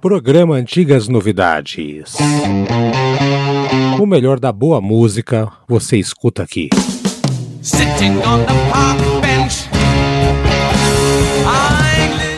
Programa 0.00 0.54
Antigas 0.54 1.08
Novidades. 1.08 2.14
O 4.00 4.06
melhor 4.06 4.40
da 4.40 4.50
boa 4.50 4.80
música 4.80 5.50
você 5.68 5.98
escuta 5.98 6.42
aqui. 6.42 6.70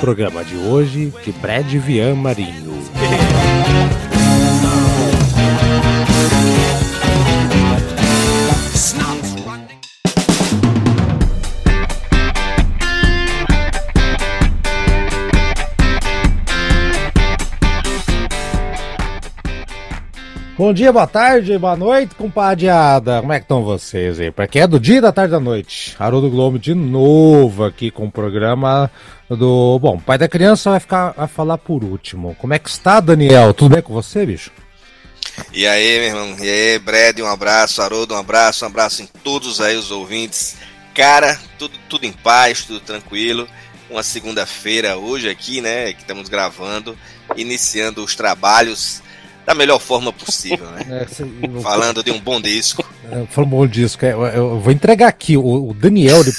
Programa 0.00 0.44
de 0.44 0.56
hoje 0.56 1.12
de 1.24 1.32
Brad 1.32 1.66
Vian 1.66 2.14
Marinho. 2.16 2.72
Bom 20.54 20.70
dia, 20.74 20.92
boa 20.92 21.06
tarde, 21.06 21.56
boa 21.56 21.74
noite, 21.74 22.14
compadreada. 22.14 23.20
Como 23.20 23.32
é 23.32 23.38
que 23.38 23.44
estão 23.44 23.64
vocês 23.64 24.20
aí? 24.20 24.30
Pra 24.30 24.46
quem 24.46 24.60
é 24.60 24.66
do 24.66 24.78
dia, 24.78 25.00
da 25.00 25.10
tarde, 25.10 25.32
da 25.32 25.40
noite. 25.40 25.96
Haroldo 25.98 26.28
Globo 26.28 26.58
de 26.58 26.74
novo 26.74 27.64
aqui 27.64 27.90
com 27.90 28.04
o 28.04 28.12
programa 28.12 28.90
do... 29.30 29.78
Bom, 29.78 29.98
pai 29.98 30.18
da 30.18 30.28
criança 30.28 30.70
vai 30.70 30.78
ficar 30.78 31.14
a 31.16 31.26
falar 31.26 31.56
por 31.56 31.82
último. 31.82 32.36
Como 32.38 32.52
é 32.52 32.58
que 32.58 32.68
está, 32.68 33.00
Daniel? 33.00 33.54
Tudo 33.54 33.74
bem 33.74 33.82
com 33.82 33.94
você, 33.94 34.26
bicho? 34.26 34.50
E 35.54 35.66
aí, 35.66 35.98
meu 35.98 36.08
irmão? 36.08 36.36
E 36.38 36.48
aí, 36.48 36.78
Brad, 36.78 37.18
um 37.20 37.26
abraço. 37.26 37.80
Haroldo, 37.80 38.14
um 38.14 38.18
abraço. 38.18 38.66
Um 38.66 38.68
abraço 38.68 39.02
em 39.02 39.06
todos 39.24 39.58
aí 39.58 39.74
os 39.74 39.90
ouvintes. 39.90 40.56
Cara, 40.94 41.40
tudo, 41.58 41.78
tudo 41.88 42.04
em 42.04 42.12
paz, 42.12 42.66
tudo 42.66 42.78
tranquilo. 42.78 43.48
Uma 43.88 44.02
segunda-feira 44.02 44.98
hoje 44.98 45.30
aqui, 45.30 45.62
né, 45.62 45.94
que 45.94 46.02
estamos 46.02 46.28
gravando, 46.28 46.96
iniciando 47.36 48.04
os 48.04 48.14
trabalhos 48.14 49.02
da 49.44 49.54
melhor 49.54 49.78
forma 49.78 50.12
possível, 50.12 50.66
né? 50.70 51.02
É, 51.02 51.60
Falando 51.60 52.02
de 52.02 52.10
um 52.10 52.20
bom 52.20 52.40
disco. 52.40 52.84
É, 53.10 53.26
falando 53.26 53.48
um 53.48 53.58
bom 53.58 53.66
disco, 53.66 54.04
é, 54.04 54.12
eu, 54.12 54.24
eu, 54.26 54.60
vou 54.60 54.72
entregar 54.72 55.08
aqui. 55.08 55.36
O, 55.36 55.70
o 55.70 55.74
Daniel, 55.74 56.20
ele, 56.20 56.32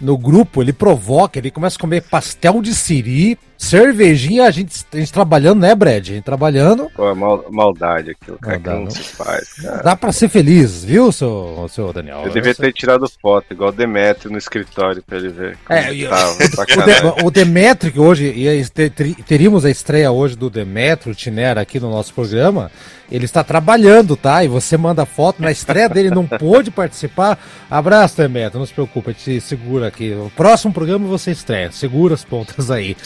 no 0.00 0.16
grupo, 0.16 0.62
ele 0.62 0.72
provoca, 0.72 1.38
ele 1.38 1.50
começa 1.50 1.76
a 1.76 1.80
comer 1.80 2.02
pastel 2.02 2.60
de 2.62 2.74
siri 2.74 3.38
cervejinha, 3.62 4.44
a 4.44 4.50
gente, 4.50 4.84
a 4.92 4.96
gente 4.96 5.12
trabalhando, 5.12 5.60
né, 5.60 5.74
Brad? 5.74 6.02
A 6.02 6.12
gente 6.14 6.24
trabalhando. 6.24 6.90
Pô, 6.96 7.08
é 7.08 7.14
mal, 7.14 7.44
maldade 7.48 8.10
aquilo, 8.10 8.36
cara, 8.38 8.56
maldade, 8.56 8.84
não 8.84 8.90
se 8.90 9.02
faz, 9.02 9.52
cara. 9.54 9.82
Dá 9.82 9.96
pra 9.96 10.10
ser 10.10 10.28
feliz, 10.28 10.82
viu, 10.84 11.12
seu, 11.12 11.66
seu 11.70 11.92
Daniel? 11.92 12.22
Eu 12.24 12.32
devia 12.32 12.54
ter 12.54 12.72
tirado 12.72 13.08
foto, 13.20 13.46
igual 13.52 13.70
o 13.70 13.72
Demetrio 13.72 14.32
no 14.32 14.38
escritório 14.38 15.02
pra 15.02 15.16
ele 15.16 15.28
ver. 15.28 15.58
É, 15.68 15.94
eu... 15.94 16.10
o, 17.24 17.30
de, 17.30 17.44
Demetrio, 17.44 17.92
que 17.92 18.00
hoje 18.00 18.32
ia, 18.32 18.66
ter, 18.68 18.90
teríamos 18.90 19.64
a 19.64 19.70
estreia 19.70 20.10
hoje 20.10 20.36
do 20.36 20.50
Demetrio 20.50 21.14
Tinera 21.14 21.60
aqui 21.60 21.78
no 21.78 21.90
nosso 21.90 22.12
programa. 22.12 22.70
Ele 23.10 23.26
está 23.26 23.44
trabalhando, 23.44 24.16
tá? 24.16 24.42
E 24.42 24.48
você 24.48 24.76
manda 24.76 25.04
foto. 25.04 25.42
Na 25.42 25.50
estreia 25.50 25.88
dele 25.88 26.10
não 26.10 26.26
pôde 26.26 26.70
participar. 26.70 27.38
Abraço, 27.70 28.16
Demetrio. 28.16 28.58
Não 28.58 28.66
se 28.66 28.72
preocupe, 28.72 29.10
a 29.10 29.12
gente 29.12 29.40
segura 29.40 29.88
aqui. 29.88 30.12
O 30.12 30.30
próximo 30.34 30.72
programa 30.72 31.06
você 31.06 31.30
estreia. 31.30 31.70
Segura 31.70 32.14
as 32.14 32.24
pontas 32.24 32.70
aí. 32.70 32.96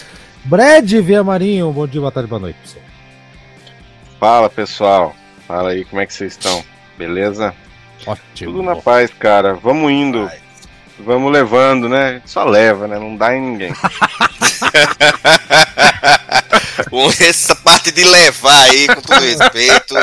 Brad 0.48 0.88
Via 1.02 1.24
Marinho, 1.24 1.72
bom 1.72 1.88
dia, 1.88 2.00
boa 2.00 2.12
tarde, 2.12 2.28
boa 2.28 2.40
noite. 2.40 2.56
Pessoal. 2.62 2.84
Fala 4.20 4.48
pessoal, 4.48 5.16
fala 5.46 5.70
aí, 5.70 5.84
como 5.84 6.00
é 6.00 6.06
que 6.06 6.14
vocês 6.14 6.34
estão? 6.34 6.64
Beleza? 6.96 7.52
Ótimo. 8.06 8.52
Tudo 8.52 8.62
na 8.62 8.76
paz, 8.76 9.10
cara. 9.18 9.54
Vamos 9.54 9.90
indo. 9.90 10.30
Vamos 11.00 11.32
levando, 11.32 11.88
né? 11.88 12.22
Só 12.24 12.44
leva, 12.44 12.86
né? 12.86 12.96
Não 12.96 13.16
dá 13.16 13.36
em 13.36 13.40
ninguém. 13.40 13.72
essa 17.20 17.54
parte 17.56 17.90
de 17.92 18.04
levar 18.04 18.62
aí, 18.62 18.86
com 18.86 19.00
todo 19.00 19.20
respeito. 19.20 19.94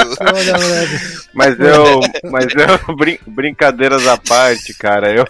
mas 1.33 1.59
eu, 1.59 1.99
mas 2.29 2.45
eu, 2.53 2.95
brin 2.95 3.17
brincadeiras 3.25 4.07
à 4.07 4.17
parte, 4.17 4.73
cara, 4.73 5.13
eu, 5.13 5.27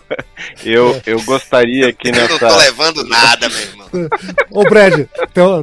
eu, 0.64 1.02
eu 1.06 1.22
gostaria 1.24 1.92
que 1.94 2.12
nessa. 2.12 2.34
Eu 2.34 2.40
não 2.40 2.50
tô 2.50 2.56
levando 2.58 3.04
nada, 3.08 3.50
meu 3.50 3.60
irmão. 3.60 3.90
Ô, 4.52 4.64
Brad, 4.64 4.94
tem, 4.94 5.08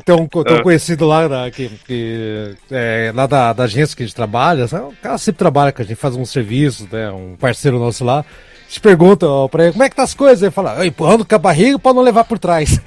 tem, 0.04 0.14
um, 0.14 0.26
tem 0.26 0.54
um 0.54 0.58
ah. 0.58 0.62
conhecido 0.62 1.06
lá, 1.06 1.28
né, 1.28 1.50
que, 1.50 1.68
que 1.86 2.54
é, 2.70 3.12
lá 3.14 3.26
da, 3.26 3.52
da 3.52 3.64
agência 3.64 3.96
que 3.96 4.02
a 4.02 4.06
gente 4.06 4.14
trabalha, 4.14 4.66
o 4.66 4.94
cara 5.02 5.18
sempre 5.18 5.38
trabalha 5.38 5.72
com 5.72 5.82
a 5.82 5.84
gente, 5.84 5.96
faz 5.96 6.14
um 6.14 6.24
serviço, 6.24 6.88
né, 6.90 7.10
um 7.10 7.36
parceiro 7.36 7.78
nosso 7.78 8.04
lá 8.04 8.24
te 8.70 8.80
pergunta 8.80 9.26
ó, 9.26 9.48
pra 9.48 9.64
ele 9.64 9.72
como 9.72 9.82
é 9.82 9.90
que 9.90 9.96
tá 9.96 10.04
as 10.04 10.14
coisas. 10.14 10.42
Ele 10.42 10.52
fala, 10.52 10.86
empurrando 10.86 11.24
com 11.24 11.34
a 11.34 11.38
barriga 11.38 11.76
pra 11.76 11.92
não 11.92 12.02
levar 12.02 12.22
por 12.22 12.38
trás. 12.38 12.78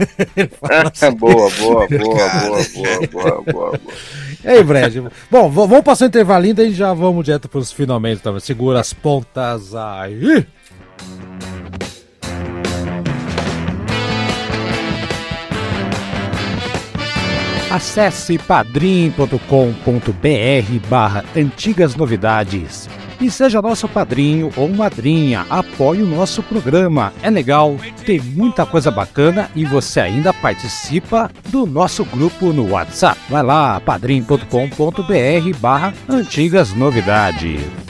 assim. 0.94 1.16
boa, 1.17 1.49
boa, 1.49 1.49
boa, 1.49 1.88
boa, 1.89 2.29
boa, 2.29 2.63
boa, 2.73 3.07
boa, 3.11 3.44
boa. 3.51 3.79
E 4.44 4.47
aí, 4.47 4.63
Brad? 4.63 4.95
Bom, 5.29 5.49
vamos 5.49 5.81
passar 5.81 6.05
o 6.05 6.07
intervalinho, 6.07 6.55
daí 6.55 6.73
já 6.73 6.94
vamos 6.94 7.25
direto 7.25 7.49
pros 7.49 7.71
finalmente 7.71 8.21
também. 8.21 8.39
Segura 8.39 8.79
as 8.79 8.94
pontas 8.94 9.75
aí. 9.75 10.45
Acesse 17.69 18.38
padrim.com.br 18.38 19.27
barra 20.88 21.25
antigas 21.35 21.95
novidades 21.95 22.88
e 23.23 23.31
seja 23.31 23.61
nosso 23.61 23.88
padrinho 23.88 24.51
ou 24.57 24.67
madrinha. 24.69 25.45
Apoie 25.50 26.01
o 26.01 26.07
nosso 26.07 26.44
programa. 26.44 27.13
É 27.22 27.29
legal, 27.29 27.78
tem 28.06 28.19
muita 28.19 28.66
coisa 28.66 28.91
bacana 28.91 29.50
e 29.56 29.66
você 29.66 30.01
ainda 30.01 30.34
participa 30.34 31.31
do 31.50 31.66
nosso 31.66 32.03
grupo 32.03 32.51
no 32.51 32.72
WhatsApp. 32.72 33.19
Vai 33.29 33.44
lá, 33.44 33.79
padrim.com.br 33.79 35.57
barra 35.59 35.94
antigas 36.09 36.73
novidades. 36.73 37.82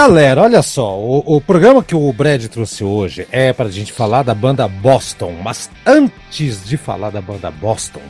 Galera, 0.00 0.42
olha 0.42 0.62
só, 0.62 0.96
o, 0.96 1.24
o, 1.26 1.40
programa 1.40 1.82
que 1.82 1.92
o 1.92 2.12
Brad 2.12 2.46
trouxe 2.46 2.84
hoje 2.84 3.26
é 3.32 3.52
para 3.52 3.66
a 3.66 3.70
gente 3.70 3.92
falar 3.92 4.22
da 4.22 4.32
banda 4.32 4.68
Boston, 4.68 5.34
mas 5.42 5.68
antes 5.84 6.64
de 6.64 6.76
falar 6.76 7.10
da 7.10 7.20
banda 7.20 7.50
Boston, 7.50 8.00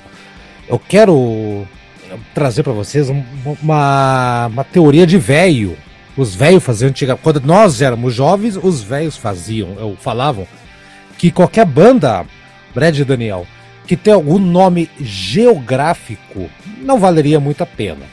eu 0.69 0.78
quero 0.78 1.66
trazer 2.34 2.62
para 2.62 2.75
vocês 2.75 3.09
uma, 3.09 4.49
uma 4.49 4.65
teoria 4.65 5.06
de 5.06 5.16
velho. 5.16 5.78
Os 6.15 6.34
velhos 6.34 6.62
faziam 6.62 6.91
antiga, 6.91 7.16
quando 7.16 7.41
nós 7.41 7.81
éramos 7.81 8.12
jovens, 8.12 8.59
os 8.62 8.82
velhos 8.82 9.16
faziam, 9.16 9.70
eu 9.78 9.97
falavam 9.99 10.47
que 11.16 11.31
qualquer 11.31 11.65
banda, 11.65 12.26
Brad 12.75 12.99
e 12.99 13.03
Daniel, 13.03 13.47
que 13.87 13.97
tem 13.97 14.12
algum 14.12 14.38
nome 14.38 14.91
geográfico, 15.00 16.50
não 16.82 16.99
valeria 16.99 17.41
muito 17.41 17.62
a 17.62 17.66
pena. 17.66 18.05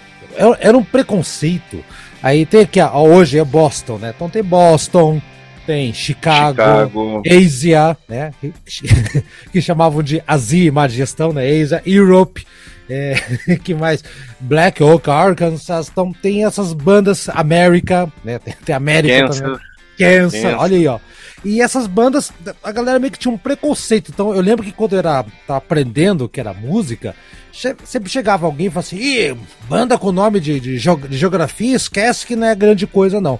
Era 0.61 0.77
um 0.77 0.83
preconceito 0.83 1.83
Aí 2.25 2.43
tem 2.43 2.61
aqui, 2.61 2.81
ó, 2.81 3.03
hoje 3.03 3.37
é 3.37 3.45
Boston, 3.45 3.99
né? 3.99 4.11
Então 4.15 4.27
tem 4.27 4.41
Boston, 4.41 5.21
tem 5.63 5.93
Chicago, 5.93 6.59
Chicago. 6.59 7.21
Asia, 7.23 7.95
né? 8.09 8.33
que 9.53 9.61
chamavam 9.61 10.01
de 10.01 10.23
Asia 10.25 10.71
Má 10.71 10.87
Gestão, 10.87 11.31
né? 11.31 11.47
Asia, 11.47 11.83
Europe, 11.85 12.43
é, 12.89 13.13
que 13.63 13.75
mais? 13.75 14.03
Black 14.39 14.81
Oak, 14.81 15.07
Arkansas, 15.07 15.87
então 15.87 16.11
tem 16.11 16.45
essas 16.45 16.73
bandas, 16.73 17.29
América, 17.29 18.11
né? 18.23 18.39
Tem, 18.39 18.55
tem 18.65 18.73
América 18.75 19.27
Kansas. 19.27 19.41
também. 19.41 19.59
Kansas, 19.95 20.41
Kansas, 20.41 20.59
olha 20.59 20.77
aí, 20.77 20.87
ó. 20.87 20.99
E 21.45 21.61
essas 21.61 21.85
bandas, 21.85 22.33
a 22.63 22.71
galera 22.71 22.97
meio 22.97 23.11
que 23.11 23.19
tinha 23.19 23.31
um 23.31 23.37
preconceito. 23.37 24.11
Então 24.11 24.33
eu 24.33 24.41
lembro 24.41 24.65
que 24.65 24.71
quando 24.71 24.93
eu 24.93 24.99
era 24.99 25.23
tava 25.45 25.59
aprendendo 25.59 26.27
que 26.27 26.39
era 26.39 26.55
música, 26.55 27.15
sempre 27.51 28.09
chegava 28.09 28.47
alguém 28.47 28.65
e 28.65 28.69
falava 28.71 28.87
assim: 28.87 28.97
Ih, 28.97 29.37
banda 29.69 29.95
com 29.95 30.11
nome 30.11 30.39
de, 30.39 30.59
de, 30.59 30.79
de, 30.79 31.17
geografia, 31.17 31.75
esquece 31.75 32.25
que 32.25 32.35
não 32.35 32.47
é 32.47 32.55
grande 32.55 32.87
coisa, 32.87 33.21
não. 33.21 33.39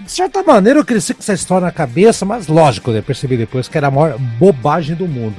De 0.00 0.10
certa 0.10 0.42
maneira 0.42 0.80
eu 0.80 0.84
cresci 0.84 1.14
com 1.14 1.20
essa 1.20 1.32
história 1.32 1.66
na 1.66 1.72
cabeça, 1.72 2.24
mas 2.24 2.48
lógico, 2.48 2.90
eu 2.90 3.02
percebi 3.02 3.36
depois 3.36 3.68
que 3.68 3.78
era 3.78 3.86
a 3.86 3.90
maior 3.92 4.18
bobagem 4.18 4.96
do 4.96 5.06
mundo. 5.06 5.36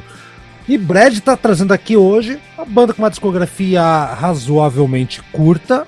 E 0.69 0.77
Brad 0.77 1.19
tá 1.19 1.35
trazendo 1.35 1.73
aqui 1.73 1.97
hoje 1.97 2.39
uma 2.55 2.65
banda 2.65 2.93
com 2.93 3.01
uma 3.01 3.09
discografia 3.09 3.81
razoavelmente 3.81 5.21
curta, 5.33 5.85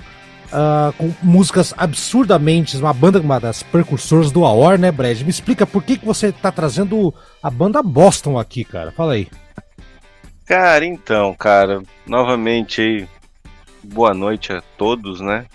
uh, 0.54 0.94
com 0.94 1.14
músicas 1.22 1.74
absurdamente. 1.76 2.78
Uma 2.78 2.94
banda, 2.94 3.20
uma 3.20 3.40
das 3.40 3.64
precursoras 3.64 4.32
do 4.32 4.46
AOR, 4.46 4.78
né, 4.78 4.92
Brad? 4.92 5.22
Me 5.22 5.30
explica 5.30 5.66
por 5.66 5.84
que, 5.84 5.98
que 5.98 6.06
você 6.06 6.32
tá 6.32 6.52
trazendo 6.52 7.14
a 7.42 7.50
banda 7.50 7.82
Boston 7.82 8.38
aqui, 8.38 8.64
cara. 8.64 8.92
Fala 8.92 9.14
aí. 9.14 9.28
Cara, 10.46 10.86
então, 10.86 11.34
cara, 11.34 11.82
novamente 12.06 12.82
aí, 12.82 13.08
boa 13.84 14.14
noite 14.14 14.52
a 14.52 14.62
todos, 14.78 15.22
né? 15.22 15.46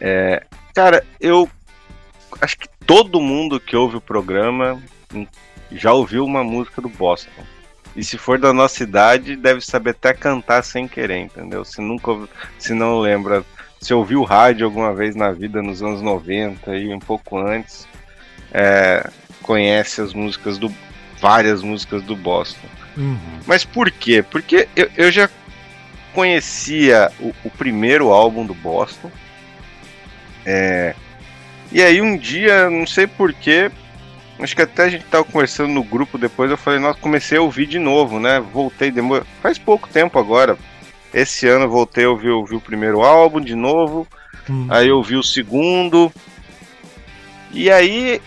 É, 0.00 0.44
cara, 0.74 1.04
eu 1.20 1.48
acho 2.40 2.56
que 2.56 2.68
todo 2.86 3.20
mundo 3.20 3.60
que 3.60 3.76
ouve 3.76 3.96
o 3.96 4.00
programa 4.00 4.80
já 5.72 5.92
ouviu 5.92 6.24
uma 6.24 6.42
música 6.44 6.80
do 6.80 6.88
Boston. 6.88 7.44
E 7.94 8.04
se 8.04 8.16
for 8.16 8.38
da 8.38 8.52
nossa 8.52 8.82
idade, 8.84 9.34
deve 9.34 9.60
saber 9.60 9.90
até 9.90 10.14
cantar 10.14 10.62
sem 10.62 10.86
querer, 10.86 11.18
entendeu? 11.18 11.64
Se 11.64 11.80
nunca 11.80 12.12
se 12.56 12.72
não 12.72 13.00
lembra, 13.00 13.44
se 13.80 13.94
ouviu 13.94 14.22
rádio 14.22 14.66
alguma 14.66 14.94
vez 14.94 15.16
na 15.16 15.32
vida 15.32 15.62
nos 15.62 15.82
anos 15.82 16.02
90 16.02 16.76
e 16.76 16.92
um 16.92 16.98
pouco 16.98 17.38
antes, 17.38 17.88
é, 18.52 19.08
conhece 19.42 20.00
as 20.00 20.12
músicas 20.12 20.58
do. 20.58 20.72
várias 21.18 21.62
músicas 21.62 22.02
do 22.02 22.14
Boston. 22.14 22.68
Uhum. 22.96 23.40
Mas 23.46 23.64
por 23.64 23.90
quê? 23.90 24.22
Porque 24.22 24.68
eu, 24.76 24.90
eu 24.96 25.10
já 25.10 25.30
conhecia 26.12 27.10
o, 27.18 27.32
o, 27.44 27.50
primeiro 27.50 28.10
álbum 28.10 28.44
do 28.44 28.54
Boston. 28.54 29.10
É, 30.44 30.94
e 31.72 31.80
aí 31.80 32.02
um 32.02 32.16
dia, 32.16 32.68
não 32.68 32.86
sei 32.86 33.06
porquê, 33.06 33.70
acho 34.38 34.56
que 34.56 34.62
até 34.62 34.84
a 34.84 34.88
gente 34.90 35.04
tava 35.04 35.24
conversando 35.24 35.72
no 35.72 35.84
grupo 35.84 36.18
depois, 36.18 36.50
eu 36.50 36.56
falei, 36.56 36.80
nossa, 36.80 36.98
comecei 36.98 37.38
a 37.38 37.42
ouvir 37.42 37.66
de 37.66 37.78
novo, 37.78 38.18
né? 38.18 38.40
Voltei, 38.40 38.90
demor... 38.90 39.24
faz 39.40 39.56
pouco 39.56 39.88
tempo 39.88 40.18
agora. 40.18 40.58
Esse 41.12 41.48
ano 41.48 41.64
eu 41.64 41.70
voltei 41.70 42.04
a 42.04 42.10
ouvir, 42.10 42.30
ouvir 42.30 42.56
o 42.56 42.60
primeiro 42.60 43.02
álbum 43.02 43.40
de 43.40 43.54
novo, 43.54 44.06
hum. 44.48 44.66
aí 44.68 44.88
eu 44.88 44.96
ouvi 44.96 45.16
o 45.16 45.22
segundo. 45.22 46.12
E 47.52 47.70
aí 47.70 48.20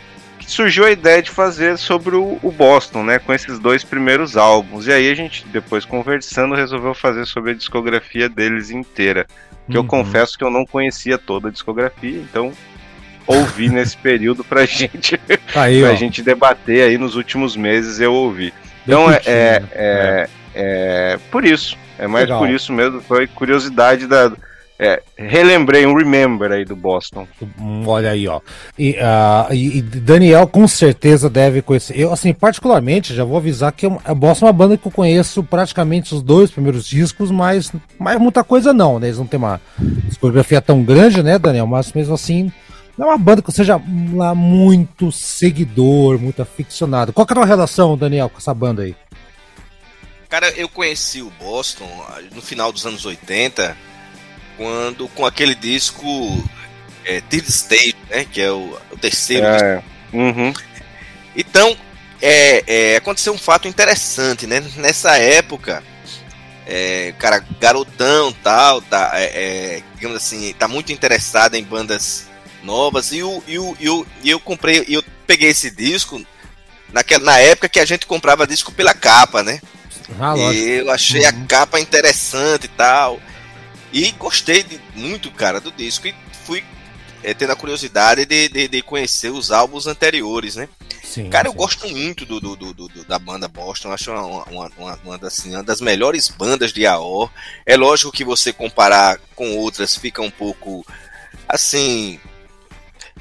surgiu 0.46 0.86
a 0.86 0.92
ideia 0.92 1.22
de 1.22 1.30
fazer 1.30 1.78
sobre 1.78 2.16
o, 2.16 2.38
o, 2.42 2.52
Boston, 2.52 3.04
né? 3.04 3.20
Com 3.20 3.34
esses 3.34 3.60
dois 3.60 3.84
primeiros 3.84 4.36
álbuns. 4.36 4.88
E 4.88 4.92
aí 4.92 5.10
a 5.10 5.16
gente, 5.16 5.46
depois 5.48 5.86
conversando, 5.86 6.56
resolveu 6.56 6.94
fazer 6.94 7.26
sobre 7.26 7.52
a 7.52 7.54
discografia 7.54 8.28
deles 8.28 8.70
inteira. 8.70 9.26
Que 9.70 9.78
uhum. 9.78 9.84
eu 9.84 9.86
confesso 9.86 10.38
que 10.38 10.44
eu 10.44 10.50
não 10.50 10.66
conhecia 10.66 11.18
toda 11.18 11.48
a 11.48 11.52
discografia, 11.52 12.20
então 12.20 12.52
ouvi 13.26 13.70
nesse 13.72 13.96
período 13.96 14.44
pra 14.44 14.66
gente, 14.66 15.20
aí, 15.56 15.82
pra 15.82 15.96
gente 15.96 16.22
debater 16.22 16.84
aí 16.84 16.98
nos 16.98 17.16
últimos 17.16 17.56
meses 17.56 18.00
eu 18.00 18.14
ouvi. 18.14 18.54
Então 18.84 19.10
é, 19.10 19.22
é, 19.26 19.60
né? 19.60 19.70
é, 19.74 20.30
é, 20.56 21.20
por 21.32 21.46
isso. 21.46 21.78
É 22.04 22.08
mais 22.08 22.26
Legal. 22.26 22.40
por 22.40 22.50
isso 22.50 22.74
mesmo. 22.74 23.00
Foi 23.00 23.26
curiosidade 23.28 24.08
da. 24.08 24.30
É, 24.78 25.02
relembrei 25.16 25.86
um 25.86 25.96
remember 25.96 26.52
aí 26.52 26.66
do 26.66 26.76
Boston. 26.76 27.26
Hum, 27.58 27.84
olha 27.88 28.10
aí, 28.10 28.28
ó. 28.28 28.42
E, 28.78 28.92
uh, 28.92 29.54
e, 29.54 29.82
Daniel 29.82 30.46
com 30.46 30.68
certeza 30.68 31.30
deve 31.30 31.62
conhecer. 31.62 31.98
Eu, 31.98 32.12
assim, 32.12 32.34
particularmente, 32.34 33.14
já 33.14 33.24
vou 33.24 33.38
avisar 33.38 33.72
que 33.72 33.86
a 34.04 34.14
Boston 34.14 34.46
é 34.46 34.48
uma 34.48 34.54
banda 34.54 34.78
que 34.78 34.86
eu 34.86 34.92
conheço 34.92 35.44
praticamente 35.44 36.14
os 36.14 36.22
dois 36.22 36.52
primeiros 36.52 36.86
discos, 36.86 37.32
mas, 37.32 37.72
mas 37.98 38.20
muita 38.20 38.44
coisa 38.44 38.74
não, 38.74 39.00
né? 39.00 39.08
Eles 39.08 39.20
não 39.20 39.28
têm 39.28 39.38
uma 39.38 39.62
discografia 39.80 40.60
tão 40.60 40.84
grande, 40.84 41.24
né, 41.24 41.40
Daniel? 41.40 41.68
Mas 41.68 41.94
mesmo 41.94 42.16
assim, 42.16 42.52
não 42.98 43.08
é 43.08 43.10
uma 43.12 43.18
banda 43.18 43.42
que 43.42 43.52
seja 43.54 43.80
lá 44.14 44.36
muito 44.36 45.14
seguidor, 45.14 46.20
muito 46.20 46.42
aficionado. 46.42 47.14
Qual 47.14 47.26
que 47.26 47.32
era 47.32 47.42
a 47.42 47.46
relação, 47.46 47.96
Daniel, 47.96 48.28
com 48.28 48.40
essa 48.40 48.54
banda 48.54 48.82
aí? 48.82 48.96
Cara, 50.34 50.50
eu 50.58 50.68
conheci 50.68 51.22
o 51.22 51.30
Boston 51.30 51.88
no 52.32 52.42
final 52.42 52.72
dos 52.72 52.88
anos 52.88 53.06
80, 53.06 53.78
quando 54.58 55.08
com 55.10 55.28
aquele 55.28 55.54
disco 55.54 56.44
é, 57.06 57.22
Third 57.22 57.48
Stage, 57.48 57.96
né? 58.10 58.26
Que 58.26 58.42
é 58.42 58.52
o, 58.52 58.76
o 58.90 58.98
terceiro. 58.98 59.46
É. 59.46 59.84
Uhum. 60.12 60.52
Então, 61.36 61.78
é, 62.20 62.64
é, 62.66 62.96
aconteceu 62.96 63.32
um 63.32 63.38
fato 63.38 63.68
interessante, 63.68 64.48
né? 64.48 64.60
Nessa 64.78 65.20
época, 65.20 65.84
é, 66.66 67.14
cara, 67.20 67.46
garotão 67.60 68.34
tal, 68.42 68.82
tá, 68.82 69.12
é, 69.14 69.26
é, 69.26 69.84
digamos 69.94 70.18
assim, 70.18 70.52
tá 70.58 70.68
muito 70.68 70.92
interessado 70.92 71.54
em 71.54 71.64
bandas 71.64 72.28
novas. 72.64 73.12
E, 73.12 73.22
o, 73.22 73.44
e, 73.48 73.60
o, 73.60 73.78
e, 73.80 73.88
o, 73.88 74.08
e 74.24 74.32
eu 74.32 74.40
comprei, 74.40 74.84
eu 74.88 75.04
peguei 75.28 75.52
esse 75.52 75.70
disco 75.70 76.26
naquela, 76.92 77.24
na 77.24 77.38
época 77.38 77.70
que 77.70 77.80
a 77.80 77.86
gente 77.86 78.08
comprava 78.08 78.48
disco 78.48 78.72
pela 78.72 78.96
capa, 78.96 79.44
né? 79.44 79.62
Ah, 80.20 80.36
e 80.36 80.80
eu 80.80 80.92
achei 80.92 81.22
uhum. 81.22 81.28
a 81.28 81.34
capa 81.48 81.80
interessante 81.80 82.66
e 82.66 82.70
tal. 82.70 83.20
E 83.92 84.12
gostei 84.12 84.64
de, 84.64 84.80
muito, 84.96 85.32
cara, 85.32 85.60
do 85.60 85.72
disco. 85.72 86.08
E 86.08 86.16
fui 86.46 86.64
é, 87.24 87.34
tendo 87.34 87.52
a 87.52 87.56
curiosidade 87.56 88.26
de, 88.26 88.50
de, 88.50 88.68
de, 88.68 88.82
conhecer 88.82 89.30
os 89.30 89.52
álbuns 89.52 89.88
anteriores, 89.88 90.56
né? 90.56 90.68
Sim, 91.04 91.30
cara, 91.30 91.48
sim. 91.48 91.54
eu 91.54 91.54
gosto 91.54 91.88
muito 91.88 92.26
do, 92.26 92.40
do, 92.40 92.56
do, 92.56 92.74
do, 92.74 93.06
da 93.06 93.20
banda 93.20 93.48
Boston. 93.48 93.92
Acho 93.92 94.12
uma, 94.12 94.44
uma, 94.46 94.72
uma, 94.78 95.00
uma, 95.04 95.18
das, 95.18 95.40
assim, 95.40 95.54
uma 95.54 95.64
das 95.64 95.80
melhores 95.80 96.28
bandas 96.28 96.74
de 96.74 96.86
AO. 96.86 97.30
É 97.66 97.78
lógico 97.78 98.12
que 98.12 98.24
você 98.24 98.52
comparar 98.52 99.20
com 99.36 99.56
outras 99.58 99.96
fica 99.96 100.22
um 100.22 100.32
pouco 100.32 100.86
assim 101.48 102.20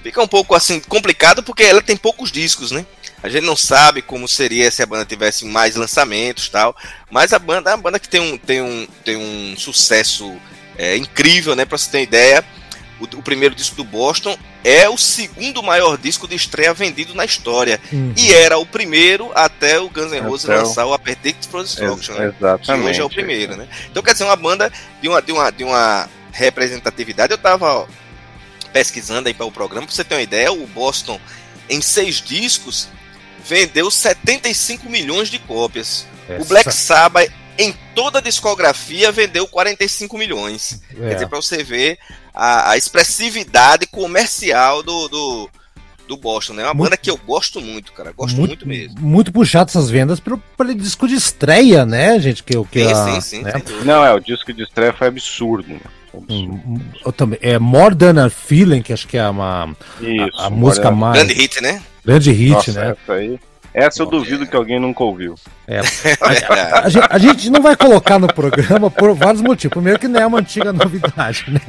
fica 0.03 0.23
um 0.23 0.29
pouco 0.29 0.55
assim 0.55 0.81
complicado 0.81 1.43
porque 1.43 1.63
ela 1.63 1.83
tem 1.83 1.97
poucos 1.97 2.33
discos, 2.33 2.71
né? 2.71 2.87
A 3.23 3.29
gente 3.29 3.45
não 3.45 3.57
sabe 3.57 4.03
como 4.03 4.27
seria 4.27 4.71
se 4.71 4.83
a 4.83 4.87
banda 4.87 5.05
tivesse 5.05 5.45
mais 5.45 5.77
lançamentos 5.77 6.49
tal, 6.49 6.77
mas 7.11 7.33
a 7.33 7.39
banda 7.39 7.71
é 7.71 7.75
uma 7.75 7.83
banda 7.83 7.99
que 7.99 8.09
tem 8.09 8.21
um, 8.21 8.37
tem 8.37 8.61
um, 8.61 8.87
tem 9.05 9.17
um 9.17 9.55
sucesso 9.57 10.35
é, 10.77 10.97
incrível, 10.97 11.55
né? 11.55 11.65
Pra 11.65 11.79
você 11.79 11.91
ter 11.91 12.03
ideia, 12.03 12.45
o, 13.01 13.05
o, 13.05 13.23
primeiro 13.23 13.55
disco 13.55 13.77
do 13.77 13.85
Boston 13.85 14.37
é 14.65 14.89
o 14.89 14.97
segundo 14.97 15.63
maior 15.63 15.97
disco 15.97 16.27
de 16.27 16.35
estreia 16.35 16.75
vendido 16.75 17.15
na 17.15 17.25
história. 17.25 17.81
Uhum. 17.93 18.13
E 18.17 18.33
era 18.33 18.59
o 18.59 18.67
primeiro 18.67 19.31
até 19.35 19.79
o 19.79 19.89
Guns 19.89 20.13
N' 20.13 20.21
Roses 20.21 20.49
até 20.49 20.59
lançar 20.59 20.87
o 20.87 20.93
Appetite 20.93 21.49
for 21.49 21.63
Destruction, 21.63 22.15
né? 22.15 22.33
Exatamente. 22.37 22.85
Que 22.85 22.91
hoje 22.91 23.01
é 23.01 23.05
o 23.05 23.11
primeiro, 23.11 23.57
né? 23.57 23.69
Então 23.91 24.03
quer 24.03 24.13
dizer, 24.13 24.25
uma 24.25 24.37
banda 24.37 24.73
de 25.01 25.09
uma, 25.09 25.23
de 25.23 25.33
uma, 25.33 25.51
de 25.51 25.65
uma 25.65 26.09
representatividade. 26.33 27.33
Eu 27.33 27.39
tava 27.39 27.87
pesquisando 28.73 29.29
aí 29.29 29.35
para 29.35 29.47
o 29.47 29.53
programa, 29.53 29.87
para 29.87 29.95
você 29.95 30.03
ter 30.03 30.15
uma 30.15 30.23
ideia, 30.23 30.53
o 30.53 30.67
Boston, 30.67 31.21
em 31.69 31.81
seis 31.81 32.21
discos, 32.21 32.89
vendeu 33.47 33.91
75 33.91 34.89
milhões 34.89 35.29
de 35.29 35.39
cópias. 35.39 36.07
Essa... 36.29 36.43
O 36.43 36.45
Black 36.45 36.73
Sabbath, 36.73 37.31
em 37.59 37.75
toda 37.95 38.19
a 38.19 38.23
discografia, 38.23 39.13
vendeu 39.13 39.47
45 39.47 40.17
milhões. 40.17 40.81
É. 40.91 41.09
Quer 41.09 41.15
dizer, 41.15 41.29
para 41.29 41.41
você 41.41 41.63
ver 41.63 41.99
a, 42.35 42.71
a, 42.71 42.77
expressividade 42.77 43.87
comercial 43.87 44.83
do, 44.83 45.09
do, 45.09 45.51
do 46.09 46.17
Boston, 46.17 46.55
né? 46.55 46.63
É 46.63 46.67
uma 46.67 46.75
muito, 46.75 46.91
banda 46.91 46.97
que 46.97 47.11
eu 47.11 47.17
gosto 47.17 47.61
muito, 47.61 47.93
cara. 47.93 48.13
Gosto 48.13 48.37
muito, 48.37 48.67
muito 48.67 48.69
mesmo. 48.69 49.01
Muito 49.01 49.33
puxado 49.33 49.71
essas 49.71 49.91
vendas 49.91 50.21
pelo, 50.21 50.39
pelo 50.39 50.75
disco 50.75 51.07
de 51.07 51.15
estreia, 51.15 51.85
né, 51.85 52.19
gente? 52.19 52.43
Que, 52.43 52.55
que 52.65 52.85
sim, 52.85 52.93
a, 52.93 53.13
sim, 53.13 53.21
sim, 53.21 53.43
né? 53.43 53.53
Não, 53.85 54.05
é, 54.05 54.15
o 54.15 54.21
disco 54.21 54.53
de 54.53 54.63
estreia 54.63 54.93
foi 54.93 55.09
absurdo, 55.09 55.75
né? 55.75 55.81
Hum, 56.29 56.79
também, 57.17 57.39
é 57.41 57.59
More 57.59 57.95
Than 57.95 58.27
a 58.27 58.29
Feeling, 58.29 58.83
que 58.83 58.93
acho 58.93 59.09
que 59.09 59.17
é 59.17 59.27
uma 59.27 59.75
Isso, 59.99 60.39
a, 60.39 60.47
a 60.47 60.51
música 60.51 60.91
mais. 60.91 61.17
Grande 61.17 61.33
hit, 61.33 61.61
né? 61.63 61.83
Grande 62.05 62.33
hit, 62.33 62.53
Nossa, 62.53 62.73
né? 62.73 62.97
Essa 63.03 63.13
aí. 63.13 63.41
Essa 63.75 64.03
eu 64.03 64.07
duvido 64.07 64.47
que 64.47 64.55
alguém 64.55 64.79
nunca 64.79 65.03
ouviu. 65.03 65.35
É. 65.67 65.81
A, 66.21 66.89
gente, 66.89 67.07
a, 67.11 67.19
gente, 67.19 67.51
não 67.51 67.63
vai 67.63 67.75
colocar 67.75 68.19
no 68.19 68.27
programa 68.27 68.91
por 68.91 69.15
vários 69.15 69.41
motivos. 69.41 69.73
Primeiro 69.73 69.99
que 69.99 70.09
não 70.09 70.21
é 70.21 70.27
uma 70.27 70.41
antiga 70.41 70.73
novidade, 70.73 71.47
né? 71.49 71.61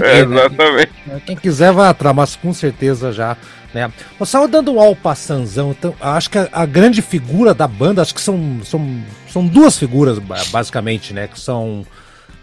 É, 0.00 0.20
exatamente. 0.20 0.92
Quem 1.24 1.36
quiser 1.36 1.72
vai 1.72 1.88
atrás, 1.88 2.16
mas 2.16 2.36
com 2.36 2.52
certeza 2.52 3.12
já. 3.12 3.36
Né? 3.72 3.90
Só 4.24 4.46
dando 4.48 4.72
um 4.72 4.80
alpassanzão, 4.80 5.70
então, 5.70 5.94
acho 6.00 6.30
que 6.30 6.38
a, 6.38 6.48
a, 6.52 6.66
grande 6.66 7.00
figura 7.00 7.54
da 7.54 7.68
banda, 7.68 8.02
acho 8.02 8.14
que 8.14 8.20
são, 8.20 8.60
são, 8.64 9.02
são 9.28 9.46
duas 9.46 9.78
figuras, 9.78 10.18
basicamente, 10.50 11.14
né? 11.14 11.28
Que 11.28 11.38
são 11.38 11.86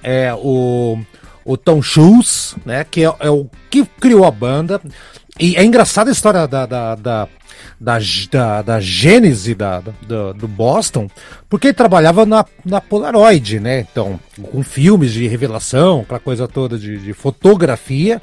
é, 0.02 0.34
o 0.34 0.98
o 1.50 1.58
Tom 1.58 1.82
Schultz, 1.82 2.56
né, 2.64 2.84
que 2.84 3.04
é, 3.04 3.12
é, 3.20 3.30
o 3.30 3.50
que 3.72 3.84
criou 4.00 4.24
a 4.24 4.30
banda. 4.30 4.80
E 5.40 5.56
é 5.56 5.64
engraçada 5.64 6.12
a 6.12 6.14
história 6.14 6.48
da, 6.48 6.68
da, 6.68 6.96
da, 6.96 7.28
da, 7.80 7.98
da, 8.32 8.62
da 8.62 8.80
gênese 8.80 9.56
da, 9.56 9.82
da, 10.08 10.32
do 10.34 10.48
Boston, 10.48 11.10
porque 11.50 11.68
ele 11.68 11.74
trabalhava 11.74 12.26
na, 12.26 12.46
na 12.66 12.82
Polaroid, 12.82 13.60
né? 13.60 13.86
Então, 13.92 14.20
com 14.52 14.64
filmes 14.64 15.14
de 15.14 15.28
revelação, 15.28 16.02
aquela 16.02 16.20
coisa 16.20 16.48
toda 16.48 16.78
de, 16.78 16.98
de 16.98 17.14
fotografia. 17.14 18.22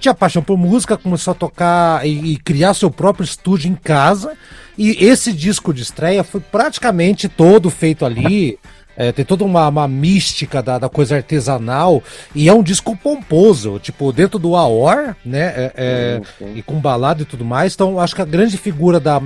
Tinha 0.00 0.14
paixão 0.14 0.42
por 0.42 0.58
música, 0.58 0.96
começou 0.96 1.32
a 1.32 1.34
tocar 1.34 2.06
e, 2.06 2.32
e 2.32 2.36
criar 2.36 2.74
seu 2.74 2.90
próprio 2.90 3.24
estúdio 3.24 3.70
em 3.70 3.74
casa. 3.74 4.32
E 4.76 5.04
esse 5.04 5.32
disco 5.32 5.72
de 5.72 5.82
estreia 5.82 6.24
foi 6.24 6.40
praticamente 6.40 7.28
todo 7.28 7.70
feito 7.70 8.04
ali. 8.04 8.58
É, 8.96 9.10
tem 9.10 9.24
toda 9.24 9.44
uma, 9.44 9.68
uma 9.68 9.88
mística 9.88 10.62
da, 10.62 10.78
da, 10.78 10.88
coisa 10.88 11.16
artesanal 11.16 12.02
e 12.34 12.48
é 12.48 12.54
um 12.54 12.62
disco 12.62 12.96
pomposo, 12.96 13.78
tipo, 13.80 14.12
dentro 14.12 14.38
do 14.38 14.54
AOR, 14.54 15.16
né? 15.24 15.52
É, 15.56 15.72
é, 15.76 16.20
sim, 16.38 16.46
sim. 16.46 16.58
E 16.58 16.62
com 16.62 16.78
balada 16.78 17.22
e 17.22 17.24
tudo 17.24 17.44
mais. 17.44 17.74
Então, 17.74 17.98
acho 17.98 18.14
que 18.14 18.22
a 18.22 18.26
grande 18.26 18.56
figura 18.56 19.00
da, 19.00 19.20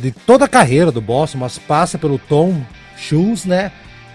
de 0.00 0.12
toda 0.12 0.44
a 0.44 0.48
carreira 0.48 0.92
do 0.92 1.00
Boston, 1.00 1.38
mas 1.38 1.58
passa 1.58 1.98
pelo 1.98 2.18
Tom 2.18 2.60
Shoes, 2.96 3.44
né? 3.44 3.72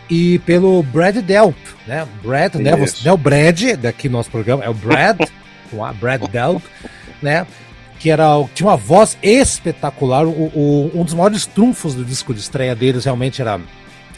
E 0.10 0.40
pelo 0.40 0.82
Brad 0.84 1.18
Delp, 1.18 1.58
né? 1.86 2.08
Brad, 2.24 2.56
né? 2.56 2.76
Você, 2.78 3.04
não 3.04 3.12
é 3.12 3.14
o 3.14 3.18
Brad 3.18 3.62
daqui 3.76 4.08
no 4.08 4.18
nosso 4.18 4.32
programa, 4.32 4.64
é 4.64 4.70
o 4.70 4.74
Brad, 4.74 5.20
com 5.70 5.84
a 5.84 5.92
Brad 5.92 6.24
Delp, 6.30 6.64
né? 7.22 7.46
que 8.00 8.10
era 8.12 8.28
tinha 8.54 8.70
uma 8.70 8.78
voz 8.78 9.18
espetacular. 9.22 10.26
O, 10.26 10.30
o, 10.30 10.92
um 10.94 11.04
dos 11.04 11.14
maiores 11.14 11.46
trunfos 11.46 11.96
do 11.96 12.06
disco 12.06 12.34
de 12.34 12.40
estreia 12.40 12.76
deles 12.76 13.06
realmente 13.06 13.42
era 13.42 13.60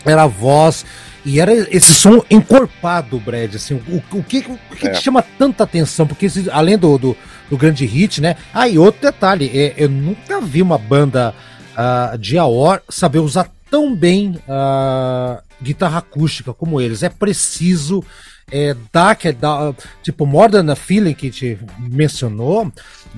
era 0.06 0.24
a 0.24 0.28
voz 0.28 0.86
e 1.26 1.40
era 1.40 1.54
esse 1.54 1.94
som 1.94 2.24
encorpado, 2.30 3.20
Brad. 3.20 3.56
Assim, 3.56 3.76
o, 3.76 4.18
o 4.18 4.24
que, 4.24 4.40
o 4.40 4.76
que 4.76 4.88
é. 4.88 4.92
te 4.92 5.04
chama 5.04 5.24
tanta 5.38 5.64
atenção? 5.64 6.08
Porque 6.08 6.26
esse, 6.26 6.50
além 6.50 6.78
do, 6.78 6.98
do, 6.98 7.18
do, 7.50 7.58
grande 7.58 7.86
hit, 7.86 8.22
né? 8.22 8.36
Ah, 8.54 8.68
e 8.68 8.78
outro 8.78 9.02
detalhe, 9.02 9.52
é, 9.54 9.74
eu 9.78 9.90
nunca 9.90 10.40
vi 10.40 10.62
uma 10.62 10.78
banda 10.78 11.34
uh, 11.74 12.18
de 12.18 12.38
AOR 12.38 12.82
saber 12.90 13.20
usar 13.20 13.50
tão 13.70 13.96
bem 13.96 14.40
uh, 14.48 15.42
guitarra 15.62 16.00
acústica 16.00 16.54
como 16.54 16.80
eles. 16.80 17.04
É 17.04 17.10
preciso, 17.10 18.04
é, 18.52 18.76
dá, 18.92 19.14
que 19.14 19.32
dá, 19.32 19.74
tipo, 20.02 20.26
a 20.26 20.76
Feeling 20.76 21.14
que 21.14 21.30
te 21.30 21.60
mencionou, 21.78 22.72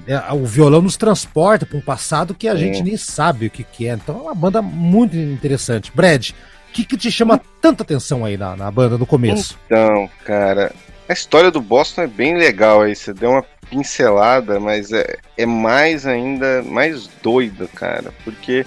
é, 0.08 0.34
o 0.34 0.46
violão 0.46 0.82
nos 0.82 0.98
transporta 0.98 1.66
para 1.66 1.78
um 1.78 1.82
passado 1.82 2.34
que 2.34 2.48
a 2.48 2.56
gente 2.56 2.82
nem 2.82 2.98
sabe 2.98 3.46
o 3.46 3.50
que, 3.50 3.64
que 3.64 3.88
é. 3.88 3.94
Então 3.94 4.18
é 4.18 4.22
uma 4.22 4.36
banda 4.36 4.62
muito 4.62 5.16
interessante. 5.16 5.92
Brad, 5.94 6.32
que, 6.72 6.86
que 6.86 6.98
te 6.98 7.12
chama 7.12 7.40
tanta 7.62 7.84
atenção 7.84 8.25
aí 8.25 8.38
na, 8.38 8.56
na 8.56 8.72
banda 8.72 8.98
no 8.98 9.06
começo? 9.06 9.60
Então, 9.66 10.10
cara, 10.24 10.72
a 11.08 11.13
história 11.13 11.51
do 11.51 11.62
Boston 11.62 12.04
é 12.04 12.08
bem 12.08 12.38
legal 12.38 12.82
aí. 12.82 12.96
Você 12.96 13.13
deu 13.13 13.32
uma 13.32 13.44
pincelada, 13.70 14.60
mas 14.60 14.92
é, 14.92 15.18
é 15.38 15.46
mais 15.46 16.06
ainda, 16.06 16.63
mais 16.63 17.08
doida, 17.22 17.68
cara. 17.68 18.13
Porque 18.24 18.66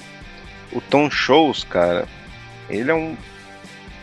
o 0.73 0.80
Tom 0.80 1.11
Shows, 1.11 1.64
cara, 1.64 2.06
ele 2.68 2.90
é 2.90 2.94
um. 2.94 3.16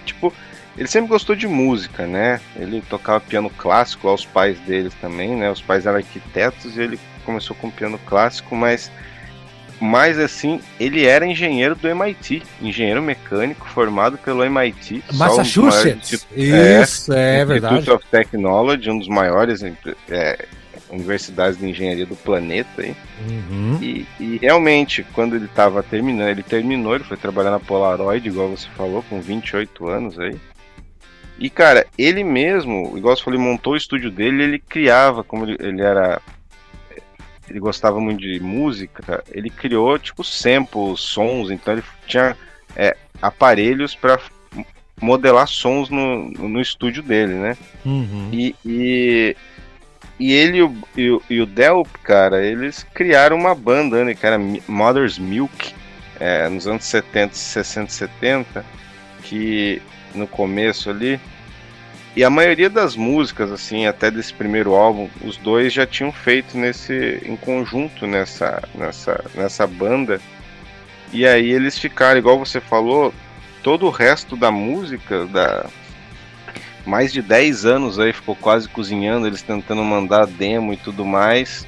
Tipo, 0.06 0.34
ele 0.78 0.88
sempre 0.88 1.10
gostou 1.10 1.36
de 1.36 1.48
música, 1.48 2.08
né? 2.08 2.42
Ele 2.56 2.82
tocava 2.90 3.20
piano 3.20 3.50
clássico 3.50 4.08
aos 4.08 4.26
pais 4.26 4.60
deles 4.62 4.94
também, 5.00 5.36
né? 5.36 5.52
Os 5.52 5.62
pais 5.62 5.86
eram 5.86 5.98
arquitetos 5.98 6.78
e 6.78 6.82
ele 6.82 7.00
começou 7.26 7.56
com 7.56 7.70
piano 7.70 8.00
clássico, 8.06 8.56
mas 8.56 8.92
mais 9.82 10.20
assim, 10.20 10.62
ele 10.80 11.06
era 11.06 11.26
engenheiro 11.26 11.76
do 11.76 11.88
MIT, 11.88 12.44
engenheiro 12.62 13.02
mecânico 13.02 13.68
formado 13.68 14.18
pelo 14.18 14.44
MIT. 14.44 15.04
Massachusetts. 15.14 16.28
Isso, 16.36 17.12
é, 17.12 17.40
é 17.40 17.46
verdade. 17.46 17.76
Institute 17.76 17.96
of 17.96 18.06
Technology, 18.12 18.90
um 18.92 19.00
dos 19.00 19.08
maiores 19.08 19.64
é, 20.10 20.46
universidades 20.92 21.58
de 21.58 21.68
engenharia 21.68 22.06
do 22.06 22.16
planeta. 22.16 22.86
Hein? 22.86 22.96
Uhum. 23.28 23.80
E, 23.82 24.06
e, 24.20 24.38
realmente, 24.42 25.06
quando 25.14 25.36
ele 25.36 25.46
estava 25.46 25.82
terminando, 25.82 26.30
ele 26.30 26.44
terminou, 26.44 26.96
ele 26.96 27.04
foi 27.04 27.18
trabalhar 27.18 27.52
na 27.52 27.60
Polaroid, 27.60 28.28
igual 28.28 28.50
você 28.50 28.68
falou, 28.76 29.04
com 29.10 29.20
28 29.20 29.88
anos 29.88 30.20
aí. 30.20 30.38
E, 31.40 31.50
cara, 31.50 31.88
ele 31.98 32.24
mesmo, 32.24 32.94
igual 32.96 33.16
você 33.16 33.24
falou, 33.24 33.40
ele 33.40 33.50
montou 33.50 33.74
o 33.74 33.78
estúdio 33.78 34.12
dele, 34.12 34.44
ele 34.44 34.60
criava, 34.60 35.24
como 35.24 35.46
ele, 35.46 35.58
ele 35.60 35.82
era 35.82 36.22
ele 37.52 37.60
gostava 37.60 38.00
muito 38.00 38.22
de 38.22 38.40
música, 38.40 39.24
ele 39.30 39.50
criou 39.50 40.00
tipo 40.00 40.24
samples, 40.24 41.02
sons, 41.02 41.52
então 41.52 41.74
ele 41.74 41.84
tinha 42.08 42.36
é, 42.76 42.96
aparelhos 43.22 43.94
para 43.94 44.20
modelar 45.02 45.48
sons 45.48 45.90
no, 45.90 46.30
no 46.32 46.62
estúdio 46.62 47.04
dele, 47.04 47.34
né? 47.34 47.58
Uhum. 47.86 48.30
E, 48.32 48.56
e, 48.66 49.36
e, 50.18 50.32
ele 50.32 50.58
e 50.60 50.64
o, 50.64 50.78
e, 50.96 51.10
o, 51.10 51.22
e 51.30 51.42
o 51.42 51.46
Delp, 51.46 51.88
cara, 52.04 52.46
eles 52.46 52.84
criaram 52.94 53.36
uma 53.36 53.54
banda, 53.54 54.06
né, 54.06 54.16
que 54.16 54.26
era 54.26 54.40
Mother's 54.68 55.20
Milk, 55.20 55.74
é, 56.20 56.48
nos 56.48 56.68
anos 56.68 56.86
70, 56.86 57.36
60, 57.36 57.92
70, 57.92 58.66
que 59.24 59.82
no 60.16 60.26
começo 60.26 60.90
ali 60.90 61.20
e 62.16 62.26
a 62.26 62.30
maioria 62.30 62.70
das 62.70 62.96
músicas, 62.96 63.52
assim, 63.52 63.86
até 63.86 64.12
desse 64.12 64.34
primeiro 64.34 64.76
álbum, 64.76 65.08
os 65.24 65.38
dois 65.38 65.72
já 65.72 65.86
tinham 65.86 66.12
feito 66.12 66.58
nesse 66.58 67.22
em 67.26 67.38
conjunto 67.38 68.06
nessa 68.06 68.62
nessa 68.76 69.24
nessa 69.34 69.66
banda. 69.66 70.20
E 71.14 71.26
aí 71.26 71.50
eles 71.52 71.78
ficaram, 71.78 72.20
igual 72.20 72.38
você 72.38 72.60
falou, 72.60 73.14
todo 73.64 73.86
o 73.86 73.90
resto 73.90 74.36
da 74.36 74.52
música 74.52 75.26
da 75.26 75.66
mais 76.86 77.14
de 77.14 77.22
10 77.22 77.66
anos 77.66 78.00
aí 78.00 78.12
ficou 78.12 78.36
quase 78.36 78.68
cozinhando, 78.68 79.28
eles 79.28 79.42
tentando 79.42 79.84
mandar 79.84 80.26
demo 80.26 80.74
e 80.74 80.78
tudo 80.78 81.06
mais. 81.06 81.66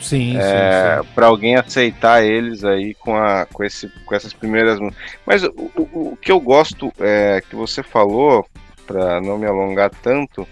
Sim, 0.00 0.36
é, 0.38 1.00
para 1.14 1.26
alguém 1.26 1.56
aceitar 1.56 2.22
eles 2.22 2.62
aí 2.62 2.94
com, 2.94 3.16
a, 3.16 3.46
com, 3.46 3.64
esse, 3.64 3.88
com 4.06 4.14
essas 4.14 4.32
primeiras 4.32 4.78
Mas 5.26 5.42
o, 5.42 5.70
o, 5.76 6.12
o 6.12 6.18
que 6.20 6.30
eu 6.30 6.38
gosto 6.38 6.92
é 7.00 7.42
que 7.48 7.56
você 7.56 7.82
falou 7.82 8.46
para 8.88 9.20
não 9.20 9.36
me 9.36 9.46
alongar 9.46 9.90
tanto, 10.02 10.48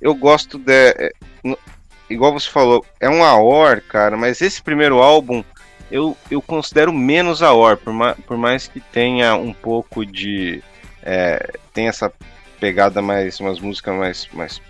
eu 0.00 0.14
gosto 0.14 0.58
de. 0.58 0.90
É, 0.90 1.12
igual 2.08 2.32
você 2.32 2.48
falou, 2.48 2.84
é 3.00 3.08
um 3.08 3.24
AOR, 3.24 3.82
cara, 3.88 4.16
mas 4.16 4.40
esse 4.42 4.62
primeiro 4.62 4.98
álbum 4.98 5.42
eu, 5.90 6.16
eu 6.30 6.42
considero 6.42 6.92
menos 6.92 7.42
AOR, 7.42 7.78
por, 7.78 7.92
ma, 7.92 8.14
por 8.26 8.36
mais 8.36 8.68
que 8.68 8.80
tenha 8.80 9.34
um 9.34 9.52
pouco 9.52 10.04
de. 10.04 10.62
É, 11.02 11.54
tem 11.72 11.88
essa 11.88 12.12
pegada 12.60 13.00
mais. 13.00 13.40
umas 13.40 13.58
músicas 13.58 13.96
mais, 13.96 14.28
mais 14.32 14.62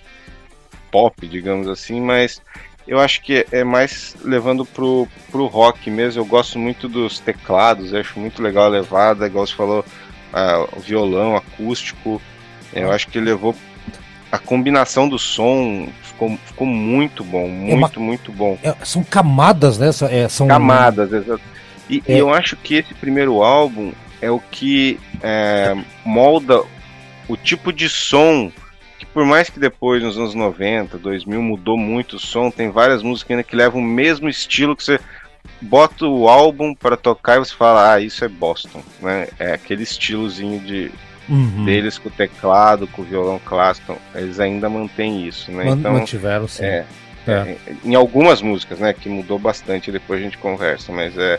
pop, 0.91 1.27
digamos 1.27 1.69
assim, 1.69 2.01
mas 2.01 2.41
eu 2.87 2.99
acho 2.99 3.21
que 3.23 3.47
é 3.53 3.65
mais 3.65 4.17
levando 4.23 4.65
pro, 4.65 5.09
pro 5.31 5.47
rock 5.47 5.91
mesmo. 5.91 6.23
Eu 6.23 6.27
gosto 6.27 6.59
muito 6.59 6.89
dos 6.89 7.19
teclados, 7.19 7.93
acho 7.93 8.19
muito 8.19 8.43
legal 8.43 8.67
a 8.67 8.69
levada, 8.69 9.27
igual 9.27 9.47
você 9.47 9.55
falou, 9.55 9.85
o 10.77 10.81
violão 10.81 11.37
acústico. 11.37 12.23
Eu 12.73 12.93
acho 12.93 13.09
que 13.09 13.19
levou 13.21 13.55
a 14.31 14.39
combinação 14.39 15.09
do 15.09 15.19
som 15.19 15.89
ficou, 16.03 16.39
ficou 16.45 16.67
muito 16.67 17.25
bom, 17.25 17.47
é 17.47 17.49
muito, 17.49 17.73
é 17.73 17.75
uma, 17.75 17.91
muito 18.07 18.33
bom. 18.33 18.59
É, 18.63 18.75
são 18.85 19.03
camadas, 19.03 19.79
né? 19.79 19.91
É, 20.11 20.29
são 20.29 20.47
camadas, 20.47 21.13
exato. 21.13 21.43
E, 21.89 22.03
e, 22.07 22.19
eu 22.19 22.33
acho 22.33 22.57
que 22.57 22.75
esse 22.75 22.93
primeiro 22.95 23.43
álbum 23.43 23.93
é 24.21 24.31
o 24.31 24.39
que 24.39 25.01
é, 25.23 25.77
molda 26.05 26.63
o 27.27 27.37
tipo 27.37 27.73
de 27.73 27.89
som 27.89 28.51
que 28.99 29.07
por 29.07 29.25
mais 29.25 29.49
que 29.49 29.61
depois 29.61 30.03
nos 30.03 30.19
anos 30.19 30.35
90, 30.35 30.99
2000 30.99 31.41
mudou 31.41 31.79
muito 31.79 32.17
o 32.17 32.19
som, 32.19 32.51
tem 32.51 32.69
várias 32.69 33.01
músicas 33.03 33.31
ainda 33.31 33.45
que 33.45 33.55
levam 33.55 33.81
o 33.81 33.85
mesmo 33.85 34.29
estilo 34.29 34.75
que 34.75 34.83
você 34.83 34.99
bota 35.61 36.05
o 36.05 36.29
álbum 36.29 36.75
para 36.75 36.97
tocar 36.97 37.37
e 37.37 37.39
você 37.39 37.55
fala, 37.55 37.93
ah, 37.95 38.01
isso 38.01 38.25
é 38.25 38.29
Boston, 38.29 38.83
né? 39.01 39.29
É 39.39 39.53
aquele 39.53 39.85
estilozinho 39.85 40.59
de 40.61 40.91
uhum. 41.28 41.64
deles 41.64 41.99
com 41.99 42.08
o 42.08 42.12
teclado, 42.12 42.87
com 42.88 43.02
o 43.02 43.04
violão 43.04 43.40
clássico, 43.44 43.97
eles 44.14 44.40
ainda 44.40 44.68
mantêm 44.68 45.26
isso, 45.26 45.50
né? 45.50 45.68
Então, 45.68 45.92
Mantiveram, 45.92 46.49
sim. 46.49 46.64
É, 46.64 46.85
é. 47.26 47.32
é, 47.32 47.56
em 47.85 47.94
algumas 47.94 48.40
músicas, 48.40 48.78
né, 48.78 48.92
que 48.92 49.08
mudou 49.08 49.38
bastante, 49.38 49.92
depois 49.92 50.20
a 50.20 50.25
gente 50.25 50.38
conversa, 50.38 50.92
mas 50.92 51.16
é, 51.16 51.38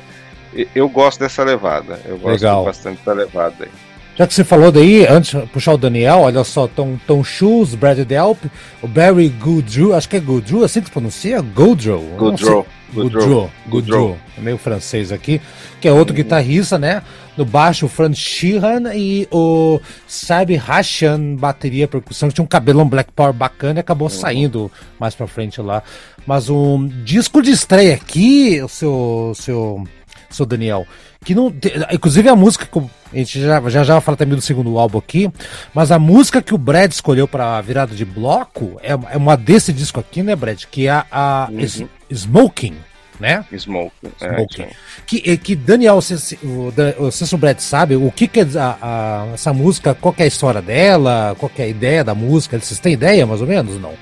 eu 0.75 0.87
gosto 0.89 1.19
dessa 1.19 1.43
levada, 1.43 1.99
eu 2.05 2.17
gosto 2.17 2.41
Legal. 2.41 2.65
bastante 2.65 3.03
da 3.05 3.13
levada 3.13 3.55
aí. 3.65 3.71
Já 4.19 4.27
que 4.27 4.33
você 4.33 4.43
falou 4.43 4.69
daí, 4.69 5.07
antes 5.07 5.39
de 5.39 5.47
puxar 5.47 5.73
o 5.73 5.77
Daniel, 5.77 6.19
olha 6.19 6.43
só, 6.43 6.67
Tom, 6.67 6.97
Tom 7.07 7.23
Shoes, 7.23 7.73
Brad 7.73 7.99
Delp, 7.99 8.37
o 8.81 8.87
Barry 8.87 9.29
Goodrew, 9.29 9.95
acho 9.95 10.09
que 10.09 10.17
é 10.17 10.19
Goodrew, 10.19 10.65
assim 10.65 10.81
que 10.81 10.87
se 10.87 10.91
pronuncia? 10.91 11.41
Goodrew. 11.41 12.01
Goodrew. 12.17 12.65
Goodrew. 12.93 13.49
Goodrew. 13.67 14.17
É 14.37 14.41
meio 14.41 14.57
francês 14.57 15.13
aqui. 15.13 15.39
Que 15.79 15.87
é 15.87 15.91
outro 15.93 16.13
uhum. 16.13 16.21
guitarrista, 16.21 16.77
né? 16.77 17.01
No 17.39 17.45
baixo, 17.45 17.85
o 17.85 17.89
Franz 17.89 18.17
Sheehan 18.17 18.93
e 18.93 19.25
o 19.31 19.79
Sabi 20.05 20.57
Hashan, 20.57 21.37
bateria, 21.37 21.87
percussão, 21.87 22.27
que 22.27 22.35
tinha 22.35 22.43
um 22.43 22.47
cabelão 22.47 22.85
Black 22.85 23.13
Power 23.13 23.31
bacana 23.31 23.79
e 23.79 23.81
acabou 23.81 24.09
uhum. 24.09 24.13
saindo 24.13 24.69
mais 24.99 25.15
pra 25.15 25.25
frente 25.25 25.61
lá. 25.61 25.81
Mas 26.27 26.49
um 26.49 26.85
disco 26.85 27.41
de 27.41 27.51
estreia 27.51 27.95
aqui, 27.95 28.61
o 28.61 28.67
seu, 28.67 29.31
seu, 29.35 29.87
seu 30.29 30.45
Daniel, 30.45 30.85
que 31.23 31.33
não. 31.33 31.47
Inclusive 31.93 32.27
a 32.27 32.35
música 32.35 32.65
que 32.65 32.77
a 32.77 33.17
gente 33.17 33.39
já, 33.39 33.61
já 33.69 33.85
já 33.85 33.93
vai 33.93 34.01
falar 34.01 34.17
também 34.17 34.35
do 34.35 34.41
segundo 34.41 34.77
álbum 34.77 34.97
aqui, 34.97 35.31
mas 35.73 35.93
a 35.93 35.97
música 35.97 36.41
que 36.41 36.53
o 36.53 36.57
Brad 36.57 36.91
escolheu 36.91 37.25
para 37.25 37.61
virada 37.61 37.95
de 37.95 38.03
bloco 38.03 38.77
é, 38.83 38.91
é 38.91 39.15
uma 39.15 39.37
desse 39.37 39.71
disco 39.71 39.97
aqui, 39.97 40.21
né, 40.21 40.35
Brad? 40.35 40.65
Que 40.69 40.87
é 40.87 40.91
a, 40.91 41.05
a 41.09 41.49
uhum. 41.49 41.87
Smoking 42.11 42.75
né? 43.19 43.45
Smoke. 43.55 43.93
Smoke. 44.17 44.61
É, 44.61 44.69
que, 45.05 45.37
que 45.37 45.55
Daniel, 45.55 45.99
o, 46.43 47.35
o 47.35 47.37
Brett 47.37 47.61
sabe 47.61 47.95
o 47.95 48.11
que, 48.11 48.27
que 48.27 48.39
é 48.39 48.47
a, 48.57 48.77
a, 48.81 49.27
essa 49.33 49.53
música, 49.53 49.93
qual 49.93 50.15
é 50.17 50.23
a 50.23 50.27
história 50.27 50.61
dela, 50.61 51.35
qual 51.37 51.51
é 51.57 51.63
a 51.63 51.67
ideia 51.67 52.03
da 52.03 52.15
música? 52.15 52.59
Vocês 52.59 52.79
têm 52.79 52.93
ideia, 52.93 53.25
mais 53.25 53.41
ou 53.41 53.47
menos, 53.47 53.79
não? 53.79 53.93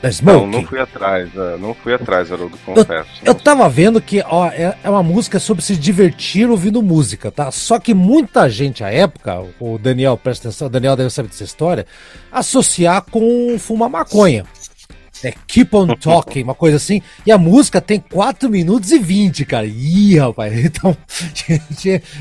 Da 0.00 0.12
Smoke? 0.12 0.38
Não, 0.38 0.46
não 0.46 0.64
fui 0.64 0.80
atrás, 0.80 1.28
é, 1.34 1.56
não 1.56 1.74
fui 1.74 1.92
atrás, 1.92 2.30
Haroldo, 2.30 2.56
confesso. 2.64 3.10
Eu, 3.24 3.32
eu 3.32 3.34
tava 3.34 3.68
vendo 3.68 4.00
que 4.00 4.22
ó, 4.28 4.46
é, 4.46 4.76
é 4.82 4.90
uma 4.90 5.02
música 5.02 5.40
sobre 5.40 5.64
se 5.64 5.76
divertir 5.76 6.48
ouvindo 6.48 6.80
música, 6.80 7.32
tá? 7.32 7.50
Só 7.50 7.80
que 7.80 7.94
muita 7.94 8.48
gente 8.48 8.84
à 8.84 8.90
época, 8.90 9.44
o 9.58 9.76
Daniel, 9.76 10.16
presta 10.16 10.48
atenção, 10.48 10.68
o 10.68 10.70
Daniel 10.70 10.94
deve 10.94 11.10
saber 11.10 11.28
dessa 11.28 11.42
história, 11.42 11.84
associar 12.30 13.02
com 13.10 13.58
fumar 13.58 13.90
maconha. 13.90 14.44
É 15.24 15.32
Keep 15.46 15.74
on 15.74 15.86
Talking, 15.96 16.42
uma 16.42 16.54
coisa 16.54 16.76
assim. 16.76 17.02
E 17.26 17.32
a 17.32 17.38
música 17.38 17.80
tem 17.80 18.00
4 18.00 18.48
minutos 18.48 18.92
e 18.92 18.98
20, 18.98 19.44
cara. 19.44 19.66
Ih, 19.66 20.18
rapaz. 20.18 20.52
Então, 20.68 20.96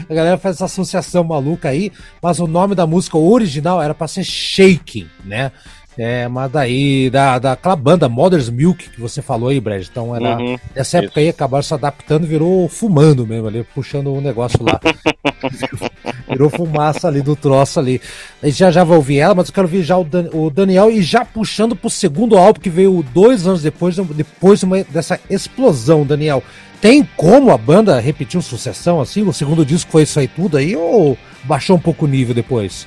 a 0.09 0.13
galera 0.13 0.37
faz 0.37 0.55
essa 0.55 0.65
associação 0.65 1.23
maluca 1.23 1.69
aí. 1.69 1.91
Mas 2.21 2.39
o 2.39 2.47
nome 2.47 2.75
da 2.75 2.87
música 2.87 3.17
original 3.17 3.81
era 3.81 3.93
para 3.93 4.07
ser 4.07 4.23
Shaking, 4.23 5.07
né? 5.23 5.51
É, 5.97 6.27
mas 6.27 6.51
daí, 6.51 7.09
da, 7.09 7.39
daquela 7.39 7.75
banda 7.75 8.07
Mother's 8.07 8.49
Milk 8.49 8.89
que 8.89 9.01
você 9.01 9.21
falou 9.21 9.49
aí, 9.49 9.59
Brad. 9.59 9.83
Então 9.83 10.15
era. 10.15 10.37
Uhum, 10.37 10.57
nessa 10.75 10.99
época 10.99 11.19
isso. 11.19 11.19
aí 11.19 11.29
acabaram 11.29 11.63
se 11.63 11.73
adaptando 11.73 12.27
virou 12.27 12.69
fumando 12.69 13.25
mesmo 13.25 13.47
ali, 13.47 13.63
puxando 13.73 14.07
o 14.07 14.17
um 14.17 14.21
negócio 14.21 14.59
lá. 14.63 14.79
virou 16.29 16.49
fumaça 16.49 17.07
ali 17.07 17.21
do 17.21 17.35
troço 17.35 17.79
ali. 17.79 17.99
A 18.43 18.45
gente 18.45 18.59
já 18.59 18.69
já 18.69 18.83
vai 18.83 18.97
ouvir 18.97 19.17
ela, 19.17 19.33
mas 19.33 19.47
eu 19.47 19.53
quero 19.53 19.65
ouvir 19.65 19.81
já 19.81 19.97
o, 19.97 20.03
Dan, 20.03 20.29
o 20.33 20.49
Daniel 20.51 20.91
e 20.91 21.01
já 21.01 21.25
puxando 21.25 21.75
pro 21.75 21.89
segundo 21.89 22.37
álbum 22.37 22.59
que 22.59 22.69
veio 22.69 23.03
dois 23.13 23.47
anos 23.47 23.63
depois, 23.63 23.95
depois 23.95 24.61
uma, 24.61 24.83
dessa 24.83 25.19
explosão, 25.29 26.05
Daniel. 26.05 26.43
Tem 26.79 27.07
como 27.17 27.49
a 27.51 27.57
banda 27.57 27.99
repetir 27.99 28.37
uma 28.37 28.43
sucessão 28.43 29.01
assim? 29.01 29.23
O 29.23 29.33
segundo 29.33 29.65
disco 29.65 29.91
foi 29.91 30.03
isso 30.03 30.19
aí 30.19 30.27
tudo 30.27 30.57
aí 30.57 30.75
ou 30.75 31.17
baixou 31.43 31.75
um 31.75 31.79
pouco 31.79 32.05
o 32.05 32.07
nível 32.07 32.35
depois? 32.35 32.85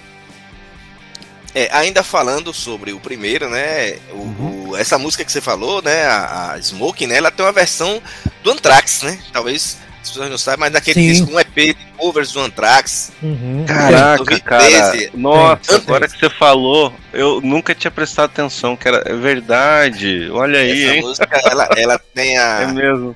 É, 1.55 1.69
ainda 1.73 2.03
falando 2.03 2.55
sobre 2.55 2.93
o 2.93 3.01
primeiro, 3.01 3.49
né? 3.49 3.97
O, 4.13 4.17
uhum. 4.17 4.69
o, 4.71 4.77
essa 4.77 4.99
música 4.99 5.25
que 5.25 5.33
você 5.33 5.41
falou, 5.41 5.83
né? 5.83 6.05
A, 6.05 6.53
a 6.53 6.59
Smoking, 6.59 7.09
né? 7.09 7.17
Ela 7.17 7.31
tem 7.31 7.45
uma 7.45 7.53
versão 7.53 8.01
do 8.43 8.51
Anthrax, 8.53 9.03
né? 9.03 9.19
Talvez 9.33 9.79
as 10.03 10.09
pessoas 10.09 10.31
não 10.31 10.39
sabem, 10.39 10.61
mas 10.61 10.73
naquele 10.73 11.01
Sim. 11.01 11.07
disco, 11.09 11.33
um 11.33 11.39
EP 11.39 11.55
de 11.55 11.77
covers 11.97 12.33
do 12.33 12.41
Anthrax. 12.41 13.13
Uhum. 13.23 13.65
Caraca, 13.67 14.25
2013, 14.25 15.07
cara. 15.07 15.11
Nossa, 15.15 15.77
agora 15.77 16.09
que 16.09 16.19
você 16.19 16.31
falou, 16.31 16.93
eu 17.13 17.41
nunca 17.43 17.75
tinha 17.75 17.91
prestado 17.91 18.27
atenção, 18.27 18.77
que 18.77 18.89
era 18.89 19.03
é 19.05 19.15
verdade. 19.15 20.31
Olha 20.31 20.61
aí, 20.61 20.85
Essa 20.85 20.95
hein? 20.95 21.03
música, 21.03 21.41
ela, 21.45 21.69
ela 21.77 22.01
tem 22.15 22.39
a. 22.39 22.63
É 22.63 22.67
mesmo. 22.73 23.15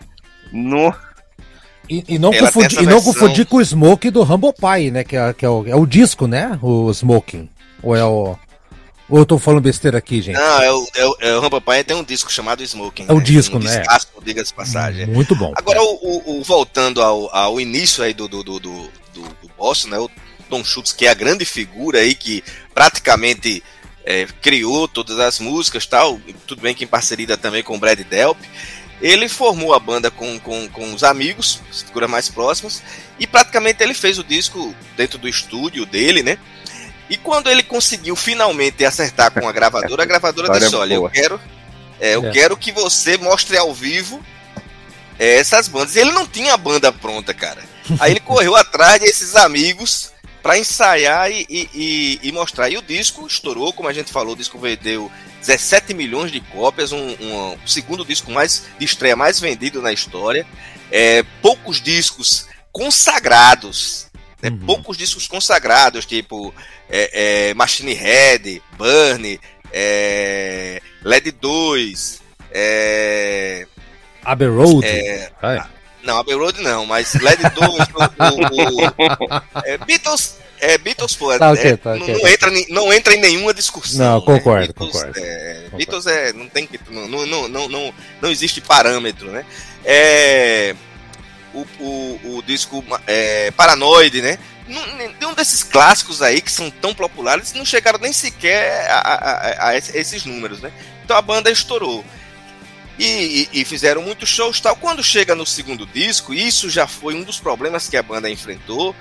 No... 0.52 0.94
E, 1.88 2.02
e, 2.08 2.18
não 2.18 2.32
confundir, 2.32 2.82
e 2.82 2.86
não 2.86 3.02
confundir 3.02 3.46
com 3.46 3.58
o 3.58 3.64
Smoke 3.64 4.10
do 4.10 4.22
Humble 4.22 4.52
Pie, 4.54 4.90
né? 4.90 5.04
Que, 5.04 5.16
é, 5.16 5.32
que 5.34 5.44
é, 5.44 5.48
o, 5.48 5.64
é 5.66 5.76
o 5.76 5.86
disco, 5.86 6.26
né? 6.26 6.58
O 6.62 6.90
Smoking. 6.90 7.48
Ou 7.84 7.94
é 7.94 8.04
o. 8.04 8.36
Ou 9.08 9.18
eu 9.18 9.26
tô 9.26 9.38
falando 9.38 9.60
besteira 9.60 9.98
aqui, 9.98 10.22
gente? 10.22 10.36
Não, 10.36 10.62
é 10.62 10.72
o, 10.72 10.88
é 10.94 11.06
o, 11.06 11.16
é 11.20 11.36
o 11.36 11.40
Rampa 11.40 11.60
Pai 11.60 11.84
tem 11.84 11.94
um 11.94 12.02
disco 12.02 12.32
chamado 12.32 12.62
Smoking. 12.62 13.04
É 13.06 13.12
o 13.12 13.18
né? 13.18 13.22
disco, 13.22 13.58
um 13.58 13.60
né? 13.60 13.78
Descasso, 13.78 14.08
diga-se 14.24 14.54
passagem. 14.54 15.06
Muito 15.06 15.36
bom. 15.36 15.52
Agora, 15.54 15.82
o, 15.82 15.98
o, 16.02 16.38
o, 16.38 16.42
voltando 16.42 17.02
ao, 17.02 17.34
ao 17.34 17.60
início 17.60 18.02
aí 18.02 18.14
do, 18.14 18.26
do, 18.26 18.42
do, 18.42 18.58
do, 18.58 18.88
do 19.12 19.50
Boston, 19.58 19.88
né? 19.88 19.98
O 19.98 20.10
Tom 20.48 20.64
Schultz, 20.64 20.92
que 20.92 21.06
é 21.06 21.10
a 21.10 21.14
grande 21.14 21.44
figura 21.44 21.98
aí 21.98 22.14
que 22.14 22.42
praticamente 22.74 23.62
é, 24.04 24.26
criou 24.40 24.88
todas 24.88 25.18
as 25.18 25.38
músicas 25.38 25.86
tal, 25.86 26.18
tudo 26.46 26.62
bem 26.62 26.74
que 26.74 26.84
em 26.84 26.88
parceria 26.88 27.36
também 27.36 27.62
com 27.62 27.76
o 27.76 27.78
Brad 27.78 28.00
Delp. 28.00 28.38
Ele 29.02 29.28
formou 29.28 29.74
a 29.74 29.78
banda 29.78 30.10
com, 30.10 30.38
com, 30.38 30.68
com 30.68 30.94
os 30.94 31.02
amigos, 31.02 31.60
figuras 31.70 32.08
mais 32.08 32.28
próximas, 32.28 32.82
e 33.18 33.26
praticamente 33.26 33.82
ele 33.82 33.92
fez 33.92 34.18
o 34.18 34.24
disco 34.24 34.74
dentro 34.96 35.18
do 35.18 35.28
estúdio 35.28 35.84
dele, 35.84 36.22
né? 36.22 36.38
E 37.08 37.16
quando 37.16 37.50
ele 37.50 37.62
conseguiu 37.62 38.16
finalmente 38.16 38.84
acertar 38.84 39.30
com 39.30 39.46
a 39.46 39.52
gravadora, 39.52 40.02
a 40.02 40.06
gravadora 40.06 40.58
disse: 40.58 40.74
Olha, 40.74 40.94
eu 40.94 41.08
quero, 41.10 41.40
é, 42.00 42.14
eu 42.14 42.26
é. 42.26 42.30
quero 42.30 42.56
que 42.56 42.72
você 42.72 43.18
mostre 43.18 43.56
ao 43.56 43.74
vivo 43.74 44.24
é, 45.18 45.36
essas 45.36 45.68
bandas. 45.68 45.96
E 45.96 46.00
ele 46.00 46.12
não 46.12 46.26
tinha 46.26 46.54
a 46.54 46.56
banda 46.56 46.92
pronta, 46.92 47.34
cara. 47.34 47.62
Aí 48.00 48.12
ele 48.12 48.20
correu 48.20 48.56
atrás 48.56 49.00
desses 49.00 49.36
amigos 49.36 50.12
para 50.42 50.58
ensaiar 50.58 51.30
e, 51.30 51.46
e, 51.48 52.20
e, 52.22 52.32
mostrar. 52.32 52.68
E 52.68 52.76
o 52.76 52.82
disco 52.82 53.26
estourou, 53.26 53.72
como 53.72 53.88
a 53.88 53.92
gente 53.92 54.12
falou, 54.12 54.34
o 54.34 54.36
disco 54.36 54.58
vendeu 54.58 55.10
17 55.40 55.94
milhões 55.94 56.30
de 56.30 56.40
cópias, 56.40 56.92
um, 56.92 56.98
um, 56.98 57.52
um 57.52 57.66
segundo 57.66 58.04
disco 58.04 58.30
mais 58.30 58.64
de 58.78 58.84
estreia 58.84 59.16
mais 59.16 59.40
vendido 59.40 59.80
na 59.80 59.92
história. 59.92 60.46
É, 60.90 61.22
poucos 61.40 61.80
discos 61.80 62.46
consagrados 62.72 64.06
né? 64.44 64.50
Uhum. 64.50 64.66
Poucos 64.66 64.96
discos 64.96 65.26
consagrados, 65.26 66.04
tipo 66.04 66.54
é, 66.88 67.48
é, 67.48 67.54
Machine 67.54 67.94
Head, 67.94 68.62
Burn, 68.76 69.40
é, 69.72 70.80
LED 71.02 71.32
2, 71.32 72.22
é, 72.52 73.66
Abbey 74.22 74.48
Road. 74.48 74.86
É, 74.86 75.30
não, 76.02 76.18
Abbey 76.18 76.34
Road 76.34 76.62
não, 76.62 76.84
mas 76.84 77.14
LED 77.14 77.42
2, 77.50 77.70
o, 77.70 78.82
o, 79.58 79.62
é, 79.64 79.78
Beatles. 79.78 80.36
É, 80.60 80.78
Beatles, 80.78 81.14
pô, 81.14 81.36
tá, 81.36 81.52
okay, 81.52 81.76
tá, 81.76 81.94
okay. 81.94 82.14
não, 82.14 82.28
entra, 82.28 82.50
não 82.70 82.92
entra 82.92 83.14
em 83.14 83.20
nenhuma 83.20 83.52
discussão. 83.52 84.12
Não, 84.12 84.20
concordo, 84.20 84.60
né? 84.60 84.66
Beatles, 84.66 84.92
concordo. 84.92 85.18
É, 85.18 85.54
concordo. 85.54 85.76
Beatles 85.76 86.06
é, 86.06 86.32
não 86.32 86.48
tem 86.48 86.66
que, 86.66 86.80
não, 86.90 87.26
não, 87.26 87.48
não, 87.48 87.68
não, 87.68 87.94
não 88.22 88.30
existe 88.30 88.60
parâmetro, 88.62 89.30
né? 89.30 89.44
É, 89.84 90.74
o, 91.54 91.66
o, 91.78 92.36
o 92.36 92.42
disco 92.42 92.84
é, 93.06 93.50
Paranoide, 93.52 94.20
né? 94.20 94.38
Nenhum 94.66 95.34
desses 95.34 95.62
clássicos 95.62 96.22
aí 96.22 96.40
que 96.40 96.50
são 96.50 96.70
tão 96.70 96.94
populares 96.94 97.52
não 97.52 97.64
chegaram 97.64 97.98
nem 97.98 98.12
sequer 98.12 98.90
a, 98.90 98.98
a, 98.98 99.68
a 99.68 99.76
esses 99.76 100.24
números, 100.24 100.60
né? 100.60 100.72
Então 101.04 101.16
a 101.16 101.22
banda 101.22 101.50
estourou. 101.50 102.04
E, 102.98 103.48
e, 103.52 103.60
e, 103.60 103.64
fizeram 103.64 104.02
muitos 104.02 104.28
shows 104.28 104.60
tal. 104.60 104.76
Quando 104.76 105.02
chega 105.02 105.34
no 105.34 105.44
segundo 105.44 105.84
disco, 105.84 106.32
isso 106.32 106.70
já 106.70 106.86
foi 106.86 107.14
um 107.14 107.24
dos 107.24 107.40
problemas 107.40 107.88
que 107.88 107.96
a 107.96 108.02
banda 108.02 108.30
enfrentou. 108.30 108.94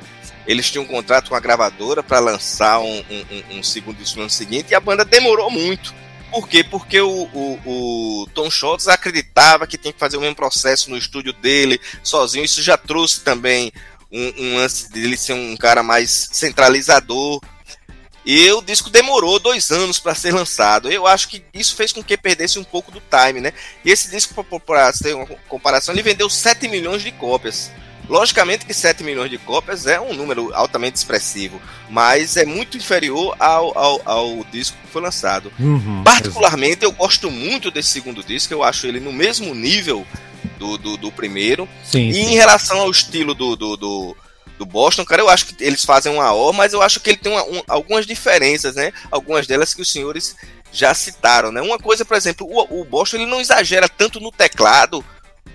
Eles 0.48 0.70
tinham 0.70 0.84
um 0.84 0.88
contrato 0.88 1.30
com 1.30 1.36
a 1.36 1.40
gravadora 1.40 2.02
para 2.02 2.20
lançar 2.20 2.80
um, 2.80 3.04
um, 3.10 3.58
um, 3.58 3.64
segundo 3.64 3.98
disco 3.98 4.18
no 4.18 4.24
ano 4.24 4.30
seguinte 4.30 4.72
e 4.72 4.76
a 4.76 4.80
banda 4.80 5.06
demorou 5.06 5.50
muito. 5.50 5.94
Por 6.34 6.50
quê? 6.50 6.64
Porque 6.64 7.00
o, 7.00 7.30
o, 7.32 8.24
o 8.24 8.28
Tom 8.34 8.50
Schultz 8.50 8.88
acreditava 8.88 9.68
que 9.68 9.78
tinha 9.78 9.94
que 9.94 10.00
fazer 10.00 10.18
o 10.18 10.22
mesmo 10.22 10.36
processo 10.36 10.90
no 10.90 10.98
estúdio 10.98 11.32
dele, 11.32 11.80
sozinho. 12.02 12.44
Isso 12.44 12.60
já 12.60 12.76
trouxe 12.76 13.22
também 13.22 13.72
um, 14.12 14.34
um 14.40 14.58
lance 14.58 14.92
dele 14.92 15.16
ser 15.16 15.34
um 15.34 15.56
cara 15.56 15.84
mais 15.84 16.30
centralizador. 16.32 17.40
E 18.26 18.52
o 18.52 18.64
disco 18.64 18.90
demorou 18.90 19.38
dois 19.38 19.70
anos 19.70 20.00
para 20.00 20.16
ser 20.16 20.34
lançado. 20.34 20.92
Eu 20.92 21.06
acho 21.06 21.28
que 21.28 21.46
isso 21.54 21.76
fez 21.76 21.94
com 21.94 22.04
que 22.04 22.18
perdesse 22.18 22.58
um 22.58 22.64
pouco 22.64 22.92
do 22.92 23.00
time, 23.02 23.40
né? 23.40 23.54
E 23.86 23.92
esse 23.92 24.10
disco, 24.10 24.44
para 24.44 24.92
ter 24.92 25.14
uma 25.14 25.28
comparação, 25.48 25.94
ele 25.94 26.02
vendeu 26.02 26.28
7 26.28 26.68
milhões 26.68 27.04
de 27.04 27.12
cópias. 27.12 27.70
Logicamente 28.10 28.66
que 28.66 28.74
7 28.74 29.04
milhões 29.04 29.30
de 29.30 29.38
cópias 29.38 29.88
é 29.88 30.00
um 30.00 30.14
número 30.14 30.54
altamente 30.54 30.98
expressivo, 30.98 31.62
mas 31.90 32.36
é 32.36 32.46
muito 32.46 32.78
inferior 32.78 33.36
ao, 33.40 33.78
ao, 33.78 34.02
ao 34.06 34.44
disco 34.52 34.78
que 34.82 34.92
foi 34.92 35.02
lançado. 35.02 35.52
Uhum, 35.60 36.04
Particularmente, 36.04 36.84
eu 36.84 36.92
gosto 36.92 37.32
muito 37.32 37.72
desse 37.72 37.90
segundo 37.90 38.24
disco, 38.24 38.54
eu 38.54 38.64
acho 38.64 38.88
ele 38.88 39.00
no 39.00 39.14
mesmo 39.14 39.56
nível 39.56 40.06
do, 40.58 40.78
do, 40.78 40.98
do 40.98 41.12
primeiro. 41.12 41.68
Sim, 41.84 42.10
e 42.10 42.14
sim. 42.14 42.22
em 42.22 42.36
relação 42.36 42.80
ao 42.80 42.92
estilo 42.92 43.34
do, 43.34 43.56
do, 43.56 43.78
do, 43.78 44.18
do, 44.58 44.66
Boston, 44.66 45.06
cara, 45.06 45.22
eu 45.22 45.30
acho 45.30 45.46
que 45.46 45.64
eles 45.64 45.86
fazem 45.86 46.12
uma 46.12 46.34
O, 46.34 46.52
mas 46.52 46.74
eu 46.74 46.82
acho 46.82 47.00
que 47.00 47.10
ele 47.10 47.18
tem 47.18 47.32
uma, 47.32 47.44
um, 47.44 47.64
algumas 47.68 48.06
diferenças, 48.06 48.76
né? 48.76 48.92
Algumas 49.10 49.48
delas 49.48 49.74
que 49.74 49.82
os 49.82 49.92
senhores 49.92 50.36
já 50.72 50.94
citaram, 50.94 51.52
né? 51.52 51.62
Uma 51.62 51.80
coisa, 51.80 52.04
por 52.04 52.18
exemplo, 52.18 52.48
o, 52.50 52.82
o 52.82 52.86
Boston 52.86 53.18
ele 53.18 53.26
não 53.26 53.40
exagera 53.40 53.88
tanto 53.88 54.20
no 54.20 54.32
teclado 54.32 55.04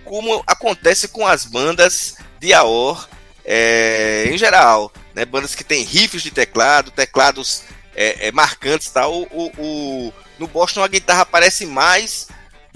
como 0.04 0.42
acontece 0.46 1.08
com 1.08 1.26
as 1.26 1.44
bandas 1.44 2.16
de 2.38 2.53
AOR 2.53 3.09
é, 3.44 4.29
em 4.31 4.37
geral, 4.37 4.92
né? 5.14 5.24
Bandas 5.24 5.55
que 5.55 5.64
tem 5.64 5.83
riffs 5.83 6.22
de 6.22 6.31
teclado, 6.31 6.90
teclados 6.90 7.62
é, 7.94 8.29
é, 8.29 8.33
marcantes, 8.33 8.90
tal. 8.90 9.12
O, 9.12 9.27
o, 9.33 9.53
o, 9.59 10.12
no 10.38 10.46
Boston 10.46 10.83
a 10.83 10.88
guitarra 10.88 11.22
aparece 11.22 11.64
mais 11.64 12.29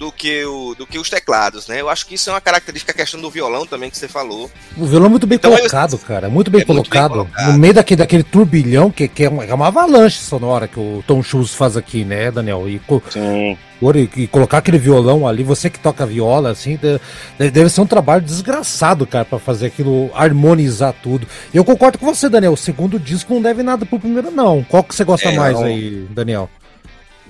do 0.02 0.10
que, 0.10 0.44
o, 0.44 0.74
do 0.74 0.84
que 0.84 0.98
os 0.98 1.08
teclados, 1.08 1.68
né? 1.68 1.80
Eu 1.80 1.88
acho 1.88 2.04
que 2.04 2.16
isso 2.16 2.28
é 2.28 2.32
uma 2.32 2.40
característica, 2.40 2.90
a 2.90 2.94
questão 2.94 3.20
do 3.20 3.30
violão 3.30 3.64
também 3.64 3.88
que 3.88 3.96
você 3.96 4.08
falou. 4.08 4.50
O 4.76 4.84
violão 4.84 5.06
é 5.06 5.10
muito 5.10 5.28
bem 5.28 5.36
então, 5.36 5.54
colocado, 5.54 5.92
eu... 5.92 5.98
cara. 6.00 6.28
Muito 6.28 6.50
bem, 6.50 6.62
é 6.62 6.64
colocado. 6.64 7.14
Muito 7.14 7.24
bem 7.26 7.34
colocado. 7.34 7.52
No 7.52 7.58
meio 7.60 7.72
daquele, 7.72 7.98
daquele 7.98 8.24
turbilhão, 8.24 8.90
que, 8.90 9.06
que 9.06 9.24
é, 9.24 9.28
uma, 9.28 9.44
é 9.44 9.54
uma 9.54 9.68
avalanche 9.68 10.18
sonora 10.18 10.66
que 10.66 10.80
o 10.80 11.04
Tom 11.06 11.22
Schultz 11.22 11.54
faz 11.54 11.76
aqui, 11.76 12.04
né, 12.04 12.32
Daniel? 12.32 12.68
E, 12.68 12.80
Sim. 13.10 13.56
E, 13.80 14.22
e 14.22 14.26
colocar 14.26 14.58
aquele 14.58 14.78
violão 14.78 15.26
ali, 15.26 15.44
você 15.44 15.70
que 15.70 15.78
toca 15.78 16.04
viola, 16.04 16.50
assim, 16.50 16.76
deve, 16.76 17.50
deve 17.52 17.70
ser 17.70 17.80
um 17.80 17.86
trabalho 17.86 18.22
desgraçado, 18.22 19.06
cara, 19.06 19.24
para 19.24 19.38
fazer 19.38 19.66
aquilo, 19.66 20.10
harmonizar 20.14 20.92
tudo. 21.00 21.28
E 21.54 21.56
eu 21.56 21.64
concordo 21.64 21.96
com 21.96 22.06
você, 22.06 22.28
Daniel. 22.28 22.54
O 22.54 22.56
segundo 22.56 22.98
disco 22.98 23.32
não 23.32 23.40
deve 23.40 23.62
nada 23.62 23.86
pro 23.86 24.00
primeiro, 24.00 24.32
não. 24.32 24.64
Qual 24.64 24.82
que 24.82 24.96
você 24.96 25.04
gosta 25.04 25.28
é, 25.28 25.36
mais 25.36 25.54
não... 25.54 25.64
aí, 25.64 26.08
Daniel? 26.10 26.50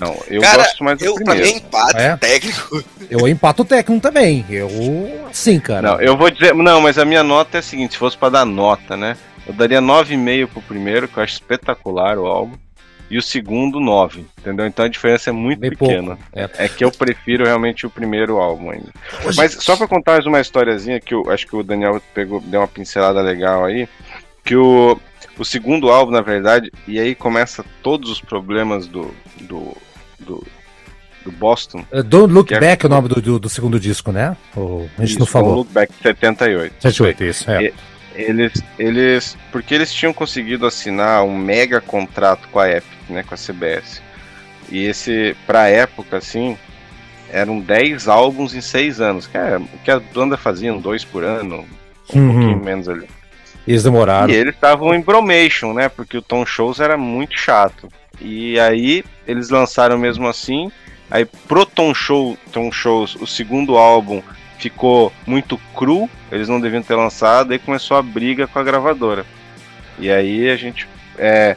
Não, 0.03 0.19
eu 0.27 0.41
Cara, 0.43 0.65
gosto 0.65 0.83
mais 0.83 0.99
do 0.99 1.05
eu, 1.05 1.15
primeiro. 1.15 1.47
Eu 1.47 1.57
empato 1.57 1.97
é? 1.97 2.17
técnico. 2.17 2.85
Eu 3.09 3.29
empato 3.29 3.65
técnico 3.65 4.03
também. 4.03 4.45
Eu, 4.51 4.69
sim, 5.33 5.61
cara. 5.61 5.93
Não, 5.93 6.01
eu 6.01 6.17
vou 6.17 6.29
dizer, 6.29 6.53
não, 6.55 6.81
mas 6.81 6.99
a 6.99 7.05
minha 7.05 7.23
nota 7.23 7.59
é 7.59 7.61
a 7.61 7.63
seguinte, 7.63 7.93
se 7.93 7.99
fosse 7.99 8.19
para 8.19 8.31
dar 8.31 8.45
nota, 8.45 8.97
né? 8.97 9.17
Eu 9.47 9.55
daria 9.55 9.81
9,5 9.81 10.49
pro 10.49 10.63
primeiro, 10.63 11.07
que 11.07 11.19
eu 11.19 11.23
acho 11.23 11.35
espetacular 11.35 12.19
o 12.19 12.27
álbum. 12.27 12.57
E 13.09 13.19
o 13.19 13.23
segundo, 13.23 13.79
9. 13.79 14.25
Entendeu? 14.39 14.67
Então 14.67 14.85
a 14.85 14.89
diferença 14.89 15.31
é 15.31 15.33
muito 15.33 15.61
Bem 15.61 15.71
pequena. 15.71 16.19
É. 16.33 16.49
é. 16.59 16.69
que 16.69 16.83
eu 16.83 16.91
prefiro 16.91 17.45
realmente 17.45 17.87
o 17.87 17.91
primeiro 17.91 18.39
álbum 18.39 18.71
ainda. 18.71 18.89
Hoje... 19.25 19.37
Mas 19.37 19.53
só 19.53 19.77
para 19.77 19.87
contar 19.87 20.13
mais 20.13 20.27
uma 20.27 20.41
historiazinha 20.41 20.99
que 20.99 21.15
eu 21.15 21.31
acho 21.31 21.47
que 21.47 21.55
o 21.55 21.63
Daniel 21.63 22.01
pegou, 22.15 22.41
deu 22.41 22.61
uma 22.61 22.69
pincelada 22.69 23.21
legal 23.21 23.65
aí. 23.65 23.87
Que 24.43 24.57
o, 24.57 24.99
o 25.39 25.45
segundo 25.45 25.91
álbum, 25.91 26.11
na 26.11 26.23
verdade, 26.23 26.73
e 26.89 26.99
aí 26.99 27.15
começa 27.15 27.65
todos 27.83 28.11
os 28.11 28.21
problemas 28.21 28.87
do, 28.87 29.15
do, 29.43 29.77
do, 30.23 30.47
do 31.25 31.33
Boston. 31.33 31.85
Uh, 31.93 32.03
Don't 32.03 32.33
Look 32.33 32.53
é 32.53 32.61
Back 32.61 32.85
é 32.85 32.87
o 32.87 32.91
nome 32.91 33.09
do, 33.09 33.21
do, 33.21 33.39
do, 33.39 33.49
segundo 33.49 33.79
disco, 33.79 34.13
né? 34.13 34.37
Ou 34.57 34.89
a 34.97 35.01
gente 35.03 35.11
isso, 35.11 35.19
não 35.19 35.27
falou. 35.27 35.57
Don't 35.57 35.69
Look 35.69 35.73
Back 35.73 35.93
78. 36.03 36.75
78, 36.81 37.25
isso, 37.25 37.51
é. 37.51 37.65
E, 37.65 37.75
eles, 38.15 38.63
eles, 38.79 39.39
porque 39.51 39.75
eles 39.75 39.93
tinham 39.93 40.13
conseguido 40.13 40.67
assinar 40.67 41.25
um 41.25 41.37
mega 41.37 41.81
contrato 41.81 42.49
com 42.49 42.59
a 42.59 42.71
Epic, 42.71 42.99
né, 43.09 43.23
com 43.23 43.35
a 43.35 43.39
CBS. 43.39 44.03
E 44.71 44.85
esse, 44.85 45.37
pra 45.47 45.69
época, 45.69 46.19
assim, 46.19 46.57
eram 47.31 47.59
10 47.61 48.09
álbuns 48.09 48.55
em 48.55 48.61
6 48.61 49.01
anos, 49.01 49.27
que 49.27 49.37
é 49.37 49.57
o 49.57 49.79
que 49.83 49.91
a 49.91 49.99
banda 49.99 50.37
fazia, 50.37 50.73
dois 50.75 51.05
por 51.05 51.25
ano, 51.25 51.67
um 52.15 52.19
uhum. 52.19 52.33
pouquinho 52.33 52.65
menos 52.65 52.89
ali. 52.89 53.09
Eles 53.67 53.83
demoraram. 53.83 54.33
E 54.33 54.37
eles 54.37 54.55
estavam 54.55 54.95
em 54.95 55.01
bromation, 55.01 55.73
né? 55.73 55.89
Porque 55.89 56.19
o 56.19 56.23
Tom 56.23 56.45
Shows 56.45 56.81
era 56.81 56.97
muito 56.97 57.39
chato. 57.39 57.89
E 58.21 58.59
aí 58.61 59.05
eles 59.27 59.51
lançaram 59.51 59.99
mesmo 59.99 60.29
assim. 60.29 60.71
Aí 61.11 61.25
pro 61.25 61.67
Tom 61.67 61.95
Show, 61.95 62.37
Tom 62.53 62.71
Shows, 62.73 63.17
o 63.17 63.27
segundo 63.27 63.77
álbum 63.77 64.23
ficou 64.59 65.13
muito 65.27 65.59
cru, 65.75 66.09
eles 66.31 66.49
não 66.49 66.61
deviam 66.61 66.83
ter 66.83 66.95
lançado, 66.95 67.53
aí 67.53 67.59
começou 67.59 67.97
a 67.97 68.03
briga 68.03 68.47
com 68.47 68.59
a 68.59 68.63
gravadora. 68.63 69.27
E 69.99 70.11
aí 70.11 70.49
a 70.49 70.57
gente 70.57 70.89
é, 71.19 71.57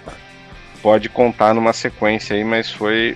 pode 0.81 1.07
contar 1.07 1.53
numa 1.53 1.71
sequência 1.71 2.35
aí, 2.35 2.43
mas 2.43 2.69
foi 2.71 3.15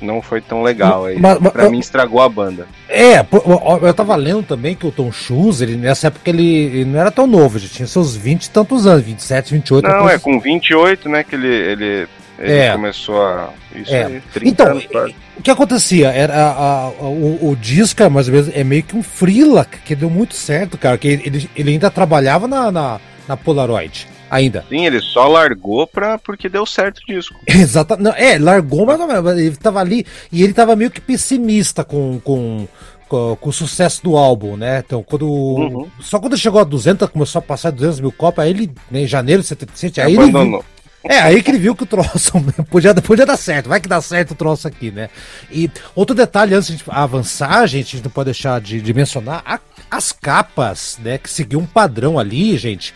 não 0.00 0.20
foi 0.20 0.40
tão 0.40 0.64
legal 0.64 1.04
aí. 1.06 1.16
Mas- 1.16 1.38
mas- 1.38 1.52
pra 1.52 1.70
mim 1.70 1.78
estragou 1.78 2.20
a 2.20 2.28
banda. 2.28 2.66
É, 2.88 3.20
eu 3.20 3.94
tava 3.94 4.16
lendo 4.16 4.42
também 4.42 4.74
que 4.74 4.84
o 4.84 4.90
Tom 4.90 5.12
Cruise, 5.12 5.62
ele, 5.62 5.76
nessa 5.76 6.08
época 6.08 6.28
ele, 6.28 6.44
ele 6.44 6.84
não 6.86 6.98
era 6.98 7.10
tão 7.12 7.24
novo, 7.24 7.56
já 7.60 7.68
tinha 7.68 7.86
seus 7.86 8.16
20 8.16 8.46
e 8.46 8.50
tantos 8.50 8.84
anos, 8.84 9.04
27, 9.04 9.52
28. 9.52 9.84
Não, 9.86 9.92
depois- 9.98 10.14
é 10.14 10.18
com 10.18 10.40
28, 10.40 11.08
né, 11.08 11.22
que 11.22 11.36
ele, 11.36 11.46
ele, 11.46 12.08
ele 12.42 12.52
É. 12.52 12.72
começou 12.72 13.22
a. 13.22 13.50
Isso 13.74 13.94
É. 13.94 14.04
aí, 14.04 14.22
30 14.34 14.48
Então, 14.50 14.66
anos 14.72 14.86
quase. 14.86 15.14
o 15.38 15.42
que 15.42 15.50
acontecia? 15.50 16.08
Era 16.10 16.34
a- 16.34 16.52
a- 16.86 16.88
o, 17.00 17.50
o 17.50 17.56
disco, 17.56 18.02
é 18.02 18.08
mais 18.08 18.28
ou 18.28 18.34
menos, 18.34 18.50
é 18.54 18.62
meio 18.64 18.82
que 18.82 18.96
um 18.96 19.02
freela, 19.02 19.64
que 19.64 19.94
deu 19.94 20.10
muito 20.10 20.34
certo, 20.34 20.76
cara, 20.76 20.98
que 20.98 21.08
ele, 21.08 21.48
ele 21.56 21.70
ainda 21.70 21.90
trabalhava 21.90 22.46
na, 22.46 22.70
na, 22.70 23.00
na 23.26 23.36
Polaroid, 23.36 24.06
ainda. 24.30 24.64
Sim, 24.68 24.84
ele 24.86 25.00
só 25.00 25.26
largou 25.28 25.86
pra, 25.86 26.18
porque 26.18 26.48
deu 26.48 26.66
certo 26.66 26.98
o 26.98 27.06
disco. 27.06 27.38
Exatamente. 27.48 28.04
Não, 28.04 28.12
É, 28.14 28.38
largou 28.38 28.86
menos. 28.86 29.06
mas 29.22 29.38
Ele 29.38 29.56
tava 29.56 29.80
ali 29.80 30.04
e 30.30 30.42
ele 30.42 30.52
tava 30.52 30.74
meio 30.76 30.90
que 30.90 31.00
pessimista 31.00 31.82
com, 31.84 32.20
com, 32.22 32.66
com, 33.08 33.36
com 33.36 33.48
o 33.48 33.52
sucesso 33.52 34.02
do 34.02 34.16
álbum, 34.16 34.56
né? 34.56 34.82
Então, 34.84 35.02
quando. 35.02 35.26
Uhum. 35.28 35.88
Só 36.00 36.18
quando 36.18 36.36
chegou 36.36 36.60
a 36.60 36.64
200, 36.64 37.08
começou 37.10 37.38
a 37.38 37.42
passar 37.42 37.70
200 37.70 38.00
mil 38.00 38.12
cópias, 38.12 38.44
aí 38.46 38.50
ele, 38.52 38.70
né, 38.90 39.00
em 39.02 39.06
janeiro 39.06 39.42
de 39.42 39.48
77, 39.48 40.00
aí 40.00 40.12
ele. 40.14 40.22
Abandonou. 40.24 40.64
É, 41.04 41.18
aí 41.18 41.42
que 41.42 41.50
ele 41.50 41.58
viu 41.58 41.74
que 41.74 41.82
o 41.82 41.86
troço 41.86 42.32
podia, 42.70 42.94
podia 42.94 43.26
dar 43.26 43.36
certo, 43.36 43.68
vai 43.68 43.80
que 43.80 43.88
dá 43.88 44.00
certo 44.00 44.32
o 44.32 44.34
troço 44.36 44.68
aqui, 44.68 44.90
né? 44.90 45.08
E 45.50 45.70
outro 45.94 46.14
detalhe, 46.14 46.54
antes 46.54 46.76
de 46.76 46.82
avançar, 46.88 47.66
gente, 47.66 47.88
a 47.88 47.96
gente 47.96 48.04
não 48.04 48.10
pode 48.10 48.26
deixar 48.26 48.60
de, 48.60 48.80
de 48.80 48.94
mencionar 48.94 49.42
a- 49.44 49.60
as 49.90 50.12
capas, 50.12 50.98
né? 51.02 51.18
Que 51.18 51.28
seguiu 51.28 51.58
um 51.58 51.66
padrão 51.66 52.18
ali, 52.18 52.56
gente, 52.56 52.94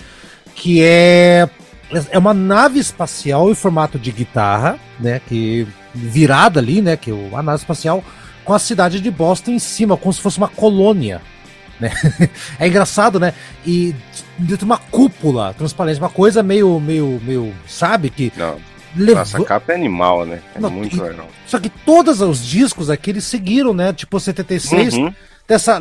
que 0.54 0.82
é 0.82 1.48
é 2.10 2.18
uma 2.18 2.34
nave 2.34 2.80
espacial 2.80 3.48
em 3.50 3.54
formato 3.54 3.98
de 3.98 4.10
guitarra, 4.10 4.78
né? 4.98 5.20
Que 5.28 5.66
virada 5.94 6.58
ali, 6.60 6.82
né? 6.82 6.96
Que 6.96 7.10
é 7.10 7.14
uma 7.14 7.42
nave 7.42 7.60
espacial 7.60 8.02
com 8.44 8.52
a 8.52 8.58
cidade 8.58 9.00
de 9.00 9.10
Boston 9.10 9.52
em 9.52 9.58
cima, 9.58 9.96
como 9.96 10.12
se 10.12 10.20
fosse 10.20 10.38
uma 10.38 10.48
colônia. 10.48 11.20
Né? 11.80 11.90
É 12.58 12.66
engraçado, 12.66 13.20
né? 13.20 13.32
E 13.66 13.94
dentro 14.38 14.58
de 14.58 14.64
uma 14.64 14.78
cúpula 14.78 15.52
transparente, 15.54 15.98
uma 16.00 16.08
coisa 16.10 16.42
meio, 16.42 16.80
meio, 16.80 17.20
meio, 17.24 17.52
sabe? 17.66 18.08
Que 18.10 18.32
Não, 18.36 18.56
levou. 18.96 19.16
nossa, 19.16 19.38
a 19.38 19.44
capa 19.44 19.72
é 19.72 19.74
animal, 19.76 20.24
né? 20.24 20.40
É 20.54 20.60
Não, 20.60 20.70
muito 20.70 20.96
e- 20.96 21.00
legal. 21.00 21.28
Só 21.46 21.58
que 21.58 21.68
todos 21.68 22.20
os 22.20 22.44
discos 22.44 22.88
aqui 22.88 23.10
eles 23.10 23.24
seguiram, 23.24 23.74
né? 23.74 23.92
Tipo 23.92 24.18
76, 24.18 24.94
Uhum. 24.94 25.12
dessa, 25.46 25.78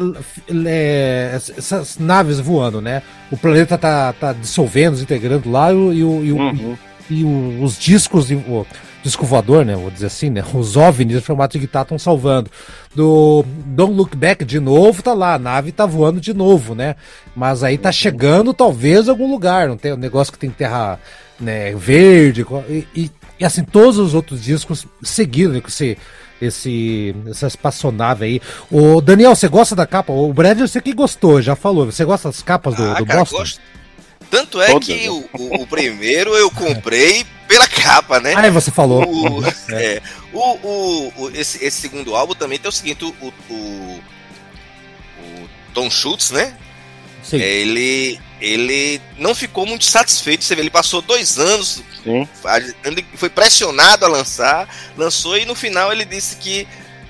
é, 0.66 1.32
essas 1.58 1.98
naves 1.98 2.40
voando, 2.40 2.82
né? 2.82 3.02
O 3.32 3.38
planeta 3.38 3.78
tá, 3.78 4.14
tá 4.14 4.34
dissolvendo, 4.34 4.94
desintegrando 4.94 5.50
lá 5.50 5.72
e, 5.72 5.76
o- 5.76 5.94
e, 5.94 6.04
o- 6.04 6.24
e 6.26 6.32
Uhum. 6.34 6.78
e 7.10 7.24
o- 7.24 7.64
os 7.64 7.78
discos, 7.78 8.30
e 8.32 8.36
o 8.36 8.66
disco 9.06 9.26
voador, 9.26 9.64
né? 9.64 9.76
Vou 9.76 9.90
dizer 9.92 10.08
assim, 10.08 10.30
né? 10.30 10.44
Os 10.54 10.76
OVNIs 10.76 11.18
em 11.18 11.22
formato 11.22 11.54
de 11.54 11.60
guitarra 11.66 11.84
estão 11.84 12.00
salvando. 12.00 12.50
Do 12.94 13.46
Don't 13.48 13.94
Look 13.94 14.16
Back 14.18 14.44
de 14.44 14.60
novo, 14.60 15.02
tá 15.04 15.14
lá, 15.14 15.36
a 15.36 15.40
nave 15.40 15.72
tá 15.72 15.86
voando 15.86 16.20
de 16.20 16.34
novo, 16.34 16.74
né? 16.76 16.96
Mas 17.36 17.64
aí 17.64 17.78
tá 17.78 17.92
chegando 17.92 18.54
talvez 18.54 19.08
em 19.08 19.10
algum 19.10 19.30
lugar, 19.32 19.68
não 19.68 19.78
tem 19.78 19.94
um 19.94 19.98
negócio 19.98 20.34
que 20.34 20.40
tem 20.40 20.50
terra 20.50 21.00
né, 21.40 21.76
verde 21.76 22.46
e, 22.70 22.88
e, 22.96 23.12
e, 23.40 23.46
assim, 23.46 23.64
todos 23.64 23.98
os 24.00 24.14
outros 24.14 24.42
discos 24.44 24.88
seguiram 25.04 25.52
né, 25.54 25.60
com 25.62 25.68
esse, 25.68 25.98
esse, 26.42 27.14
essa 27.30 27.48
espaçonave 27.48 28.26
aí. 28.26 28.42
O 28.72 29.02
Daniel, 29.02 29.36
você 29.36 29.48
gosta 29.50 29.76
da 29.76 29.86
capa? 29.86 30.14
O 30.14 30.32
Brad, 30.34 30.60
eu 30.60 30.68
sei 30.68 30.82
que 30.82 30.94
gostou, 30.94 31.42
já 31.42 31.56
falou. 31.56 31.86
Você 31.86 32.06
gosta 32.06 32.30
das 32.30 32.42
capas 32.42 32.76
do, 32.76 32.84
Ah, 32.84 32.94
do 32.96 33.06
cara, 33.06 33.20
Boston? 33.20 33.38
gosto. 33.38 33.62
Tanto 34.32 34.60
é 34.62 34.68
Todas, 34.72 34.88
que 34.88 35.04
né? 35.04 35.10
o, 35.10 35.24
o- 35.38 35.62
o 35.64 35.68
primeiro 35.68 36.34
eu 36.36 36.50
comprei 36.50 37.26
pela 37.48 37.68
capa, 37.68 38.20
né? 38.20 38.34
Ah, 38.36 38.50
você 38.50 38.72
falou. 38.72 39.04
O, 39.08 39.44
é, 39.74 40.02
o, 40.34 40.40
o- 40.40 41.14
o- 41.18 41.30
esse, 41.32 41.64
esse 41.64 41.82
segundo 41.82 42.16
álbum 42.16 42.34
também 42.34 42.58
tem 42.60 42.70
o 42.70 42.72
seguinte, 42.72 43.04
o, 43.06 43.14
o, 43.50 44.02
Tom 45.76 45.92
Schultz, 45.92 46.32
né? 46.32 46.56
Sim. 47.22 47.38
Ele, 47.38 48.20
ele 48.40 49.02
não 49.18 49.36
ficou 49.36 49.66
muito 49.66 49.84
satisfeito. 49.86 50.44
Você 50.44 50.56
vê, 50.56 50.62
ele 50.62 50.70
passou 50.70 51.02
dois 51.02 51.38
anos, 51.38 51.84
Sim. 52.04 52.28
foi 53.16 53.30
pressionado 53.30 54.06
a 54.06 54.08
lançar, 54.08 54.68
lançou 54.98 55.38
e 55.38 55.46
no 55.46 55.54
final 55.54 55.92
ele 55.92 56.06
disse 56.06 56.38
que 56.38 56.68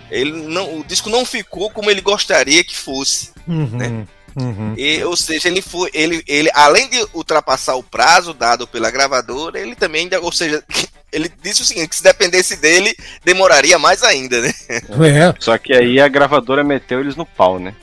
ele 0.10 0.32
não, 0.32 0.80
o 0.80 0.84
disco 0.84 1.10
não 1.10 1.26
ficou 1.26 1.70
como 1.70 1.92
ele 1.92 2.02
gostaria 2.02 2.64
que 2.64 2.76
fosse. 2.76 3.32
Uhum, 3.48 3.70
né? 3.78 4.08
Uhum. 4.36 4.74
E, 4.78 5.04
ou 5.04 5.16
seja, 5.18 5.48
ele 5.48 5.62
foi, 5.62 5.90
ele, 5.94 6.24
ele 6.28 6.50
além 6.54 6.90
de 6.90 7.06
ultrapassar 7.14 7.76
o 7.76 7.84
prazo 7.84 8.34
dado 8.34 8.68
pela 8.68 8.90
gravadora, 8.92 9.60
ele 9.60 9.76
também, 9.76 10.04
ainda- 10.04 10.20
ou 10.22 10.32
seja, 10.32 10.64
ele 11.12 11.32
disse 11.42 11.62
o 11.62 11.66
seguinte, 11.66 11.88
que 11.90 11.96
se 11.96 12.04
dependesse 12.04 12.56
dele, 12.58 12.96
demoraria 13.24 13.78
mais 13.80 14.04
ainda, 14.04 14.42
né? 14.42 14.54
É. 14.70 15.34
Só 15.40 15.58
que 15.58 15.74
aí 15.74 16.00
a 16.00 16.08
gravadora 16.08 16.64
meteu 16.64 17.00
eles 17.00 17.16
no 17.16 17.26
pau, 17.26 17.60
né? 17.60 17.74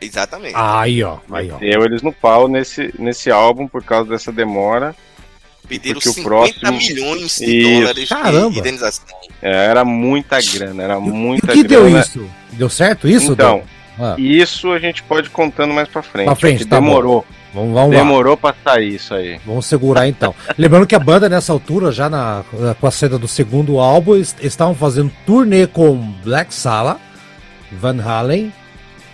Exatamente. 0.00 0.54
Aí, 0.56 1.02
ó. 1.04 1.18
Aí, 1.30 1.50
ó. 1.50 1.58
Meteu 1.58 1.84
eles 1.84 2.00
no 2.02 2.12
pau 2.12 2.48
nesse, 2.48 2.92
nesse 2.98 3.30
álbum 3.30 3.68
por 3.68 3.84
causa 3.84 4.08
dessa 4.08 4.32
demora. 4.32 4.96
Pediram 5.68 6.00
porque 6.00 6.08
o 6.08 6.12
50 6.14 6.58
próximo- 6.60 6.78
milhões 6.78 7.36
de 7.36 7.44
Isso. 7.58 7.80
dólares 7.80 8.08
Caramba. 8.08 8.50
de 8.50 8.58
indenização. 8.58 9.04
É, 9.42 9.66
era 9.66 9.84
muita 9.84 10.40
grana, 10.40 10.82
era 10.82 10.94
E 10.94 10.96
o 10.96 11.00
muita 11.02 11.52
que 11.52 11.62
deu 11.62 11.82
grana. 11.84 12.00
isso? 12.00 12.28
Deu 12.52 12.68
certo 12.70 13.06
isso? 13.06 13.32
Então? 13.32 13.62
Ah, 14.00 14.14
isso 14.18 14.72
a 14.72 14.78
gente 14.78 15.02
pode 15.02 15.26
ir 15.28 15.30
contando 15.30 15.74
mais 15.74 15.88
pra 15.88 16.02
frente. 16.02 16.26
Pra 16.26 16.34
frente, 16.34 16.64
tá 16.64 16.80
bom. 16.80 16.86
demorou. 16.86 17.26
vamos, 17.52 17.74
vamos 17.74 17.92
lá. 17.92 17.98
demorou 17.98 18.36
pra 18.36 18.54
sair 18.64 18.94
isso 18.94 19.12
aí. 19.14 19.38
Vamos 19.44 19.66
segurar 19.66 20.08
então. 20.08 20.34
Lembrando 20.56 20.86
que 20.86 20.94
a 20.94 20.98
banda 20.98 21.28
nessa 21.28 21.52
altura, 21.52 21.92
já 21.92 22.08
na, 22.08 22.42
com 22.80 22.86
a 22.86 22.90
saída 22.90 23.18
do 23.18 23.28
segundo 23.28 23.78
álbum, 23.78 24.16
estavam 24.16 24.74
fazendo 24.74 25.12
turnê 25.26 25.66
com 25.66 25.94
Black 26.24 26.54
Sala, 26.54 26.98
Van 27.72 28.00
Halen, 28.02 28.52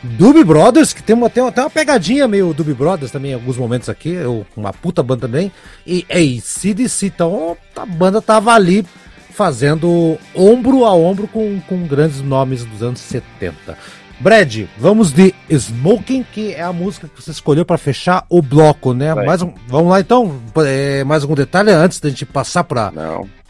Doobie 0.03 0.45
Brothers, 0.45 0.93
que 0.93 1.03
tem 1.03 1.17
uma, 1.17 1.29
tem 1.29 1.43
uma, 1.43 1.51
tem 1.51 1.65
uma 1.65 1.71
pegadinha 1.71 2.29
meio 2.29 2.55
Doobie 2.55 2.75
Brothers 2.75 3.11
também 3.11 3.33
em 3.33 3.35
alguns 3.35 3.57
momentos 3.57 3.89
aqui, 3.89 4.11
eu- 4.11 4.47
uma 4.57 4.73
puta 4.73 5.03
banda 5.03 5.23
também, 5.27 5.51
e 5.87 6.07
ACDC, 6.09 7.07
então 7.07 7.57
a 7.75 7.85
banda 7.85 8.23
tava 8.23 8.53
ali 8.53 8.87
fazendo 9.33 10.17
ombro 10.35 10.85
a 10.85 10.95
ombro 10.95 11.27
com, 11.29 11.61
com 11.69 11.87
grandes 11.87 12.23
nomes 12.23 12.65
dos 12.65 12.83
anos 12.83 13.01
70. 13.01 13.77
Brad, 14.19 14.65
vamos 14.79 15.13
de 15.13 15.35
Smoking, 15.51 16.25
que 16.33 16.55
é 16.55 16.63
a 16.63 16.73
música 16.73 17.07
que 17.07 17.23
você 17.23 17.31
escolheu 17.31 17.67
para 17.67 17.77
fechar 17.77 18.25
o 18.31 18.41
bloco, 18.41 18.95
né? 18.95 19.15
Vai. 19.15 19.27
Mais 19.27 19.43
um, 19.43 19.53
vamos 19.69 19.91
lá 19.91 20.01
então, 20.01 20.41
é, 20.65 21.05
mais 21.05 21.23
algum 21.23 21.35
detalhe 21.35 21.71
antes 21.71 22.01
da 22.01 22.09
gente 22.09 22.25
passar 22.25 22.65
para 22.65 22.91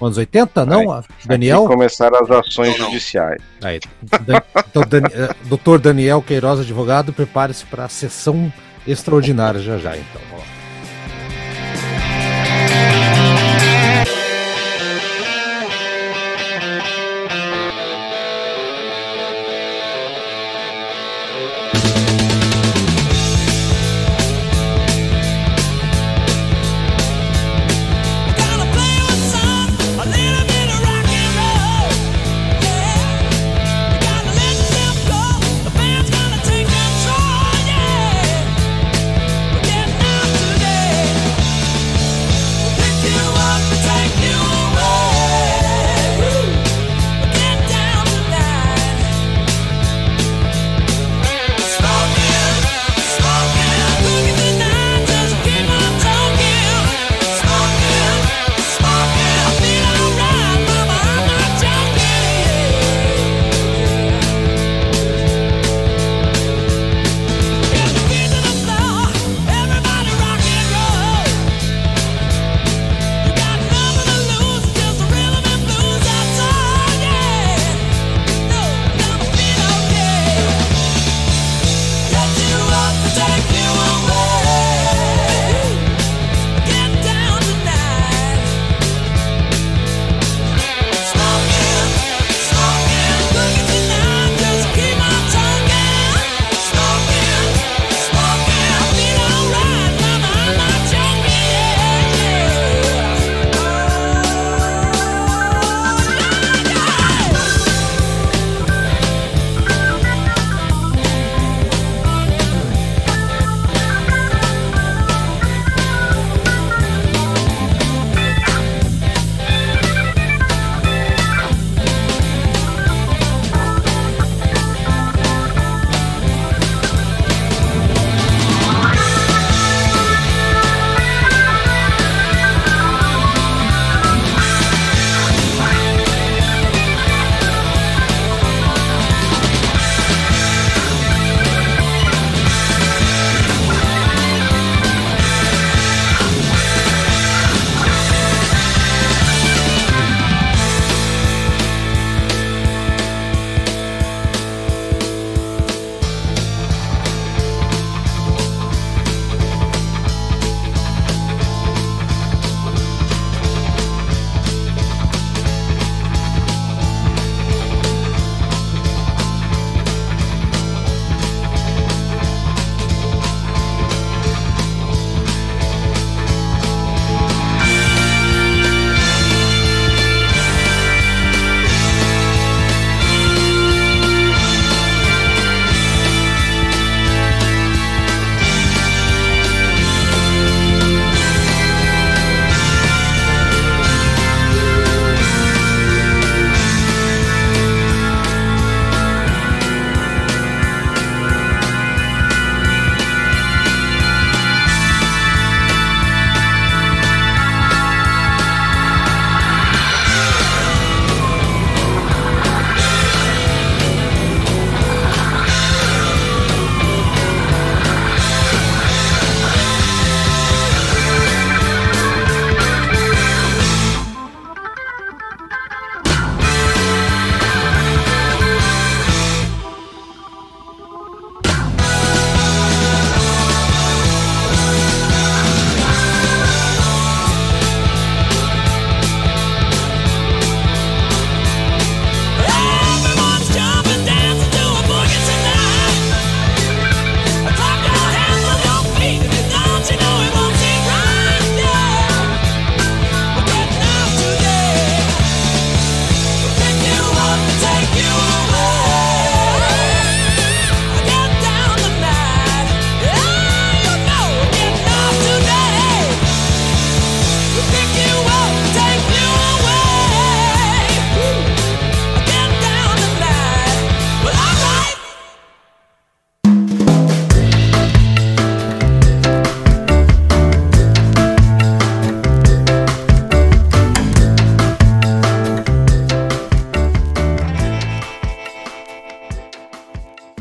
anos 0.01 0.19
80? 0.19 0.67
Não. 0.67 1.05
Daniel? 1.25 1.65
Aqui 1.67 1.73
começaram 1.75 2.19
as 2.21 2.31
ações 2.31 2.77
Não, 2.79 2.87
judiciais. 2.87 3.41
Aí, 3.63 3.79
Dan- 4.27 4.41
então, 4.69 4.83
Dani- 4.89 5.09
eh, 5.15 5.35
Dr. 5.45 5.79
Daniel 5.79 6.21
Queiroz, 6.21 6.59
advogado, 6.61 7.13
prepare-se 7.13 7.65
para 7.67 7.85
a 7.85 7.89
sessão 7.89 8.53
extraordinária 8.87 9.61
já 9.61 9.79
já, 9.79 9.97
então. 9.97 10.21
Vamos 10.31 10.45
lá. 10.45 10.56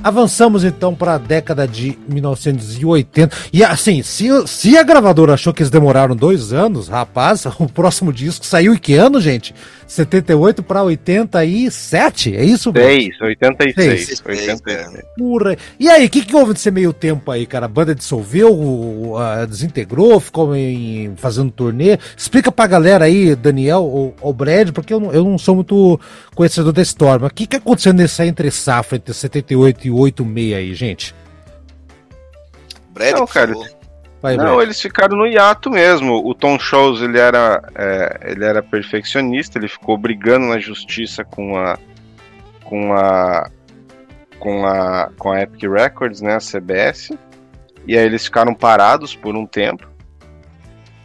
Avançamos 0.06 0.64
então 0.64 0.94
para 0.94 1.16
a 1.16 1.18
década 1.18 1.68
de 1.68 1.98
1980. 2.08 3.36
E 3.52 3.64
assim, 3.64 4.04
se, 4.04 4.28
se 4.46 4.78
a 4.78 4.84
gravadora 4.84 5.34
achou 5.34 5.52
que 5.52 5.64
eles 5.64 5.72
demoraram 5.72 6.16
dois 6.16 6.54
anos, 6.54 6.88
rapaz, 6.88 7.44
o 7.58 7.68
próximo 7.68 8.14
disco 8.14 8.46
saiu 8.46 8.76
em 8.76 8.78
que 8.78 8.94
ano, 8.94 9.20
gente? 9.20 9.56
78 9.88 10.64
para 10.64 10.84
87? 10.84 12.36
É 12.36 12.44
isso, 12.44 12.72
velho? 12.72 13.02
6, 13.02 13.22
86. 13.22 14.06
Seis, 14.06 14.24
86. 14.26 15.06
Porra. 15.18 15.56
E 15.80 15.90
aí, 15.90 16.06
o 16.06 16.10
que, 16.10 16.24
que 16.24 16.36
houve 16.36 16.54
nesse 16.54 16.70
meio 16.72 16.92
tempo 16.94 17.32
aí, 17.32 17.46
cara? 17.46 17.66
A 17.66 17.70
banda 17.70 17.94
dissolveu, 17.94 19.14
desintegrou, 19.48 20.20
ficou 20.20 20.56
em- 20.56 21.14
fazendo 21.18 21.52
turnê? 21.52 21.98
Explica 22.18 22.52
pra 22.52 22.68
galera 22.68 23.06
aí, 23.06 23.36
Daniel 23.36 23.84
ou, 23.84 24.16
ou 24.22 24.34
Brad, 24.34 24.72
porque 24.72 24.94
eu 24.94 25.00
não, 25.00 25.12
eu 25.12 25.24
não 25.24 25.38
sou 25.38 25.56
muito 25.56 26.00
conhecedor 26.34 26.74
da 26.74 26.82
história. 26.82 27.20
Mas 27.22 27.32
o 27.32 27.34
que, 27.34 27.48
que 27.48 27.56
aconteceu 27.56 27.94
nessa 27.94 28.26
entre 28.26 28.50
safra 28.52 28.98
entre 28.98 29.14
78 29.14 29.88
e 29.88 29.92
86 30.00 30.54
aí, 30.54 30.74
gente? 30.74 31.16
Brad, 32.90 33.14
Não, 33.16 33.28
cara. 33.28 33.54
Vai, 34.22 34.38
Não, 34.38 34.56
Brad. 34.56 34.62
eles 34.64 34.82
ficaram 34.82 35.18
no 35.18 35.28
hiato 35.28 35.70
mesmo. 35.70 36.26
O 36.26 36.34
Tom 36.34 36.58
Shows 36.58 37.02
ele 37.02 37.20
era, 37.20 37.62
é, 37.76 38.32
ele 38.32 38.46
era 38.46 38.64
perfeccionista, 38.64 39.58
ele 39.60 39.68
ficou 39.68 39.98
brigando 39.98 40.48
na 40.48 40.60
justiça 40.60 41.24
com 41.24 41.58
a 41.58 41.78
com 42.64 42.94
a 42.94 43.50
com 44.40 44.66
a 44.66 45.12
com 45.18 45.32
a 45.32 45.42
Epic 45.42 45.64
Records, 45.70 46.22
né, 46.22 46.36
a 46.36 46.40
CBS. 46.40 47.12
E 47.88 47.98
aí 47.98 48.06
eles 48.06 48.26
ficaram 48.26 48.54
parados 48.54 49.16
por 49.16 49.36
um 49.36 49.46
tempo. 49.46 49.88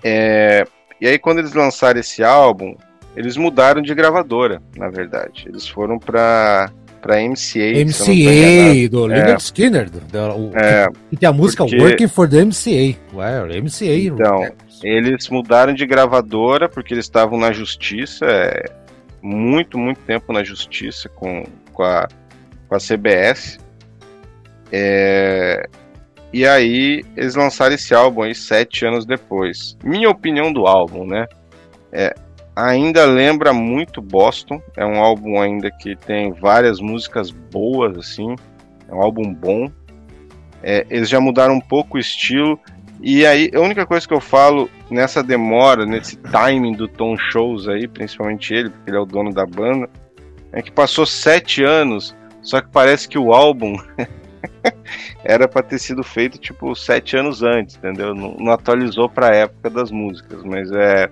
É, 0.03 0.64
e 1.00 1.07
aí 1.07 1.18
quando 1.18 1.40
eles 1.40 1.53
lançaram 1.53 2.00
esse 2.00 2.24
álbum, 2.24 2.74
eles 3.16 3.37
mudaram 3.37 3.83
de 3.83 3.94
gravadora, 3.94 4.62
na 4.76 4.88
verdade. 4.88 5.44
Eles 5.46 5.68
foram 5.68 5.98
para 5.98 6.70
para 7.00 7.20
MCA. 7.22 7.84
MCA, 7.84 8.88
do 8.90 9.10
É. 9.10 9.16
Leonard 9.16 9.42
Skinner. 9.42 9.88
Do, 9.90 10.00
do- 10.00 10.48
o- 10.50 10.56
É, 10.56 10.86
que 11.10 11.16
tem 11.16 11.28
a 11.28 11.32
música 11.32 11.64
porque- 11.64 11.78
Working 11.80 12.08
for 12.08 12.28
the 12.28 12.40
MCA. 12.44 12.96
Ué, 13.14 13.60
MCA. 13.60 13.94
Então, 13.96 14.46
Eles 14.82 15.28
mudaram 15.28 15.74
de 15.74 15.84
gravadora 15.86 16.66
porque 16.68 16.94
eles 16.94 17.04
estavam 17.04 17.38
na 17.38 17.52
justiça, 17.52 18.24
é, 18.26 18.64
muito, 19.22 19.76
muito 19.76 20.00
tempo 20.00 20.32
na 20.32 20.42
justiça 20.42 21.08
com, 21.10 21.44
com, 21.72 21.82
a, 21.82 22.08
com 22.68 22.74
a 22.74 22.78
CBS. 22.80 23.58
É, 24.72 25.66
e 26.32 26.46
aí 26.46 27.04
eles 27.16 27.34
lançaram 27.34 27.74
esse 27.74 27.94
álbum 27.94 28.22
aí 28.22 28.34
sete 28.34 28.86
anos 28.86 29.04
depois. 29.04 29.76
Minha 29.84 30.08
opinião 30.08 30.52
do 30.52 30.66
álbum, 30.66 31.04
né? 31.06 31.26
É, 31.92 32.14
ainda 32.54 33.04
lembra 33.04 33.52
muito 33.52 34.00
Boston. 34.00 34.60
É 34.76 34.84
um 34.84 35.00
álbum 35.00 35.40
ainda 35.40 35.70
que 35.70 35.96
tem 35.96 36.32
várias 36.32 36.80
músicas 36.80 37.30
boas, 37.30 37.96
assim. 37.96 38.34
É 38.88 38.94
um 38.94 39.00
álbum 39.00 39.32
bom. 39.32 39.70
É, 40.62 40.86
eles 40.90 41.08
já 41.08 41.20
mudaram 41.20 41.54
um 41.54 41.60
pouco 41.60 41.96
o 41.96 42.00
estilo. 42.00 42.58
E 43.02 43.24
aí, 43.24 43.50
a 43.54 43.60
única 43.60 43.86
coisa 43.86 44.06
que 44.06 44.12
eu 44.12 44.20
falo 44.20 44.68
nessa 44.90 45.22
demora, 45.22 45.86
nesse 45.86 46.16
timing 46.16 46.74
do 46.74 46.86
Tom 46.86 47.16
Shows 47.16 47.66
aí, 47.66 47.88
principalmente 47.88 48.52
ele, 48.52 48.68
porque 48.68 48.90
ele 48.90 48.96
é 48.98 49.00
o 49.00 49.06
dono 49.06 49.32
da 49.32 49.46
banda, 49.46 49.88
é 50.52 50.60
que 50.60 50.70
passou 50.70 51.06
sete 51.06 51.62
anos, 51.62 52.14
só 52.42 52.60
que 52.60 52.68
parece 52.68 53.08
que 53.08 53.18
o 53.18 53.32
álbum 53.32 53.74
era 55.24 55.48
pra 55.48 55.62
ter 55.62 55.78
sido 55.78 56.02
feito 56.02 56.38
tipo 56.38 56.74
sete 56.74 57.16
anos 57.16 57.42
antes, 57.42 57.76
entendeu? 57.76 58.14
Não, 58.14 58.34
não 58.38 58.52
atualizou 58.52 59.08
pra 59.08 59.34
época 59.34 59.70
das 59.70 59.90
músicas, 59.90 60.42
mas 60.44 60.70
é. 60.72 61.08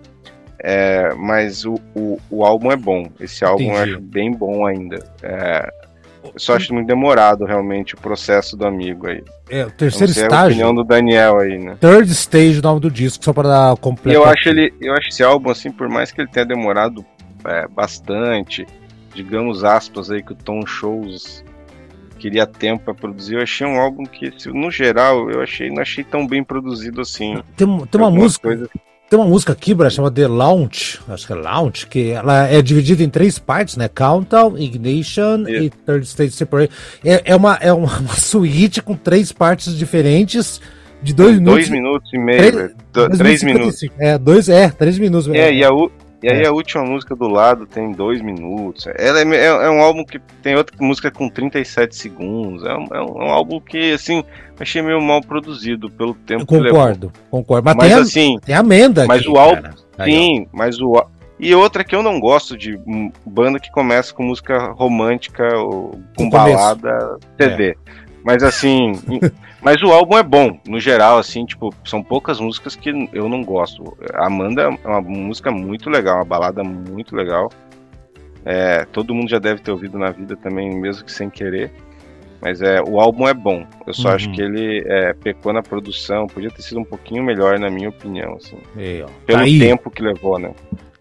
É 0.61 1.13
mas 1.15 1.65
o, 1.65 1.75
o, 1.95 2.19
o 2.31 2.45
álbum 2.45 2.71
é 2.73 2.77
bom. 2.77 3.09
Esse 3.21 3.45
álbum 3.45 3.65
eu 3.65 3.71
Entendi. 3.75 3.91
acho 3.93 4.01
bem 4.01 4.33
bom 4.33 4.67
ainda. 4.67 5.05
É, 5.23 5.71
eu 6.25 6.33
só 6.39 6.57
acho 6.57 6.75
muito 6.75 6.87
demorado 6.87 7.45
realmente 7.45 7.95
o 7.95 7.99
processo 7.99 8.57
do 8.57 8.67
amigo 8.67 9.07
aí. 9.07 9.23
É, 9.49 9.65
o 9.65 9.71
terceiro 9.71 10.13
sei 10.13 10.25
a 10.25 10.27
estágio. 10.27 10.49
opinião 10.51 10.75
do 10.75 10.85
Daniel 10.85 11.39
aí, 11.39 11.59
né? 11.59 11.77
Third 11.81 12.11
stage, 12.13 12.59
o 12.59 12.63
nome 12.63 12.81
do 12.81 12.91
disco, 12.91 13.25
só 13.25 13.33
para 13.33 13.49
dar 13.49 13.77
completo. 13.77 14.17
eu 14.19 14.25
acho 14.25 14.49
ele, 14.49 14.73
eu 14.81 14.93
acho 14.95 15.09
esse 15.09 15.23
álbum 15.23 15.51
assim, 15.51 15.71
por 15.71 15.89
mais 15.89 16.11
que 16.13 16.21
ele 16.21 16.29
tenha 16.29 16.45
demorado 16.45 17.05
é, 17.45 17.67
bastante, 17.69 18.67
digamos 19.15 19.65
aspas 19.65 20.11
aí 20.11 20.23
que 20.23 20.33
o 20.33 20.37
Tom 20.37 20.67
Shows 20.67 21.45
queria 22.19 22.47
tempo 22.47 22.85
para 22.85 22.95
produzir, 22.95 23.37
eu 23.37 23.43
achei 23.43 23.65
um 23.65 23.79
álbum 23.79 24.05
que, 24.05 24.33
no 24.53 24.71
geral, 24.73 25.31
eu 25.31 25.41
achei 25.41 25.71
não 25.71 25.81
achei 25.81 26.03
tão 26.03 26.27
bem 26.27 26.43
produzido 26.43 27.01
assim. 27.01 27.41
Tem, 27.57 27.87
tem 27.87 28.01
uma 28.01 28.11
música. 28.11 28.49
coisas- 28.49 28.69
Tem 29.09 29.19
uma 29.19 29.27
música 29.27 29.55
aqui, 29.55 29.73
Brad, 29.73 29.91
chamada 29.91 30.15
The 30.15 30.29
Launch, 30.29 31.01
acho 31.09 31.27
que 31.27 31.33
é 31.33 31.37
Launch, 31.37 31.87
que 31.87 32.11
ela 32.11 32.47
é 32.47 32.61
dividida 32.61 33.03
em 33.03 33.09
três 33.09 33.39
partes, 33.39 33.75
né? 33.77 33.89
Countdown, 33.89 34.59
Ignition 34.59 35.45
Isso. 35.49 35.51
e 35.65 35.71
Third 35.71 36.05
Stage 36.07 36.33
Separate. 36.33 36.71
É, 37.03 37.23
é, 37.33 37.35
uma, 37.37 37.55
é 37.55 37.73
uma, 37.73 37.89
uma 38.01 38.15
suíte 38.15 38.83
com 38.83 38.95
três 38.95 39.33
partes 39.33 39.75
diferentes 39.75 40.61
de 41.03 41.15
dois 41.15 41.39
minutos. 41.39 41.55
dois 41.55 41.69
minutos 41.71 42.11
e 42.13 42.19
meio, 42.19 42.39
três- 42.53 42.75
dois 42.93 43.19
três 43.19 43.43
minutos. 43.43 43.79
55. 43.79 43.95
É, 43.99 44.19
dois, 44.19 44.49
é, 44.51 44.69
três 44.69 44.99
minutos. 44.99 45.29
É, 45.29 45.55
e, 45.55 45.65
a, 45.65 45.71
e 46.23 46.29
aí 46.31 46.43
É. 46.43 46.47
a 46.49 46.53
última 46.53 46.85
música 46.85 47.15
do 47.15 47.29
lado 47.29 47.67
tem 47.67 47.93
dois 47.93 48.21
minutos. 48.21 48.87
Ela 48.97 49.21
é, 49.21 49.37
é, 49.37 49.47
é 49.47 49.71
um 49.71 49.81
álbum 49.81 50.05
que 50.05 50.19
tem 50.43 50.57
outra 50.57 50.77
música 50.81 51.11
com 51.11 51.29
37 51.29 51.95
segundos. 51.97 52.65
É 52.65 52.75
um, 52.75 52.87
é 52.93 53.01
um- 53.03 53.23
é 53.23 53.25
um 53.27 53.31
álbum 53.31 53.61
que, 53.61 53.93
assim, 53.93 54.25
achei 54.59 54.83
meio 54.83 55.01
mal 55.01 55.21
produzido 55.21 55.89
pelo 55.91 56.15
tempo 56.15 56.43
Eu 56.43 56.47
concordo, 56.47 57.13
concordo. 57.31 57.65
Mas, 57.65 57.77
Mas 57.77 57.87
tem, 57.89 57.95
a, 57.95 58.01
assim, 58.01 58.39
tem 58.45 58.55
a 58.55 58.61
amenda 58.61 59.07
mas 59.07 59.21
aqui, 59.21 59.31
o 59.31 59.37
álbum-. 59.39 59.69
Aí. 59.97 60.13
Sim, 60.13 60.47
mas 60.53 60.81
o. 60.81 61.05
E 61.41 61.55
outra 61.55 61.85
que 61.85 61.95
eu 61.95 62.03
não 62.03 62.19
gosto 62.19 62.57
de 62.57 62.77
banda 63.25 63.61
que 63.61 63.71
começa 63.71 64.13
com 64.13 64.25
música 64.25 64.73
romântica 64.73 65.57
ou 65.57 66.01
com 66.17 66.29
balada 66.29 67.17
CD. 67.41 67.77
Mas 68.25 68.43
assim. 68.43 68.93
Mas 69.61 69.83
o 69.83 69.93
álbum 69.93 70.17
é 70.17 70.23
bom, 70.23 70.59
no 70.67 70.79
geral, 70.81 71.19
assim, 71.19 71.45
tipo, 71.45 71.75
são 71.85 72.03
poucas 72.03 72.41
músicas 72.41 72.77
que 72.77 72.91
eu 73.13 73.29
não 73.29 73.43
gosto. 73.43 73.97
Amanda 74.15 74.63
é 74.63 74.89
uma 74.89 75.01
música 75.01 75.51
muito 75.51 75.91
legal, 75.91 76.17
uma 76.17 76.25
balada 76.25 76.63
muito 76.65 77.15
legal. 77.17 77.51
É, 78.45 78.85
todo 78.87 79.15
mundo 79.15 79.29
já 79.29 79.39
deve 79.39 79.61
ter 79.61 79.71
ouvido 79.71 79.99
na 79.99 80.11
vida 80.11 80.37
também, 80.37 80.75
mesmo 80.81 81.05
que 81.05 81.13
sem 81.13 81.29
querer. 81.29 81.71
Mas 82.41 82.63
é, 82.63 82.81
o 82.81 83.01
álbum 83.01 83.27
é 83.27 83.35
bom. 83.35 83.67
Eu 83.85 83.93
só 83.93 84.11
Uhum. 84.11 84.15
acho 84.15 84.31
que 84.31 84.41
ele 84.41 84.85
é, 84.87 85.13
pecou 85.13 85.53
na 85.53 85.61
produção, 85.61 86.29
podia 86.29 86.51
ter 86.51 86.63
sido 86.63 86.79
um 86.81 86.85
pouquinho 86.85 87.23
melhor, 87.25 87.59
na 87.59 87.69
minha 87.69 87.89
opinião, 87.89 88.35
assim. 88.37 88.57
Aí, 88.77 89.03
ó. 89.03 89.09
Pelo 89.27 89.41
Tá 89.41 89.45
tempo 89.45 89.91
que 89.91 90.01
levou, 90.03 90.39
né? 90.39 90.53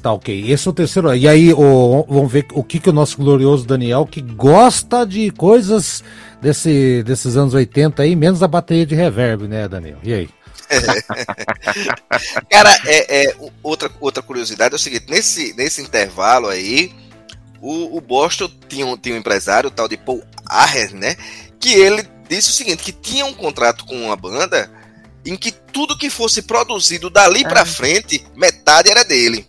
Tá 0.08 0.14
ok. 0.14 0.50
Esse 0.50 0.66
é 0.66 0.72
o 0.72 0.74
terceiro. 0.74 1.14
E 1.14 1.28
aí, 1.28 1.52
o- 1.52 2.06
vamos 2.08 2.32
ver 2.32 2.48
o 2.54 2.64
que, 2.64 2.80
que 2.80 2.90
o 2.90 2.94
nosso 2.94 3.18
glorioso 3.18 3.68
Daniel, 3.68 4.08
que 4.10 4.22
gosta 4.22 5.06
de 5.06 5.30
coisas 5.32 6.02
desse, 6.42 7.04
desses 7.04 7.36
anos 7.36 7.54
80 7.54 8.04
aí, 8.04 8.16
menos 8.16 8.42
a 8.42 8.48
bateria 8.48 8.86
de 8.86 8.96
reverb, 8.96 9.50
né, 9.50 9.68
Daniel? 9.68 9.98
E 10.02 10.14
aí? 10.14 10.30
Cara, 12.50 12.74
é, 12.86 13.26
é, 13.26 13.36
outra, 13.62 13.92
outra 14.00 14.24
curiosidade 14.24 14.76
é 14.76 14.78
o 14.78 14.80
seguinte: 14.80 15.08
nesse, 15.10 15.54
nesse 15.58 15.82
intervalo 15.82 16.48
aí, 16.48 16.94
o, 17.62 17.98
o 17.98 18.00
Boston 18.00 18.50
tinha 18.70 18.86
um, 18.86 18.96
tinha 18.96 19.14
um 19.14 19.18
empresário, 19.18 19.68
o 19.68 19.72
tal 19.72 19.90
de 19.90 19.98
Paul 19.98 20.24
Aher, 20.46 20.96
né? 20.96 21.18
Que 21.60 21.74
ele 21.74 22.02
disse 22.30 22.50
o 22.52 22.54
seguinte: 22.54 22.82
que 22.82 22.94
tinha 22.94 23.26
um 23.26 23.34
contrato 23.34 23.86
com 23.86 24.06
uma 24.06 24.16
banda 24.16 24.72
em 25.26 25.36
que 25.36 25.52
tudo 25.52 25.98
que 25.98 26.10
fosse 26.10 26.44
produzido 26.44 27.10
dali 27.10 27.44
pra 27.44 27.66
frente, 27.66 28.26
metade 28.38 28.90
era 28.90 29.04
dele. 29.04 29.46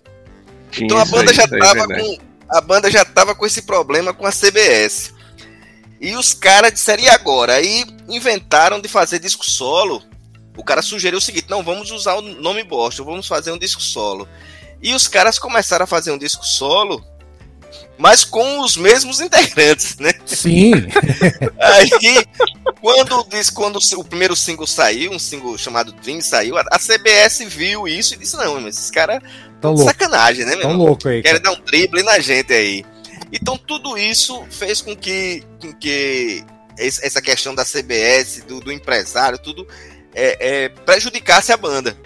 Então 0.81 0.98
a 0.98 1.04
banda 1.04 1.31
aí, 1.31 1.37
já 1.37 1.48
tava 1.48 1.87
com 1.87 2.18
a 2.50 2.61
banda 2.61 2.90
já 2.90 3.04
tava 3.04 3.35
com 3.35 3.46
esse 3.46 3.62
problema 3.62 4.14
com 4.14 4.26
a 4.26 4.33
CBS. 4.33 5.12
E 6.00 6.14
os 6.14 6.33
caras 6.33 6.72
disseram 6.72 7.02
e 7.02 7.09
agora? 7.09 7.54
Aí 7.54 7.85
inventaram 8.09 8.81
de 8.81 8.88
fazer 8.88 9.18
disco 9.18 9.44
solo. 9.44 10.02
O 10.57 10.64
cara 10.64 10.81
sugeriu 10.83 11.18
o 11.18 11.22
seguinte: 11.22 11.46
"Não, 11.48 11.62
vamos 11.62 11.90
usar 11.90 12.14
o 12.14 12.22
nome 12.22 12.62
Boston, 12.62 13.04
vamos 13.04 13.26
fazer 13.26 13.52
um 13.52 13.59
disco 13.59 13.83
solo". 13.83 14.26
E 14.83 14.94
os 14.94 15.09
caras 15.09 15.38
começaram 15.38 15.85
a 15.85 15.88
fazer 15.88 16.12
um 16.12 16.18
disco 16.18 16.44
solo, 16.44 17.04
mas 17.98 18.24
com 18.24 18.61
os 18.61 18.76
mesmos 18.76 19.18
integrantes, 19.20 19.96
né? 19.98 20.12
Sim, 20.24 20.72
Aí, 21.59 21.90
quando, 22.81 23.18
o 23.18 23.24
disco- 23.24 23.57
quando 23.57 23.78
o 23.96 24.04
primeiro 24.04 24.37
single 24.37 24.66
saiu, 24.66 25.11
um 25.11 25.18
single 25.18 25.59
chamado 25.59 25.92
Dream 25.92 26.20
saiu, 26.20 26.57
a, 26.57 26.62
a 26.70 26.78
CBS 26.78 27.40
viu 27.48 27.88
isso 27.88 28.14
e 28.14 28.16
disse: 28.16 28.37
Não, 28.37 28.61
mas 28.61 28.76
esses 28.76 28.90
caras 28.90 29.20
tão 29.61 29.73
louco. 29.73 29.85
sacanagem, 29.90 30.44
né, 30.44 30.53
meu 30.53 30.62
Tão 30.62 30.71
irmão? 30.73 30.87
louco 30.87 31.09
aí. 31.09 31.23
Querem 31.23 31.40
dar 31.40 31.53
um 31.53 31.61
drible 31.61 32.03
na 32.03 32.18
gente 32.18 32.53
aí. 32.53 32.85
Então 33.33 33.59
tudo 33.59 33.99
isso 33.99 34.44
fez 34.51 34.81
com 34.81 34.97
que, 34.97 35.42
com 35.61 35.73
que 35.75 36.44
essa 36.79 37.21
questão 37.21 37.55
da 37.55 37.64
CBS, 37.64 38.42
do, 38.47 38.61
do 38.61 38.73
empresário, 38.73 39.38
tudo 39.38 39.66
é, 40.14 40.64
é, 40.64 40.68
prejudicasse 40.68 41.53
a 41.53 41.57
banda. 41.57 41.97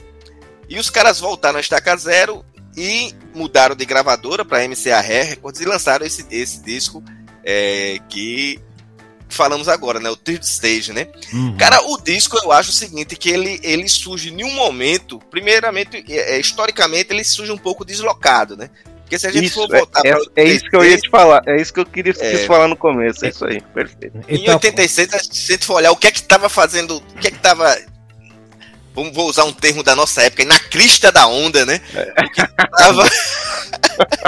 E 0.69 0.79
os 0.79 0.89
caras 0.91 1.21
voltaram 1.21 1.59
a 1.59 1.61
estaca 1.61 1.97
zero 1.97 2.45
e 2.77 3.15
mudaram 3.35 3.77
de 3.77 3.85
gravadora 3.85 4.45
para 4.45 4.67
MCA 4.67 5.01
Records 5.01 5.61
e 5.61 5.65
lançaram 5.65 6.07
esse, 6.07 6.25
esse 6.31 6.63
disco 6.63 7.03
é, 7.45 7.99
que 8.09 8.59
falamos 9.35 9.69
agora, 9.69 9.99
né? 10.01 10.11
O 10.11 10.17
Third 10.17 10.45
Stage, 10.45 10.93
né? 10.93 11.09
Uhum. 11.33 11.57
Cara, 11.57 11.81
o 11.83 11.99
disco 12.01 12.39
eu 12.43 12.53
acho 12.53 12.71
o 12.71 12.73
seguinte, 12.73 13.17
que 13.17 13.31
ele, 13.31 13.61
ele 13.63 13.89
surge 13.89 14.31
em 14.33 14.45
um 14.45 14.53
momento, 14.53 15.19
primeiramente, 15.31 16.05
é, 16.09 16.37
é, 16.37 16.41
historicamente, 16.41 17.13
ele 17.13 17.25
surge 17.25 17.51
um 17.53 17.59
pouco 17.59 17.85
deslocado, 17.85 18.57
né? 18.57 18.71
Porque 19.03 19.19
se 19.19 19.27
a 19.27 19.31
gente 19.31 19.45
Isso, 19.45 19.55
for 19.55 19.75
é, 19.75 19.79
voltar 19.79 20.01
é, 20.07 20.13
pra 20.13 20.23
é 20.37 20.45
isso 20.45 20.65
que 20.65 20.77
eu 20.77 20.85
ia 20.85 20.97
te 20.99 21.11
falar. 21.11 21.43
É 21.47 21.61
isso 21.61 21.73
que 21.73 21.81
eu 21.81 21.85
queria 21.85 22.15
quis 22.15 22.23
É. 22.23 22.47
falar 22.47 22.67
no 22.67 22.77
começo. 22.77 23.25
É 23.27 23.29
isso 23.29 23.45
aí, 23.45 23.61
perfeito. 23.61 24.19
Em 24.27 24.43
Então, 24.43 24.55
86, 24.55 25.09
se 25.11 25.53
a 25.53 25.53
gente 25.55 25.67
for 25.67 25.75
olhar 25.75 25.91
o 25.91 25.97
que 25.97 26.07
é 26.07 26.11
que 26.11 26.23
tava 26.23 26.49
fazendo, 26.49 26.97
o 26.97 27.19
que 27.21 27.29
é 27.29 27.31
que 27.31 27.39
tava. 27.39 27.77
Vamos, 28.95 29.15
vou 29.15 29.29
usar 29.29 29.45
um 29.45 29.53
termo 29.53 29.83
da 29.83 29.95
nossa 29.95 30.23
época, 30.23 30.45
na 30.45 30.59
crista 30.59 31.11
da 31.13 31.27
onda, 31.27 31.65
né? 31.67 31.81
O 31.95 32.31
que 32.31 32.47
tava 32.77 33.05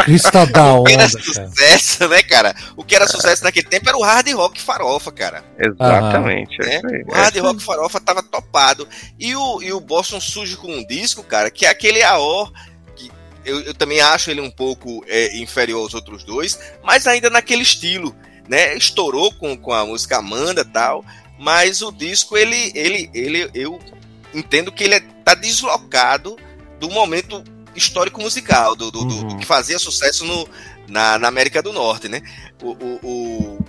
Crista 0.05 0.47
da 0.47 0.75
o 0.75 0.85
que 0.85 0.93
era 0.93 1.05
onda, 1.05 1.23
cara. 1.23 1.49
sucesso, 1.49 2.09
né, 2.09 2.23
cara? 2.23 2.55
O 2.77 2.85
que 2.85 2.95
era 2.95 3.07
sucesso 3.07 3.45
naquele 3.45 3.67
tempo 3.67 3.89
era 3.89 3.97
o 3.97 4.03
hard 4.03 4.29
rock 4.33 4.61
farofa, 4.61 5.13
cara. 5.13 5.45
Exatamente. 5.59 6.57
É 6.63 6.67
né? 6.67 6.77
isso 6.77 6.87
aí. 6.87 7.03
O 7.07 7.13
hard 7.13 7.37
rock 7.39 7.63
farofa 7.63 8.01
tava 8.01 8.23
topado. 8.23 8.89
E 9.19 9.35
o, 9.35 9.63
e 9.63 9.73
o 9.73 9.81
Boston 9.81 10.21
surge 10.21 10.57
com 10.57 10.69
um 10.69 10.87
disco, 10.87 11.23
cara, 11.23 11.51
que 11.51 11.67
é 11.67 11.69
aquele 11.69 12.03
AOR, 12.03 12.53
que 12.97 13.11
eu, 13.45 13.61
eu 13.63 13.75
também 13.75 14.01
acho 14.01 14.31
ele 14.31 14.41
um 14.41 14.51
pouco 14.51 15.05
é, 15.07 15.37
inferior 15.39 15.83
aos 15.83 15.95
outros 15.95 16.25
dois, 16.25 16.59
mas 16.83 17.07
ainda 17.07 17.31
naquele 17.31 17.63
estilo, 17.63 18.15
né? 18.49 18.77
Estourou 18.77 19.33
com, 19.35 19.57
com 19.57 19.73
a 19.73 19.87
música 19.87 20.19
Amanda 20.19 20.63
e 20.63 20.73
tal, 20.73 21.05
mas 21.39 21.83
o 21.83 21.91
disco, 21.91 22.37
ele, 22.37 22.73
ele, 22.75 23.11
ele, 23.15 23.51
eu 23.55 23.79
entendo 24.33 24.73
que 24.73 24.85
ele 24.85 24.95
é, 24.95 25.01
tá 25.25 25.35
deslocado 25.35 26.37
do 26.79 26.91
momento 26.91 27.43
histórico 27.75 28.21
musical, 28.21 28.75
do, 28.77 28.91
do, 28.91 29.01
Uhum. 29.01 29.29
do 29.29 29.37
que 29.39 29.47
fazia 29.47 29.79
sucesso 29.79 30.25
no, 30.25 30.49
na, 30.89 31.19
na 31.19 31.29
América 31.29 31.63
do 31.63 31.73
Norte, 31.73 32.09
né? 32.09 32.21
O, 32.63 32.71
o- 32.71 33.01
o- 33.03 33.65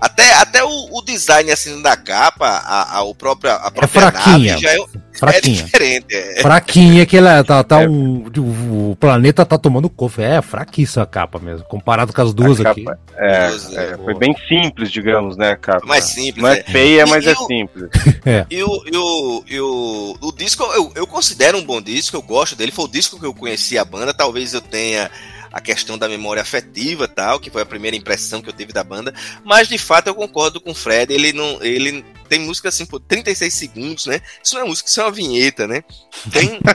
até, 0.00 0.34
até 0.34 0.62
o, 0.62 0.68
o 0.92 1.02
design 1.02 1.50
assim 1.50 1.80
da 1.80 1.96
capa, 1.96 2.46
a, 2.46 2.98
a, 2.98 3.02
o 3.02 3.14
próprio, 3.14 3.52
a 3.52 3.70
própria 3.70 4.10
fraquinha. 4.10 4.52
nave 4.54 4.62
já 4.62 4.70
é, 4.70 4.78
é 5.14 5.18
Fraquinha. 5.18 5.62
diferente. 5.64 6.06
É, 6.10 6.42
Fraquinha 6.42 7.06
que 7.06 7.16
ela 7.16 7.42
tá, 7.44 7.62
tá 7.62 7.82
É. 7.82 7.88
um, 7.88 8.24
o 8.36 8.96
planeta 8.98 9.44
tá 9.46 9.56
tomando 9.56 9.88
cofre. 9.88 10.24
É 10.24 10.42
fraquíssima 10.42 11.04
a 11.04 11.06
capa 11.06 11.38
mesmo, 11.38 11.64
comparado 11.66 12.12
com 12.12 12.20
as 12.22 12.34
duas 12.34 12.60
A 12.60 12.70
aqui. 12.70 12.84
capa- 12.84 12.98
É, 13.16 13.46
é, 13.46 13.90
né? 13.92 13.98
foi 14.02 14.14
bem 14.14 14.34
simples, 14.48 14.90
digamos, 14.90 15.36
né, 15.36 15.56
cara? 15.56 15.80
mais 15.86 16.04
simples. 16.04 16.42
Não 16.42 16.48
é 16.50 16.58
é. 16.58 16.62
feia, 16.64 17.02
E- 17.02 17.10
mas 17.10 17.24
e 17.24 17.28
é 17.28 17.32
o- 17.32 17.46
simples. 17.46 17.88
E 18.50 18.62
o, 18.62 18.82
e 18.90 18.96
o, 18.96 19.44
e 19.48 19.60
o, 19.60 20.16
o 20.20 20.32
disco, 20.32 20.62
eu, 20.74 20.90
eu 20.94 21.06
considero 21.06 21.58
um 21.58 21.64
bom 21.64 21.80
disco, 21.80 22.16
eu 22.16 22.22
gosto 22.22 22.56
dele. 22.56 22.72
Foi 22.72 22.84
o 22.86 22.88
disco 22.88 23.18
que 23.20 23.26
eu 23.26 23.34
conheci 23.34 23.76
a 23.78 23.84
banda. 23.84 24.12
Talvez 24.14 24.54
eu 24.54 24.60
tenha 24.60 25.10
a 25.56 25.60
questão 25.60 25.96
da 25.96 26.08
memória 26.08 26.42
afetiva 26.42 27.06
tal, 27.06 27.38
que 27.38 27.48
foi 27.48 27.62
a 27.62 27.66
primeira 27.66 27.96
impressão 27.96 28.42
que 28.42 28.48
eu 28.48 28.52
tive 28.52 28.72
da 28.72 28.82
banda. 28.82 29.14
Mas 29.44 29.68
de 29.68 29.78
fato 29.78 30.08
eu 30.08 30.14
concordo 30.14 30.60
com 30.60 30.72
o 30.72 30.74
Fred. 30.74 31.12
Ele 31.14 31.32
não. 31.32 31.62
Ele 31.62 32.04
tem 32.28 32.40
música 32.40 32.70
assim 32.70 32.84
por 32.84 32.98
36 32.98 33.54
segundos, 33.54 34.06
né? 34.06 34.20
Isso 34.42 34.54
não 34.56 34.62
é 34.62 34.64
música, 34.64 34.88
isso 34.88 35.00
é 35.00 35.04
uma 35.04 35.12
vinheta, 35.12 35.68
né? 35.68 35.84
Tem. 36.32 36.58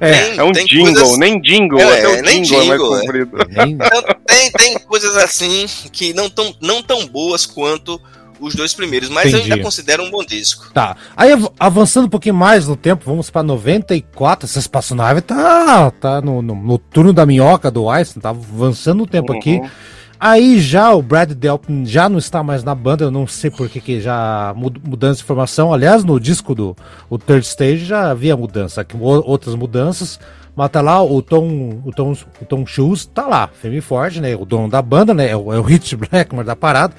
É, 0.00 0.10
tem- 0.30 0.38
É 0.38 0.42
um 0.42 0.52
tem 0.52 0.64
jingle, 0.66 0.94
coisas- 0.94 1.18
nem 1.18 1.40
jingle, 1.40 1.78
É, 1.80 1.98
até 1.98 2.08
o 2.08 2.22
nem 2.22 2.42
jingle, 2.42 2.62
é 2.62 2.66
mais 2.66 2.80
jingle, 2.80 2.96
é. 2.96 3.00
comprido. 3.00 3.36
nem- 3.50 3.72
Então, 3.74 4.02
tem, 4.26 4.50
tem 4.52 4.78
coisas 4.80 5.16
assim 5.16 5.66
que 5.92 6.12
não 6.14 6.28
tão, 6.28 6.54
não 6.60 6.82
tão 6.82 7.06
boas 7.06 7.46
quanto 7.46 8.00
os 8.40 8.54
dois 8.54 8.74
primeiros, 8.74 9.08
mas 9.08 9.32
eu 9.32 9.38
Entendi. 9.38 9.52
ainda 9.52 9.64
considero 9.64 10.02
um 10.02 10.10
bom 10.10 10.24
disco. 10.24 10.70
Tá. 10.72 10.96
Aí 11.16 11.32
av- 11.32 11.52
avançando 11.58 12.06
um 12.06 12.10
pouquinho 12.10 12.34
mais 12.34 12.66
no 12.66 12.76
tempo, 12.76 13.04
vamos 13.06 13.30
pra 13.30 13.42
94. 13.42 14.46
Essa 14.46 14.58
espaçonave 14.58 15.20
tá, 15.20 15.90
tá 15.92 16.20
no, 16.20 16.42
no, 16.42 16.54
no 16.54 16.78
turno 16.78 17.12
da 17.12 17.24
minhoca 17.26 17.70
do 17.70 17.88
Einstein, 17.88 18.20
tá 18.22 18.30
avançando 18.30 18.98
no 18.98 19.06
tempo 19.06 19.32
aqui. 19.32 19.56
Uhum. 19.56 19.68
Aí 20.18 20.60
já 20.60 20.92
o 20.94 21.02
Brad 21.02 21.32
Delpin 21.32 21.84
já 21.84 22.08
não 22.08 22.16
está 22.18 22.44
mais 22.44 22.62
na 22.62 22.76
banda, 22.76 23.02
eu 23.04 23.10
não 23.10 23.26
sei 23.26 23.50
por 23.50 23.68
que, 23.68 23.80
que 23.80 24.00
já 24.00 24.52
mud- 24.56 24.80
mudança 24.86 25.18
de 25.18 25.24
formação. 25.24 25.72
Aliás, 25.74 26.04
no 26.04 26.20
disco 26.20 26.54
do 26.54 26.76
o 27.10 27.18
Third 27.18 27.44
Stage 27.44 27.84
já 27.84 28.10
havia 28.10 28.36
mudança, 28.36 28.82
aqui, 28.82 28.96
o- 28.96 29.00
outras 29.00 29.54
mudanças. 29.56 30.20
Mas 30.54 30.70
tá 30.70 30.82
lá 30.82 31.02
o 31.02 31.22
Tom, 31.22 31.80
o 31.84 31.90
Tom, 31.90 32.12
o 32.40 32.44
Tom 32.44 32.66
Shoes, 32.66 33.06
tá 33.06 33.26
lá, 33.26 33.48
firme 33.60 33.78
e 33.78 33.80
forte, 33.80 34.20
né? 34.20 34.36
O 34.36 34.44
dono 34.44 34.68
da 34.68 34.82
banda, 34.82 35.14
né? 35.14 35.30
É 35.30 35.36
o, 35.36 35.50
é 35.52 35.58
o 35.58 35.62
Rich 35.62 35.96
Blackmore 35.96 36.46
da 36.46 36.54
parada. 36.54 36.94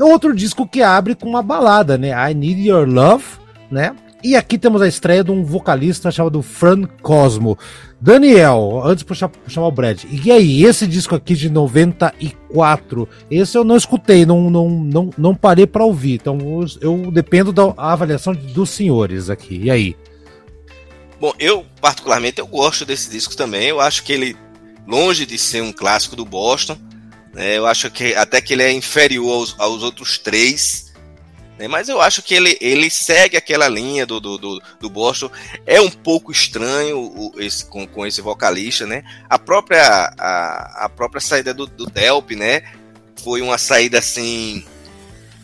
Outro 0.00 0.34
disco 0.34 0.66
que 0.66 0.82
abre 0.82 1.14
com 1.14 1.28
uma 1.28 1.42
balada, 1.42 1.98
né? 1.98 2.10
I 2.30 2.34
Need 2.34 2.68
Your 2.68 2.88
Love, 2.88 3.24
né? 3.70 3.94
E 4.24 4.36
aqui 4.36 4.56
temos 4.56 4.80
a 4.80 4.86
estreia 4.86 5.24
de 5.24 5.32
um 5.32 5.44
vocalista 5.44 6.10
chamado 6.10 6.42
Fran 6.42 6.84
Cosmo. 7.02 7.58
Daniel, 8.00 8.80
antes 8.84 9.04
de 9.04 9.52
chamar 9.52 9.66
o 9.66 9.72
Brad. 9.72 10.04
E 10.10 10.30
aí, 10.30 10.64
esse 10.64 10.86
disco 10.86 11.14
aqui 11.14 11.34
de 11.34 11.48
94, 11.48 13.08
esse 13.30 13.58
eu 13.58 13.64
não 13.64 13.76
escutei, 13.76 14.24
não, 14.24 14.48
não, 14.48 14.68
não, 14.68 15.10
não 15.18 15.34
parei 15.34 15.66
pra 15.66 15.84
ouvir. 15.84 16.14
Então 16.14 16.38
eu 16.80 17.10
dependo 17.10 17.52
da 17.52 17.74
avaliação 17.76 18.32
dos 18.32 18.70
senhores 18.70 19.28
aqui. 19.28 19.62
E 19.64 19.70
aí? 19.70 19.96
Bom, 21.20 21.32
eu 21.38 21.66
particularmente 21.80 22.40
eu 22.40 22.46
gosto 22.46 22.84
desse 22.84 23.10
disco 23.10 23.36
também. 23.36 23.68
Eu 23.68 23.80
acho 23.80 24.04
que 24.04 24.12
ele, 24.12 24.36
longe 24.86 25.26
de 25.26 25.36
ser 25.36 25.62
um 25.62 25.72
clássico 25.72 26.14
do 26.14 26.24
Boston, 26.24 26.76
né, 27.32 27.56
eu 27.58 27.66
acho 27.66 27.90
que 27.90 28.14
até 28.14 28.40
que 28.40 28.52
ele 28.52 28.62
é 28.62 28.72
inferior 28.72 29.32
aos, 29.32 29.54
aos 29.58 29.82
outros 29.82 30.18
três. 30.18 30.92
né, 31.58 31.66
mas 31.68 31.88
eu 31.88 32.00
acho 32.00 32.22
que 32.22 32.34
ele, 32.34 32.56
ele 32.60 32.90
segue 32.90 33.36
aquela 33.36 33.68
linha 33.68 34.04
do, 34.06 34.20
do, 34.20 34.36
do, 34.38 34.62
do 34.80 34.90
Boston. 34.90 35.30
É 35.66 35.80
um 35.80 35.90
pouco 35.90 36.30
estranho 36.32 36.98
o- 36.98 37.32
esse, 37.40 37.64
com, 37.66 37.86
com 37.86 38.06
esse 38.06 38.20
vocalista, 38.20 38.86
né? 38.86 39.02
A 39.30 39.38
própria, 39.38 39.82
a, 40.18 40.84
a 40.84 40.88
própria 40.88 41.20
saída 41.20 41.54
do, 41.54 41.66
do 41.66 41.86
Delp, 41.86 42.32
né? 42.32 42.62
Foi 43.22 43.40
uma 43.40 43.58
saída 43.58 43.98
assim 43.98 44.64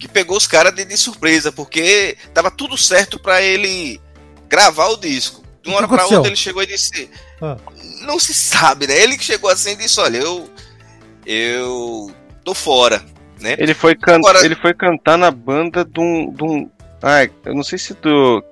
que 0.00 0.06
pegou 0.08 0.36
os 0.36 0.46
caras 0.46 0.74
de, 0.74 0.84
de 0.84 0.96
surpresa, 0.96 1.50
porque 1.50 2.16
tava 2.32 2.50
tudo 2.50 2.76
certo 2.76 3.18
para 3.18 3.42
ele 3.42 4.00
gravar 4.48 4.88
o 4.88 4.96
disco. 4.96 5.42
De 5.62 5.68
uma 5.68 5.78
hora 5.78 5.86
aconteceu? 5.86 6.16
outra 6.18 6.30
ele 6.30 6.36
chegou 6.36 6.62
e 6.62 6.66
disse: 6.66 7.10
Ah. 7.42 7.56
Não 8.02 8.18
se 8.18 8.32
sabe, 8.32 8.86
né? 8.86 8.96
Ele 8.96 9.18
que 9.18 9.24
chegou 9.24 9.50
assim 9.50 9.72
e 9.72 9.76
disse: 9.76 9.98
Olha, 10.00 10.18
eu. 10.18 10.48
Eu. 11.28 12.10
tô 12.44 12.54
fora, 12.54 13.02
né? 13.40 13.54
Ele 13.58 13.74
foi, 13.74 13.94
can... 13.94 14.16
Agora- 14.16 14.44
ele 14.44 14.54
foi 14.54 14.72
cantar 14.74 15.18
na 15.18 15.30
banda 15.30 15.84
de 15.84 16.00
um. 16.00 16.32
De 16.32 16.42
um... 16.44 16.70
Ai, 17.02 17.30
eu 17.44 17.54
não 17.54 17.62
sei 17.62 17.78
se 17.78 17.94
do. 17.94 18.42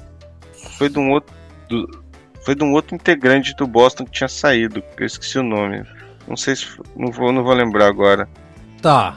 Foi 0.79 0.89
de 0.89 0.99
um 0.99 1.11
outro. 1.11 1.35
do- 1.69 2.05
Foi 2.45 2.55
de 2.55 2.63
um 2.63 2.73
outro 2.73 2.95
integrante 2.95 3.55
do 3.57 3.67
Boston 3.67 4.05
que 4.05 4.13
tinha 4.13 4.29
saído. 4.29 4.83
Eu 4.99 5.07
esqueci 5.07 5.39
o 5.39 5.43
nome. 5.43 5.83
Não 6.29 6.37
sei 6.37 6.55
se. 6.55 6.67
Não 6.95 7.11
vou, 7.11 7.33
não 7.33 7.43
vou 7.43 7.55
lembrar 7.55 7.87
agora. 7.87 8.29
Tá. 8.83 9.17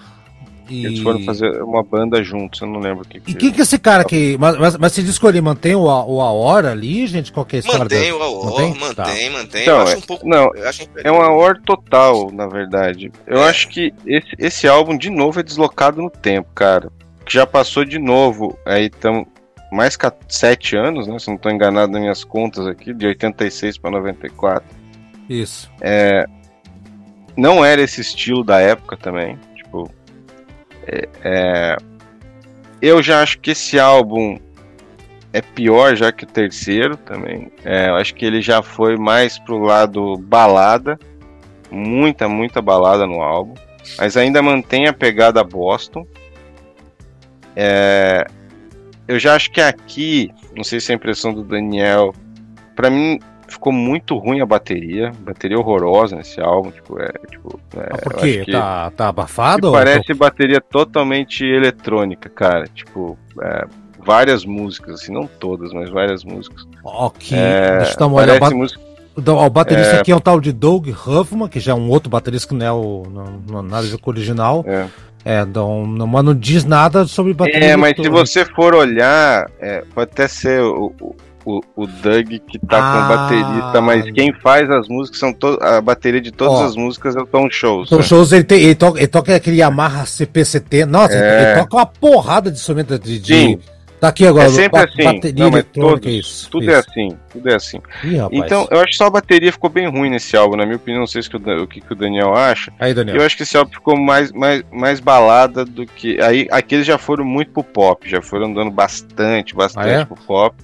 E... 0.70 0.86
Eles 0.86 1.00
foram 1.00 1.24
fazer 1.24 1.62
uma 1.64 1.82
banda 1.84 2.24
juntos, 2.24 2.62
eu 2.62 2.68
não 2.68 2.80
lembro 2.80 3.04
o 3.04 3.08
que. 3.08 3.18
E 3.28 3.34
quem 3.34 3.52
que 3.52 3.60
é 3.60 3.64
esse 3.64 3.78
cara 3.80 4.04
que. 4.04 4.38
Mas, 4.40 4.58
mas, 4.58 4.78
mas 4.78 4.94
disco 4.96 5.28
ele 5.28 5.42
mantém 5.42 5.76
o, 5.76 5.90
A- 5.90 6.06
o 6.06 6.22
Aora 6.22 6.72
ali, 6.72 7.08
gente? 7.08 7.32
Qual 7.32 7.46
que 7.46 7.56
é 7.56 7.58
a 7.58 7.62
história 7.62 7.80
Mantém 7.84 8.12
o 8.12 8.22
AOR, 8.22 8.46
Mantém? 8.46 8.76
mantém, 8.80 9.30
mantém. 9.30 9.62
Então, 9.64 9.76
eu 9.78 9.82
acho 9.84 9.94
é- 9.94 9.98
um 9.98 10.02
pouco. 10.02 10.28
não, 10.28 10.50
eu 10.56 10.70
acho 10.70 10.90
É 11.04 11.12
um 11.12 11.22
AOR 11.22 11.60
total, 11.66 12.32
na 12.32 12.48
verdade. 12.48 13.12
Eu 13.26 13.42
É. 13.44 13.50
acho 13.50 13.68
que 13.70 13.94
esse, 14.06 14.28
esse 14.38 14.68
álbum, 14.68 14.98
de 14.98 15.10
novo, 15.10 15.40
é 15.40 15.44
deslocado 15.44 16.02
no 16.02 16.10
tempo, 16.10 16.50
cara. 16.54 16.92
Que 17.26 17.34
já 17.34 17.46
passou 17.46 17.84
de 17.86 17.98
novo. 18.00 18.58
Aí 18.66 18.86
estamos 18.88 19.26
mais 19.72 19.96
que 19.96 20.10
sete 20.28 20.76
anos, 20.76 21.08
né? 21.08 21.18
Se 21.20 21.28
não 21.28 21.36
estou 21.36 21.52
enganado 21.52 21.92
nas 21.92 22.02
minhas 22.02 22.24
contas 22.24 22.66
aqui, 22.68 22.94
de 22.94 23.06
86 23.06 23.78
para 23.78 23.92
94. 23.92 24.68
Isso. 25.30 25.70
Não 27.38 27.64
era 27.64 27.82
esse 27.82 28.02
estilo 28.02 28.44
da 28.44 28.60
época 28.60 28.98
também. 28.98 29.38
É- 30.92 31.10
é, 31.24 31.78
eu 32.82 33.02
já 33.04 33.22
acho 33.22 33.40
que 33.40 33.52
esse 33.52 33.80
álbum 33.80 34.40
é 35.32 35.42
pior 35.42 35.96
já 35.96 36.12
que 36.12 36.24
o 36.24 36.28
terceiro 36.28 36.98
também. 36.98 37.52
É, 37.64 37.90
eu 37.90 37.96
acho 37.96 38.16
que 38.16 38.26
ele 38.26 38.42
já 38.42 38.64
foi 38.64 38.98
mais 38.98 39.38
pro 39.38 39.60
lado 39.60 40.18
balada. 40.18 41.00
Muita, 41.70 42.28
muita 42.28 42.62
balada 42.62 43.06
no 43.06 43.22
álbum. 43.22 43.54
Mas 43.98 44.18
ainda 44.18 44.42
mantém 44.42 44.88
a 44.88 44.94
pegada 44.94 45.44
Boston. 45.44 46.06
É, 47.56 48.26
eu 49.08 49.20
já 49.20 49.36
acho 49.36 49.52
que 49.52 49.62
aqui, 49.62 50.32
não 50.56 50.64
sei 50.64 50.80
se 50.80 50.92
é 50.92 50.96
a 50.96 50.98
impressão 50.98 51.34
do 51.34 51.44
Daniel, 51.44 52.14
pra 52.76 52.90
mim 52.90 53.20
ficou 53.50 53.74
muito 53.74 54.18
ruim 54.18 54.42
a 54.42 54.46
bateria. 54.46 55.12
Bateria 55.20 55.58
horrorosa 55.58 56.16
nesse 56.16 56.40
álbum. 56.40 56.72
Tipo, 56.72 57.00
é, 57.00 57.12
tipo, 57.30 57.60
é, 57.76 57.88
Mas 57.92 58.02
por 58.02 58.16
quê? 58.16 58.46
Tá, 58.52 58.92
tá 58.92 59.08
abafado? 59.10 59.72
parece 59.72 60.14
bateria 60.14 60.62
totalmente 60.62 61.44
eletrônica, 61.46 62.30
cara. 62.30 62.66
Tipo, 62.74 63.18
é, 63.42 63.66
várias 64.04 64.46
músicas, 64.46 65.02
assim, 65.02 65.14
não 65.14 65.28
todas, 65.28 65.74
mas 65.74 65.90
várias 65.90 66.24
músicas. 66.24 66.66
Ok, 66.84 67.38
É, 67.38 67.78
deixa 67.78 67.94
eu 67.94 67.98
dar 67.98 68.08
uma 68.08 68.22
olhada. 68.22 68.50
música. 68.52 68.90
O 69.16 69.50
baterista 69.50 70.00
aqui 70.00 70.12
é 70.12 70.16
um 70.16 70.20
tal 70.20 70.40
de 70.40 70.54
Doug 70.54 70.88
Huffman, 70.88 71.50
que 71.50 71.60
já 71.60 71.74
é 71.74 71.76
um 71.76 71.90
outro 71.90 72.10
baterista 72.10 72.48
que 72.48 72.56
não 72.56 72.66
é 72.66 72.72
o. 72.72 73.04
Não, 73.12 73.26
não, 73.50 73.62
nada 73.62 73.86
a 73.86 73.90
ver 73.90 73.98
com 73.98 74.10
o 74.10 74.14
original. 74.14 74.64
É. 74.66 74.88
É, 75.26 75.44
não, 75.44 75.86
não, 75.86 76.08
mas 76.08 76.24
não 76.24 76.34
diz 76.34 76.64
nada 76.64 77.06
sobre 77.06 77.34
bateria. 77.34 77.72
É, 77.72 77.76
mas 77.76 77.94
se 77.96 78.08
você 78.10 78.46
for 78.46 78.74
olhar, 78.74 79.52
é, 79.60 79.84
pode 79.94 80.12
até 80.12 80.28
ser 80.30 80.62
o, 80.62 80.94
o, 81.02 81.16
o- 81.46 81.62
o 81.76 81.88
Doug 81.88 82.28
que 82.48 82.60
tá 82.60 82.78
Ah. 82.78 83.02
com 83.02 83.16
baterista, 83.16 83.82
mas 83.82 84.12
quem 84.12 84.34
faz 84.34 84.70
as 84.70 84.88
músicas 84.88 85.20
são 85.20 85.36
a 85.62 85.82
bateria 85.82 86.22
de 86.22 86.32
todas 86.32 86.60
Ó. 86.60 86.66
as 86.66 86.76
músicas 86.76 87.16
é 87.16 87.20
o 87.22 87.26
Tom 87.26 87.50
Shows. 87.50 87.88
Então, 87.88 88.00
né? 88.00 88.04
shows 88.04 88.32
ele, 88.32 88.44
tem, 88.44 88.62
ele, 88.62 88.76
toca, 88.76 89.00
ele 89.00 89.08
toca 89.08 89.36
aquele 89.36 89.58
Yamaha 89.58 90.06
CP70. 90.06 90.86
Nossa, 90.90 91.14
É. 91.16 91.52
ele 91.54 91.62
toca 91.62 91.76
uma 91.78 91.86
porrada 91.86 92.52
de 92.52 92.58
instrumento 92.58 92.98
de. 93.00 93.20
de-. 93.20 93.60
Tá 94.00 94.08
aqui 94.08 94.26
agora. 94.26 94.46
É 94.46 94.50
sempre 94.50 94.80
assim. 94.80 95.04
Bateria 95.04 95.44
Não, 95.44 95.52
mas 95.52 95.66
todos, 95.74 96.14
isso. 96.14 96.50
tudo 96.50 96.64
isso. 96.64 96.72
é 96.72 96.76
assim, 96.78 97.18
tudo 97.34 97.50
é 97.50 97.56
assim. 97.56 97.82
Ih. 98.06 98.16
Então, 98.32 98.66
eu 98.72 98.78
acho 98.80 98.92
que 98.92 98.96
só 98.96 99.08
a 99.08 99.10
bateria 99.10 99.52
ficou 99.52 99.70
bem 99.70 99.90
ruim 99.90 100.10
nesse 100.10 100.38
álbum, 100.38 100.56
na 100.56 100.64
minha 100.66 100.78
opinião. 100.78 101.02
Não 101.02 101.06
sei 101.08 101.22
se 101.22 101.30
que 101.30 101.36
o, 101.36 101.64
o 101.64 101.68
que, 101.68 101.82
que 101.82 101.92
o 101.92 101.96
Daniel 101.98 102.34
acha. 102.34 102.72
Aí, 102.80 102.94
Daniel. 102.94 103.18
Eu 103.18 103.26
acho 103.26 103.36
que 103.36 103.44
esse 103.44 103.58
álbum 103.58 103.72
ficou 103.74 103.98
mais, 104.00 104.32
mais, 104.32 104.64
mais 104.72 105.02
balada 105.02 105.66
do 105.66 105.86
que. 105.86 106.18
Aí, 106.22 106.48
aqueles 106.50 106.88
já 106.88 106.98
foram 106.98 107.26
muito 107.26 107.52
pro 107.52 107.62
pop, 107.62 108.10
já 108.10 108.22
foram 108.22 108.46
andando 108.46 108.72
bastante, 108.72 109.54
bastante 109.54 109.90
Ah, 109.90 109.92
é? 110.00 110.06
pro 110.06 110.16
pop. 110.16 110.56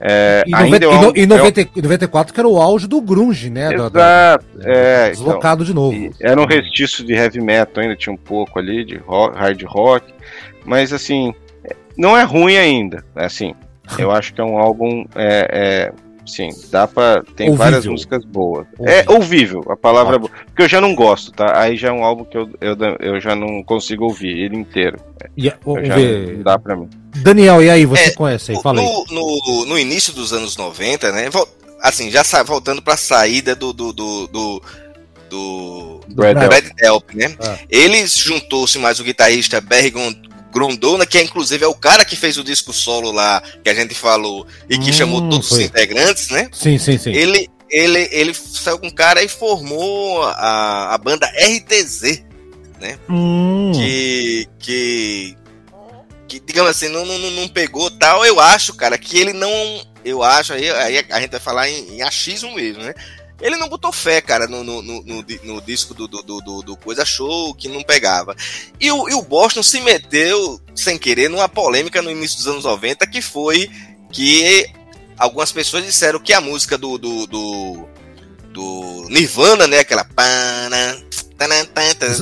É, 0.00 0.44
E, 0.46 0.54
ainda 0.54 0.76
é 0.76 0.80
e 0.80 1.00
no- 1.00 1.12
e 1.16 1.20
é 1.20 1.24
um- 1.24 1.26
90 1.26 1.60
e 1.74 1.82
94, 1.82 2.34
que 2.34 2.38
era 2.40 2.48
o 2.48 2.60
auge 2.60 2.86
do 2.86 3.00
grunge, 3.00 3.48
né? 3.48 3.70
da- 3.74 3.88
da- 3.88 4.38
Exato, 4.40 4.44
é, 4.68 5.10
então, 5.10 5.24
deslocado 5.24 5.64
de 5.64 5.72
novo. 5.74 6.10
Era 6.20 6.40
um 6.40 6.44
restício 6.46 7.04
de 7.04 7.14
heavy 7.14 7.40
metal, 7.40 7.82
ainda 7.82 7.96
tinha 7.96 8.12
um 8.12 8.16
pouco 8.18 8.58
ali 8.58 8.84
de 8.84 8.96
rock, 8.98 9.38
hard 9.38 9.62
rock, 9.64 10.12
mas 10.66 10.92
assim, 10.92 11.32
não 11.96 12.16
é 12.16 12.24
ruim 12.24 12.56
ainda, 12.58 13.02
assim, 13.14 13.54
eu 13.98 14.10
acho 14.10 14.34
que 14.34 14.40
é 14.40 14.44
um 14.44 14.58
álbum, 14.58 15.06
é, 15.14 15.48
é, 15.50 15.92
sim, 16.26 16.50
dá 16.70 16.86
pra, 16.86 17.22
tem 17.34 17.48
Ouvível. 17.48 17.56
várias 17.56 17.86
músicas 17.86 18.22
boas, 18.24 18.66
é 18.84 19.02
ouvível, 19.10 19.64
a 19.70 19.76
palavra 19.76 20.16
é 20.16 20.18
boa, 20.18 20.30
porque 20.44 20.62
eu 20.62 20.68
já 20.68 20.78
não 20.80 20.94
gosto, 20.94 21.32
tá, 21.32 21.58
aí 21.58 21.74
já 21.74 21.88
é 21.88 21.92
um 21.92 22.04
álbum 22.04 22.24
que 22.24 22.36
eu, 22.36 22.50
eu, 22.60 22.76
eu 23.00 23.18
já 23.20 23.34
não 23.34 23.62
consigo 23.62 24.04
ouvir 24.04 24.36
ele 24.40 24.56
inteiro, 24.56 24.98
E, 25.34 25.46
eu 25.46 25.84
já 25.86 25.96
não 25.96 26.42
dá 26.42 26.58
pra 26.58 26.76
mim. 26.76 26.90
Daniel, 27.16 27.62
e 27.62 27.70
aí, 27.70 27.86
você 27.86 28.04
É, 28.04 28.10
conhece 28.12 28.52
aí? 28.52 28.62
Fala 28.62 28.80
aí. 28.80 28.86
no, 28.86 29.04
no, 29.10 29.64
no 29.66 29.78
início 29.78 30.12
dos 30.12 30.32
anos 30.32 30.56
90, 30.56 31.10
né? 31.12 31.28
Assim, 31.80 32.10
já 32.10 32.24
sa- 32.24 32.42
voltando 32.42 32.80
pra 32.82 32.96
saída 32.96 33.54
do. 33.54 33.72
do, 33.72 33.92
do, 33.92 34.26
do, 34.28 34.62
do 35.28 36.00
Brad 36.08 36.36
Brad. 36.36 36.64
Delp, 36.76 37.14
né? 37.14 37.34
Ah. 37.40 37.58
Ele 37.68 38.06
juntou-se 38.06 38.78
mais 38.78 39.00
o 39.00 39.04
guitarrista 39.04 39.60
Barry 39.60 39.92
Grondona, 40.52 41.04
que 41.04 41.18
é 41.18 41.22
inclusive 41.22 41.64
é 41.64 41.68
o 41.68 41.74
cara 41.74 42.04
que 42.04 42.16
fez 42.16 42.38
o 42.38 42.44
disco 42.44 42.72
solo 42.72 43.10
lá, 43.12 43.42
que 43.62 43.68
a 43.68 43.74
gente 43.74 43.94
falou, 43.94 44.46
e 44.70 44.78
que 44.78 44.90
Hum, 44.90 44.92
chamou 44.92 45.28
todos 45.28 45.48
foi. 45.48 45.58
os 45.58 45.64
integrantes, 45.64 46.28
né? 46.30 46.48
Sim, 46.52 46.78
sim, 46.78 46.96
sim. 46.96 47.10
Ele, 47.12 47.48
ele, 47.70 48.08
ele 48.12 48.32
saiu 48.34 48.78
com 48.78 48.86
um 48.86 48.90
cara 48.90 49.22
e 49.22 49.28
formou 49.28 50.22
a, 50.22 50.94
a 50.94 50.98
banda 50.98 51.26
RTZ, 51.26 52.22
Hum, 53.08 53.72
que, 53.74 54.46
que, 54.58 55.36
que 56.28 56.40
digamos 56.40 56.70
assim, 56.70 56.88
não, 56.88 57.04
não, 57.04 57.18
não 57.18 57.48
pegou 57.48 57.90
tal. 57.90 58.24
Eu 58.24 58.38
acho, 58.40 58.74
cara, 58.74 58.96
que 58.98 59.18
ele 59.18 59.32
não. 59.32 59.48
Eu 60.04 60.22
acho, 60.22 60.52
aí, 60.52 60.70
aí 60.70 61.04
a 61.10 61.20
gente 61.20 61.30
vai 61.32 61.40
falar 61.40 61.68
em, 61.68 61.96
em 61.96 62.02
achismo 62.02 62.54
mesmo, 62.54 62.82
né? 62.82 62.94
Ele 63.40 63.56
não 63.56 63.68
botou 63.68 63.92
fé, 63.92 64.20
cara, 64.22 64.46
no, 64.46 64.64
no, 64.64 64.80
no, 64.80 65.02
no 65.02 65.22
di- 65.22 65.40
no 65.44 65.60
disco 65.60 65.92
do, 65.92 66.08
do, 66.08 66.22
do, 66.22 66.62
do- 66.62 66.76
Coisa 66.76 67.04
Show, 67.04 67.54
que 67.54 67.68
não 67.68 67.82
pegava. 67.82 68.34
E 68.80 68.90
o, 68.90 69.08
e 69.10 69.14
o 69.14 69.20
Boston 69.20 69.62
se 69.62 69.78
meteu, 69.82 70.58
sem 70.74 70.96
querer, 70.96 71.28
numa 71.28 71.48
polêmica 71.48 72.00
no 72.00 72.10
início 72.10 72.38
dos 72.38 72.46
anos 72.46 72.64
90, 72.64 73.06
que 73.06 73.20
foi 73.20 73.70
que 74.10 74.66
algumas 75.18 75.52
pessoas 75.52 75.84
disseram 75.84 76.18
que 76.18 76.32
a 76.32 76.40
música 76.40 76.78
do, 76.78 76.96
do, 76.96 77.26
do, 77.26 77.88
do 78.54 79.06
Nirvana, 79.10 79.66
né? 79.66 79.80
Aquela. 79.80 80.06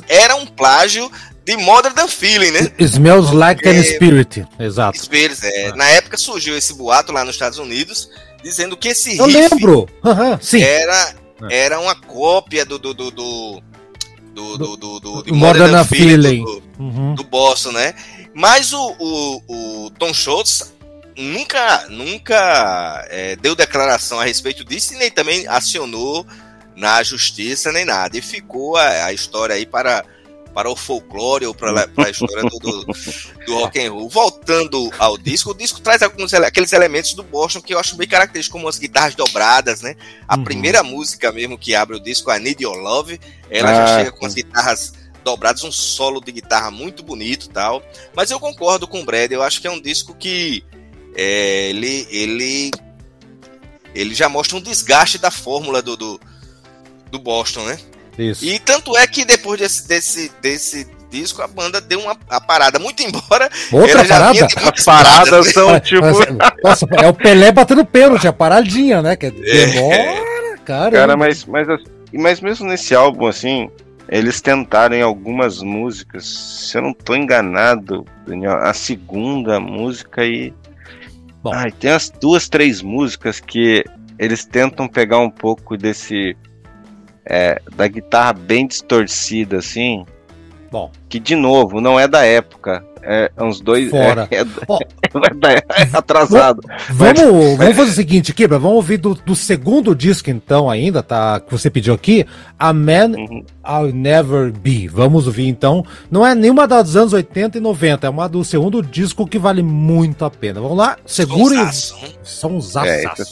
Era 0.08 0.34
um 0.36 0.46
plágio 0.46 1.10
de 1.44 1.56
Modern 1.56 1.94
Than 1.94 2.08
Feeling, 2.08 2.50
né? 2.52 2.72
Smells 2.78 3.34
like 3.34 3.66
É. 3.68 3.82
Spirit. 3.82 4.46
Exato. 4.58 4.98
Spears, 4.98 5.42
é. 5.44 5.68
Ah. 5.68 5.76
Na 5.76 5.88
época 5.90 6.16
surgiu 6.16 6.56
esse 6.56 6.72
boato 6.74 7.12
lá 7.12 7.24
nos 7.24 7.34
Estados 7.34 7.58
Unidos, 7.58 8.08
dizendo 8.42 8.76
que 8.76 8.88
esse 8.88 9.18
Eu 9.18 9.26
riff 9.26 9.54
lembro. 9.54 9.88
Sim. 10.40 10.62
era, 10.62 11.14
É. 11.50 11.58
era 11.64 11.80
uma 11.80 11.94
cópia 11.94 12.64
do. 12.64 12.78
do, 12.78 12.94
do, 12.94 13.10
do 13.10 13.62
do, 14.34 14.58
do, 14.58 14.76
do, 14.76 14.98
do, 15.00 15.22
de 15.22 15.32
Modern 15.32 15.70
Than 15.70 15.84
Feeling. 15.84 16.42
do- 16.44 16.62
Uhum. 16.76 17.14
do 17.14 17.22
Boston, 17.22 17.70
né? 17.70 17.94
Mas 18.34 18.72
o, 18.72 18.96
o, 18.98 19.84
o 19.86 19.90
Tom 19.90 20.12
Schultz 20.12 20.74
nunca, 21.16 21.86
nunca 21.88 23.06
é, 23.10 23.36
deu 23.36 23.54
declaração 23.54 24.18
a 24.18 24.24
respeito 24.24 24.64
disso 24.64 24.92
e 24.92 24.96
nem 24.96 25.08
também 25.08 25.46
acionou 25.46 26.26
na 26.74 27.00
justiça 27.04 27.70
nem 27.70 27.84
nada. 27.84 28.16
E 28.18 28.20
ficou 28.20 28.76
a, 28.76 29.04
a 29.04 29.12
história 29.12 29.54
aí 29.54 29.64
para, 29.64 30.04
para 30.54 30.70
o 30.70 30.76
folclore 30.76 31.44
ou 31.46 31.54
para, 31.54 31.88
a 31.96 32.08
história 32.10 32.42
do, 32.44 32.58
do, 32.58 32.84
do 33.44 33.54
rock 33.58 33.78
and 33.84 33.92
roll. 33.92 34.08
Voltando 34.08 34.90
ao 34.98 35.18
disco, 35.18 35.50
o 35.50 35.54
disco 35.54 35.80
traz 35.80 36.00
alguns 36.00 36.32
ele- 36.32 36.46
aqueles 36.46 36.72
elementos 36.72 37.12
do 37.14 37.22
Boston 37.24 37.60
que 37.60 37.74
eu 37.74 37.78
acho 37.78 37.96
bem 37.96 38.06
característicos, 38.06 38.52
como 38.58 38.68
as 38.68 38.78
guitarras 38.78 39.14
dobradas, 39.14 39.82
né? 39.82 39.96
A 40.28 40.36
Uhum. 40.36 40.44
primeira 40.44 40.82
música 40.82 41.32
mesmo 41.32 41.58
que 41.58 41.74
abre 41.74 41.96
o 41.96 42.00
disco, 42.00 42.30
a 42.30 42.38
Need 42.38 42.62
Your 42.62 42.76
Love, 42.76 43.20
ela 43.50 43.70
Ah, 43.70 43.74
já 43.74 43.98
chega 43.98 44.12
com 44.12 44.24
as 44.24 44.34
guitarras 44.34 44.92
dobradas, 45.24 45.64
um 45.64 45.72
solo 45.72 46.20
de 46.20 46.30
guitarra 46.30 46.70
muito 46.70 47.02
bonito 47.02 47.46
e 47.46 47.48
tal. 47.48 47.82
Mas 48.14 48.30
eu 48.30 48.38
concordo 48.38 48.86
com 48.86 49.00
o 49.00 49.04
Brad, 49.04 49.32
eu 49.32 49.42
acho 49.42 49.60
que 49.60 49.66
é 49.66 49.70
um 49.70 49.80
disco 49.80 50.14
que 50.14 50.62
é, 51.16 51.70
ele, 51.70 52.06
ele, 52.10 52.70
ele 53.94 54.14
já 54.14 54.28
mostra 54.28 54.56
um 54.56 54.60
desgaste 54.60 55.18
da 55.18 55.30
fórmula 55.30 55.80
do, 55.80 55.96
do, 55.96 56.20
do 57.10 57.18
Boston, 57.18 57.64
né? 57.64 57.78
Isso. 58.18 58.44
E 58.44 58.58
tanto 58.58 58.96
é 58.96 59.06
que 59.06 59.24
depois 59.24 59.58
desse, 59.60 59.88
desse, 59.88 60.32
desse 60.40 60.86
disco 61.10 61.42
a 61.42 61.46
banda 61.46 61.80
deu 61.80 62.00
uma 62.00 62.16
a 62.28 62.40
parada, 62.40 62.78
muito 62.78 63.02
embora 63.02 63.48
Outra 63.70 64.00
ela 64.00 64.04
já 64.04 64.18
parada? 64.18 64.46
As 64.74 64.84
paradas 64.84 65.52
são 65.52 65.80
tipo. 65.80 66.06
Nossa, 66.62 66.86
é 67.00 67.08
o 67.08 67.14
Pelé 67.14 67.52
batendo 67.52 67.84
pênalti, 67.84 68.26
a 68.26 68.32
paradinha, 68.32 69.00
né? 69.00 69.16
Que 69.16 69.26
É. 69.26 69.30
demora, 69.30 70.58
cara. 70.64 70.90
Cara, 70.90 71.16
mas, 71.16 71.44
mas, 71.44 71.68
assim, 71.68 71.84
mas 72.12 72.40
mesmo 72.40 72.66
nesse 72.66 72.94
álbum, 72.94 73.26
assim, 73.26 73.70
eles 74.08 74.40
tentaram 74.40 74.94
em 74.94 75.02
algumas 75.02 75.62
músicas, 75.62 76.26
se 76.26 76.76
eu 76.76 76.82
não 76.82 76.92
tô 76.92 77.14
enganado, 77.14 78.04
Daniel, 78.26 78.56
a 78.58 78.74
segunda 78.74 79.58
música 79.58 80.22
aí. 80.22 80.52
Bom. 81.42 81.52
Ai, 81.52 81.70
tem 81.70 81.90
as 81.90 82.10
duas, 82.10 82.48
três 82.48 82.80
músicas 82.82 83.38
que 83.38 83.84
eles 84.18 84.44
tentam 84.44 84.88
pegar 84.88 85.18
um 85.18 85.30
pouco 85.30 85.76
desse. 85.76 86.36
É, 87.26 87.60
da 87.76 87.88
guitarra 87.88 88.32
bem 88.32 88.66
distorcida, 88.66 89.58
assim. 89.58 90.04
Bom. 90.70 90.90
Que, 91.08 91.20
de 91.20 91.36
novo, 91.36 91.80
não 91.80 91.98
é 91.98 92.08
da 92.08 92.24
época. 92.24 92.84
É 93.06 93.30
uns 93.38 93.60
dois. 93.60 93.90
Fora. 93.90 94.28
É, 94.34 94.38
é, 94.40 95.54
é 95.54 95.82
é 95.82 95.88
atrasado. 95.96 96.60
Vamos, 96.90 97.56
vamos 97.56 97.76
fazer 97.76 97.90
o 97.90 97.94
seguinte, 97.94 98.34
Kibra, 98.34 98.58
vamos 98.58 98.76
ouvir 98.76 98.96
do, 98.96 99.14
do 99.14 99.36
segundo 99.36 99.94
disco, 99.94 100.30
então, 100.30 100.68
ainda, 100.68 101.02
tá? 101.02 101.38
Que 101.38 101.52
você 101.52 101.70
pediu 101.70 101.94
aqui. 101.94 102.26
A 102.58 102.72
Man 102.72 103.12
Uhum. 103.16 103.44
I'll 103.64 103.92
Never 103.94 104.50
Be. 104.50 104.88
Vamos 104.88 105.26
ouvir, 105.28 105.46
então. 105.46 105.84
Não 106.10 106.26
é 106.26 106.34
nenhuma 106.34 106.66
dos 106.66 106.96
anos 106.96 107.12
80 107.12 107.58
e 107.58 107.60
90, 107.60 108.06
é 108.06 108.10
uma 108.10 108.28
do 108.28 108.42
segundo 108.42 108.82
disco 108.82 109.26
que 109.26 109.38
vale 109.38 109.62
muito 109.62 110.24
a 110.24 110.30
pena. 110.30 110.60
Vamos 110.60 110.78
lá, 110.78 110.96
segure. 111.06 111.54
Sonsaço? 111.54 112.18
São 112.24 112.56
os 112.56 112.74
É, 112.76 113.04
esse 113.04 113.22
é 113.22 113.24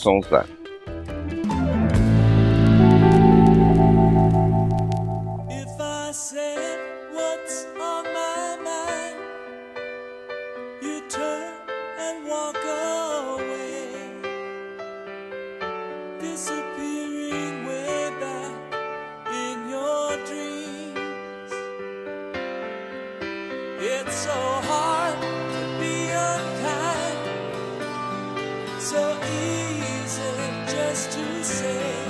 so 28.93 29.17
easy 29.25 30.33
just 30.69 31.13
to 31.13 31.45
say 31.45 32.05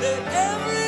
that 0.00 0.22
every 0.48 0.83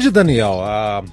Brad 0.00 0.04
e 0.06 0.10
Daniel, 0.10 0.60
ah, 0.62 1.04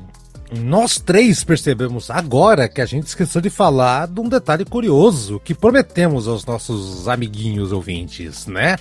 nós 0.63 0.97
três 0.97 1.43
percebemos 1.43 2.09
agora 2.09 2.69
que 2.69 2.79
a 2.79 2.85
gente 2.85 3.07
esqueceu 3.07 3.41
de 3.41 3.49
falar 3.49 4.07
de 4.07 4.21
um 4.21 4.29
detalhe 4.29 4.63
curioso 4.63 5.41
que 5.43 5.53
prometemos 5.53 6.25
aos 6.25 6.45
nossos 6.45 7.05
amiguinhos 7.09 7.73
ouvintes, 7.73 8.47
né? 8.47 8.77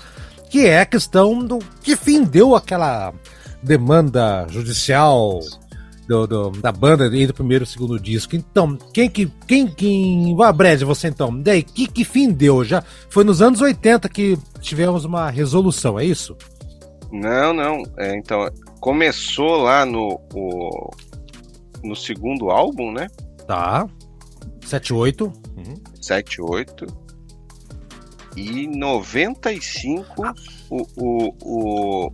Que 0.49 0.67
é 0.67 0.81
a 0.81 0.87
questão 0.87 1.45
do 1.45 1.59
que 1.83 1.97
fim 1.97 2.23
deu 2.23 2.55
aquela 2.55 3.13
demanda 3.61 4.47
judicial 4.49 5.41
do, 6.07 6.25
do- 6.25 6.51
da 6.51 6.71
banda 6.71 7.07
e 7.13 7.27
do 7.27 7.35
primeiro 7.35 7.65
e 7.65 7.67
segundo 7.67 7.99
disco. 7.99 8.37
Então, 8.37 8.79
quem 8.93 9.11
que. 9.11 9.27
Quem 9.49 9.67
que. 9.67 10.37
Ah, 10.41 10.53
Brad, 10.53 10.81
você 10.83 11.09
então. 11.09 11.37
Daí, 11.43 11.65
que, 11.65 11.89
que 11.89 12.05
fim 12.05 12.31
deu? 12.31 12.63
Já 12.65 12.81
foi 13.11 13.25
nos 13.25 13.43
anos 13.43 13.61
80 13.61 14.09
que 14.09 14.39
tivemos 14.61 15.05
uma 15.05 15.29
resolução, 15.31 15.99
é 15.99 16.05
isso? 16.05 16.37
Não, 17.11 17.53
não. 17.53 17.83
É, 17.99 18.17
então, 18.17 18.49
começou 18.91 19.57
lá 19.57 19.85
no, 19.85 20.21
o- 20.33 20.91
no 21.83 21.97
segundo 21.97 22.51
álbum, 22.51 22.93
né? 22.93 23.09
Tá. 23.45 23.85
78. 24.65 25.25
Uhum. 25.57 25.75
7, 26.01 26.41
8. 26.41 26.87
E 28.37 28.69
95 28.69 30.05
o, 30.71 30.83
o, 30.97 31.35
o, 31.43 32.13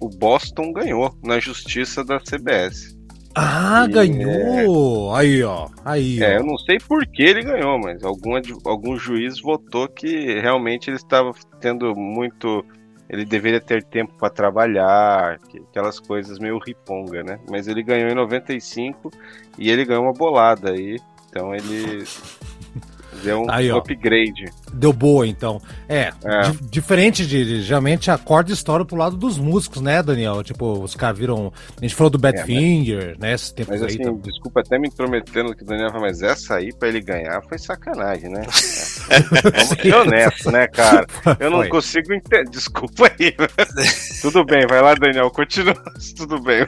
o 0.00 0.08
Boston 0.08 0.72
ganhou 0.72 1.14
na 1.22 1.38
justiça 1.38 2.02
da 2.02 2.18
CBS. 2.18 2.96
Ah, 3.34 3.84
E- 3.86 3.92
ganhou! 3.92 5.14
Aí, 5.14 5.42
ó. 5.42 5.68
Aí, 5.84 6.22
É, 6.22 6.36
ó. 6.36 6.40
eu 6.40 6.46
não 6.46 6.56
sei 6.56 6.78
por 6.78 7.06
que 7.06 7.22
ele 7.22 7.42
ganhou, 7.42 7.78
mas 7.78 8.02
algum, 8.02 8.32
algum 8.64 8.96
juiz 8.96 9.42
votou 9.42 9.86
que 9.88 10.40
realmente 10.40 10.88
ele 10.88 10.96
estava 10.96 11.32
tendo 11.60 11.94
muito. 11.94 12.64
Ele 13.08 13.24
deveria 13.24 13.60
ter 13.60 13.82
tempo 13.84 14.14
para 14.18 14.30
trabalhar, 14.30 15.38
que- 15.48 15.58
aquelas 15.70 16.00
coisas 16.00 16.38
meio 16.38 16.58
riponga, 16.58 17.22
né? 17.22 17.38
Mas 17.50 17.68
ele 17.68 17.82
ganhou 17.82 18.08
em 18.10 18.14
95 18.14 19.10
e 19.58 19.70
ele 19.70 19.84
ganhou 19.84 20.04
uma 20.04 20.12
bolada 20.12 20.70
aí. 20.70 20.98
Então 21.28 21.54
ele 21.54 22.04
deu 23.22 23.42
um 23.42 23.50
Aí, 23.50 23.70
ó. 23.70 23.78
upgrade. 23.78 24.44
Deu 24.72 24.92
boa, 24.92 25.26
então. 25.26 25.60
É, 25.88 26.12
É. 26.24 26.50
di- 26.50 26.68
diferente 26.70 27.26
de, 27.26 27.60
geralmente 27.62 28.10
a 28.10 28.16
corda 28.18 28.52
estoura 28.52 28.84
pro 28.84 28.96
lado 28.96 29.16
dos 29.16 29.38
músicos, 29.38 29.80
né, 29.82 30.02
Daniel? 30.02 30.42
Tipo, 30.42 30.82
os 30.82 30.94
caras 30.96 31.18
viram. 31.18 31.52
A 31.76 31.80
gente 31.82 31.94
falou 31.94 32.10
do 32.10 32.18
Badfinger, 32.18 33.16
né? 33.20 33.32
Esses 33.34 33.52
tempos 33.52 33.72
Mas 33.74 33.82
aí. 33.82 33.88
assim, 33.88 33.98
também. 34.02 34.20
desculpa 34.22 34.60
até 34.60 34.78
me 34.78 34.88
intrometendo 34.88 35.54
que 35.54 35.62
o 35.62 35.66
Daniel 35.66 35.88
falou, 35.90 36.06
mas 36.06 36.22
essa 36.22 36.56
aí 36.56 36.72
pra 36.72 36.88
ele 36.88 37.00
ganhar 37.00 37.42
foi 37.48 37.58
sacanagem, 37.58 38.30
né? 38.30 38.42
Vamos 39.42 39.68
ser 39.82 39.94
honesto, 39.94 40.50
né, 40.50 40.66
cara? 40.66 41.06
Eu 41.38 41.50
não 41.50 41.58
Foi. 41.58 41.68
consigo 41.68 42.12
entender. 42.12 42.48
Desculpa 42.50 43.10
aí. 43.18 43.34
Tudo 44.22 44.44
bem, 44.44 44.66
vai 44.66 44.80
lá, 44.80 44.94
Daniel, 44.94 45.30
continua. 45.30 45.74
Tudo 46.16 46.40
bem. 46.40 46.66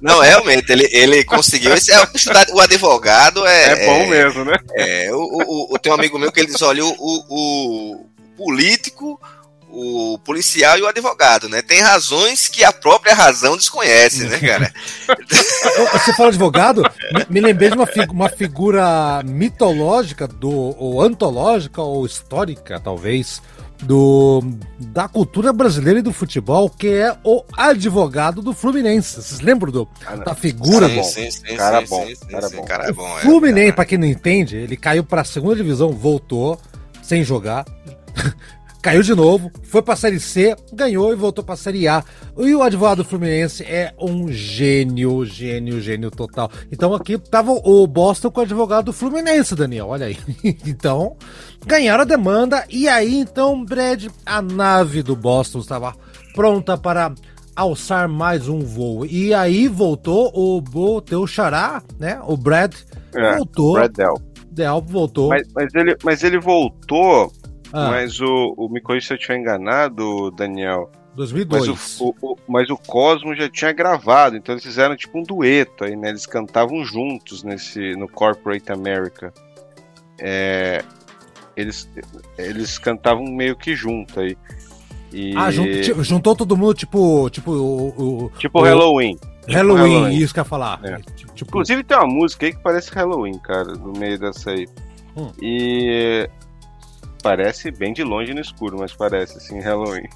Não, 0.00 0.20
realmente, 0.20 0.70
ele, 0.70 0.88
ele 0.92 1.24
conseguiu. 1.24 1.72
Esse 1.74 1.92
é, 1.92 1.98
o 2.52 2.60
advogado 2.60 3.46
é. 3.46 3.84
É, 3.84 3.86
bom 3.86 4.06
mesmo, 4.08 4.44
né? 4.44 4.56
É, 4.74 5.10
o, 5.12 5.18
o, 5.18 5.74
o- 5.74 5.78
tem 5.78 5.90
um 5.92 5.94
amigo 5.94 6.18
meu 6.18 6.30
que 6.32 6.40
ele 6.40 6.48
diz: 6.48 6.60
olha, 6.62 6.84
o, 6.84 6.90
o, 6.98 7.92
o 7.94 8.06
político, 8.36 9.20
o 9.72 10.18
policial 10.18 10.78
e 10.78 10.82
o 10.82 10.86
advogado, 10.88 11.48
né? 11.48 11.62
Tem 11.62 11.80
razões 11.80 12.48
que 12.48 12.64
a 12.64 12.72
própria 12.72 13.14
razão 13.14 13.56
desconhece, 13.56 14.24
né, 14.24 14.38
cara? 14.38 14.72
Você 15.92 16.12
fala 16.14 16.28
advogado? 16.28 16.82
me, 17.28 17.40
lembrei 17.40 17.68
de 17.70 17.76
uma, 17.76 17.86
figu- 17.86 18.12
uma 18.12 18.28
figura 18.28 19.22
mitológica, 19.24 20.26
do, 20.26 20.50
ou 20.50 21.00
antológica, 21.02 21.80
ou 21.82 22.04
histórica, 22.04 22.78
talvez, 22.80 23.40
do, 23.82 24.42
da 24.78 25.08
cultura 25.08 25.52
brasileira 25.52 26.00
e 26.00 26.02
do 26.02 26.12
futebol, 26.12 26.68
que 26.68 26.88
é 26.88 27.16
o 27.24 27.42
advogado 27.56 28.42
do 28.42 28.52
Fluminense. 28.52 29.22
Vocês 29.22 29.40
lembram 29.40 29.72
do, 29.72 29.88
Ah, 30.06 30.16
da 30.16 30.34
figura 30.34 30.88
Sim, 30.88 30.96
do, 30.96 31.04
sim, 31.04 31.30
sim, 31.30 31.56
Cara 31.56 31.80
sim, 31.80 31.86
bom, 31.88 32.06
cara 32.30 32.48
sim, 32.48 32.56
bom. 32.56 32.64
cara 32.64 32.92
bom, 32.92 33.18
é. 33.18 33.22
Fluminense, 33.22 33.72
pra 33.72 33.84
quem 33.84 33.98
não 33.98 34.06
entende, 34.06 34.56
ele 34.56 34.76
caiu 34.76 35.04
pra 35.04 35.24
segunda 35.24 35.56
divisão, 35.56 35.90
voltou 35.92 36.60
sem 37.02 37.24
jogar. 37.24 37.64
Caiu 38.82 39.02
de 39.02 39.14
novo, 39.14 39.50
foi 39.62 39.82
pra 39.82 39.94
Série 39.94 40.18
C, 40.18 40.56
ganhou 40.72 41.12
e 41.12 41.16
voltou 41.16 41.44
pra 41.44 41.54
Série 41.54 41.86
A. 41.86 42.02
E 42.38 42.54
o 42.54 42.62
advogado 42.62 42.98
do 42.98 43.04
Fluminense 43.04 43.62
é 43.62 43.92
um 44.00 44.32
gênio, 44.32 45.22
gênio, 45.26 45.80
gênio 45.80 46.10
total. 46.10 46.50
Então 46.72 46.94
aqui 46.94 47.18
tava 47.18 47.52
o 47.52 47.86
Boston 47.86 48.30
com 48.30 48.40
o 48.40 48.44
advogado 48.44 48.86
do 48.86 48.92
Fluminense, 48.92 49.54
Daniel, 49.54 49.88
olha 49.88 50.06
aí. 50.06 50.16
Então, 50.66 51.16
ganharam 51.66 52.02
a 52.02 52.06
demanda 52.06 52.64
e 52.70 52.88
aí 52.88 53.16
então, 53.16 53.62
Brad, 53.64 54.06
a 54.24 54.40
nave 54.40 55.02
do 55.02 55.14
Boston 55.14 55.58
estava 55.58 55.94
pronta 56.34 56.78
para 56.78 57.12
alçar 57.54 58.08
mais 58.08 58.48
um 58.48 58.60
voo. 58.60 59.04
E 59.04 59.34
aí 59.34 59.68
voltou 59.68 60.32
o, 60.34 60.62
o 60.74 61.00
teu 61.02 61.26
xará, 61.26 61.82
né? 61.98 62.18
O 62.26 62.36
Brad 62.36 62.74
É, 63.14 63.36
voltou. 63.36 63.74
Brad 63.74 63.92
Del. 63.92 64.14
Del 64.50 64.80
voltou. 64.80 65.28
Mas, 65.28 65.46
mas, 65.54 65.74
ele, 65.74 65.96
mas 66.02 66.24
ele 66.24 66.38
voltou, 66.40 67.30
Ah, 67.72 67.90
mas 67.90 68.20
o, 68.20 68.54
o. 68.56 68.68
Me 68.68 68.80
corrija 68.80 69.06
se 69.08 69.12
eu 69.12 69.16
estiver 69.16 69.38
enganado, 69.38 70.30
Daniel. 70.32 70.90
Mas 71.16 71.30
2002. 71.32 72.00
o, 72.00 72.04
o, 72.22 72.32
o- 72.32 72.36
mas 72.48 72.70
o 72.70 72.76
Cosmo 72.76 73.34
já 73.34 73.48
tinha 73.48 73.72
gravado, 73.72 74.36
então 74.36 74.54
eles 74.54 74.64
fizeram 74.64 74.96
tipo 74.96 75.18
um 75.18 75.22
dueto 75.22 75.84
aí, 75.84 75.94
né? 75.96 76.08
Eles 76.08 76.24
cantavam 76.26 76.84
juntos 76.84 77.42
nesse, 77.42 77.94
no 77.96 78.08
Corporate 78.08 78.70
America. 78.72 79.32
É, 80.18 80.82
eles, 81.56 81.88
eles 82.38 82.78
cantavam 82.78 83.24
meio 83.24 83.56
que 83.56 83.74
junto 83.74 84.20
aí. 84.20 84.36
E, 85.12 85.36
Ah, 85.36 85.50
jun- 85.50 85.64
ti- 85.64 85.94
juntou 86.04 86.36
todo 86.36 86.56
mundo, 86.56 86.74
tipo, 86.74 87.28
tipo 87.30 87.50
o, 87.52 88.24
o- 88.26 88.30
tipo 88.38 88.62
Halloween. 88.62 89.18
Halloween, 89.48 89.92
Halloween. 89.94 90.16
isso 90.18 90.32
que 90.32 90.38
eu 90.38 90.42
ia 90.42 90.48
falar. 90.48 90.80
É. 90.84 90.96
Tipo, 90.98 91.32
tipo, 91.34 91.50
Inclusive 91.50 91.82
tem 91.82 91.96
uma 91.96 92.06
música 92.06 92.46
aí 92.46 92.52
que 92.52 92.60
parece 92.62 92.90
Halloween, 92.92 93.38
cara, 93.40 93.72
no 93.72 93.92
meio 93.98 94.16
dessa 94.18 94.50
aí. 94.50 94.68
Hum. 95.16 95.32
E 95.42 96.30
parece 97.22 97.70
bem 97.70 97.92
de 97.92 98.02
longe 98.02 98.32
no 98.34 98.40
escuro, 98.40 98.78
mas 98.78 98.92
parece 98.92 99.36
assim 99.38 99.60
Halloween. 99.60 100.08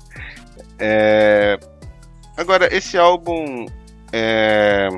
É, 0.78 1.58
Agora, 2.36 2.74
esse 2.74 2.96
álbum. 2.98 3.66
é, 4.12 4.88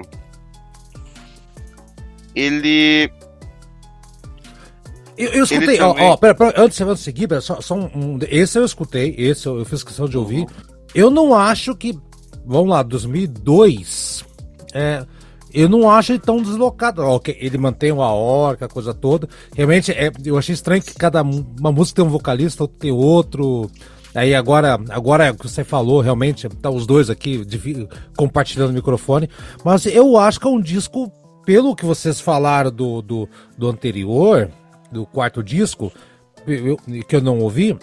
Ele. 2.35 3.11
eu, 5.17 5.31
eu 5.33 5.45
escutei, 5.45 5.81
ó, 5.81 5.93
também- 5.93 6.09
ó, 6.11 6.17
pera, 6.17 6.35
pera, 6.35 6.55
antes 6.63 6.77
de 6.79 6.85
você 6.85 7.03
seguir, 7.05 7.27
pera, 7.29 7.41
só, 7.41 7.61
só 7.61 7.75
um, 7.75 7.91
um- 7.95 8.19
esse 8.29 8.59
eu 8.59 8.65
escutei, 8.65 9.15
esse 9.17 9.47
eu, 9.47 9.59
eu 9.59 9.65
fiz 9.65 9.83
questão 9.83 10.09
de 10.09 10.17
ouvir. 10.19 10.47
Eu 10.95 11.11
não 11.11 11.35
acho 11.35 11.75
que, 11.75 11.99
vamos 12.45 12.69
lá, 12.71 12.83
2002, 12.83 14.25
é, 14.75 15.05
eu 15.61 15.69
não 15.69 15.91
acho 15.91 16.13
ele 16.13 16.19
tão 16.19 16.43
deslocado. 16.43 17.03
Ó, 17.03 17.17
ok, 17.17 17.37
ele 17.41 17.57
mantém 17.59 17.91
uma 17.93 18.13
orca, 18.13 18.67
a 18.67 18.69
coisa 18.69 18.93
toda. 18.95 19.29
Realmente, 19.55 19.91
é, 19.93 20.11
eu 20.25 20.37
achei 20.39 20.53
estranho 20.55 20.83
que 20.83 20.95
cada 20.95 21.23
uma 21.23 21.73
música 21.73 21.97
tem 21.97 22.05
um 22.05 22.11
vocalista, 22.13 22.63
outra 22.63 22.77
tem 22.79 22.93
outro. 22.93 23.71
Aí 24.15 24.35
agora, 24.35 24.79
agora 24.91 25.27
é 25.27 25.31
o 25.31 25.35
que 25.35 25.49
você 25.49 25.63
falou, 25.63 26.01
realmente, 26.01 26.49
tá 26.49 26.71
os 26.71 26.87
dois 26.87 27.11
aqui 27.11 27.45
divi- 27.45 27.87
compartilhando 28.17 28.71
o 28.71 28.73
microfone. 28.73 29.29
Mas 29.65 29.85
eu 29.87 30.17
acho 30.17 30.41
que 30.41 30.47
é 30.47 30.51
um 30.51 30.61
disco, 30.61 31.13
pelo 31.45 31.77
que 31.77 31.85
vocês 31.85 32.19
falaram 32.21 32.71
do, 32.71 33.03
do, 33.03 33.29
do 33.59 33.69
anterior, 33.69 34.51
do 34.91 35.05
quarto 35.05 35.43
disco, 35.43 35.93
eu- 36.47 36.79
que 37.07 37.17
eu 37.17 37.21
não 37.21 37.41
ouvi, 37.41 37.77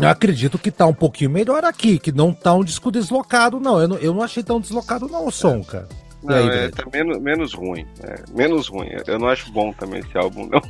eu 0.00 0.08
acredito 0.08 0.58
que 0.58 0.70
tá 0.70 0.86
um 0.86 0.94
pouquinho 0.94 1.30
melhor 1.30 1.64
aqui, 1.64 1.98
que 1.98 2.12
não 2.12 2.32
tá 2.32 2.54
um 2.54 2.64
disco 2.64 2.90
deslocado, 2.90 3.60
não. 3.60 3.78
Eu 3.80 3.88
não, 3.88 3.96
eu 3.98 4.14
não 4.14 4.22
achei 4.22 4.42
tão 4.42 4.60
deslocado, 4.60 5.06
não, 5.08 5.26
o 5.26 5.30
som, 5.30 5.62
cara. 5.62 5.88
Não, 6.22 6.34
aí, 6.34 6.48
é, 6.48 6.68
tá 6.68 6.84
menos, 6.92 7.18
menos 7.20 7.54
ruim. 7.54 7.86
é, 8.02 8.22
menos 8.36 8.68
ruim. 8.68 8.88
Eu 9.06 9.18
não 9.18 9.28
acho 9.28 9.50
bom 9.52 9.72
também 9.72 10.00
esse 10.00 10.16
álbum, 10.18 10.46
não. 10.48 10.60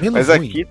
Menos 0.00 0.26
Mas 0.26 0.28
ruim. 0.28 0.48
aqui 0.48 0.66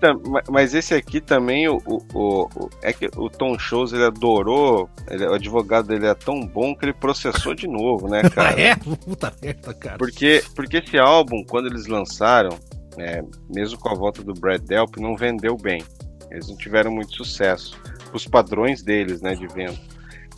mas 0.49 0.73
esse 0.73 0.93
aqui 0.95 1.21
também 1.21 1.67
o, 1.69 1.77
o, 1.85 2.49
o- 2.55 2.69
é 2.81 2.91
que 2.91 3.07
o 3.15 3.29
Tom 3.29 3.57
Shows 3.59 3.93
ele 3.93 4.03
adorou, 4.03 4.89
ele- 5.09 5.27
o 5.27 5.33
advogado 5.33 5.87
dele 5.87 6.07
é 6.07 6.13
tão 6.15 6.39
bom 6.41 6.75
que 6.75 6.85
ele 6.85 6.93
processou 6.93 7.53
de 7.53 7.67
novo, 7.67 8.07
né, 8.09 8.21
Ah, 8.25 8.29
cara? 8.31 8.59
é? 8.59 8.75
Puta 8.75 9.31
merda, 9.41 9.73
cara. 9.75 9.97
Porque 9.99 10.43
porque 10.55 10.77
esse 10.77 10.97
álbum 10.97 11.43
quando 11.47 11.67
eles 11.67 11.85
lançaram, 11.85 12.57
né, 12.97 13.23
mesmo 13.53 13.77
com 13.79 13.89
a 13.89 13.93
volta 13.93 14.23
do 14.23 14.33
Brad 14.33 14.61
Delp, 14.61 14.97
não 14.97 15.15
vendeu 15.15 15.55
bem. 15.55 15.83
Eles 16.31 16.47
não 16.49 16.57
tiveram 16.57 16.91
muito 16.91 17.15
sucesso, 17.15 17.79
os 18.11 18.27
padrões 18.27 18.81
deles, 18.81 19.21
né, 19.21 19.35
de 19.35 19.45
venda. 19.47 19.77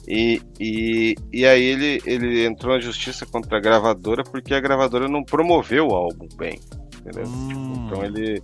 E, 0.07 0.41
e, 0.59 1.15
e 1.33 1.45
aí 1.45 1.61
ele, 1.61 2.01
ele 2.05 2.45
entrou 2.45 2.73
na 2.73 2.79
justiça 2.79 3.25
contra 3.25 3.57
a 3.57 3.61
gravadora 3.61 4.23
porque 4.23 4.53
a 4.53 4.59
gravadora 4.59 5.07
não 5.09 5.21
promoveu 5.21 5.87
o 5.87 5.95
álbum 5.95 6.27
bem? 6.37 6.59
Hum. 7.25 7.73
Então 7.85 8.03
ele. 8.03 8.41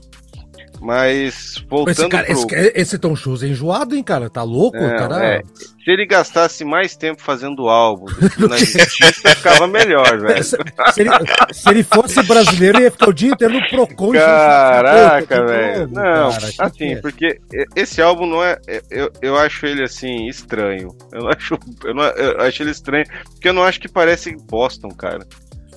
Mas 0.84 1.56
Esse, 1.56 1.66
voltando 1.66 2.10
cara, 2.10 2.26
pro... 2.26 2.34
esse, 2.34 2.74
esse 2.76 2.98
Tom 3.00 3.14
Cruise 3.16 3.46
é 3.46 3.50
enjoado, 3.50 3.96
hein, 3.96 4.04
cara? 4.04 4.30
Tá 4.30 4.44
louco? 4.44 4.76
É, 4.76 4.98
cara? 4.98 5.26
é. 5.26 5.42
Se 5.82 5.92
ele 5.92 6.06
gastasse 6.06 6.66
mais 6.66 6.96
tempo 6.98 7.22
fazendo 7.22 7.70
álbum 7.70 8.06
na 8.50 8.58
justiça, 8.58 9.30
ficava 9.34 9.66
melhor, 9.66 10.20
velho. 10.20 10.44
Se, 10.44 10.58
se 10.94 11.02
ele, 11.02 11.10
se 11.54 11.70
ele 11.70 11.84
fosse 11.84 12.22
brasileiro, 12.24 12.78
ele 12.78 12.86
ia 12.86 12.92
ficar 12.92 13.10
o 13.10 13.14
dia 13.14 13.32
inteiro 13.32 13.54
no 13.54 13.70
Procon. 13.70 14.12
Caraca, 14.12 15.46
velho. 15.46 15.88
Não, 15.88 16.32
cara, 16.32 16.52
assim, 16.60 16.94
é? 16.94 17.02
porque 17.02 17.40
esse 17.76 18.02
álbum 18.02 18.26
não 18.26 18.44
é. 18.44 18.58
Eu, 18.90 19.10
eu 19.22 19.38
acho 19.38 19.66
ele 19.66 19.84
assim, 19.84 20.28
estranho. 20.28 20.90
Eu 21.14 21.22
não 21.22 21.30
acho. 21.30 21.58
Eu, 21.84 21.94
não, 21.94 22.04
eu 22.04 22.42
acho 22.42 22.62
ele 22.62 22.72
estranho. 22.72 23.06
Porque 23.32 23.48
eu 23.48 23.54
não 23.54 23.64
acho 23.64 23.80
que 23.80 23.88
parece 23.88 24.36
Boston, 24.50 24.90
cara. 24.90 25.26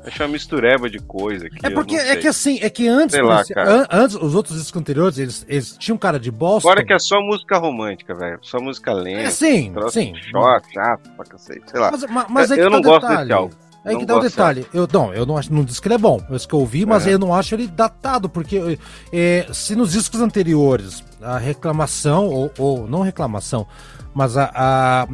Acho 0.07 0.23
uma 0.23 0.29
mistureba 0.29 0.89
de 0.89 0.99
coisa 1.01 1.47
aqui. 1.47 1.57
É 1.65 1.69
eu 1.69 1.75
porque 1.75 1.97
é 1.97 2.17
que 2.17 2.29
assim, 2.29 2.59
é 2.63 2.71
que 2.71 2.87
antes, 2.87 3.19
lá, 3.21 3.41
esse- 3.41 3.53
an- 3.59 3.87
antes 3.91 4.15
os 4.15 4.35
outros 4.37 4.57
discos 4.57 4.81
anteriores, 4.81 5.19
eles, 5.19 5.45
eles 5.49 5.77
tinham 5.77 5.99
cara 5.99 6.19
de 6.21 6.31
Boston. 6.31 6.69
Fora 6.69 6.85
que 6.85 6.93
é 6.93 6.99
só 6.99 7.21
música 7.21 7.59
romântica, 7.59 8.15
velho. 8.15 8.39
Só 8.43 8.61
música 8.61 8.93
lenta. 8.93 9.23
É, 9.23 9.31
sim, 9.31 9.73
sim. 9.91 10.13
Chato, 10.31 10.67
chato 10.73 11.11
pra 11.17 11.25
cacete. 11.27 11.63
Sei 11.71 11.81
lá. 11.81 11.91
Mas, 11.91 12.05
mas, 12.09 12.27
mas 12.31 12.51
é 12.53 12.55
que 12.55 12.61
eu 12.61 12.65
tá 12.67 12.71
não 12.71 12.79
o 12.79 12.83
gosto 12.83 13.01
detalhe. 13.03 13.19
desse 13.29 13.33
álbum. 13.33 13.55
É 13.85 13.93
Não 13.93 13.99
que 14.01 14.07
dá 14.07 14.15
o 14.15 14.21
gosto 14.21 14.31
detalhe. 14.31 14.67
Eu, 14.75 14.89
não, 14.93 15.15
eu 15.15 15.25
não 15.27 15.37
acho, 15.39 15.53
não 15.53 15.65
disse 15.65 15.81
que 15.81 15.87
ele 15.89 15.95
é 15.95 15.99
bom. 15.99 16.21
Esse 16.33 16.47
que 16.47 16.55
eu 16.55 16.59
ouvi, 16.61 16.85
mas 16.87 17.07
É. 17.07 17.15
eu 17.15 17.19
não 17.21 17.33
acho 17.35 17.55
ele 17.55 17.67
datado, 17.69 18.29
porque 18.29 18.79
é, 19.13 19.47
se 19.53 19.77
nos 19.77 19.93
discos 19.93 20.21
anteriores 20.21 21.05
a 21.23 21.39
reclamação, 21.39 22.27
ou, 22.29 22.51
ou 22.59 22.89
não 22.89 23.01
reclamação, 23.03 23.67
mas 24.15 24.37
a. 24.37 24.51
a- 24.55 25.07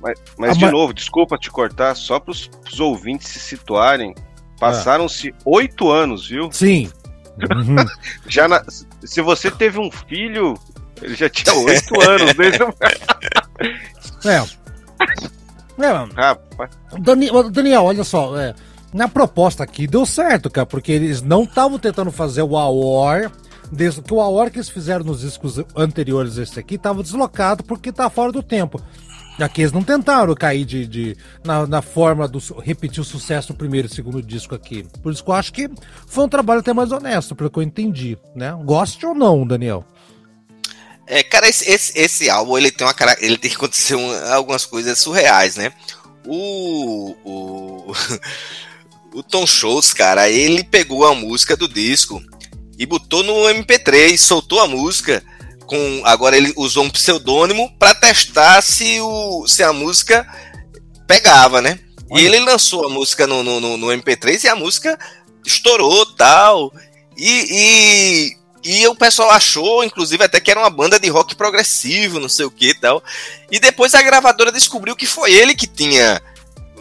Mas, 0.00 0.20
mas 0.38 0.50
Ah, 0.50 0.54
de 0.58 0.70
novo, 0.70 0.92
desculpa 0.94 1.36
te 1.38 1.50
cortar, 1.50 1.94
só 1.96 2.20
para 2.20 2.30
os 2.32 2.48
ouvintes 2.78 3.28
se 3.28 3.40
situarem. 3.40 4.14
Ah. 4.58 4.72
Passaram-se 4.72 5.34
oito 5.44 5.90
anos, 5.90 6.28
viu? 6.28 6.50
sim. 6.52 6.90
Uhum. 7.54 7.76
Já 8.28 8.48
na- 8.48 8.64
se 9.04 9.20
você 9.22 9.48
teve 9.50 9.78
um 9.78 9.90
filho, 9.92 10.54
ele 11.00 11.14
já 11.14 11.28
tinha 11.30 11.54
oito 11.54 12.00
anos 12.02 12.34
desde 12.34 12.62
o. 12.64 12.74
é. 14.24 14.28
É. 14.28 14.44
Rapaz, 16.16 16.70
Dani- 16.98 17.30
ô, 17.30 17.42
Daniel, 17.44 17.84
olha 17.84 18.02
só, 18.02 18.36
é, 18.36 18.54
na 18.92 19.06
proposta 19.06 19.62
aqui 19.62 19.86
deu 19.86 20.04
certo, 20.04 20.50
cara, 20.50 20.66
porque 20.66 20.90
eles 20.90 21.22
não 21.22 21.44
estavam 21.44 21.78
tentando 21.78 22.10
fazer 22.10 22.42
o 22.42 22.56
AOR, 22.56 23.30
desde 23.70 24.02
que 24.02 24.12
o 24.12 24.20
AOR 24.20 24.50
que 24.50 24.56
eles 24.58 24.68
fizeram 24.68 25.04
nos 25.04 25.20
discos 25.20 25.60
anteriores 25.76 26.36
esse 26.38 26.58
aqui 26.58 26.74
estava 26.74 27.02
deslocado 27.02 27.62
porque 27.62 27.92
tá 27.92 28.10
fora 28.10 28.32
do 28.32 28.42
tempo. 28.42 28.80
Aqui 29.40 29.60
eles 29.62 29.72
não 29.72 29.84
tentaram 29.84 30.34
cair 30.34 30.64
de, 30.64 30.84
de- 30.86 31.16
na, 31.44 31.66
na 31.66 31.80
forma 31.82 32.26
do 32.26 32.38
repetir 32.60 33.00
o 33.00 33.04
sucesso 33.04 33.52
do 33.52 33.56
primeiro 33.56 33.86
e 33.86 33.94
segundo 33.94 34.20
disco 34.22 34.54
aqui. 34.54 34.84
Por 35.02 35.12
isso 35.12 35.22
que 35.22 35.30
eu 35.30 35.34
acho 35.34 35.52
que 35.52 35.70
foi 36.06 36.24
um 36.24 36.28
trabalho 36.28 36.60
até 36.60 36.72
mais 36.72 36.90
honesto, 36.90 37.36
pelo 37.36 37.48
que 37.50 37.58
eu 37.58 37.62
entendi, 37.62 38.18
né? 38.34 38.56
Goste 38.64 39.06
ou 39.06 39.14
não, 39.14 39.46
Daniel? 39.46 39.84
É, 41.06 41.22
cara, 41.22 41.48
esse, 41.48 41.70
esse, 41.70 41.98
esse 41.98 42.28
álbum 42.28 42.58
ele 42.58 42.70
tem 42.70 42.86
uma 42.86 42.92
cara- 42.92 43.16
ele 43.20 43.38
tem 43.38 43.50
que 43.50 43.56
acontecer 43.56 43.94
um- 43.94 44.32
algumas 44.32 44.66
coisas 44.66 44.98
surreais, 44.98 45.56
né? 45.56 45.72
O, 46.26 47.14
o 47.24 47.92
o 49.14 49.22
Tom 49.22 49.46
Schultz, 49.46 49.92
cara, 49.94 50.28
ele 50.28 50.62
pegou 50.64 51.06
a 51.06 51.14
música 51.14 51.56
do 51.56 51.68
disco 51.68 52.20
e 52.78 52.84
botou 52.84 53.22
no 53.22 53.32
MP3, 53.48 54.18
soltou 54.18 54.60
a 54.60 54.68
música 54.68 55.22
com 55.68 56.00
agora 56.04 56.36
ele 56.36 56.52
usou 56.56 56.82
um 56.84 56.90
pseudônimo 56.90 57.70
para 57.78 57.94
testar 57.94 58.60
se 58.62 59.00
o 59.00 59.46
se 59.46 59.62
a 59.62 59.72
música 59.72 60.26
pegava, 61.06 61.60
né? 61.62 61.78
E 62.10 62.14
Olha. 62.14 62.22
ele 62.22 62.40
lançou 62.40 62.86
a 62.86 62.88
música 62.88 63.26
no, 63.26 63.42
no, 63.42 63.60
no- 63.60 63.76
no 63.76 63.86
MP3 63.88 64.44
e 64.44 64.48
a 64.48 64.56
música 64.56 64.98
estourou 65.44 66.06
tal. 66.16 66.72
E, 67.16 68.32
e, 68.64 68.80
e 68.80 68.86
o 68.88 68.94
pessoal 68.94 69.30
achou, 69.30 69.84
inclusive, 69.84 70.24
até 70.24 70.40
que 70.40 70.50
era 70.50 70.60
uma 70.60 70.70
banda 70.70 70.98
de 70.98 71.08
rock 71.08 71.34
progressivo, 71.34 72.18
não 72.18 72.28
sei 72.28 72.46
o 72.46 72.50
que 72.50 72.70
e 72.70 72.74
tal. 72.74 73.02
E 73.50 73.60
depois 73.60 73.94
a 73.94 74.02
gravadora 74.02 74.50
descobriu 74.50 74.96
que 74.96 75.06
foi 75.06 75.32
ele 75.32 75.54
que 75.54 75.66
tinha 75.66 76.20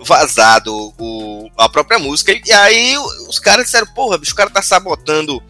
vazado 0.05 0.93
o, 0.97 1.49
a 1.57 1.67
própria 1.67 1.99
música. 1.99 2.31
E 2.45 2.51
aí 2.53 2.97
os 3.27 3.39
caras 3.39 3.65
disseram, 3.65 3.87
porra, 3.87 4.17
bicho, 4.17 4.33
o 4.33 4.35
cara 4.35 4.49
tá 4.49 4.61
sabotando 4.61 5.41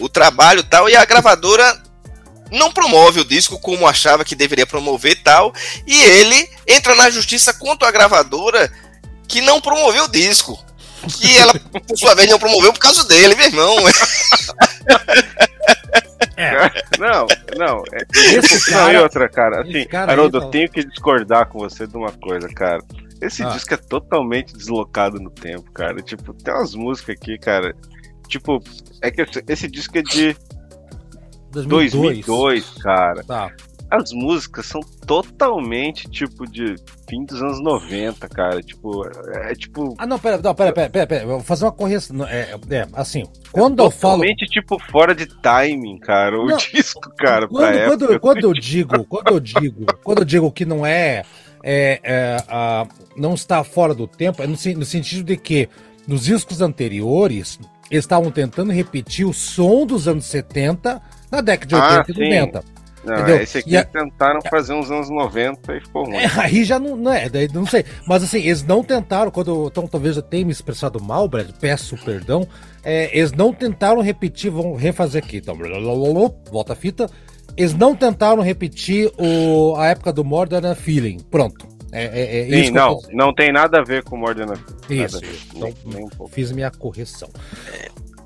o 0.00 0.08
trabalho 0.08 0.60
e 0.60 0.64
tal. 0.64 0.88
E 0.88 0.96
a 0.96 1.04
gravadora 1.04 1.80
não 2.54 2.72
promove 2.72 3.20
o 3.20 3.24
disco 3.24 3.58
como 3.58 3.86
achava 3.86 4.24
que 4.24 4.34
deveria 4.34 4.66
promover 4.66 5.12
e 5.12 5.16
tal. 5.16 5.52
E 5.86 6.02
ele 6.02 6.48
entra 6.66 6.94
na 6.94 7.10
justiça 7.10 7.52
contra 7.54 7.88
a 7.88 7.92
gravadora 7.92 8.70
que 9.28 9.40
não 9.40 9.60
promoveu 9.60 10.04
o 10.04 10.10
disco. 10.10 10.58
Que 11.18 11.36
ela, 11.36 11.52
por 11.86 11.98
sua 11.98 12.14
vez, 12.14 12.30
não 12.30 12.38
promoveu 12.38 12.72
por 12.72 12.78
causa 12.78 13.04
dele, 13.04 13.34
meu 13.34 13.46
irmão. 13.46 13.76
não, 16.98 17.26
não. 17.56 17.82
É, 17.92 18.06
Esse 18.38 18.70
não, 18.70 18.80
e 18.80 18.92
cara, 18.92 19.02
outra, 19.02 19.28
cara. 19.28 19.62
Assim, 19.62 19.84
cara 19.84 20.12
aí 20.12 20.18
Haroldo, 20.18 20.38
eu 20.38 20.50
tenho 20.50 20.68
que 20.70 20.84
discordar 20.84 21.46
com 21.48 21.58
você 21.58 21.86
de 21.86 21.96
uma 21.96 22.10
coisa, 22.12 22.48
cara. 22.48 22.82
Esse 23.20 23.42
Ah. 23.42 23.48
disco 23.50 23.74
é 23.74 23.76
totalmente 23.76 24.54
deslocado 24.56 25.18
no 25.20 25.30
tempo, 25.30 25.70
cara. 25.72 26.00
Tipo, 26.02 26.32
tem 26.34 26.52
umas 26.54 26.74
músicas 26.74 27.16
aqui, 27.20 27.38
cara. 27.38 27.74
Tipo, 28.28 28.62
é 29.02 29.10
que 29.10 29.22
esse, 29.22 29.44
esse 29.48 29.68
disco 29.68 29.98
é 29.98 30.02
de 30.02 30.36
2002, 31.62 32.70
cara. 32.82 33.22
Tá. 33.24 33.52
As 33.90 34.12
músicas 34.12 34.66
são 34.66 34.80
totalmente, 35.06 36.08
tipo, 36.08 36.50
de 36.50 36.74
fim 37.08 37.24
dos 37.24 37.40
anos 37.40 37.62
90, 37.62 38.28
cara. 38.28 38.60
Tipo, 38.60 39.06
é, 39.06 39.52
é 39.52 39.54
tipo. 39.54 39.94
Ah, 39.98 40.06
não, 40.06 40.18
pera, 40.18 40.38
não, 40.38 40.54
pera, 40.54 40.72
pera, 40.72 40.90
pera, 40.90 41.06
pera, 41.06 41.22
eu 41.24 41.28
vou 41.28 41.40
fazer 41.40 41.64
uma 41.64 41.72
correção. 41.72 42.26
É, 42.26 42.58
é, 42.70 42.88
assim, 42.94 43.24
quando 43.52 43.80
eu 43.80 43.90
falo. 43.90 44.14
Totalmente, 44.14 44.46
tipo, 44.46 44.78
fora 44.90 45.14
de 45.14 45.26
timing, 45.40 45.98
cara. 45.98 46.40
O 46.40 46.46
Não, 46.46 46.56
disco, 46.56 47.14
cara, 47.16 47.46
pra 47.46 47.48
Quando, 47.48 47.74
época. 47.74 47.98
quando, 47.98 48.20
quando 48.20 48.44
eu 48.44 48.52
digo, 48.52 49.04
quando 49.04 49.28
eu 49.28 49.40
digo, 49.40 49.86
quando 50.02 50.18
eu 50.18 50.24
digo 50.24 50.50
que 50.50 50.64
não 50.64 50.84
é, 50.84 51.24
é, 51.62 52.00
é, 52.02 52.36
ah, 52.48 52.86
não 53.16 53.34
está 53.34 53.62
fora 53.62 53.94
do 53.94 54.06
tempo, 54.06 54.42
é 54.42 54.46
no, 54.46 54.52
no 54.54 54.84
sentido 54.84 55.24
de 55.24 55.36
que 55.36 55.68
nos 56.06 56.24
discos 56.24 56.60
anteriores 56.60 57.58
eles 57.90 58.04
estavam 58.04 58.30
tentando 58.30 58.72
repetir 58.72 59.26
o 59.26 59.32
som 59.32 59.86
dos 59.86 60.08
anos 60.08 60.24
70 60.26 61.00
na 61.34 61.40
década 61.40 61.66
de 61.68 61.74
Ah, 61.74 61.98
80 61.98 62.10
e 62.10 62.14
sim. 62.14 62.20
90. 62.40 62.64
Não, 63.04 63.14
entendeu? 63.16 63.36
esse 63.42 63.58
aqui 63.58 63.70
E 63.72 63.76
a- 63.76 63.84
tentaram 63.84 64.40
fazer 64.48 64.72
uns 64.72 64.90
anos 64.90 65.10
90 65.10 65.76
e 65.76 65.80
ficou 65.80 66.04
ruim. 66.06 66.16
É, 66.16 66.26
aí 66.38 66.64
já 66.64 66.78
não, 66.78 66.96
não 66.96 67.12
é, 67.12 67.28
daí 67.28 67.48
não 67.52 67.66
sei. 67.66 67.84
Mas 68.08 68.22
assim, 68.22 68.38
eles 68.38 68.62
não 68.62 68.82
tentaram, 68.82 69.30
quando 69.30 69.66
então, 69.70 69.86
talvez 69.86 70.16
eu 70.16 70.22
tenha 70.22 70.44
me 70.46 70.52
expressado 70.52 70.98
mal, 71.02 71.28
Brad, 71.28 71.50
peço 71.60 71.98
perdão. 72.02 72.48
é, 72.82 73.10
eles 73.16 73.30
não 73.32 73.52
tentaram 73.52 74.00
repetir, 74.00 74.50
vamos 74.50 74.80
refazer 74.80 75.22
aqui. 75.22 75.36
Então, 75.36 75.54
volta 76.50 76.72
a 76.72 76.76
fita. 76.76 77.06
Eles 77.56 77.74
não 77.74 77.94
tentaram 77.94 78.40
repetir 78.42 79.12
o, 79.18 79.76
a 79.76 79.88
época 79.88 80.10
do 80.10 80.24
Modern 80.24 80.74
Feeling. 80.74 81.18
Pronto. 81.30 81.68
É, 81.92 82.04
é, 82.06 82.58
é 82.58 82.64
Sim, 82.64 82.70
não, 82.72 82.98
não 83.12 83.32
tem 83.32 83.52
nada 83.52 83.78
a 83.80 83.84
ver 83.84 84.02
com 84.02 84.16
Modern 84.16 84.54
ver, 84.88 85.04
isso. 85.04 85.20
Então, 85.54 85.72
nem 85.86 86.04
um 86.04 86.08
pouco. 86.08 86.32
Fiz 86.32 86.50
minha 86.50 86.70
correção. 86.70 87.28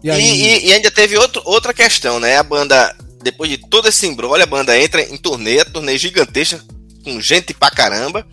E 0.03 0.11
E, 0.11 0.69
e- 0.69 0.73
ainda 0.73 0.91
teve 0.91 1.17
outro, 1.17 1.43
outra 1.45 1.75
questão, 1.75 2.19
né? 2.21 2.37
A 2.39 2.43
banda, 2.43 2.95
depois 3.23 3.51
de 3.51 3.59
todo 3.59 3.89
esse 3.89 4.07
embrolho, 4.07 4.43
a 4.43 4.47
banda 4.47 4.79
entra 4.79 5.03
em 5.03 5.17
turnê, 5.17 5.61
a 5.61 5.65
turnê 5.65 5.99
gigantesca, 5.99 6.61
com 7.05 7.21
gente 7.21 7.53
pra 7.55 7.71
caramba. 7.71 8.27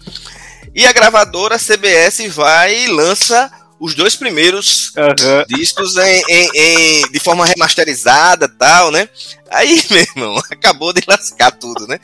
E 0.73 0.85
a 0.85 0.91
gravadora 0.93 1.57
CBS 1.57 2.27
vai 2.29 2.75
e 2.83 2.87
lança 2.87 3.49
os 3.79 3.93
dois 3.93 4.15
primeiros 4.15 4.91
Aham. 4.97 5.45
discos 5.49 5.97
em, 5.97 6.23
em- 6.29 6.49
em- 6.55 7.11
de 7.11 7.19
forma 7.19 7.45
remasterizada 7.45 8.45
e 8.45 8.57
tal, 8.57 8.91
né? 8.91 9.07
Aí, 9.49 9.81
meu 9.91 10.01
irmão, 10.01 10.37
acabou 10.51 10.93
de 10.93 11.01
lascar 11.07 11.51
tudo, 11.51 11.85
né? 11.87 11.99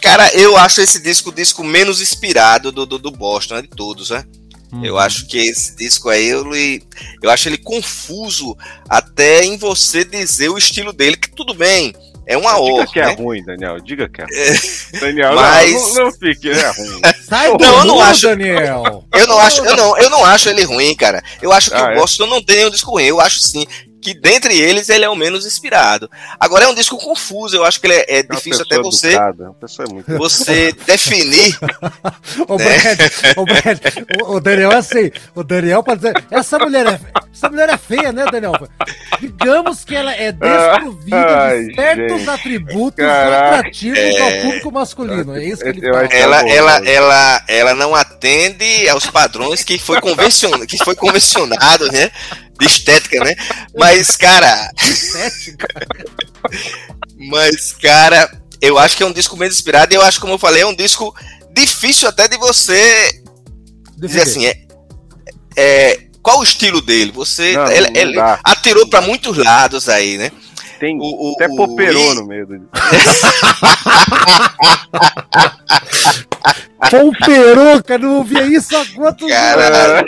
Cara, 0.00 0.28
eu 0.34 0.56
acho 0.56 0.80
esse 0.80 1.00
disco 1.00 1.30
o 1.30 1.32
disco 1.32 1.62
menos 1.64 2.00
inspirado 2.00 2.70
do, 2.72 2.84
do, 2.86 2.98
do 2.98 3.10
Boston, 3.10 3.54
né, 3.56 3.62
de 3.62 3.68
todos, 3.68 4.10
né? 4.10 4.24
Uhum. 4.76 4.84
Eu 4.84 4.98
acho 4.98 5.26
que 5.26 5.38
esse 5.38 5.74
disco 5.76 6.08
aí, 6.08 6.26
eu, 6.28 6.44
eu 7.22 7.30
acho 7.30 7.48
ele 7.48 7.58
confuso 7.58 8.56
até 8.88 9.44
em 9.44 9.56
você 9.56 10.04
dizer 10.04 10.48
o 10.48 10.58
estilo 10.58 10.92
dele, 10.92 11.16
que 11.16 11.30
tudo 11.30 11.54
bem, 11.54 11.94
é 12.26 12.36
uma 12.36 12.52
Diga 12.54 12.62
obra, 12.72 12.86
que 12.86 13.00
é 13.00 13.06
né? 13.06 13.14
ruim, 13.14 13.44
Daniel. 13.44 13.80
Diga 13.80 14.08
que 14.08 14.20
é 14.20 14.24
ruim. 14.24 15.00
Daniel, 15.00 15.34
não, 15.34 15.42
Mas- 15.42 15.72
não, 15.94 16.04
não 16.04 16.12
fique, 16.12 16.50
é 16.50 16.68
ruim. 16.70 17.00
Sai 17.28 17.56
do 17.56 17.64
Não, 17.64 17.78
eu 17.78 17.84
não 17.84 17.94
mundo, 17.94 18.02
acho- 18.04 18.26
Daniel! 18.26 19.04
Eu 19.12 19.26
não 19.26 19.38
acho, 19.38 19.64
eu 19.64 19.76
não, 19.76 19.98
eu 19.98 20.10
não 20.10 20.24
acho 20.24 20.48
ele 20.48 20.64
ruim, 20.64 20.94
cara. 20.96 21.22
Eu 21.40 21.52
acho 21.52 21.70
que 21.70 21.76
Ah, 21.76 21.86
o 21.86 21.90
é? 21.92 21.94
Boston 21.94 22.26
não 22.26 22.42
tem 22.42 22.66
um 22.66 22.70
disco 22.70 22.90
ruim. 22.90 23.04
Eu 23.04 23.20
acho 23.20 23.38
sim 23.40 23.64
que 24.06 24.14
dentre 24.14 24.56
eles 24.56 24.88
ele 24.88 25.04
é 25.04 25.08
o 25.08 25.16
menos 25.16 25.44
inspirado. 25.44 26.08
Agora 26.38 26.64
é 26.64 26.68
um 26.68 26.74
disco 26.74 26.96
confuso. 26.96 27.56
Eu 27.56 27.64
acho 27.64 27.80
que 27.80 27.88
ele 27.88 27.94
é, 27.94 28.04
é 28.08 28.18
É 28.18 28.22
difícil 28.22 28.62
até 28.62 28.78
você 28.80 29.08
educada, 29.08 29.52
muito 29.90 30.06
você 30.16 30.72
definir. 30.86 31.58
O 32.48 32.56
Né? 32.56 32.76
O, 33.36 33.44
Brad, 33.44 33.78
o, 34.22 34.34
o 34.36 34.40
Daniel 34.40 34.70
é 34.72 34.76
assim, 34.76 35.10
o 35.34 35.42
Daniel 35.42 35.82
pode 35.82 36.02
dizer, 36.02 36.24
essa 36.30 36.58
mulher 36.58 36.86
é, 36.86 37.00
essa 37.34 37.48
mulher 37.48 37.68
é 37.68 37.76
feia, 37.76 38.12
né, 38.12 38.24
Daniel? 38.30 38.52
Digamos 39.20 39.84
que 39.84 39.94
ela 39.96 40.12
é 40.14 40.30
desprovida 40.32 41.16
Ai, 41.46 41.64
de 41.64 41.74
certos 41.74 42.18
gente. 42.18 42.30
atributos 42.30 43.04
Caraca. 43.04 43.56
atrativos 43.58 44.20
ao 44.20 44.30
público 44.42 44.72
masculino. 44.72 45.36
É 45.36 45.44
isso 45.44 45.62
que 45.62 45.68
ele 45.68 45.86
Eu 45.88 45.92
fala. 45.94 46.06
acho- 46.06 46.14
Ela, 46.16 46.42
bom, 46.42 46.48
ela, 46.48 46.80
né? 46.80 46.92
ela, 46.94 47.42
ela 47.48 47.74
não 47.74 47.94
atende 47.94 48.88
aos 48.88 49.06
padrões 49.06 49.64
que 49.64 49.78
foi 49.78 50.00
convencionado, 50.00 50.66
que 50.66 50.78
foi 50.78 50.94
convencionado, 50.94 51.90
né? 51.90 52.10
De 52.58 52.66
estética, 52.66 53.22
né? 53.24 53.34
Mas, 53.76 54.16
cara, 54.16 54.70
Estética. 54.82 55.66
Mas, 57.18 57.72
cara, 57.72 58.30
eu 58.60 58.78
acho 58.78 58.96
que 58.96 59.02
é 59.02 59.06
um 59.06 59.12
disco 59.12 59.36
menos 59.36 59.56
inspirado 59.56 59.92
e 59.92 59.96
eu 59.96 60.02
acho, 60.02 60.20
como 60.20 60.34
eu 60.34 60.38
falei, 60.38 60.62
é 60.62 60.66
um 60.66 60.74
disco 60.74 61.14
difícil 61.52 62.08
até 62.08 62.28
de 62.28 62.36
você 62.36 63.22
dizer 63.96 64.22
assim, 64.22 64.46
é, 64.46 64.54
é, 65.56 66.00
qual 66.22 66.40
o 66.40 66.44
estilo 66.44 66.80
dele? 66.82 67.10
Você 67.12 67.52
Não, 67.52 67.66
ele, 67.70 67.90
não 67.90 68.00
ele 68.00 68.14
dá. 68.14 68.38
atirou 68.44 68.86
pra 68.88 69.00
muitos 69.00 69.36
lados 69.38 69.88
aí, 69.88 70.18
né? 70.18 70.30
Tem 70.78 70.98
O- 71.00 71.30
o- 71.30 71.34
até 71.36 71.46
o- 71.46 71.56
Poperô 71.56 72.12
e- 72.12 72.14
no 72.16 72.26
meio 72.26 72.46
do 72.46 72.68
Pô, 76.90 77.12
peruca, 77.24 77.98
não 77.98 78.18
ouvia 78.18 78.44
isso 78.44 78.76
há 78.76 78.84
quantos 78.94 79.28
Cara, 79.28 80.04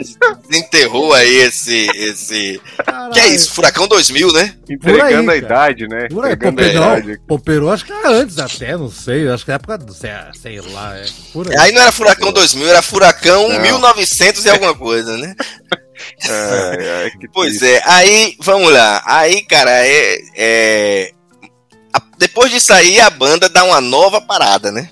desenterrou 0.49 1.13
aí 1.13 1.37
esse 1.37 1.89
esse 1.95 2.61
anos? 2.87 3.15
que 3.15 3.21
é 3.21 3.29
isso? 3.29 3.53
Furacão 3.53 3.89
2000, 3.89 4.33
né? 4.33 4.55
Entregando 4.69 5.31
aí, 5.31 5.37
a 5.37 5.39
idade, 5.39 5.89
né? 5.89 6.09
Por 6.09 6.25
aí, 6.25 6.35
acho 7.73 7.85
que 7.85 7.93
era 7.93 8.11
antes 8.11 8.39
até, 8.39 8.77
não 8.77 8.91
sei. 8.91 9.29
Acho 9.29 9.45
que 9.45 9.51
é 9.51 9.55
época 9.55 9.79
do. 9.79 9.93
Sei, 9.93 10.11
sei 10.41 10.61
lá, 10.61 10.97
é. 10.97 11.07
Por 11.33 11.49
aí. 11.49 11.57
Aí 11.59 11.73
não 11.73 11.83
era 11.83 11.91
Furacão 11.91 12.33
2000, 12.33 12.69
era 12.69 12.83
Furacão 12.83 13.49
Não. 13.49 13.61
1900 13.61 14.45
e 14.45 14.51
alguma 14.51 14.75
coisa, 14.75 15.17
né? 15.17 15.35
É, 16.29 17.11
que 17.19 17.27
Pois 17.35 17.59
triste. 17.59 17.75
é, 17.75 17.83
aí, 17.85 18.37
vamos 18.41 18.73
lá. 18.73 19.03
Aí, 19.05 19.43
cara, 19.43 19.71
é. 19.71 20.17
é- 20.37 21.13
depois 22.17 22.53
disso 22.53 22.73
aí, 22.73 23.01
a 23.01 23.11
banda 23.11 23.49
dá 23.49 23.65
uma 23.65 23.81
nova 23.81 24.21
parada, 24.21 24.71
né? 24.71 24.91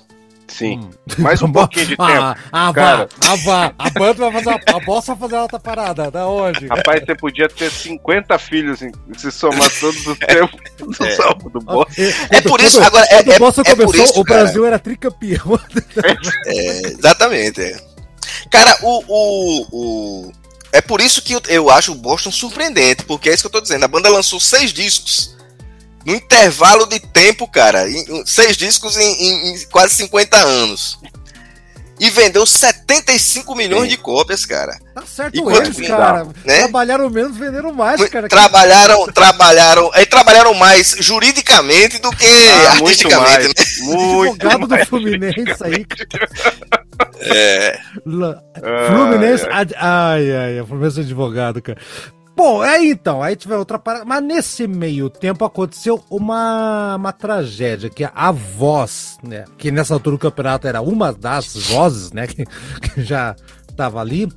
Sim. 0.57 0.79
Hum. 0.79 0.89
Mais 1.19 1.41
um 1.41 1.51
pouquinho 1.53 1.85
de 1.85 1.97
tempo. 1.97 2.03
Ah, 2.03 2.35
ah, 2.51 2.67
vá, 2.67 2.73
cara. 2.73 3.09
ah, 3.21 3.35
vá. 3.45 3.73
A 3.77 3.89
banda 3.91 4.29
vai 4.29 4.31
fazer 4.43 4.49
uma, 4.49 4.77
a 4.77 4.79
bossa 4.85 5.13
vai 5.15 5.29
fazer 5.29 5.41
outra 5.41 5.59
parada. 5.59 6.09
Da 6.09 6.27
onde? 6.27 6.65
Rapaz, 6.67 7.03
você 7.05 7.15
podia 7.15 7.47
ter 7.47 7.69
50 7.71 8.39
filhos 8.39 8.79
se 9.17 9.31
somar 9.31 9.69
todos 9.79 10.07
os 10.07 10.17
tempos 10.17 10.59
do 10.97 11.05
É. 11.05 11.15
salvo 11.15 11.49
do 11.49 11.59
boss. 11.59 11.87
É 12.31 12.41
por 12.41 12.59
isso, 12.61 12.81
agora, 12.81 13.05
é, 13.11 13.17
é, 13.29 13.37
Bossa 13.39 13.61
é 13.61 13.75
começou, 13.75 14.03
isso, 14.03 14.19
o 14.19 14.23
cara. 14.25 14.43
Brasil 14.43 14.65
era 14.65 14.79
tricampeão. 14.79 15.59
É, 16.45 16.81
exatamente. 16.87 17.61
é. 17.61 17.77
Cara, 18.51 18.77
o, 18.81 19.03
o, 19.07 19.67
o- 19.71 20.31
É 20.71 20.81
por 20.81 21.01
isso 21.01 21.21
que 21.21 21.33
eu, 21.33 21.41
eu 21.47 21.69
acho 21.69 21.91
o 21.91 21.95
Boston 21.95 22.31
surpreendente, 22.31 23.03
porque 23.03 23.29
é 23.29 23.33
isso 23.33 23.43
que 23.43 23.47
eu 23.47 23.51
tô 23.51 23.61
dizendo. 23.61 23.85
A 23.85 23.87
banda 23.87 24.09
lançou 24.09 24.39
seis 24.39 24.73
discos. 24.73 25.36
No 26.07 26.15
intervalo 26.15 26.85
de 26.87 26.99
tempo, 26.99 27.47
cara. 27.47 27.89
em- 27.89 28.25
seis 28.25 28.55
discos 28.55 28.95
em, 28.97 29.03
em- 29.03 29.53
em 29.53 29.65
quase 29.69 29.93
50 29.95 30.37
anos. 30.37 30.97
E 31.99 32.11
vendeu 32.11 32.45
75 32.45 33.55
milhões 33.55 33.83
Sim. 33.85 33.89
de 33.89 33.97
cópias, 33.97 34.45
cara. 34.45 34.77
Tá 34.93 35.03
certo 35.03 35.35
Enquanto 35.35 35.65
eles, 35.65 35.75
que- 35.77 35.87
cara. 35.87 36.27
né? 36.45 36.59
Trabalharam 36.59 37.09
menos, 37.09 37.35
venderam 37.35 37.73
mais, 37.73 37.99
cara. 38.07 38.29
trabalharam, 38.29 39.07
trabalharam, 39.07 39.89
eh, 39.95 40.05
trabalharam 40.05 40.53
mais 40.53 40.95
juridicamente 40.99 41.97
do 41.99 42.11
que 42.11 42.27
Ah, 42.27 42.75
muito 42.75 42.85
artisticamente, 42.85 43.31
mais. 43.31 43.47
né? 43.47 43.95
Muito 43.95 44.47
Advogado 44.47 44.59
do 44.61 44.67
mais. 44.69 44.87
Fluminense 44.87 45.63
aí. 45.63 45.85
cara. 45.85 46.29
É, 47.19 47.79
Ah, 48.61 48.87
Fluminense. 48.91 49.45
é. 49.45 49.49
Ai, 49.51 49.67
ai, 49.75 50.31
ai, 50.59 50.65
Fluminense 50.67 50.99
é 50.99 51.03
advogado, 51.03 51.61
cara. 51.63 51.79
Bom, 52.37 52.61
aí 52.61 52.91
então, 52.91 53.23
aí 53.23 53.35
tiver 53.35 53.57
outra 53.57 53.79
parada. 53.79 54.05
Mas 54.05 54.23
nesse 54.23 54.67
meio 54.67 55.09
tempo 55.09 55.43
aconteceu 55.43 56.03
uma, 56.07 56.95
uma 56.95 57.11
tragédia, 57.11 57.89
que 57.89 58.07
a 58.13 58.31
voz, 58.31 59.17
né? 59.23 59.45
Que 59.57 59.71
nessa 59.71 59.95
altura 59.95 60.17
do 60.17 60.19
campeonato 60.19 60.67
era 60.67 60.79
uma 60.79 61.11
das 61.11 61.55
vozes, 61.55 62.11
né? 62.11 62.27
Que, 62.27 62.45
que 62.45 63.01
já 63.01 63.35
tava 63.75 63.99
ali. 63.99 64.31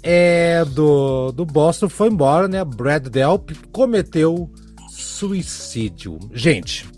É, 0.00 0.64
do, 0.64 1.32
do 1.32 1.44
Boston 1.44 1.88
foi 1.88 2.06
embora, 2.06 2.46
né? 2.46 2.64
Brad 2.64 3.08
Delp 3.08 3.50
cometeu 3.72 4.48
suicídio. 4.88 6.20
Gente, 6.32 6.88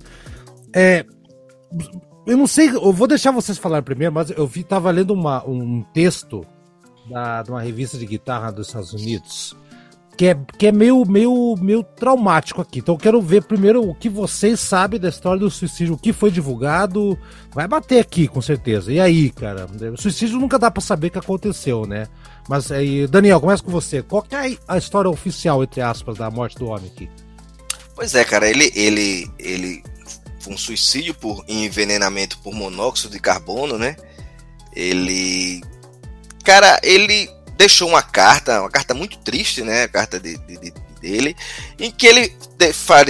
é, 0.77 1.07
eu 2.27 2.37
não 2.37 2.47
sei, 2.47 2.69
eu 2.69 2.93
vou 2.93 3.09
deixar 3.09 3.31
vocês 3.31 3.57
falarem 3.57 3.83
primeiro, 3.83 4.13
mas 4.13 4.29
eu 4.29 4.47
vi, 4.47 4.63
tava 4.63 4.91
lendo 4.91 5.15
uma, 5.15 5.43
um 5.49 5.83
texto 5.95 6.45
da, 7.09 7.43
de 7.43 7.51
uma 7.51 7.63
revista 7.63 7.97
de 7.97 8.05
guitarra 8.05 8.53
dos 8.53 8.67
Estados 8.67 8.93
Unidos 8.93 9.57
que 10.17 10.27
é, 10.27 10.37
que 10.59 10.67
é 10.67 10.73
meio, 10.73 11.05
meio, 11.07 11.57
meio 11.61 11.83
traumático 11.83 12.61
aqui. 12.61 12.81
Então 12.81 12.95
eu 12.95 12.99
quero 12.99 13.21
ver 13.21 13.43
primeiro 13.45 13.83
o 13.89 13.95
que 13.95 14.09
vocês 14.09 14.61
sabem 14.61 15.01
da 15.01 15.09
história 15.09 15.41
do 15.41 15.51
suicídio, 15.51 15.95
o 15.95 15.99
que 15.99 16.13
foi 16.13 16.31
divulgado. 16.31 17.19
Vai 17.53 17.67
bater 17.67 18.01
aqui, 18.01 18.29
com 18.29 18.41
certeza. 18.41 18.93
E 18.93 19.01
aí, 19.01 19.31
cara? 19.31 19.67
Suicídio 19.97 20.39
nunca 20.39 20.59
dá 20.59 20.71
pra 20.71 20.83
saber 20.83 21.09
o 21.09 21.11
que 21.11 21.19
aconteceu, 21.19 21.87
né? 21.87 22.07
Mas 22.49 22.71
aí, 22.71 23.07
Daniel, 23.07 23.41
começa 23.41 23.63
com 23.63 23.71
você. 23.71 24.03
Qual 24.03 24.25
é 24.31 24.57
a 24.69 24.79
história 24.79 25.11
oficial, 25.11 25.63
entre 25.63 25.81
aspas, 25.81 26.19
da 26.19 26.31
morte 26.31 26.57
do 26.59 26.67
homem 26.67 26.91
aqui? 26.95 27.09
Pois 27.95 28.15
é, 28.15 28.25
cara, 28.25 28.49
ele, 28.49 28.71
ele, 28.75 29.31
ele 29.39 29.83
foi 30.41 30.55
um 30.55 30.59
suicídio 30.59 31.15
por 31.15 31.45
envenenamento 31.49 32.39
por 32.39 32.55
monóxido 32.55 33.13
de 33.13 33.21
carbono, 33.21 33.79
né? 33.79 33.97
Ele, 34.75 35.63
cara, 36.45 36.81
ele 36.83 37.29
deixou 37.63 37.89
uma 37.89 38.03
carta, 38.03 38.61
uma 38.61 38.71
carta 38.71 38.93
muito 38.93 39.19
triste, 39.19 39.63
né? 39.63 39.85
A 39.85 39.89
carta 39.89 40.19
de, 40.19 40.37
de- 40.39 40.59
de- 40.59 40.75
dele, 41.01 41.35
em 41.81 41.91
que 41.91 42.07
ele 42.07 42.33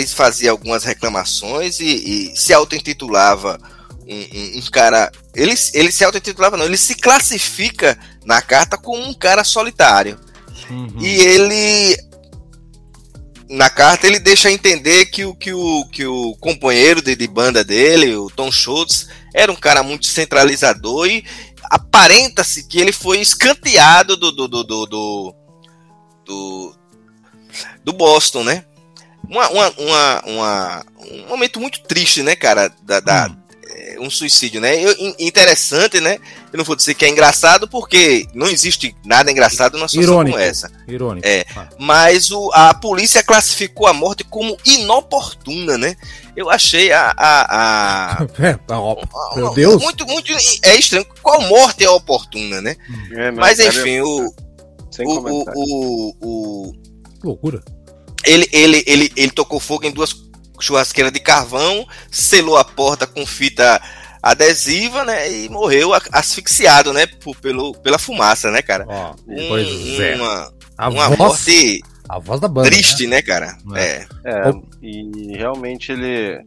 fazia 0.07 0.51
algumas 0.51 0.83
reclamações 0.85 1.79
e, 1.81 1.85
e 2.33 2.37
se 2.37 2.53
auto-intitulava 2.55 3.59
um, 4.07 4.15
um- 4.39 4.59
um 4.59 4.63
cara. 4.71 5.11
Ele, 5.35 5.55
ele 5.75 5.93
se 5.93 6.05
auto-intitulava, 6.05 6.57
não, 6.57 6.65
ele 6.67 6.77
se 6.79 6.95
classifica 6.95 7.99
na 8.25 8.41
carta 8.43 8.77
como 8.79 9.03
um 9.03 9.15
cara 9.15 9.43
solitário. 9.45 10.19
E 11.01 11.17
ele. 11.21 11.97
Na 13.49 13.69
carta 13.69 14.07
ele 14.07 14.19
deixa 14.19 14.51
entender 14.51 15.07
que 15.07 15.25
o, 15.27 15.35
que 15.35 15.53
o, 15.53 15.85
que 15.93 16.07
o 16.07 16.35
companheiro 16.37 17.03
de, 17.03 17.15
de 17.15 17.27
banda 17.27 17.63
dele, 17.63 18.15
o 18.17 18.31
Tom 18.31 18.51
Schultz, 18.51 19.09
era 19.35 19.53
um 19.53 19.57
cara 19.57 19.83
muito 19.83 20.07
centralizador 20.07 21.07
e 21.07 21.23
aparenta-se 21.65 22.65
que 22.65 22.81
ele 22.81 22.93
foi 22.93 23.21
escanteado 23.21 24.17
do, 24.17 24.33
do, 24.33 24.49
do, 24.49 24.65
do, 24.65 24.87
do, 24.87 25.35
do, 26.25 26.77
do 27.85 27.93
Boston, 27.93 28.45
né? 28.45 28.65
Uma, 29.29 29.49
uma, 29.51 29.71
uma, 29.79 30.23
uma- 30.27 30.85
um 31.11 31.29
momento 31.29 31.61
muito 31.61 31.81
triste, 31.83 32.23
né, 32.23 32.35
cara? 32.37 32.71
Da, 32.83 33.01
da- 33.01 33.31
é, 33.69 33.97
um 34.01 34.11
suicídio, 34.11 34.61
né? 34.61 34.83
Eu- 34.83 34.93
in- 34.99 35.15
interessante, 35.19 36.01
né? 36.01 36.19
Eu 36.53 36.59
não 36.59 36.65
vou 36.65 36.77
dizer 36.77 36.95
que 36.95 37.05
é 37.05 37.09
engraçado, 37.09 37.67
porque 37.67 38.27
não 38.35 38.47
existe 38.47 38.95
nada 39.07 39.31
engraçado 39.33 39.79
numa 39.79 39.89
situação 39.89 40.13
Irônico. 40.13 40.37
como 40.37 40.49
essa. 40.49 40.71
Irônico. 40.87 41.27
É. 41.27 41.47
Ah. 41.57 41.69
Mas 41.79 42.31
o, 42.31 42.51
a 42.53 42.75
polícia 42.75 43.23
classificou 43.23 43.87
a 43.87 43.95
morte 43.95 44.23
como 44.23 44.57
inoportuna, 44.65 45.79
né? 45.79 45.97
Eu 46.37 46.51
achei 46.51 46.93
a. 46.93 47.15
a, 47.17 48.19
a- 48.21 48.27
É, 48.39 48.59
a- 48.69 49.37
Meu 49.37 49.55
Deus. 49.55 49.83
Muito, 49.83 50.07
muito. 50.07 50.31
É 50.63 50.77
estranho. 50.77 51.07
Qual 51.23 51.41
morte 51.43 51.85
é 51.85 51.89
oportuna, 51.91 52.61
né? 52.61 52.77
É, 53.13 53.31
não, 53.31 53.41
Mas 53.41 53.59
cara, 53.59 53.69
enfim, 53.71 54.01
o, 54.01 54.35
sem 54.91 55.07
o, 55.07 55.11
o, 55.21 55.45
o, 55.55 56.15
o- 56.21 56.73
que 57.21 57.27
loucura. 57.27 57.63
ele, 58.25 58.47
ele, 58.53 58.85
ele, 58.87 59.13
ele 59.17 59.31
tocou 59.31 59.59
fogo 59.59 59.87
em 59.87 59.91
duas 59.91 60.15
churrasqueiras 60.61 61.13
de 61.13 61.19
carvão, 61.21 61.87
selou 62.11 62.57
a 62.57 62.65
porta 62.65 63.07
com 63.07 63.25
fita 63.27 63.81
adesiva, 64.23 65.05
né? 65.05 65.31
E 65.31 65.49
morreu 65.49 65.91
asfixiado, 66.13 66.93
né? 66.93 67.07
Por, 67.07 67.37
pelo, 67.37 67.73
pela 67.79 67.99
fumaça, 67.99 68.51
né, 68.51 68.63
cara? 68.63 68.85
Ó, 68.89 69.15
Um- 69.27 69.49
pois 69.49 70.01
é. 70.01 70.15
Uma, 70.17 70.53
A 70.79 70.89
uma 70.89 71.09
voz, 71.09 71.19
morte 71.19 71.81
a 72.09 72.19
voz 72.19 72.41
da 72.41 72.49
banda. 72.49 72.69
triste, 72.69 73.07
né, 73.07 73.21
cara? 73.23 73.57
É. 73.75 74.07
É. 74.25 74.49
É, 74.49 74.53
e 74.83 75.37
realmente 75.37 75.91
ele. 75.93 76.41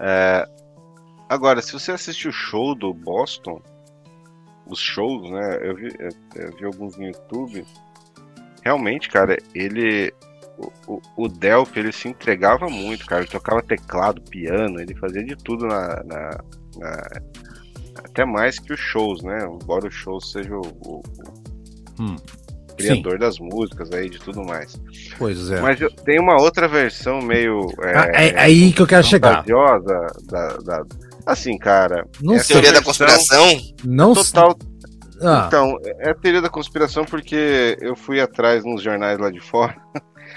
é, 0.00 0.46
Agora, 1.28 1.60
se 1.60 1.72
você 1.72 1.92
assistir 1.92 2.28
o 2.28 2.32
show 2.32 2.74
do 2.74 2.92
Boston, 2.94 3.60
os 4.66 4.78
shows, 4.80 5.30
né? 5.30 5.58
Eu 5.62 5.74
vi, 5.76 5.88
eu- 5.98 6.56
vi 6.56 6.64
alguns 6.64 6.96
no 6.96 7.04
YouTube. 7.04 7.66
Realmente, 8.64 9.08
cara, 9.08 9.36
ele. 9.54 10.12
O, 10.58 10.72
o, 10.94 11.02
o 11.24 11.28
Delph, 11.28 11.76
ele 11.76 11.92
se 11.92 12.08
entregava 12.08 12.68
muito, 12.68 13.06
cara. 13.06 13.22
Ele 13.22 13.30
tocava 13.30 13.62
teclado, 13.62 14.20
piano, 14.22 14.80
ele 14.80 14.94
fazia 14.96 15.22
de 15.24 15.36
tudo 15.36 15.66
na- 15.66 16.02
na- 16.04 16.40
até 18.04 18.24
mais 18.24 18.58
que 18.58 18.72
os 18.72 18.80
shows, 18.80 19.22
né? 19.22 19.38
Embora 19.44 19.86
o 19.86 19.90
show 19.90 20.20
seja 20.20 20.54
o, 20.54 20.60
o- 20.84 21.02
o 21.02 22.02
Hum, 22.02 22.16
criador 22.76 23.18
das 23.18 23.38
músicas 23.40 23.90
aí, 23.92 24.08
de 24.08 24.18
tudo 24.20 24.44
mais. 24.44 24.80
Pois 25.18 25.50
é. 25.50 25.60
Mas 25.60 25.80
eu- 25.80 25.90
tem 25.90 26.20
uma 26.20 26.40
outra 26.40 26.68
versão 26.68 27.20
meio. 27.20 27.72
Ah, 27.82 28.06
é, 28.14 28.28
é 28.28 28.38
aí 28.40 28.72
que 28.72 28.80
eu 28.82 28.86
quero 28.86 29.04
chegar. 29.04 29.42
da, 30.28 30.56
da- 30.58 30.84
Assim, 31.26 31.58
cara. 31.58 32.06
Não 32.22 32.38
sei. 32.38 32.54
Teoria 32.54 32.72
da 32.72 32.82
conspiração. 32.82 33.46
Não 33.84 34.14
Total. 34.14 34.56
Ah, 35.20 35.44
Então, 35.48 35.76
é 35.98 36.10
a 36.10 36.14
teoria 36.14 36.40
da 36.40 36.48
conspiração 36.48 37.04
porque 37.04 37.76
eu 37.80 37.96
fui 37.96 38.20
atrás 38.20 38.64
nos 38.64 38.80
jornais 38.80 39.18
lá 39.18 39.28
de 39.30 39.40
fora 39.40 39.76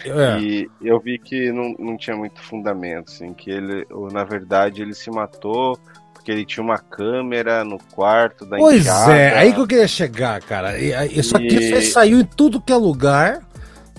é. 0.04 0.40
e 0.42 0.68
eu 0.82 1.00
vi 1.00 1.20
que 1.20 1.52
não, 1.52 1.76
não 1.78 1.96
tinha 1.96 2.16
muito 2.18 2.42
fundamento, 2.42 3.12
assim, 3.12 3.32
que 3.32 3.52
ele, 3.52 3.86
ou, 3.92 4.10
na 4.12 4.24
verdade, 4.24 4.82
ele 4.82 4.96
se 4.96 5.12
matou 5.12 5.78
porque 6.22 6.32
ele 6.32 6.46
tinha 6.46 6.64
uma 6.64 6.78
câmera 6.78 7.64
no 7.64 7.80
quarto 7.96 8.46
da 8.46 8.58
Pois 8.58 8.82
enteada. 8.82 9.16
é, 9.18 9.38
aí 9.40 9.54
que 9.54 9.60
eu 9.60 9.66
queria 9.68 9.88
chegar, 9.88 10.40
cara. 10.42 10.78
E- 10.80 10.92
e- 10.94 11.20
Isso 11.20 11.36
aqui 11.36 11.48
E- 11.48 11.82
saiu 11.82 12.20
em 12.22 12.26
tudo 12.26 12.62
que 12.62 12.72
é 12.72 12.76
lugar. 12.76 13.42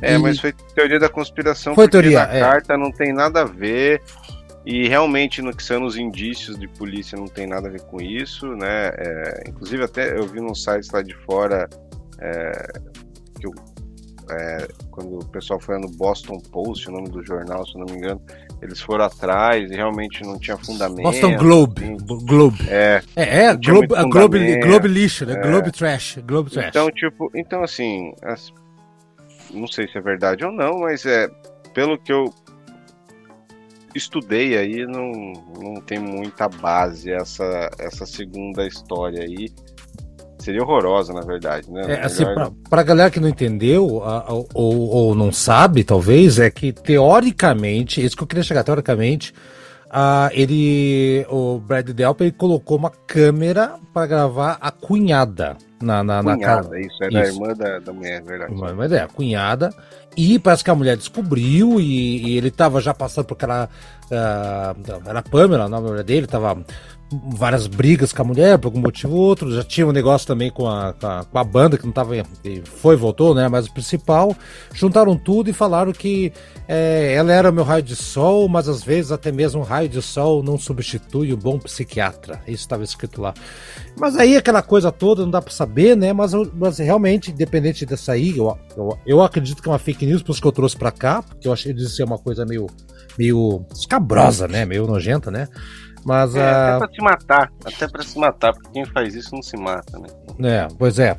É, 0.00 0.14
E- 0.14 0.18
mas 0.18 0.38
foi 0.38 0.52
teoria 0.74 0.98
da 1.00 1.08
conspiração 1.08 1.74
Foi 1.74 1.84
porque 1.88 2.00
teoria, 2.00 2.26
na 2.26 2.32
é. 2.34 2.40
carta 2.40 2.76
não 2.78 2.90
tem 2.92 3.12
nada 3.12 3.42
a 3.42 3.44
ver. 3.44 4.00
E 4.64 4.86
realmente, 4.86 5.42
no 5.42 5.52
que 5.54 5.62
são 5.64 5.82
os 5.84 5.96
indícios 5.96 6.56
de 6.56 6.68
polícia, 6.68 7.18
não 7.18 7.26
tem 7.26 7.48
nada 7.48 7.66
a 7.66 7.70
ver 7.70 7.80
com 7.82 8.00
isso, 8.00 8.46
né? 8.54 8.92
É, 8.96 9.44
inclusive, 9.48 9.82
até 9.82 10.16
eu 10.16 10.24
vi 10.28 10.40
num 10.40 10.54
site 10.54 10.88
lá 10.92 11.02
de 11.02 11.14
fora 11.26 11.68
é, 12.20 12.52
que 13.40 13.46
eu, 13.48 13.52
é, 14.30 14.68
quando 14.92 15.18
o 15.18 15.24
pessoal 15.26 15.58
foi 15.58 15.76
no 15.80 15.88
Boston 15.88 16.38
Post, 16.52 16.88
o 16.88 16.92
nome 16.92 17.08
do 17.08 17.24
jornal, 17.26 17.66
se 17.66 17.76
não 17.76 17.86
me 17.86 17.96
engano, 17.98 18.20
eles 18.62 18.80
foram 18.80 19.04
atrás 19.04 19.70
e 19.70 19.74
realmente 19.74 20.22
não 20.22 20.38
tinha 20.38 20.56
fundamento. 20.56 21.02
Boston 21.02 21.36
Globe. 21.36 21.82
assim. 21.84 21.96
Globe. 22.24 22.58
É, 22.68 23.02
É, 23.16 23.44
é 23.46 23.56
Globe, 23.56 23.88
Globe. 24.08 24.56
Globe 24.60 24.88
lixo, 24.88 25.26
né? 25.26 25.34
É. 25.34 25.36
Globe 25.50 25.72
trash. 25.72 26.18
Globe 26.24 26.50
trash. 26.50 26.68
Então, 26.68 26.88
tipo, 26.90 27.30
então 27.34 27.62
assim, 27.64 28.12
as- 28.22 28.52
não 29.52 29.66
sei 29.66 29.88
se 29.88 29.98
é 29.98 30.00
verdade 30.00 30.44
ou 30.44 30.52
não, 30.52 30.80
mas 30.80 31.04
é 31.04 31.28
pelo 31.74 31.98
que 31.98 32.12
eu 32.12 32.32
estudei 33.94 34.56
aí, 34.56 34.86
não, 34.86 35.12
não 35.60 35.74
tem 35.82 35.98
muita 35.98 36.48
base 36.48 37.10
essa, 37.12 37.70
essa 37.78 38.06
segunda 38.06 38.66
história 38.66 39.22
aí. 39.22 39.50
Seria 40.42 40.62
horrorosa, 40.62 41.12
na 41.12 41.20
verdade, 41.20 41.70
né? 41.70 41.82
É, 41.86 42.04
assim, 42.04 42.24
pra 42.68 42.82
galera 42.82 43.10
que 43.10 43.20
não 43.20 43.28
entendeu, 43.28 44.02
a- 44.04 44.26
ou, 44.54 44.88
ou 44.88 45.14
não 45.14 45.30
sabe, 45.30 45.84
talvez, 45.84 46.38
é 46.38 46.50
que 46.50 46.72
teoricamente, 46.72 48.04
isso 48.04 48.16
que 48.16 48.22
eu 48.22 48.26
queria 48.26 48.42
chegar, 48.42 48.64
teoricamente, 48.64 49.32
ah, 49.88 50.30
ele, 50.32 51.24
o 51.30 51.58
Brad 51.60 51.90
Delp, 51.90 52.22
ele 52.22 52.32
colocou 52.32 52.76
uma 52.78 52.90
câmera 53.06 53.74
para 53.92 54.06
gravar 54.06 54.56
a 54.60 54.70
cunhada 54.70 55.56
na, 55.82 56.02
na, 56.02 56.22
na 56.22 56.34
Cunhada, 56.34 56.62
casa. 56.62 56.80
isso, 56.80 57.04
é 57.04 57.10
da 57.10 57.22
Isso. 57.22 57.34
irmã 57.34 57.54
da, 57.54 57.78
da 57.78 57.92
mulher, 57.92 58.18
é 58.18 58.22
verdade. 58.22 58.54
Uma, 58.54 58.72
uma 58.72 58.86
ideia, 58.86 59.04
a 59.04 59.08
cunhada. 59.08 59.70
E 60.16 60.38
parece 60.38 60.62
que 60.64 60.70
a 60.70 60.74
mulher 60.74 60.96
descobriu 60.96 61.80
e, 61.80 62.26
e 62.26 62.36
ele 62.38 62.50
tava 62.50 62.80
já 62.80 62.92
passando 62.94 63.26
por 63.26 63.34
aquela. 63.34 63.68
ah, 64.10 64.74
era 65.06 65.18
a 65.18 65.22
Pamela, 65.22 65.66
o 65.66 65.68
nome 65.68 66.02
dele, 66.02 66.26
tava 66.26 66.64
várias 67.30 67.66
brigas 67.66 68.12
com 68.12 68.22
a 68.22 68.24
mulher 68.24 68.58
por 68.58 68.68
algum 68.68 68.80
motivo 68.80 69.14
ou 69.14 69.22
outro. 69.22 69.52
Já 69.52 69.62
tinha 69.62 69.86
um 69.86 69.92
negócio 69.92 70.26
também 70.26 70.50
com 70.50 70.68
a, 70.68 70.92
com 70.92 71.06
a, 71.06 71.24
com 71.24 71.38
a 71.38 71.44
banda 71.44 71.78
que 71.78 71.84
não 71.84 71.92
tava. 71.92 72.14
Foi, 72.64 72.96
voltou, 72.96 73.34
né? 73.34 73.48
Mas 73.48 73.66
o 73.66 73.72
principal. 73.72 74.34
Juntaram 74.72 75.16
tudo 75.16 75.50
e 75.50 75.52
falaram 75.52 75.92
que 75.92 76.32
é, 76.68 77.14
ela 77.14 77.32
era 77.32 77.52
meu 77.52 77.64
raio 77.64 77.82
de 77.82 77.96
sol, 77.96 78.48
mas 78.48 78.68
às 78.68 78.82
vezes 78.82 79.12
até 79.12 79.30
mesmo 79.30 79.60
um 79.60 79.64
raio 79.64 79.88
de 79.88 80.00
sol 80.00 80.42
não 80.42 80.58
substitui 80.58 81.32
o 81.32 81.36
bom 81.36 81.58
psiquiatra. 81.58 82.40
Isso 82.46 82.62
estava 82.62 82.84
escrito 82.84 83.20
lá. 83.20 83.34
Mas 83.98 84.16
aí 84.16 84.36
aquela 84.36 84.62
coisa 84.62 84.90
toda 84.90 85.22
não 85.22 85.30
dá 85.30 85.42
pra 85.42 85.52
saber, 85.52 85.96
né? 85.96 86.12
Mas, 86.12 86.32
mas 86.54 86.78
realmente, 86.78 87.30
independente 87.30 87.84
dessa 87.84 88.12
aí, 88.12 88.36
eu, 88.36 88.56
eu, 88.76 88.98
eu 89.06 89.22
acredito 89.22 89.62
que 89.62 89.68
é 89.68 89.72
uma 89.72 89.78
fake 89.78 90.06
news, 90.06 90.22
por 90.22 90.32
isso 90.32 90.40
que 90.40 90.48
eu 90.48 90.52
trouxe 90.52 90.76
pra 90.76 90.90
cá, 90.90 91.22
porque 91.22 91.46
eu 91.46 91.52
achei 91.52 91.72
de 91.72 91.88
ser 91.88 92.04
uma 92.04 92.18
coisa 92.18 92.46
meio, 92.46 92.66
meio 93.18 93.64
escabrosa, 93.74 94.48
né? 94.48 94.64
Meio 94.64 94.86
nojenta, 94.86 95.30
né? 95.30 95.48
Mas, 96.04 96.34
É, 96.34 96.40
ah, 96.40 96.76
até 96.76 96.86
pra 96.86 96.94
se 96.94 97.00
matar, 97.02 97.52
até 97.64 97.88
pra 97.88 98.02
se 98.02 98.18
matar, 98.18 98.52
porque 98.52 98.70
quem 98.72 98.84
faz 98.86 99.14
isso 99.14 99.34
não 99.34 99.42
se 99.42 99.56
mata, 99.56 99.98
né? 99.98 100.08
é, 100.48 100.68
pois 100.78 100.98
é, 100.98 101.16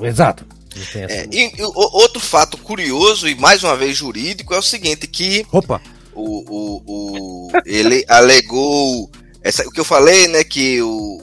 exato. 0.00 0.46
É, 0.94 1.26
e, 1.32 1.52
e 1.58 1.62
o- 1.64 1.72
outro 1.74 2.20
fato 2.20 2.56
curioso 2.58 3.28
e 3.28 3.34
mais 3.34 3.64
uma 3.64 3.76
vez 3.76 3.96
jurídico 3.96 4.54
é 4.54 4.58
o 4.58 4.62
seguinte, 4.62 5.08
que 5.08 5.44
Opa, 5.50 5.80
o, 6.14 6.44
o, 6.48 6.82
o- 6.86 7.48
ele 7.66 8.04
alegou 8.08 9.10
essa, 9.42 9.66
o 9.66 9.70
que 9.72 9.80
eu 9.80 9.84
falei, 9.84 10.28
né, 10.28 10.44
que 10.44 10.80
o, 10.82 11.20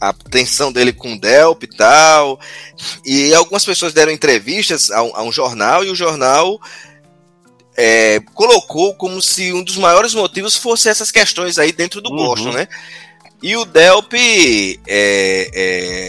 a 0.00 0.12
tensão 0.12 0.72
dele 0.72 0.92
com 0.92 1.12
o 1.12 1.20
Delp 1.20 1.62
e 1.62 1.66
tal, 1.68 2.40
e 3.04 3.32
algumas 3.34 3.64
pessoas 3.64 3.92
deram 3.92 4.10
entrevistas 4.10 4.90
a 4.90 4.98
a 4.98 5.22
um 5.22 5.30
jornal 5.30 5.84
e 5.84 5.90
o 5.90 5.94
jornal 5.94 6.58
é, 7.76 8.20
colocou 8.34 8.94
como 8.94 9.20
se 9.22 9.52
um 9.52 9.62
dos 9.62 9.76
maiores 9.76 10.14
motivos 10.14 10.56
fosse 10.56 10.88
essas 10.88 11.10
questões 11.10 11.58
aí 11.58 11.72
dentro 11.72 12.00
do 12.00 12.10
Uhum. 12.10 12.16
Boston, 12.16 12.52
né? 12.52 12.68
E 13.42 13.56
o 13.56 13.64
Delp 13.64 14.12
é, 14.14 15.50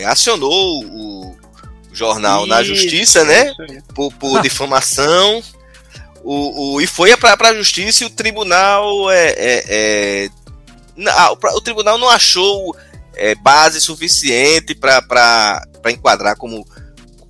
é, 0.02 0.06
acionou 0.06 0.84
o 0.86 1.36
jornal 1.92 2.46
na 2.46 2.62
Isso, 2.62 2.76
justiça, 2.76 3.24
né? 3.24 3.54
por, 3.96 4.12
por 4.14 4.42
difamação. 4.42 5.42
O, 6.26 6.76
o, 6.76 6.82
e 6.82 6.88
foi 6.88 7.18
para 7.18 7.50
a 7.50 7.54
justiça 7.54 8.02
e 8.06 8.08
o 8.08 8.10
tribunal 8.10 9.12
é, 9.12 9.28
é, 9.32 9.64
é, 9.68 10.30
na- 10.96 11.32
o, 11.32 11.36
pra- 11.36 11.54
o 11.54 11.60
tribunal 11.60 11.98
não 11.98 12.08
achou 12.10 12.74
é, 13.14 13.36
base 13.36 13.82
suficiente 13.82 14.74
para 14.74 15.62
enquadrar 15.90 16.38
como, 16.38 16.66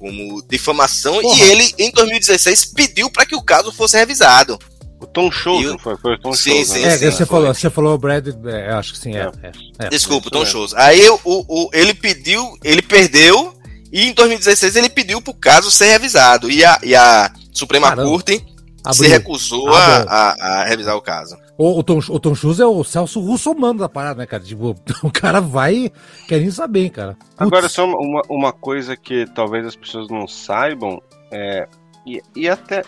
como 0.04 0.44
difamação 0.50 1.22
Porra. 1.22 1.38
e 1.38 1.42
ele 1.50 1.74
em 1.80 1.90
2016 1.92 2.66
pediu 2.66 3.10
para 3.10 3.26
que 3.26 3.36
o 3.36 3.42
caso 3.42 3.72
fosse 3.72 3.96
revisado. 3.98 4.60
O 5.00 5.08
Tom 5.08 5.32
Shows, 5.32 5.62
E 5.64 5.68
o- 5.68 5.72
não 5.72 5.80
foi? 5.80 5.96
Foi 5.98 6.14
o 6.16 6.20
Tom 6.20 6.34
Sim, 6.34 6.56
Shows, 6.56 6.68
sim, 6.68 6.82
né? 6.82 6.88
é, 6.94 6.98
sim, 6.98 7.06
você, 7.06 7.18
foi. 7.18 7.26
falou, 7.26 7.54
você 7.54 7.70
falou 7.70 7.98
Brad, 7.98 8.28
é, 8.46 8.72
acho 8.74 8.94
que 8.94 9.00
sim, 9.00 9.16
é. 9.16 9.32
é, 9.42 9.52
é. 9.86 9.90
Desculpa, 9.90 10.26
isso 10.28 10.32
Tom 10.32 10.40
mesmo. 10.40 10.52
Shows. 10.52 10.74
Aí 10.76 11.10
o, 11.10 11.20
o, 11.24 11.70
ele 11.74 11.94
pediu, 11.94 12.58
ele 12.64 12.82
perdeu 12.82 13.54
e 13.92 14.08
em 14.10 14.14
2016 14.14 14.76
ele 14.76 14.90
pediu 14.90 15.22
para 15.22 15.32
o 15.32 15.36
caso 15.36 15.72
ser 15.72 15.86
revisado 15.86 16.52
e 16.52 16.66
a, 16.66 16.80
e 16.84 16.94
a 16.96 17.32
Suprema 17.54 17.90
Caramba. 17.90 18.10
Corte 18.10 18.38
se 18.40 18.46
Abriu. 18.84 19.10
recusou 19.10 19.74
Ah, 19.74 20.06
a, 20.08 20.30
a, 20.32 20.62
a 20.62 20.66
revisar 20.66 20.96
o 20.98 21.02
caso. 21.02 21.38
O, 21.58 21.80
o, 21.80 21.84
Tom, 21.84 22.00
o 22.10 22.20
Tom 22.20 22.34
é 22.60 22.66
o 22.66 22.84
Celso 22.84 23.20
Russomano 23.20 23.80
da 23.80 23.90
parada, 23.90 24.20
né, 24.20 24.26
cara? 24.26 24.44
Tipo, 24.44 24.76
o 25.04 25.12
cara 25.12 25.40
vai 25.40 25.92
querendo 26.28 26.52
saber, 26.52 26.84
hein, 26.86 26.90
cara. 26.90 27.14
Putz. 27.14 27.30
Agora, 27.38 27.70
só 27.70 27.86
uma- 27.86 28.24
uma, 28.28 28.52
coisa 28.52 28.96
que 28.98 29.26
talvez 29.34 29.66
as 29.66 29.76
pessoas 29.76 30.10
não 30.10 30.28
saibam, 30.28 31.02
é, 31.32 31.68
e, 32.08 32.22
e 32.36 32.50
até 32.50 32.84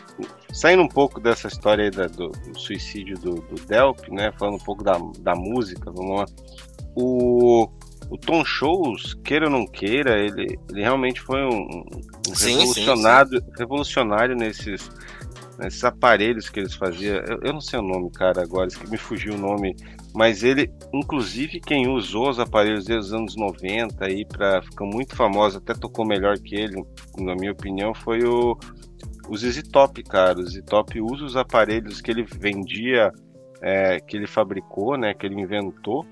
saindo 0.51 0.81
um 0.81 0.87
pouco 0.87 1.19
dessa 1.19 1.47
história 1.47 1.85
aí 1.85 1.91
da- 1.91 2.07
do, 2.07 2.29
do 2.29 2.59
suicídio 2.59 3.17
do, 3.19 3.35
do 3.35 3.55
Delp, 3.67 4.07
né? 4.09 4.31
Falando 4.37 4.55
um 4.55 4.65
pouco 4.65 4.83
da, 4.83 4.99
da 5.19 5.35
música, 5.35 5.91
vamos 5.91 6.19
lá. 6.21 6.25
O, 6.95 7.69
o 8.09 8.17
Tom 8.17 8.43
Shows, 8.43 9.13
queira 9.23 9.45
ou 9.45 9.51
não 9.51 9.67
queira, 9.67 10.17
ele, 10.19 10.57
ele 10.69 10.81
realmente 10.81 11.21
foi 11.21 11.41
um, 11.43 11.83
um 12.29 12.35
Sim, 12.35 12.57
revolucionário, 12.57 13.43
revolucionário 13.57 14.35
nesses, 14.35 14.89
nesses 15.57 15.83
aparelhos 15.83 16.49
que 16.49 16.59
eles 16.59 16.73
faziam. 16.73 17.15
Eu, 17.17 17.39
eu 17.43 17.53
não 17.53 17.61
sei 17.61 17.79
o 17.79 17.81
nome, 17.81 18.09
cara, 18.11 18.41
agora, 18.41 18.67
que 18.67 18.89
me 18.89 18.97
fugiu 18.97 19.33
o 19.35 19.37
nome. 19.37 19.75
Mas 20.13 20.43
ele, 20.43 20.71
inclusive, 20.93 21.59
quem 21.59 21.87
usou 21.89 22.29
os 22.29 22.39
aparelhos 22.39 22.85
desde 22.85 23.07
os 23.07 23.13
anos 23.13 23.35
90 23.35 24.05
aí 24.05 24.25
para 24.25 24.61
ficar 24.61 24.85
muito 24.85 25.15
famoso, 25.15 25.57
até 25.57 25.73
tocou 25.73 26.05
melhor 26.05 26.37
que 26.39 26.55
ele, 26.55 26.83
na 27.17 27.35
minha 27.35 27.51
opinião, 27.51 27.93
foi 27.93 28.23
o, 28.23 28.57
o 29.27 29.37
ZZ 29.37 29.63
Top, 29.71 30.01
cara. 30.03 30.39
O 30.39 30.43
ZZ 30.45 30.61
Top 30.65 31.01
usa 31.01 31.25
os 31.25 31.35
aparelhos 31.35 31.99
que 32.01 32.11
ele 32.11 32.23
vendia, 32.23 33.11
é, 33.61 33.99
que 33.99 34.15
ele 34.15 34.27
fabricou, 34.27 34.97
né, 34.97 35.13
que 35.13 35.25
ele 35.25 35.39
inventou. 35.41 36.05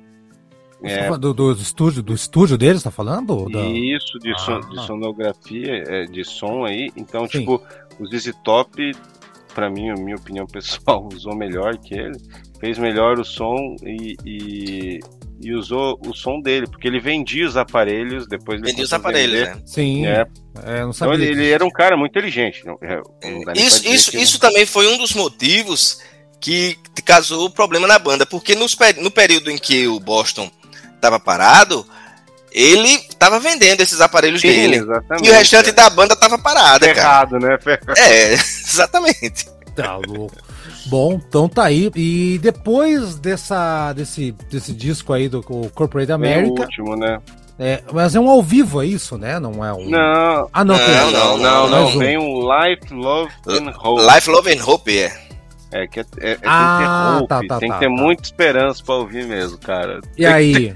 É, 0.85 1.09
Do, 1.17 1.33
do, 1.33 1.53
estúdio, 1.53 2.03
do 2.03 2.13
estúdio 2.13 2.57
deles, 2.57 2.83
tá 2.83 2.91
falando? 2.91 3.49
Da- 3.49 3.61
isso, 3.61 4.19
de, 4.19 4.37
son- 4.41 4.59
Ah. 4.61 4.69
de 4.69 4.85
sonografia, 4.85 5.81
é, 5.87 6.03
de 6.03 6.25
som 6.25 6.65
aí. 6.65 6.91
Então, 6.97 7.21
Sim. 7.25 7.39
tipo, 7.39 7.61
o 7.97 8.05
ZZ 8.05 8.33
Top, 8.43 8.91
pra 9.53 9.69
mim, 9.69 9.89
a 9.89 9.95
minha 9.95 10.15
opinião 10.15 10.45
pessoal, 10.45 11.07
usou 11.13 11.35
melhor 11.35 11.77
que 11.77 11.93
ele. 11.93 12.17
Fez 12.59 12.77
melhor 12.77 13.19
o 13.19 13.25
som 13.25 13.75
e, 13.83 14.15
e, 14.25 14.99
e 15.41 15.53
usou 15.53 15.99
o 16.07 16.13
som 16.13 16.39
dele, 16.39 16.65
porque 16.65 16.87
ele 16.87 16.99
vendia 16.99 17.45
os 17.45 17.57
aparelhos, 17.57 18.25
depois 18.25 18.59
ele 18.59 18.69
Vendia 18.69 18.85
os 18.85 18.93
aparelhos, 18.93 19.39
vender. 19.39 19.55
né? 19.55 19.61
Sim, 19.65 20.05
É. 20.05 20.25
é, 20.65 20.81
não 20.81 20.91
Então 20.91 21.13
ele, 21.13 21.25
ele 21.25 21.49
era 21.49 21.65
um 21.65 21.69
cara 21.69 21.97
muito 21.97 22.11
inteligente. 22.11 22.65
Não, 22.65 22.77
é, 22.81 23.01
não 23.29 23.53
Isso, 23.53 23.85
isso, 23.87 24.15
isso 24.15 24.39
também 24.39 24.65
foi 24.65 24.87
um 24.87 24.97
dos 24.97 25.13
motivos 25.13 25.99
que 26.39 26.77
causou 27.05 27.45
o 27.45 27.49
problema 27.49 27.87
na 27.87 27.99
banda, 27.99 28.25
porque 28.25 28.55
nos 28.55 28.77
no 29.01 29.11
período 29.11 29.49
em 29.51 29.57
que 29.57 29.87
o 29.87 29.99
Boston 29.99 30.49
estava 30.95 31.19
parado, 31.19 31.85
ele 32.53 32.89
estava 32.89 33.39
vendendo 33.39 33.81
esses 33.81 33.99
aparelhos 33.99 34.41
Sim, 34.41 34.47
dele. 34.49 34.75
exatamente. 34.77 35.27
E 35.27 35.31
o 35.31 35.33
restante 35.33 35.69
é. 35.69 35.73
da 35.73 35.89
banda 35.89 36.13
estava 36.13 36.37
parada, 36.37 36.85
cara. 36.93 36.95
Ferrado, 36.95 37.39
né? 37.39 37.57
Ferrado. 37.59 37.93
É, 37.97 38.33
exatamente. 38.67 39.47
Tá 39.75 39.95
louco. 39.97 40.35
Bom, 40.85 41.13
então 41.13 41.47
tá 41.49 41.63
aí. 41.65 41.89
E 41.95 42.37
depois 42.41 43.15
dessa, 43.15 43.93
desse, 43.93 44.31
desse 44.51 44.73
disco 44.73 45.13
aí 45.13 45.27
do 45.29 45.39
o 45.39 45.69
Corporate 45.73 46.07
Bem 46.07 46.13
o 46.13 46.15
America, 46.15 46.61
último, 46.61 46.95
né? 46.95 47.19
é, 47.57 47.81
mas 47.91 48.13
é 48.15 48.19
um 48.19 48.29
ao 48.29 48.43
vivo, 48.43 48.81
é 48.81 48.85
isso, 48.85 49.17
né? 49.17 49.39
Não 49.39 49.63
é 49.65 49.73
um. 49.73 49.89
Não, 49.89 50.49
Ah, 50.53 50.63
não, 50.65 50.75
Não, 50.77 50.85
tem- 50.85 51.11
não, 51.11 51.37
não, 51.37 51.69
não, 51.69 51.87
um. 51.87 51.97
Vem 51.97 52.17
um 52.17 52.39
Life, 52.41 52.93
Love 52.93 53.31
and 53.47 53.71
Hope. 53.81 54.13
Life, 54.13 54.29
Love 54.29 54.53
and 54.53 54.63
Hope, 54.63 54.99
é. 54.99 55.23
É, 55.71 55.87
que 55.87 56.01
é, 56.01 56.05
é- 56.19 56.31
é- 56.33 56.37
Ah, 56.45 56.77
tem 56.77 56.85
que 56.85 56.93
ter 56.93 57.17
hope, 57.17 57.27
tá, 57.27 57.35
tá, 57.55 57.59
tem 57.59 57.69
tá, 57.69 57.75
que 57.75 57.79
ter 57.85 57.89
tá. 57.89 58.01
muita 58.03 58.23
esperança 58.23 58.83
pra 58.85 58.95
ouvir 58.95 59.25
mesmo, 59.25 59.57
cara. 59.57 60.01
E 60.17 60.25
aí? 60.25 60.51
Não, 60.53 60.59
aí 60.59 60.75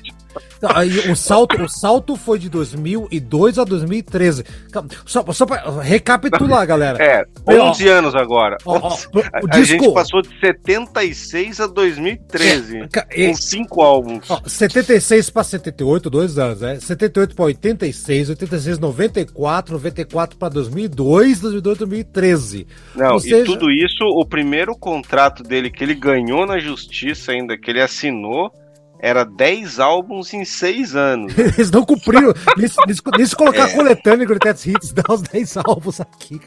o 1.12 1.16
salto, 1.16 1.62
o 1.62 1.70
salto 1.70 2.16
foi 2.16 2.40
de 2.40 2.50
2002 2.50 3.60
a 3.60 3.64
2013. 3.64 4.44
Calma, 4.72 4.90
Só, 5.06 5.24
só 5.32 5.46
pra 5.46 5.82
recapitular, 5.82 6.66
galera. 6.66 7.04
É, 7.04 7.26
Ó, 7.46 7.70
11 7.72 7.88
anos 7.88 8.16
agora. 8.16 8.58
Ó, 8.66 8.78
ó, 8.78 8.88
11. 8.94 9.08
o 9.14 9.20
A, 9.20 9.50
disco- 9.60 9.66
gente 9.84 9.94
passou 9.94 10.22
de 10.22 10.30
76 10.40 11.60
a 11.60 11.68
2013. 11.68 12.88
É, 13.10 13.28
com 13.28 13.36
cinco 13.36 13.82
álbuns. 13.82 14.30
Ó, 14.30 14.42
76 14.46 15.30
para 15.30 15.44
78, 15.44 16.10
dois 16.10 16.38
anos, 16.38 16.62
né? 16.62 16.80
78 16.80 17.36
para 17.36 17.46
86, 17.46 18.30
86, 18.30 18.80
94, 18.80 19.74
94 19.74 20.38
para 20.38 20.50
2002, 20.50 21.40
2002, 21.40 21.78
2013. 21.78 22.68
Não, 22.96 23.14
ou 23.14 23.20
seja- 23.20 23.38
e 23.40 23.44
tudo 23.46 23.70
isso, 23.72 24.04
o 24.04 24.26
primeiro 24.26 24.76
contrato 24.78 25.44
dele 25.44 25.70
que 25.70 25.84
ele 25.84 25.94
ganhou 25.96 26.46
na 26.46 26.60
justiça 26.60 27.32
ainda, 27.32 27.58
que 27.58 27.70
ele 27.70 27.82
assinou, 27.82 28.52
era 29.00 29.24
10 29.24 29.80
álbuns 29.80 30.34
em 30.34 30.44
6 30.44 30.96
anos. 30.96 31.38
Eles 31.38 31.70
não 31.72 31.84
cumpriram. 31.86 32.34
Nisso, 32.58 33.36
colocar 33.38 33.70
É. 33.70 33.74
coletânea 33.76 34.26
Greatest 34.26 34.66
Hits, 34.68 34.92
dá 34.94 35.04
os 35.14 35.22
10 35.22 35.58
álbuns 35.58 36.00
aqui. 36.02 36.42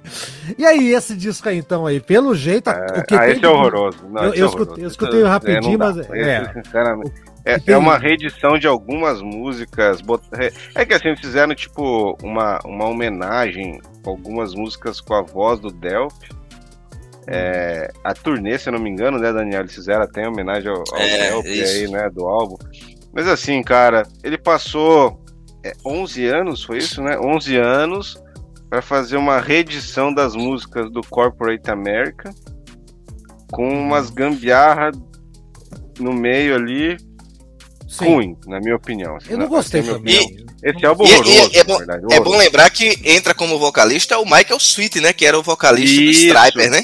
E 0.59 0.65
aí, 0.65 0.93
esse 0.93 1.17
disco 1.17 1.49
aí, 1.49 1.59
então, 1.59 1.87
aí, 1.87 2.01
pelo 2.01 2.35
jeito, 2.35 2.69
o 2.71 3.05
que 3.05 3.15
ah, 3.15 3.29
esse 3.31 3.45
é 3.45 3.49
horroroso. 3.49 3.99
Não, 4.09 4.25
Eu- 4.25 4.31
esse 4.33 4.41
eu 4.41 4.47
é 4.47 4.49
escutei- 4.49 4.63
horroroso. 4.65 4.81
eu 4.83 4.89
escutei 4.89 5.23
rapidinho, 5.23 5.79
não 5.79 5.95
dá. 5.95 5.95
mas- 5.95 6.11
é. 6.11 6.53
sinceramente. 6.63 7.13
É, 7.43 7.57
é 7.69 7.77
uma 7.77 7.97
reedição 7.97 8.59
de 8.59 8.67
algumas 8.67 9.23
músicas. 9.23 10.01
bot- 10.03 10.23
é- 10.35 10.53
É 10.75 10.85
que 10.85 10.93
assim, 10.93 11.17
fizeram 11.17 11.55
tipo 11.55 12.17
uma, 12.23 12.59
uma 12.67 12.85
homenagem 12.87 13.81
a 14.05 14.09
algumas 14.11 14.55
músicas 14.55 15.01
com 15.01 15.15
a 15.15 15.23
voz 15.23 15.59
do 15.59 15.71
Delp. 15.71 16.13
É, 17.31 17.91
a 18.03 18.13
turnê, 18.13 18.59
se 18.59 18.69
eu 18.69 18.73
não 18.73 18.81
me 18.81 18.91
engano, 18.91 19.19
né, 19.19 19.33
Daniel? 19.33 19.61
Eles 19.61 19.75
fizeram 19.75 20.03
até 20.03 20.23
em 20.25 20.29
homenagem 20.29 20.69
ao, 20.69 20.83
ao 20.93 21.01
É, 21.01 21.41
isso. 21.49 21.77
aí, 21.77 21.89
né, 21.91 22.11
do 22.11 22.27
álbum. 22.27 22.57
Mas 23.13 23.27
assim, 23.29 23.63
cara, 23.63 24.03
ele 24.25 24.37
passou 24.39 25.23
é, 25.65 25.73
11 25.85 26.27
anos, 26.27 26.65
foi 26.65 26.79
isso, 26.79 27.03
né? 27.03 27.19
11 27.19 27.57
anos 27.57 28.21
para 28.69 28.81
fazer 28.83 29.17
uma 29.17 29.41
reedição 29.41 30.13
das 30.15 30.35
músicas 30.35 30.91
do 30.93 31.01
Corporate 31.03 31.71
America 31.71 32.33
com 33.53 33.69
umas 33.69 34.11
gambiarra 34.11 34.91
no 35.99 36.13
meio 36.13 36.55
ali 36.55 36.97
Sim. 37.89 38.05
ruim, 38.15 38.37
na 38.47 38.61
minha 38.61 38.77
opinião. 38.77 39.17
assim, 39.17 39.33
Eu 39.33 39.39
não 39.39 39.49
gostei 39.49 39.83
também. 39.83 40.37
Esse 40.63 40.87
álbum 40.87 41.05
E- 41.05 41.09
e- 41.09 41.13
horroroso, 41.15 41.51
é 41.55 41.65
bom- 41.65 41.73
na 41.73 41.79
verdade. 41.79 42.15
É 42.15 42.21
bom 42.21 42.37
lembrar 42.37 42.71
que 42.71 42.97
entra 43.05 43.35
como 43.35 43.59
vocalista 43.59 44.19
o 44.19 44.25
Michael 44.25 44.57
Sweet, 44.59 45.01
né? 45.01 45.13
Que 45.13 45.27
era 45.27 45.39
o 45.39 45.43
vocalista 45.43 46.01
Isso. 46.01 46.21
do 46.21 46.27
Striper, 46.39 46.71
né? 46.71 46.83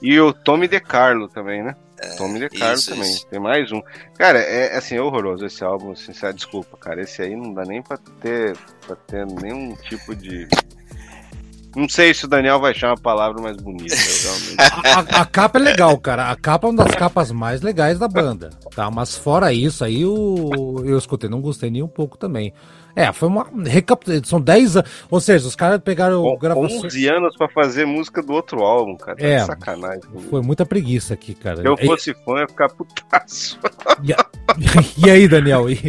E 0.00 0.18
o 0.20 0.32
Tommy 0.32 0.68
DeCarlo 0.68 1.28
também, 1.28 1.62
né? 1.62 1.74
Tommy 2.16 2.38
DeCarlo 2.38 2.74
isso, 2.74 2.90
também. 2.90 3.10
isso. 3.10 3.26
Tem 3.26 3.40
mais 3.40 3.72
um. 3.72 3.82
Cara, 4.16 4.38
é 4.38 4.76
assim, 4.76 4.96
é 4.96 5.02
horroroso 5.02 5.44
esse 5.44 5.64
álbum, 5.64 5.94
sincero. 5.96 6.34
Desculpa, 6.34 6.76
cara. 6.76 7.02
Esse 7.02 7.22
aí 7.22 7.34
não 7.34 7.52
dá 7.52 7.64
nem 7.64 7.82
pra 7.82 7.98
ter, 8.20 8.56
pra 8.86 8.94
ter 8.94 9.26
nenhum 9.26 9.74
tipo 9.88 10.14
de. 10.14 10.46
Não 11.76 11.88
sei 11.88 12.14
se 12.14 12.24
o 12.24 12.28
Daniel 12.28 12.58
vai 12.60 12.72
achar 12.72 12.88
uma 12.88 12.96
palavra 12.96 13.42
mais 13.42 13.56
bonita, 13.56 13.94
eu 13.94 14.22
realmente. 14.22 15.14
A, 15.14 15.20
a 15.22 15.26
capa 15.26 15.58
é 15.58 15.62
legal, 15.62 15.98
cara. 15.98 16.30
A 16.30 16.36
capa 16.36 16.66
é 16.66 16.70
uma 16.70 16.84
das 16.84 16.94
capas 16.94 17.30
mais 17.30 17.60
legais 17.60 17.98
da 17.98 18.08
banda. 18.08 18.50
Tá? 18.74 18.90
Mas 18.90 19.16
fora 19.16 19.52
isso 19.52 19.84
aí, 19.84 20.04
o, 20.04 20.82
eu 20.84 20.96
escutei, 20.96 21.28
não 21.28 21.40
gostei 21.40 21.70
nem 21.70 21.82
um 21.82 21.88
pouco 21.88 22.16
também. 22.16 22.52
É, 22.96 23.12
foi 23.12 23.28
uma 23.28 23.46
recapitulação. 23.64 24.24
São 24.24 24.40
10 24.40 24.76
anos. 24.76 24.90
Ou 25.10 25.20
seja, 25.20 25.46
os 25.46 25.54
caras 25.54 25.80
pegaram 25.82 26.24
On- 26.24 26.36
gravações. 26.36 26.84
11 26.84 27.06
anos 27.08 27.36
pra 27.36 27.48
fazer 27.48 27.84
música 27.86 28.20
do 28.22 28.32
outro 28.32 28.60
álbum, 28.62 28.96
cara. 28.96 29.16
É. 29.24 29.44
sacanagem. 29.44 30.00
comigo. 30.00 30.28
Foi 30.30 30.42
muita 30.42 30.66
preguiça 30.66 31.14
aqui, 31.14 31.34
cara. 31.34 31.58
Se 31.62 31.64
eu 31.66 31.76
E- 31.80 31.86
fosse 31.86 32.12
fã, 32.12 32.32
eu 32.32 32.38
ia 32.38 32.48
ficar 32.48 32.68
putaço. 32.70 33.58
E, 34.02 34.14
e 35.06 35.10
aí, 35.10 35.28
Daniel? 35.28 35.70
E, 35.70 35.80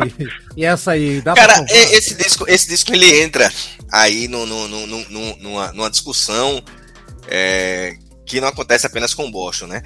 e 0.56 0.64
essa 0.64 0.92
aí? 0.92 1.22
Dá 1.22 1.34
Cara, 1.34 1.66
e- 1.68 1.96
esse 1.98 2.14
disco, 2.16 2.46
esse 2.48 2.68
disco 2.68 2.94
ele 2.94 3.22
entra 3.22 3.52
aí 3.92 4.28
no, 4.28 4.46
no, 4.46 4.68
no, 4.68 4.86
no- 4.88 5.10
no- 5.10 5.36
numa, 5.38 5.72
numa 5.74 5.90
discussão 5.90 6.62
é, 7.28 7.96
que 8.26 8.40
não 8.40 8.48
acontece 8.50 8.86
apenas 8.86 9.14
com 9.14 9.26
o 9.26 9.32
Boston, 9.32 9.68
né? 9.68 9.82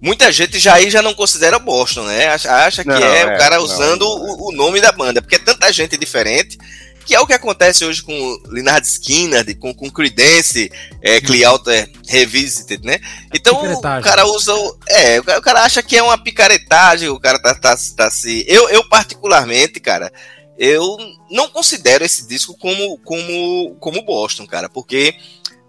Muita 0.00 0.30
gente 0.30 0.58
já 0.58 0.74
aí 0.74 0.90
já 0.90 1.02
não 1.02 1.12
considera 1.14 1.58
Boston, 1.58 2.04
né? 2.04 2.28
Acha, 2.28 2.52
acha 2.66 2.82
que 2.84 2.88
Não, 2.90 2.96
é, 2.96 3.20
é, 3.22 3.24
o 3.34 3.38
cara 3.38 3.56
não, 3.56 3.64
usando 3.64 4.00
não 4.00 4.08
o, 4.08 4.48
o 4.48 4.52
nome 4.52 4.80
da 4.80 4.92
banda, 4.92 5.20
porque 5.20 5.34
é 5.36 5.38
tanta 5.40 5.72
gente 5.72 5.96
diferente. 5.96 6.56
Que 7.04 7.14
é 7.14 7.20
o 7.20 7.26
que 7.26 7.32
acontece 7.32 7.86
hoje 7.86 8.02
com 8.02 8.12
o 8.12 8.42
Leonard 8.48 8.86
Skinner, 8.86 9.58
com, 9.58 9.72
com 9.74 9.90
Creedence, 9.90 10.70
é, 11.02 11.20
Clearwater 11.22 11.90
Revisited, 12.06 12.84
né? 12.84 12.98
Então 13.34 13.54
o 13.78 13.80
cara 14.02 14.26
usa. 14.26 14.54
o- 14.54 14.78
É, 14.86 15.18
o 15.18 15.24
cara, 15.24 15.38
o 15.38 15.42
cara 15.42 15.62
acha 15.62 15.82
que 15.82 15.96
é 15.96 16.02
uma 16.02 16.22
picaretagem, 16.22 17.08
o 17.08 17.18
cara 17.18 17.38
tá, 17.40 17.54
tá, 17.54 17.74
tá 17.96 18.10
se. 18.10 18.44
Eu, 18.46 18.68
eu, 18.68 18.86
particularmente, 18.90 19.80
cara, 19.80 20.12
eu 20.58 20.98
não 21.30 21.48
considero 21.48 22.04
esse 22.04 22.28
disco 22.28 22.54
como, 22.58 22.98
como, 22.98 23.74
como 23.80 24.02
Boston, 24.02 24.46
cara, 24.46 24.68
porque 24.68 25.14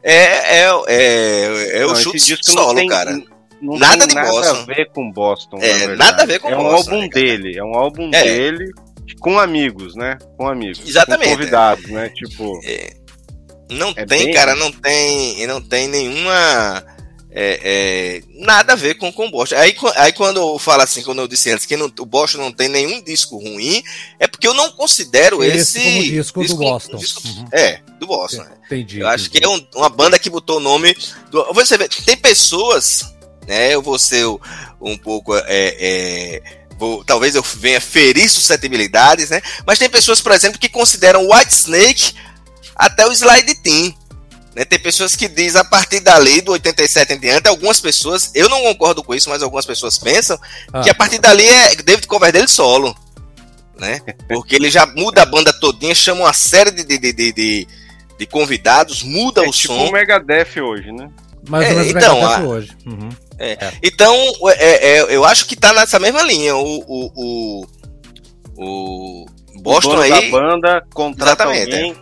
é, 0.03 0.63
é, 0.63 0.69
é, 0.87 1.79
é 1.79 1.85
o 1.85 1.89
Não, 1.89 1.95
chute 1.95 2.37
solo, 2.43 2.75
tem- 2.75 2.89
cara. 2.89 3.17
Não 3.61 3.77
Nada 3.77 3.99
tem 3.99 4.07
de 4.07 4.15
nada 4.15 4.29
Boston. 4.31 4.55
a 4.55 4.65
ver 4.65 4.89
com 4.91 5.11
Boston. 5.11 5.57
É, 5.61 5.95
nada 5.95 6.23
a 6.23 6.25
ver 6.25 6.39
com 6.39 6.49
É 6.49 6.57
um 6.57 6.63
Boston, 6.63 6.75
álbum 6.95 7.01
né, 7.03 7.09
dele, 7.09 7.57
é 7.57 7.63
um 7.63 7.75
álbum 7.75 8.09
É. 8.13 8.23
dele 8.23 8.71
com 9.19 9.37
amigos, 9.39 9.95
né? 9.95 10.17
Com 10.37 10.47
amigos. 10.47 10.87
Exatamente, 10.87 11.29
Com 11.29 11.35
convidados, 11.37 11.85
né? 11.89 12.09
Tipo, 12.09 12.59
Não 13.71 13.89
É 13.95 14.05
tem, 14.05 14.25
bem- 14.25 14.33
cara, 14.33 14.55
não 14.55 14.71
tem, 14.71 15.45
não 15.45 15.61
tem 15.61 15.87
nenhuma 15.87 16.83
é, 17.31 17.59
é, 17.63 18.21
nada 18.43 18.73
a 18.73 18.75
ver 18.75 18.95
com 18.95 19.11
com 19.13 19.27
o 19.27 19.29
Boston. 19.31 19.55
Aí, 19.57 19.75
aí 19.97 20.11
quando 20.11 20.37
eu 20.37 20.57
falo 20.57 20.81
assim, 20.81 21.03
quando 21.03 21.19
eu 21.19 21.27
disse 21.27 21.51
antes 21.51 21.67
que 21.67 21.77
não- 21.77 21.91
o 21.99 22.05
Boston 22.05 22.39
não 22.39 22.51
tem 22.51 22.67
nenhum 22.67 22.99
disco 23.03 23.37
ruim, 23.37 23.83
é 24.19 24.25
porque 24.27 24.47
eu 24.47 24.53
não 24.55 24.71
considero 24.71 25.43
Esse 25.43 25.77
esse, 25.77 25.81
como 25.83 26.01
disco 26.03 26.43
do 26.43 26.55
Boston. 26.55 26.97
disco- 26.97 27.21
Uhum. 27.27 27.45
É, 27.51 27.79
do 27.99 28.07
Boston. 28.07 28.41
né? 28.43 28.51
Entendi. 28.65 29.01
Eu 29.01 29.07
acho 29.07 29.27
entendi. 29.27 29.39
que 29.41 29.45
é 29.45 29.49
um- 29.49 29.67
uma 29.75 29.89
banda 29.89 30.17
que 30.17 30.29
botou 30.31 30.57
o 30.57 30.61
nome. 30.61 30.97
Do, 31.29 31.53
você 31.53 31.77
vê, 31.77 31.87
tem 31.87 32.17
pessoas, 32.17 33.03
né? 33.49 33.73
Eu 33.73 33.81
vou 33.81 33.97
ser 33.99 34.25
um 34.79 34.95
pouco. 34.97 35.35
É, 35.35 35.43
é, 35.47 36.41
vou- 36.77 37.03
talvez 37.03 37.35
eu 37.35 37.41
venha 37.43 37.81
ferir 37.81 38.29
suscetibilidades, 38.29 39.29
né? 39.31 39.41
Mas 39.65 39.77
tem 39.79 39.89
pessoas, 39.89 40.21
por 40.21 40.31
exemplo, 40.31 40.59
que 40.59 40.69
consideram 40.69 41.27
White 41.29 41.51
Snake 41.53 42.13
até 42.75 43.05
o 43.05 43.11
Slide 43.11 43.55
Team. 43.55 43.93
Né? 44.55 44.65
Tem 44.65 44.79
pessoas 44.79 45.15
que 45.15 45.27
dizem 45.27 45.59
a 45.61 45.63
partir 45.65 45.99
dali, 45.99 46.41
do 46.41 46.51
87 46.53 47.13
em 47.13 47.19
diante, 47.19 47.47
algumas 47.47 47.79
pessoas, 47.79 48.31
eu 48.33 48.47
não 48.49 48.61
concordo 48.63 49.03
com 49.03 49.13
isso, 49.13 49.29
mas 49.29 49.43
algumas 49.43 49.65
pessoas 49.65 49.97
pensam 49.97 50.39
Ah. 50.73 50.81
que 50.81 50.89
a 50.89 50.95
partir 50.95 51.19
dali 51.19 51.47
é 51.47 51.75
David 51.75 52.07
Coverdale 52.07 52.47
solo. 52.47 52.95
Né? 53.77 54.01
Porque 54.27 54.55
ele 54.55 54.69
já 54.69 54.85
muda 54.85 55.21
a 55.21 55.25
banda 55.25 55.53
todinha, 55.53 55.95
chama 55.95 56.21
uma 56.21 56.33
série 56.33 56.71
de, 56.71 56.83
de, 56.83 56.97
de, 56.97 57.13
de, 57.13 57.67
de- 58.17 58.25
convidados, 58.25 59.01
muda 59.03 59.45
é 59.45 59.47
o 59.47 59.51
tipo 59.51 59.73
som. 59.73 59.87
o 59.87 59.91
Megadeth 59.91 60.59
hoje, 60.61 60.91
né? 60.91 61.09
Mais 61.47 61.65
É, 61.65 61.69
ou 61.71 61.75
menos 61.77 61.91
então, 61.91 62.25
a- 62.27 62.41
hoje. 62.41 62.75
Uhum. 62.85 63.09
Então, 63.81 64.13
é, 64.57 64.97
é, 64.97 65.15
eu 65.15 65.23
acho 65.23 65.45
que 65.47 65.55
tá 65.55 65.71
nessa 65.73 65.97
mesma 65.99 66.21
linha. 66.23 66.55
O, 66.55 66.83
o, 66.85 67.11
o, 67.15 67.65
o 68.57 69.25
Boston 69.61 69.97
o 69.97 70.01
aí. 70.01 70.09
da 70.31 70.37
banda 70.37 70.85
contrata 70.93 71.43
Exatamente, 71.45 71.73
alguém 71.75 71.95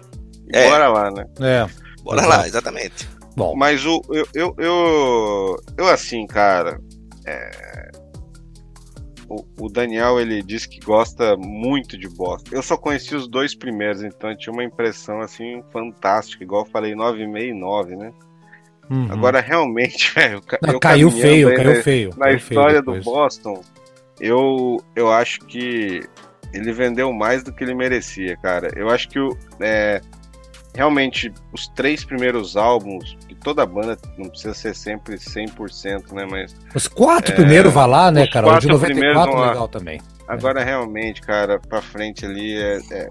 e 0.54 0.58
É. 0.58 0.70
bora 0.70 0.88
lá, 0.90 1.12
né? 1.12 1.26
É. 1.40 1.68
Bora 2.04 2.26
lá, 2.26 2.48
exatamente. 2.48 3.08
Bom, 3.36 3.56
Mas 3.56 3.86
o, 3.86 4.02
eu, 4.10 4.28
eu, 4.34 4.56
eu, 4.58 5.56
eu, 5.78 5.88
assim, 5.88 6.26
cara. 6.26 6.80
é, 7.26 7.92
o, 9.30 9.46
o 9.60 9.70
Daniel 9.70 10.20
ele 10.20 10.42
disse 10.42 10.68
que 10.70 10.80
gosta 10.80 11.36
muito 11.38 11.98
de 11.98 12.08
Boston. 12.10 12.50
Eu 12.56 12.64
só 12.64 12.76
conheci 12.78 13.14
os 13.16 13.28
dois 13.28 13.54
primeiros, 13.54 14.02
então 14.02 14.32
eu 14.32 14.38
tinha 14.38 14.54
uma 14.54 14.64
impressão 14.64 15.20
assim 15.20 15.62
fantástica, 15.72 16.44
igual 16.44 16.64
eu 16.66 16.72
falei 16.72 16.94
9,5 16.96 17.42
e 17.50 17.54
9, 17.54 17.96
né? 17.96 18.12
Uhum. 18.90 19.08
Agora 19.12 19.40
realmente, 19.42 20.12
velho, 20.16 20.42
Não, 20.62 20.80
caiu 20.80 21.12
feio, 21.12 21.56
caiu 21.56 21.74
na- 21.76 21.84
feio. 21.84 22.10
na 22.18 22.26
caiu 22.26 22.40
feio 22.40 22.60
história 22.60 22.82
do. 22.82 23.02
Boston, 23.02 23.62
eu, 24.20 24.82
eu 24.96 25.12
acho 25.12 25.40
que 25.42 26.02
ele 26.54 26.72
vendeu 26.72 27.12
mais 27.14 27.44
do 27.44 27.52
que 27.54 27.64
ele 27.64 27.76
merecia, 27.76 28.36
cara. 28.38 28.72
Eu 28.76 28.90
acho 28.90 29.10
que 29.10 29.20
o, 29.20 29.38
é, 29.60 30.02
realmente 30.74 31.32
os 31.54 31.68
três 31.70 32.04
primeiros 32.06 32.56
álbuns, 32.56 33.18
que 33.28 33.36
toda 33.36 33.66
banda 33.66 33.98
não 34.18 34.30
precisa 34.30 34.54
ser 34.54 34.76
sempre 34.76 35.16
100%, 35.16 36.14
né? 36.14 36.26
Mas 36.30 36.56
Os 36.74 36.88
quatro 36.88 37.36
primeiros 37.36 37.74
vai 37.74 37.88
lá, 37.88 38.12
né, 38.12 38.28
cara? 38.28 38.48
O 38.48 38.60
de 38.60 38.68
quatro 38.68 38.80
primeiros 38.80 39.16
94 39.18 39.32
vão 39.32 39.42
lá. 39.42 39.48
legal 39.52 39.68
também. 39.68 40.02
agora 40.28 40.64
realmente, 40.64 41.22
cara, 41.22 41.60
pra 41.60 41.82
frente 41.82 42.26
ali 42.26 42.58
é. 42.58 42.80
é- 42.92 43.10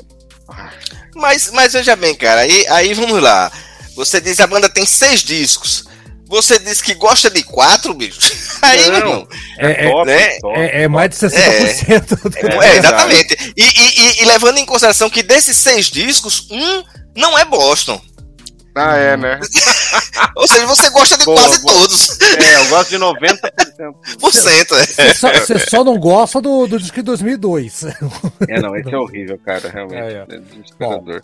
ah, 0.49 0.71
Mas, 1.15 1.51
mas 1.53 1.73
veja 1.73 1.95
bem, 1.97 2.15
cara, 2.15 2.41
aí, 2.43 2.67
aí 2.69 2.95
vamos 2.95 3.21
lá. 3.21 3.51
Você 3.97 4.21
diz 4.21 4.37
que 4.37 4.43
a 4.43 4.47
banda 4.47 4.69
tem 4.69 4.87
seis 4.87 5.21
discos. 5.23 5.85
Você 6.29 6.59
diz 6.59 6.83
que 6.83 6.93
gosta 6.95 7.31
de 7.31 7.43
quatro, 7.45 7.95
bicho. 7.95 8.19
Aí, 8.63 8.91
Não, 8.91 8.97
irmão, 8.97 9.29
É, 9.59 9.87
é, 9.87 9.91
top, 9.91 10.07
né? 10.07 10.39
top. 10.41 10.59
é, 10.59 10.83
é 10.83 10.89
mais 10.89 11.11
de 11.11 11.17
60%. 11.17 11.31
É 11.33 11.95
É, 11.95 12.43
verdade. 12.49 12.77
exatamente. 12.79 13.53
E, 13.57 13.63
e- 13.63 14.01
e- 14.01 14.23
e 14.23 14.25
levando 14.25 14.59
em 14.59 14.67
consideração 14.67 15.09
que 15.09 15.23
desses 15.23 15.57
seis 15.57 15.87
discos, 15.87 16.49
um 16.51 16.83
não 17.17 17.39
é 17.39 17.45
Boston. 17.45 18.01
Ah, 18.79 18.95
é, 18.97 19.17
né? 19.17 19.41
Ou 20.37 20.47
seja, 20.47 20.67
você 20.67 20.91
gosta 20.91 21.17
de 21.17 21.25
Boa, 21.25 21.41
quase 21.41 21.63
boa. 21.63 21.75
todos. 21.75 22.21
É, 22.21 22.57
eu 22.57 22.67
gosto 22.67 22.91
de 22.91 22.99
90%. 22.99 23.39
100%, 24.21 24.73
é. 24.77 24.87
Você 24.87 25.15
só, 25.15 25.33
você 25.33 25.59
só 25.61 25.83
não 25.85 25.97
gosta 25.99 26.43
do, 26.43 26.67
do 26.67 26.79
disco 26.79 26.97
de 26.97 27.03
2002. 27.03 27.85
É, 28.49 28.61
não, 28.61 28.77
esse 28.77 28.93
é 28.93 28.99
horrível, 28.99 29.39
cara, 29.43 29.71
realmente. 29.71 29.97
É, 29.97 30.27
é. 30.29 30.37
É. 30.85 31.21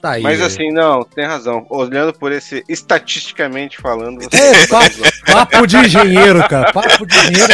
Tá 0.00 0.12
aí. 0.12 0.22
Mas 0.22 0.40
assim, 0.40 0.72
não, 0.72 1.04
tem 1.04 1.26
razão. 1.26 1.66
Olhando 1.68 2.12
por 2.12 2.32
esse, 2.32 2.64
estatisticamente 2.68 3.78
falando, 3.78 4.22
você 4.22 4.36
É, 4.36 4.66
papo, 4.66 4.96
papo 5.30 5.66
de 5.66 5.76
engenheiro, 5.76 6.48
cara. 6.48 6.72
Papo 6.72 7.06
de 7.06 7.16
engenheiro. 7.18 7.50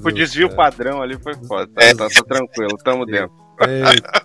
O 0.04 0.10
desvio 0.12 0.48
cara. 0.48 0.56
padrão 0.56 1.02
ali 1.02 1.18
foi 1.20 1.34
foda. 1.46 1.68
Tá, 1.74 1.94
tá, 1.96 2.08
tá 2.08 2.22
tranquilo, 2.22 2.76
tamo 2.84 3.04
dentro. 3.04 3.32
Eita. 3.68 4.19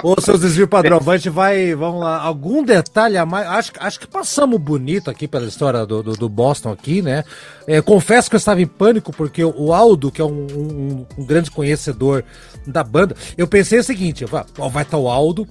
Ô, 0.00 0.20
seus 0.20 0.40
desvios 0.40 0.68
padrão, 0.68 1.00
a 1.04 1.16
gente 1.16 1.28
vai, 1.28 1.74
vamos 1.74 2.00
lá, 2.02 2.22
algum 2.22 2.62
detalhe 2.62 3.16
a 3.16 3.26
mais, 3.26 3.48
acho, 3.48 3.72
acho 3.80 3.98
que 3.98 4.06
passamos 4.06 4.56
bonito 4.60 5.10
aqui 5.10 5.26
pela 5.26 5.46
história 5.46 5.84
do, 5.84 6.04
do, 6.04 6.12
do 6.12 6.28
Boston 6.28 6.70
aqui, 6.70 7.02
né, 7.02 7.24
É, 7.66 7.82
confesso 7.82 8.30
que 8.30 8.36
eu 8.36 8.38
estava 8.38 8.62
em 8.62 8.66
pânico, 8.66 9.12
porque 9.12 9.44
o 9.44 9.72
Aldo, 9.72 10.12
que 10.12 10.20
é 10.20 10.24
um, 10.24 10.46
um- 10.54 11.06
um 11.18 11.26
grande 11.26 11.50
conhecedor 11.50 12.24
da 12.64 12.84
banda, 12.84 13.16
eu 13.36 13.48
pensei 13.48 13.80
o 13.80 13.84
seguinte, 13.84 14.24
vai 14.24 14.44
vai 14.70 14.84
estar 14.84 14.98
o 14.98 15.08
Aldo, 15.08 15.48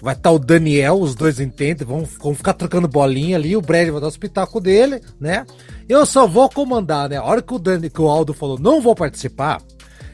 vai 0.00 0.14
estar 0.14 0.30
o 0.30 0.38
Daniel, 0.38 0.98
os 0.98 1.14
dois 1.14 1.38
entendem, 1.38 1.86
vão, 1.86 2.02
vão 2.22 2.34
ficar 2.34 2.54
trocando 2.54 2.88
bolinha 2.88 3.36
ali, 3.36 3.54
o 3.54 3.60
Brad 3.60 3.86
vai 3.90 4.00
dar 4.00 4.06
o 4.06 4.10
espetáculo 4.10 4.62
dele, 4.62 5.02
né, 5.20 5.44
eu 5.86 6.06
só 6.06 6.26
vou 6.26 6.48
comandar, 6.48 7.10
né, 7.10 7.18
a 7.18 7.22
hora 7.24 7.42
que 7.42 7.52
o, 7.52 7.58
Dani, 7.58 7.90
que 7.90 8.00
o 8.00 8.08
Aldo 8.08 8.32
falou, 8.32 8.58
não 8.58 8.80
vou 8.80 8.94
participar, 8.94 9.60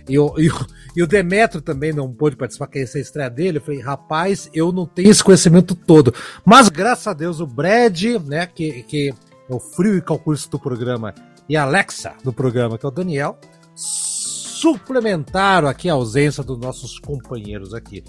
e 0.08 0.18
o, 0.18 0.34
e, 0.96 1.02
o, 1.02 1.04
o 1.04 1.06
Demetrio 1.06 1.60
também 1.60 1.92
não 1.92 2.12
pôde 2.12 2.36
participar, 2.36 2.66
que 2.66 2.78
essa 2.78 2.98
é 2.98 3.00
a 3.00 3.02
estreia 3.02 3.30
dele. 3.30 3.58
Eu 3.58 3.62
falei, 3.62 3.80
rapaz, 3.80 4.50
eu 4.54 4.72
não 4.72 4.86
tenho 4.86 5.10
esse 5.10 5.22
conhecimento 5.22 5.74
todo. 5.74 6.14
Mas 6.44 6.68
graças 6.68 7.06
a 7.06 7.12
Deus, 7.12 7.38
o 7.38 7.46
Brad, 7.46 8.02
né, 8.24 8.46
que, 8.46 8.82
que 8.84 9.14
é 9.48 9.54
o 9.54 9.60
frio 9.60 9.96
e 9.96 10.02
calculista 10.02 10.50
do 10.50 10.58
programa, 10.58 11.14
e 11.48 11.56
a 11.56 11.62
Alexa 11.62 12.14
do 12.24 12.32
programa, 12.32 12.76
que 12.76 12.84
é 12.84 12.88
o 12.88 12.92
Daniel, 12.92 13.38
suplementaram 13.74 15.68
aqui 15.68 15.88
a 15.88 15.92
ausência 15.92 16.42
dos 16.42 16.58
nossos 16.58 16.98
companheiros 16.98 17.74
aqui. 17.74 18.02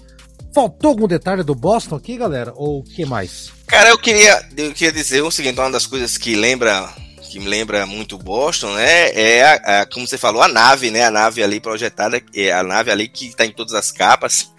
Faltou 0.52 0.90
algum 0.90 1.06
detalhe 1.06 1.42
do 1.42 1.54
Boston 1.54 1.96
aqui, 1.96 2.16
galera? 2.16 2.52
Ou 2.56 2.80
o 2.80 2.82
que 2.82 3.04
mais? 3.04 3.52
Cara, 3.66 3.90
eu 3.90 3.98
queria, 3.98 4.42
eu 4.56 4.72
queria 4.72 4.92
dizer 4.92 5.22
o 5.22 5.30
seguinte, 5.30 5.60
uma 5.60 5.70
das 5.70 5.86
coisas 5.86 6.16
que 6.16 6.34
lembra, 6.34 6.90
que 7.28 7.38
me 7.38 7.46
lembra 7.48 7.84
muito 7.86 8.16
Boston, 8.18 8.72
né, 8.74 9.10
é 9.12 9.42
a, 9.44 9.82
a- 9.82 9.86
como 9.86 10.06
você 10.06 10.16
falou, 10.18 10.42
a 10.42 10.48
nave, 10.48 10.90
né, 10.90 11.04
a 11.04 11.10
nave 11.10 11.42
ali 11.42 11.60
projetada, 11.60 12.20
é 12.34 12.50
a 12.52 12.62
nave 12.62 12.90
ali 12.90 13.08
que 13.08 13.26
está 13.28 13.44
em 13.44 13.52
todas 13.52 13.74
as 13.74 13.92
capas, 13.92 14.50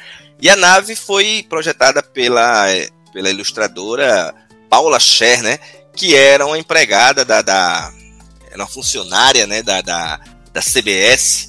e 0.41 0.49
a 0.49 0.55
nave 0.55 0.95
foi 0.95 1.45
projetada 1.49 2.01
pela, 2.01 2.69
eh, 2.71 2.89
pela 3.11 3.29
ilustradora 3.29 4.33
Paula 4.69 4.99
Scher, 4.99 5.41
né, 5.41 5.59
que 5.95 6.15
era 6.15 6.45
uma 6.45 6.57
empregada 6.57 7.25
da, 7.25 7.41
da 7.41 7.91
era 8.51 8.63
uma 8.63 8.67
funcionária, 8.67 9.45
né, 9.45 9.61
da, 9.61 9.81
da, 9.81 10.19
da 10.53 10.61
CBS, 10.61 11.47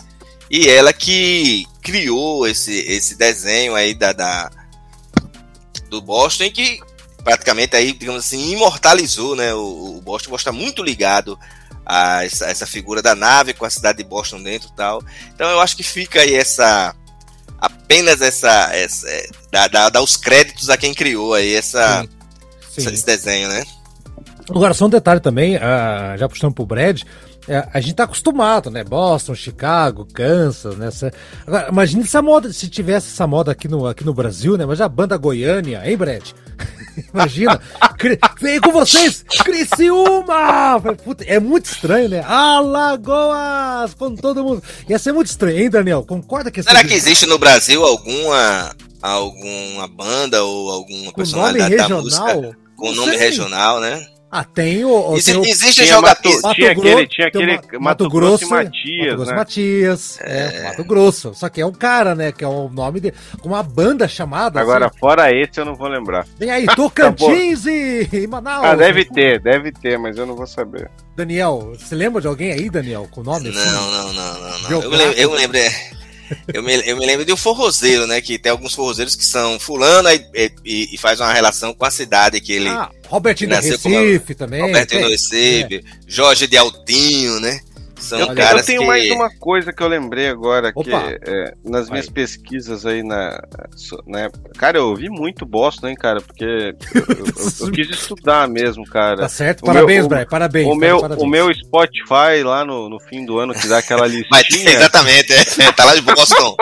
e 0.51 0.69
ela 0.69 0.93
que 0.93 1.65
criou 1.83 2.47
esse, 2.47 2.79
esse 2.81 3.17
desenho 3.17 3.75
aí 3.75 3.95
da, 3.95 4.13
da 4.13 4.51
do 5.89 6.01
Boston 6.01 6.51
que 6.51 6.81
praticamente 7.25 7.77
aí, 7.77 7.93
digamos 7.93 8.25
assim, 8.27 8.53
imortalizou, 8.53 9.37
né? 9.37 9.53
O, 9.55 9.97
o 9.99 10.01
Boston 10.01 10.35
está 10.35 10.53
muito 10.53 10.83
ligado 10.83 11.39
a 11.85 12.25
essa, 12.25 12.47
essa 12.47 12.67
figura 12.67 13.03
da 13.03 13.15
nave 13.15 13.53
com 13.55 13.65
a 13.65 13.71
cidade 13.71 13.99
de 13.99 14.05
Boston 14.05 14.43
dentro 14.43 14.69
e 14.69 14.77
tal. 14.77 15.03
Então 15.35 15.49
eu 15.51 15.61
acho 15.61 15.77
que 15.77 15.83
fica 15.83 16.21
aí 16.21 16.35
essa 16.35 16.95
apenas 17.59 18.23
essa, 18.23 18.71
essa 18.75 19.09
é, 19.09 19.29
dá, 19.53 19.69
dá, 19.69 19.89
dá 19.91 20.01
os 20.03 20.17
créditos 20.17 20.71
a 20.71 20.77
quem 20.77 20.95
criou 20.95 21.35
aí 21.35 21.55
essa, 21.55 22.07
Sim. 22.71 22.89
esse 22.93 23.05
desenho, 23.05 23.49
né? 23.49 23.65
Agora, 24.49 24.75
só 24.75 24.87
um 24.87 24.91
detalhe 24.91 25.21
também, 25.21 25.57
ah, 25.57 26.17
já 26.19 26.29
puxando 26.29 26.55
pro 26.55 26.67
Brad, 26.67 27.03
é, 27.47 27.69
a 27.73 27.81
gente 27.81 27.95
tá 27.95 28.05
acostumado, 28.05 28.71
né? 28.71 28.83
Boston, 28.83 29.35
Chicago, 29.35 30.07
Kansas, 30.13 30.77
né? 30.77 30.89
Essa- 30.89 31.13
Agora, 31.47 31.69
imagine 31.69 32.07
se 32.07 32.17
a 32.17 32.23
moda, 32.23 32.53
se 32.53 32.69
tivesse 32.69 33.09
essa 33.09 33.27
moda 33.27 33.53
aqui 33.53 33.69
no, 33.69 33.87
aqui 33.87 34.05
no 34.05 34.15
Brasil, 34.15 34.57
né? 34.57 34.65
Mas 34.67 34.81
a 34.81 34.89
banda 34.89 35.17
Goiânia, 35.17 35.83
hein, 35.85 35.97
Brad? 35.97 36.31
Imagina, 37.13 37.61
Cri- 37.99 38.19
vem 38.41 38.61
com 38.61 38.73
vocês, 38.73 39.25
Criciúma! 39.45 40.81
Puta, 41.05 41.25
é 41.25 41.39
muito 41.39 41.67
estranho, 41.67 42.09
né? 42.09 42.25
Alagoas! 42.27 43.95
Com 43.95 44.15
todo 44.15 44.43
mundo. 44.45 44.63
Ia 44.89 44.99
ser 44.99 45.13
muito 45.13 45.29
estranho, 45.29 45.59
hein, 45.59 45.71
Daniel? 45.71 46.05
Concorda 46.05 46.51
que 46.51 46.63
Será 46.63 46.85
que 46.85 46.95
existe 46.95 47.27
no 47.27 47.39
Brasil 47.39 47.85
alguma 47.85 48.75
alguma 49.03 49.89
banda 49.89 50.43
ou 50.45 50.71
alguma 50.71 51.07
com 51.07 51.17
personalidade 51.17 51.77
da 51.77 51.89
música 51.89 52.57
com 52.77 52.93
nome 52.93 53.17
regional, 53.17 53.81
né? 53.81 54.07
Ah, 54.33 54.45
tem 54.45 54.85
o. 54.85 54.91
o- 55.11 55.17
Existe, 55.17 55.33
tem 55.33 55.41
o- 55.41 55.45
existe 55.45 55.75
Tinha 55.83 55.87
jogador. 55.97 56.41
Mato- 56.43 56.55
tinha 56.55 56.71
aquele- 56.71 57.07
tinha 57.09 57.31
tem 57.33 57.41
o 57.49 57.53
aquele 57.55 57.79
Ma- 57.79 57.91
Mato 57.91 58.09
Grosso 58.09 58.45
e 58.45 58.47
Matias, 58.47 59.07
Mato 59.07 59.17
Grosso 59.17 59.31
né? 59.33 59.37
Matias, 59.37 60.19
é, 60.21 60.63
Mato 60.69 60.85
Grosso. 60.85 61.35
Só 61.35 61.49
que 61.49 61.61
é 61.61 61.67
um 61.67 61.73
cara, 61.73 62.15
né? 62.15 62.31
Que 62.31 62.45
é 62.45 62.49
o 62.49 62.69
nome 62.69 63.01
de. 63.01 63.13
Com 63.41 63.49
uma 63.49 63.63
banda 63.63 64.07
chamada. 64.07 64.61
Agora, 64.61 64.87
assim, 64.87 64.99
fora 65.01 65.31
esse, 65.35 65.59
eu 65.59 65.65
não 65.65 65.75
vou 65.75 65.89
lembrar. 65.89 66.25
vem 66.39 66.49
aí, 66.51 66.65
Tocantins 66.77 67.67
e, 67.67 68.09
e 68.13 68.27
Manaus. 68.29 68.65
Ah, 68.67 68.77
deve 68.77 69.05
ter, 69.05 69.41
deve 69.41 69.73
ter, 69.73 69.99
mas 69.99 70.17
eu 70.17 70.25
não 70.27 70.37
vou 70.37 70.47
saber. 70.47 70.89
Daniel, 71.17 71.73
você 71.77 71.95
lembra 71.97 72.21
de 72.21 72.29
alguém 72.29 72.53
aí, 72.53 72.71
Daniel, 72.71 73.09
com 73.11 73.23
nome 73.25 73.51
Não, 73.51 73.61
assim? 73.61 73.71
não, 73.73 73.91
não, 73.91 74.13
não, 74.13 74.59
não. 74.61 74.71
Eu 74.83 74.91
lembro, 74.91 75.19
eu 75.19 75.31
me 75.33 75.37
lembro, 75.39 75.57
é, 75.59 75.91
eu 76.55 76.63
me, 76.63 76.89
eu 76.89 76.97
me 76.97 77.05
lembro 77.05 77.25
de 77.27 77.33
um 77.33 77.37
forrozeiro, 77.37 78.07
né? 78.07 78.21
Que 78.21 78.39
tem 78.39 78.53
alguns 78.53 78.75
forrozeiros 78.77 79.17
que 79.17 79.25
são 79.25 79.59
fulano 79.59 80.09
e, 80.09 80.53
e, 80.65 80.95
e 80.95 80.99
faz 80.99 81.19
uma 81.21 81.33
relação 81.33 81.75
com 81.75 81.85
a 81.85 81.91
cidade 81.91 82.41
que 82.41 82.53
ele. 82.53 82.69
Ah, 82.69 82.89
Robertinho 83.11 83.51
do 83.51 83.57
Recife 83.57 84.35
também. 84.37 84.63
Roberto 84.63 84.91
tem. 84.91 85.03
do 85.03 85.09
Recife, 85.09 85.85
Jorge 86.07 86.47
de 86.47 86.57
Altinho, 86.57 87.41
né? 87.41 87.61
São 88.01 88.19
Eu, 88.19 88.27
tenho- 88.29 88.39
eu 88.39 88.45
caras 88.45 88.67
tenho 88.67 88.81
que. 88.81 88.87
mais 88.87 89.11
uma 89.11 89.31
coisa 89.39 89.73
que 89.73 89.83
eu 89.83 89.89
lembrei 89.89 90.29
agora, 90.29 90.73
que 90.73 90.79
Opa. 90.81 91.03
é, 91.27 91.55
nas 91.65 91.83
Vai. 91.89 91.93
minhas 91.99 92.09
pesquisas 92.09 92.87
aí 92.87 93.03
na, 93.03 93.41
na 94.07 94.21
época. 94.21 94.51
Cara, 94.59 94.79
eu 94.79 94.89
ouvi 94.89 95.09
muito 95.09 95.45
Boston, 95.47 95.89
hein, 95.89 95.95
cara, 95.97 96.21
porque 96.21 96.45
eu, 96.45 97.01
eu- 97.09 97.67
eu 97.67 97.71
quis 97.73 97.91
estudar 97.91 98.49
mesmo, 98.49 98.85
cara. 98.87 99.19
Tá 99.19 99.29
certo? 99.29 99.63
O 99.63 99.67
Parabéns, 99.67 100.07
Brian. 100.07 100.27
Parabéns. 100.27 100.67
O 100.69 100.75
meu, 100.75 101.01
parabéns. 101.01 101.23
o 101.23 101.27
meu 101.27 101.55
Spotify 101.55 102.43
lá 102.45 102.65
no, 102.65 102.89
no 102.89 102.99
fim 103.01 103.25
do 103.25 103.39
ano 103.39 103.53
que 103.55 103.67
dá 103.69 103.79
aquela 103.79 104.09
Mas, 104.09 104.13
listinha. 104.49 104.71
exatamente, 104.75 105.33
é, 105.33 105.73
tá 105.73 105.85
lá 105.85 105.95
de 105.95 106.01
Boston. 106.03 106.57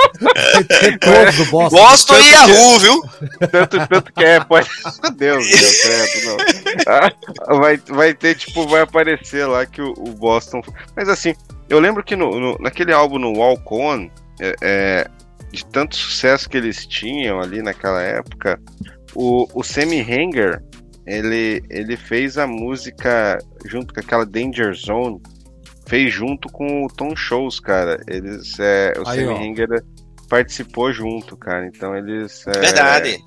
Do 1.39 1.51
Boston. 1.51 1.77
Boston 1.77 2.15
e 2.15 2.19
Tanto 2.19 2.44
que- 2.47 2.51
Yahoo, 2.52 2.78
viu? 2.81 3.02
tanto, 3.51 3.89
tanto 3.89 4.12
que 4.12 4.24
é, 4.24 4.40
pode. 4.40 4.69
Deus, 5.16 5.47
Deus, 5.47 5.82
credo, 5.82 6.27
não. 6.27 6.36
Ah, 6.86 7.56
vai, 7.59 7.77
vai 7.89 8.15
ter, 8.15 8.35
tipo, 8.35 8.66
vai 8.66 8.82
aparecer 8.82 9.47
lá 9.47 9.65
que 9.66 9.81
o, 9.81 9.93
o 9.97 10.10
Boston. 10.12 10.60
Mas 10.97 11.09
assim, 11.09 11.27
eu 11.68 11.78
lembro 11.80 12.02
que 12.05 12.16
no, 12.16 12.38
no- 12.38 12.59
naquele 12.60 12.92
álbum 12.92 13.18
no 13.18 13.32
Walk 13.38 13.62
On, 13.70 14.09
é, 14.40 14.55
é, 14.62 15.06
de 15.52 15.64
tanto 15.66 15.96
sucesso 15.96 16.48
que 16.48 16.56
eles 16.56 16.86
tinham 16.86 17.40
ali 17.40 17.62
naquela 17.62 18.02
época, 18.02 18.60
o, 19.14 19.46
o 19.55 19.62
Sammy 19.62 20.00
Hanger, 20.00 20.62
ele, 21.06 21.62
ele 21.70 21.96
fez 21.96 22.36
a 22.38 22.46
música 22.46 23.38
junto 23.66 23.94
com 23.94 24.00
aquela 24.00 24.26
Danger 24.26 24.74
Zone, 24.74 25.20
fez 25.86 26.12
junto 26.12 26.48
com 26.50 26.84
o 26.84 26.88
Tom 26.88 27.16
Shows, 27.16 27.59
cara. 27.60 27.98
Eles, 28.06 28.59
é, 28.60 28.92
o 28.98 29.09
Aí, 29.09 29.20
Sammy 29.24 29.28
ó. 29.32 29.36
Hanger 29.38 29.68
participou 30.28 30.92
junto, 30.92 31.34
cara. 31.36 31.66
Então 31.66 31.96
eles. 31.96 32.46
é, 32.46 32.60
Verdade. 32.60 33.10
é, 33.14 33.18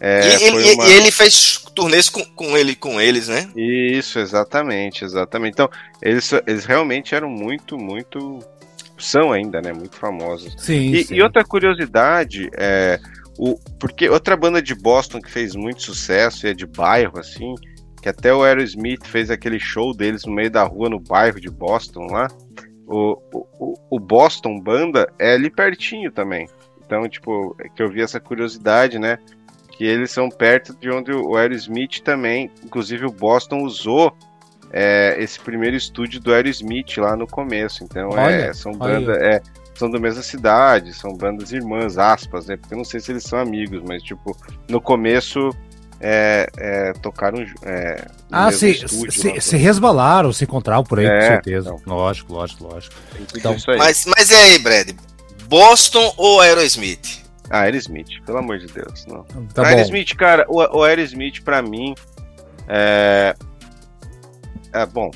e, 0.00 0.44
ele, 0.44 0.50
foi 0.64 0.74
uma- 0.74 0.86
e 0.86 0.92
ele 0.92 1.10
fez 1.10 1.58
turnês 1.74 2.08
com, 2.08 2.24
com, 2.24 2.56
ele, 2.56 2.74
com 2.74 3.00
eles, 3.00 3.28
né? 3.28 3.48
Isso, 3.56 4.18
exatamente, 4.18 5.04
exatamente. 5.04 5.52
Então, 5.54 5.68
eles, 6.02 6.30
eles 6.46 6.64
realmente 6.64 7.14
eram 7.14 7.28
muito, 7.28 7.76
muito. 7.76 8.38
São 8.96 9.32
ainda, 9.32 9.60
né? 9.60 9.72
Muito 9.72 9.96
famosos. 9.96 10.54
Sim, 10.58 10.90
E, 10.92 11.04
sim. 11.04 11.14
e 11.14 11.22
outra 11.22 11.44
curiosidade, 11.44 12.48
é, 12.56 12.98
o, 13.38 13.56
porque 13.78 14.08
outra 14.08 14.36
banda 14.36 14.60
de 14.60 14.74
Boston 14.74 15.20
que 15.20 15.30
fez 15.30 15.54
muito 15.54 15.82
sucesso 15.82 16.46
e 16.46 16.50
é 16.50 16.54
de 16.54 16.66
bairro, 16.66 17.18
assim, 17.18 17.54
que 18.02 18.08
até 18.08 18.32
o 18.34 18.42
Aerosmith 18.42 19.04
fez 19.06 19.30
aquele 19.30 19.60
show 19.60 19.94
deles 19.94 20.24
no 20.24 20.32
meio 20.32 20.50
da 20.50 20.64
rua 20.64 20.88
no 20.88 20.98
bairro 20.98 21.40
de 21.40 21.48
Boston 21.50 22.06
lá. 22.10 22.28
O, 22.86 23.18
o, 23.32 23.46
o- 23.60 23.74
o 23.96 24.00
Boston 24.00 24.58
Banda 24.60 25.08
é 25.18 25.34
ali 25.34 25.50
pertinho 25.50 26.10
também. 26.10 26.48
Então, 26.84 27.06
tipo, 27.08 27.54
é 27.60 27.68
que 27.68 27.82
eu 27.82 27.90
vi 27.90 28.00
essa 28.00 28.18
curiosidade, 28.18 28.98
né? 28.98 29.18
Que 29.78 29.84
eles 29.84 30.10
são 30.10 30.28
perto 30.28 30.76
de 30.78 30.90
onde 30.90 31.12
o 31.12 31.36
Aerosmith 31.36 32.00
também, 32.02 32.50
inclusive 32.64 33.06
o 33.06 33.12
Boston 33.12 33.62
usou 33.62 34.12
é, 34.72 35.16
esse 35.18 35.38
primeiro 35.38 35.76
estúdio 35.76 36.20
do 36.20 36.34
Aerosmith 36.34 36.96
lá 36.98 37.16
no 37.16 37.26
começo. 37.26 37.84
Então, 37.84 38.10
é, 38.10 38.20
Olha, 38.20 38.54
são 38.54 38.72
aí, 38.72 38.78
bandas. 38.78 39.16
É, 39.18 39.40
são 39.76 39.88
da 39.88 40.00
mesma 40.00 40.22
cidade, 40.22 40.92
são 40.92 41.16
bandas 41.16 41.52
irmãs, 41.52 41.96
aspas, 41.96 42.46
né? 42.46 42.56
Porque 42.56 42.74
eu 42.74 42.78
não 42.78 42.84
sei 42.84 42.98
se 42.98 43.12
eles 43.12 43.22
são 43.22 43.38
amigos, 43.38 43.80
mas 43.86 44.02
tipo, 44.02 44.36
no 44.68 44.80
começo 44.80 45.50
é, 46.00 46.48
é, 46.58 46.92
tocaram 46.94 47.38
é, 47.62 48.04
no 48.28 48.36
Ah, 48.36 48.46
mesmo 48.46 48.58
se, 48.58 48.70
estúdio 48.70 49.12
se, 49.12 49.28
lá, 49.28 49.40
se 49.40 49.56
resvalaram, 49.56 50.32
se 50.32 50.42
encontraram 50.44 50.82
por 50.82 50.98
aí, 50.98 51.06
com 51.06 51.12
É, 51.12 51.20
certeza. 51.28 51.70
então. 51.80 51.94
Lógico, 51.94 52.32
lógico, 52.32 52.64
lógico. 52.64 52.96
então. 53.36 53.54
Mas, 53.78 54.04
mas 54.06 54.30
e 54.30 54.34
aí, 54.34 54.58
Brad? 54.58 54.90
Boston 55.48 56.12
ou 56.16 56.40
Aerosmith? 56.40 57.27
Ah, 57.50 57.60
Aerosmith, 57.60 58.22
pelo 58.26 58.38
amor 58.38 58.58
de 58.58 58.66
Deus, 58.66 59.06
não. 59.06 59.24
Tá. 59.54 59.66
Aerosmith, 59.66 60.14
cara, 60.16 60.44
o, 60.48 60.56
o 60.78 60.82
Aerosmith 60.84 61.42
pra 61.42 61.62
mim 61.62 61.94
é. 62.68 63.34
É 64.72 64.84
bom. 64.86 65.10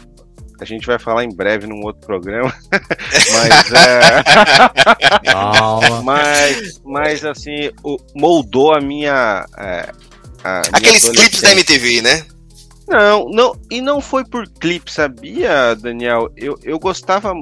a 0.60 0.64
gente 0.64 0.86
vai 0.86 0.98
falar 0.98 1.24
em 1.24 1.34
breve 1.34 1.66
num 1.66 1.82
outro 1.82 2.06
programa. 2.06 2.54
mas, 2.72 3.72
é, 3.72 5.30
Calma. 5.30 6.02
mas, 6.02 6.80
mas, 6.84 7.24
assim, 7.24 7.70
o- 7.84 7.98
moldou 8.14 8.74
a 8.74 8.80
minha. 8.80 9.44
é, 9.58 9.90
a 10.42 10.60
minha 10.60 10.62
Aqueles 10.72 11.08
clipes 11.10 11.40
da. 11.42 11.52
MTV, 11.52 12.02
né? 12.02 12.24
Não, 12.88 13.28
não, 13.28 13.52
e 13.70 13.80
não 13.80 14.00
foi 14.00 14.24
por 14.24 14.48
clipe, 14.48 14.90
sabia, 14.90 15.74
Daniel? 15.74 16.28
Eu, 16.36 16.58
eu 16.62 16.78
gostava 16.78 17.32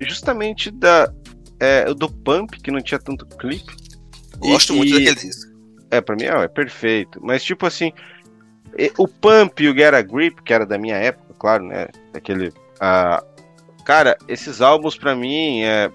justamente 0.00 0.70
da, 0.70 1.12
é, 1.60 1.92
do 1.92 2.08
Pump, 2.10 2.58
que 2.62 2.70
não 2.70 2.80
tinha 2.80 2.98
tanto 2.98 3.26
clipe. 3.26 3.74
Gosto 4.38 4.72
E- 4.72 4.76
muito 4.76 4.90
e- 4.90 5.04
daquele 5.04 5.14
disco. 5.28 5.52
É, 5.90 6.00
pra 6.00 6.16
mim 6.16 6.24
é, 6.24 6.44
é 6.44 6.48
perfeito. 6.48 7.18
Mas, 7.22 7.42
tipo 7.42 7.64
assim, 7.66 7.92
o 8.98 9.08
Pump 9.08 9.62
e 9.62 9.68
o 9.68 9.74
Get 9.74 9.94
a 9.94 10.02
Grip, 10.02 10.42
que 10.42 10.52
era 10.52 10.66
da 10.66 10.76
minha 10.78 10.96
época, 10.96 11.34
claro, 11.38 11.64
né? 11.64 11.88
Aquele. 12.12 12.52
ah, 12.80 13.22
cara, 13.84 14.16
esses 14.28 14.60
álbuns 14.60 14.96
pra 14.96 15.16
mim, 15.16 15.62
é, 15.62 15.90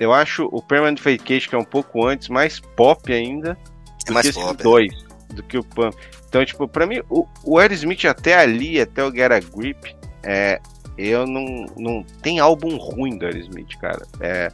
eu 0.00 0.12
acho 0.12 0.48
o 0.52 0.60
Permanent 0.60 0.98
Vacation, 1.00 1.48
que 1.50 1.54
é 1.54 1.58
um 1.58 1.64
pouco 1.64 2.04
antes, 2.04 2.28
mais 2.28 2.58
pop 2.60 3.12
ainda. 3.12 3.56
É 4.08 4.10
mais 4.10 4.30
pop. 4.32 4.46
esses 4.46 4.56
dois, 4.62 4.92
do 5.34 5.42
que 5.42 5.56
o 5.58 5.62
Pump. 5.64 5.96
Então, 6.28 6.44
tipo, 6.44 6.66
pra 6.66 6.86
mim, 6.86 7.00
o, 7.08 7.26
o 7.44 7.58
Aerosmith 7.58 8.04
até 8.06 8.34
ali, 8.34 8.80
até 8.80 9.04
o 9.04 9.10
Get 9.14 9.30
a 9.30 9.40
Grip, 9.40 9.94
é, 10.24 10.60
eu 10.98 11.26
não, 11.26 11.66
não. 11.76 12.04
Tem 12.20 12.40
álbum 12.40 12.76
ruim 12.76 13.16
do 13.16 13.24
Aerosmith, 13.24 13.76
cara. 13.80 14.04
É, 14.20 14.50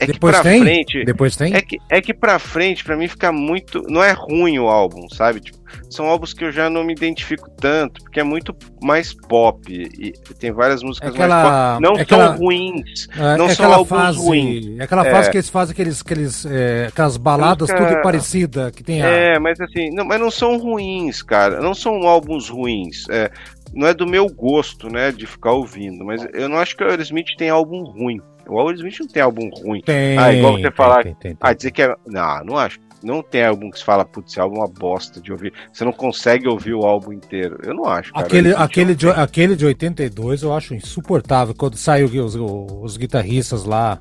é 0.00 0.06
que 0.06 0.12
Depois 0.12 0.34
pra 0.34 0.42
tem? 0.42 0.60
frente. 0.62 1.04
Depois 1.04 1.36
tem? 1.36 1.54
É 1.54 1.60
que, 1.60 1.78
é 1.90 2.00
que 2.00 2.14
pra 2.14 2.38
frente, 2.38 2.82
pra 2.84 2.96
mim, 2.96 3.08
fica 3.08 3.30
muito. 3.32 3.82
Não 3.88 4.02
é 4.02 4.12
ruim 4.12 4.58
o 4.58 4.68
álbum, 4.68 5.08
sabe? 5.08 5.40
Tipo, 5.40 5.58
são 5.90 6.06
álbuns 6.06 6.32
que 6.32 6.44
eu 6.44 6.52
já 6.52 6.70
não 6.70 6.84
me 6.84 6.92
identifico 6.92 7.50
tanto, 7.60 8.02
porque 8.02 8.20
é 8.20 8.22
muito 8.22 8.54
mais 8.82 9.12
pop. 9.12 9.60
E 9.72 10.12
tem 10.38 10.52
várias 10.52 10.82
músicas 10.82 11.14
mais 11.16 11.30
Aquela- 11.30 11.74
pop. 11.74 11.82
Não 11.82 11.92
é 11.92 11.94
são 11.94 12.02
aquela- 12.02 12.34
ruins. 12.36 13.08
É, 13.16 13.36
Não 13.36 13.46
é 13.46 13.54
são 13.54 13.64
aquela 13.66 13.76
álbuns 13.76 14.00
fase, 14.00 14.18
ruins. 14.18 14.78
É 14.78 14.82
aquela 14.84 15.06
É. 15.06 15.10
fase 15.10 15.30
que 15.30 15.36
eles 15.36 15.48
fazem 15.48 15.72
aqueles, 15.72 16.00
aqueles, 16.00 16.46
é, 16.46 16.86
aquelas 16.88 17.16
baladas 17.16 17.68
Música- 17.70 17.88
tudo 17.88 18.02
parecida, 18.02 18.70
que 18.70 18.82
tem 18.82 19.02
a... 19.02 19.06
É, 19.06 19.38
mas 19.38 19.60
assim, 19.60 19.90
não, 19.90 20.04
mas 20.04 20.20
não 20.20 20.30
são 20.30 20.56
ruins, 20.58 21.22
cara. 21.22 21.60
Não 21.60 21.74
são 21.74 22.06
álbuns 22.06 22.48
ruins. 22.48 23.04
É, 23.10 23.30
não 23.74 23.86
é 23.86 23.92
do 23.92 24.06
meu 24.06 24.26
gosto, 24.28 24.88
né, 24.88 25.10
de 25.12 25.26
ficar 25.26 25.52
ouvindo. 25.52 26.04
Mas 26.04 26.26
eu 26.32 26.48
não 26.48 26.56
acho 26.58 26.76
que 26.76 26.84
o 26.84 26.88
Aerosmith 26.88 27.26
tem 27.36 27.50
álbum 27.50 27.82
ruim. 27.82 28.20
O 28.48 28.58
Aerosmith 28.60 29.00
não 29.00 29.08
tem 29.08 29.22
álbum 29.22 29.48
ruim. 29.62 29.80
Tem, 29.80 30.16
Ah, 30.18 30.32
igual 30.32 30.52
você 30.54 30.62
tem, 30.62 30.70
falar- 30.72 31.02
tem, 31.02 31.14
tem. 31.14 31.36
Ah, 31.40 31.52
dizer 31.52 31.70
que 31.70 31.82
é. 31.82 31.94
Não, 32.06 32.44
não 32.44 32.56
acho. 32.58 32.78
Não 33.02 33.22
tem 33.22 33.44
álbum 33.44 33.70
que 33.70 33.78
se 33.78 33.84
fala, 33.84 34.04
putz, 34.04 34.32
esse 34.32 34.40
álbum 34.40 34.56
é 34.56 34.58
uma 34.60 34.68
bosta 34.68 35.20
de 35.20 35.30
ouvir. 35.30 35.52
Você 35.72 35.84
não 35.84 35.92
consegue 35.92 36.48
ouvir 36.48 36.74
o 36.74 36.82
álbum 36.84 37.12
inteiro. 37.12 37.58
Eu 37.62 37.74
não 37.74 37.84
acho. 37.84 38.12
Cara. 38.12 38.26
Aquele, 38.26 38.54
aquele, 38.54 38.94
de, 38.94 39.08
aquele 39.10 39.54
de 39.54 39.66
82 39.66 40.42
eu 40.42 40.52
acho 40.54 40.74
insuportável. 40.74 41.54
Quando 41.56 41.76
saiu 41.76 42.06
os, 42.06 42.34
os 42.34 42.96
guitarristas 42.96 43.64
lá, 43.64 43.98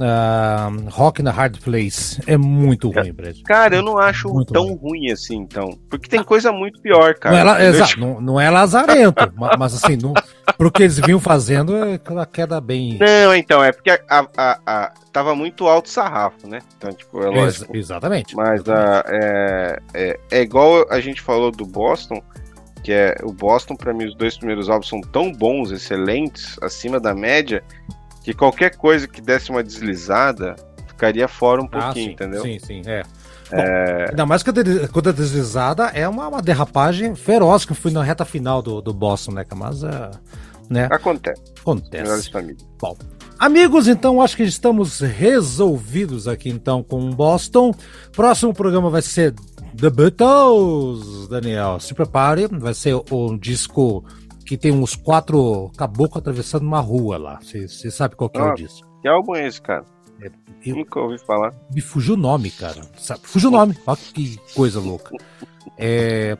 ah, 0.00 0.70
Rock 0.90 1.22
na 1.22 1.30
Hard 1.30 1.58
Place. 1.60 2.20
É 2.26 2.36
muito 2.36 2.90
ruim, 2.90 3.12
Brad. 3.12 3.36
Cara, 3.44 3.76
eu 3.76 3.82
não 3.82 3.98
acho 3.98 4.28
Muito 4.28 4.52
tão 4.52 4.64
ruim. 4.66 4.76
ruim 5.04 5.10
assim, 5.12 5.36
então. 5.36 5.78
Porque 5.90 6.08
tem 6.08 6.22
coisa 6.22 6.52
muito 6.52 6.80
pior, 6.80 7.14
cara. 7.14 7.34
não, 7.34 7.40
é, 7.40 7.44
la- 7.44 7.64
exato, 7.64 8.00
não, 8.00 8.20
não 8.20 8.40
é 8.40 8.50
lazarento, 8.50 9.30
ma- 9.36 9.56
mas, 9.58 9.74
assim, 9.74 9.96
não, 9.96 10.14
pro 10.56 10.70
que 10.70 10.82
eles 10.82 10.98
vinham 10.98 11.20
fazendo, 11.20 11.76
é 11.76 11.94
aquela 11.94 12.24
queda 12.26 12.60
bem. 12.60 12.98
Não, 12.98 13.34
então, 13.34 13.62
é 13.62 13.72
porque 13.72 13.90
a, 13.90 14.00
a- 14.36 14.58
a- 14.66 14.92
tava 15.12 15.34
muito 15.34 15.66
alto 15.66 15.88
sarrafo, 15.88 16.48
né? 16.48 16.60
Então, 16.76 16.92
tipo, 16.92 17.22
é 17.22 17.38
Ex- 17.44 17.64
exatamente. 17.72 18.34
Mas 18.36 18.68
a, 18.68 19.04
é, 19.08 19.78
é, 19.94 20.20
é 20.30 20.40
igual 20.42 20.86
a 20.90 21.00
gente 21.00 21.20
falou 21.20 21.50
do 21.50 21.66
Boston, 21.66 22.22
que 22.84 22.92
é 22.92 23.16
o 23.24 23.32
Boston, 23.32 23.74
pra 23.74 23.92
mim, 23.92 24.04
os 24.06 24.14
dois 24.14 24.36
primeiros 24.38 24.70
álbuns 24.70 24.88
são 24.88 25.00
tão 25.00 25.32
bons, 25.32 25.72
excelentes, 25.72 26.56
acima 26.62 26.98
da 27.00 27.12
média, 27.14 27.62
que 28.28 28.34
qualquer 28.34 28.76
coisa 28.76 29.08
que 29.08 29.22
desse 29.22 29.50
uma 29.50 29.62
deslizada 29.62 30.54
ficaria 30.86 31.26
fora 31.26 31.62
um 31.62 31.64
Ah, 31.72 31.80
pouquinho, 31.84 32.08
sim, 32.08 32.12
entendeu? 32.12 32.42
sim, 32.42 32.58
sim, 32.58 32.82
é. 32.84 33.02
Bom, 33.50 33.62
Ainda 34.10 34.26
mais 34.26 34.42
que 34.42 34.50
quando 34.92 35.08
a 35.08 35.12
deslizada 35.12 35.86
é 35.94 36.06
uma, 36.06 36.28
uma 36.28 36.42
derrapagem 36.42 37.14
feroz 37.14 37.64
que 37.64 37.72
eu 37.72 37.76
fui 37.76 37.90
na 37.90 38.02
reta 38.02 38.26
final 38.26 38.60
do, 38.60 38.82
do 38.82 38.92
Boston, 38.92 39.32
né? 39.32 39.46
Mas, 39.56 39.82
é, 39.82 40.10
né? 40.68 40.88
Acontece, 40.90 41.40
Acontece. 41.58 42.30
famílias. 42.30 42.62
Amigos, 43.38 43.88
então 43.88 44.20
acho 44.20 44.36
que 44.36 44.42
estamos 44.42 45.00
resolvidos 45.00 46.28
aqui 46.28 46.50
então 46.50 46.82
com 46.82 47.08
Boston. 47.10 47.74
Próximo 48.12 48.52
programa 48.52 48.90
vai 48.90 49.00
ser 49.00 49.32
The 49.74 49.88
Beatles, 49.88 51.28
Daniel. 51.28 51.80
Se 51.80 51.94
prepare, 51.94 52.46
vai 52.46 52.74
ser 52.74 52.94
um 53.10 53.38
disco 53.38 54.04
que 54.48 54.56
tem 54.56 54.72
uns 54.72 54.96
quatro 54.96 55.70
caboclos 55.76 56.16
atravessando 56.22 56.62
uma 56.62 56.80
rua 56.80 57.18
lá. 57.18 57.38
Você 57.42 57.90
sabe 57.90 58.16
qual 58.16 58.30
que 58.30 58.38
é 58.38 58.42
o 58.42 58.54
disco? 58.54 58.88
Que 59.02 59.08
álbum 59.08 59.36
é 59.36 59.46
esse, 59.46 59.60
cara? 59.60 59.84
eu- 60.20 60.74
Nunca 60.74 60.98
ouvi 61.00 61.18
falar. 61.18 61.52
Me 61.72 61.80
fugiu 61.80 62.14
o 62.14 62.16
nome, 62.16 62.50
cara. 62.50 62.80
Sabe? 62.98 63.20
Fugiu 63.24 63.50
o 63.50 63.52
nome. 63.52 63.76
Olha 63.86 63.98
que 64.14 64.38
coisa 64.54 64.80
louca. 64.80 65.10
É, 65.80 66.36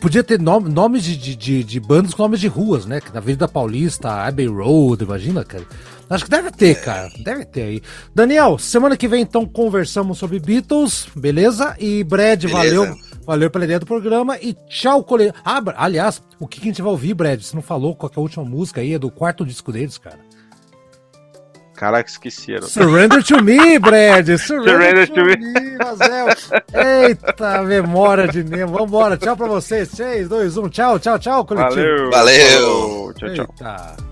podia 0.00 0.22
ter 0.24 0.40
nome- 0.40 0.70
nomes 0.70 1.02
de, 1.02 1.14
de, 1.16 1.34
de, 1.36 1.64
de 1.64 1.80
bandas 1.80 2.14
com 2.14 2.22
nomes 2.22 2.40
de 2.40 2.46
ruas, 2.48 2.86
né? 2.86 3.00
Que 3.00 3.12
Na 3.12 3.18
Avenida 3.18 3.46
Paulista, 3.48 4.08
Abbey 4.24 4.46
Road, 4.46 5.02
imagina, 5.04 5.44
cara. 5.44 5.64
Acho 6.08 6.24
que 6.24 6.30
deve 6.30 6.50
ter, 6.52 6.80
cara. 6.80 7.10
Deve 7.22 7.44
ter 7.44 7.62
aí. 7.62 7.82
Daniel, 8.14 8.56
semana 8.58 8.96
que 8.96 9.08
vem, 9.08 9.22
então, 9.22 9.44
conversamos 9.44 10.16
sobre 10.16 10.38
Beatles, 10.38 11.06
beleza? 11.14 11.76
E 11.78 12.02
Brad, 12.04 12.44
Beleza. 12.46 12.56
valeu. 12.56 12.94
Valeu 13.24 13.50
pela 13.50 13.64
ideia 13.64 13.78
do 13.78 13.86
programa 13.86 14.36
e 14.38 14.52
tchau, 14.68 15.04
cole... 15.04 15.32
Ah, 15.44 15.62
aliás, 15.76 16.22
o 16.40 16.46
que, 16.46 16.60
a 16.60 16.64
gente 16.64 16.82
vai 16.82 16.90
ouvir, 16.90 17.14
Brad? 17.14 17.40
Você 17.40 17.54
não 17.54 17.62
falou 17.62 17.94
qual 17.94 18.10
que 18.10 18.18
é 18.18 18.20
a 18.20 18.22
última 18.22 18.44
música 18.44 18.80
aí? 18.80 18.94
É 18.94 18.98
do 18.98 19.10
quarto 19.10 19.44
disco 19.44 19.70
deles, 19.70 19.96
cara. 19.96 20.18
Caraca, 21.74 22.08
esqueceram. 22.08 22.66
Surrender 22.68 23.24
to 23.24 23.42
me, 23.42 23.78
Brad. 23.78 24.28
Surrender, 24.38 25.06
Surrender 25.06 25.08
to, 25.08 25.14
to 25.14 25.24
me, 25.24 25.76
Mazel. 25.78 26.28
Eita, 26.74 27.62
memória 27.62 28.28
de 28.28 28.44
Nemo. 28.44 28.78
Vambora, 28.78 29.16
tchau 29.16 29.36
pra 29.36 29.46
vocês. 29.46 29.90
3, 29.90 30.28
2, 30.28 30.56
1. 30.58 30.68
Tchau, 30.68 30.98
tchau, 30.98 31.18
tchau, 31.18 31.44
coletivo. 31.44 32.10
Valeu. 32.10 32.10
Valeu. 32.10 33.14
Tchau, 33.14 33.34
tchau. 33.34 33.54
Eita. 33.58 34.11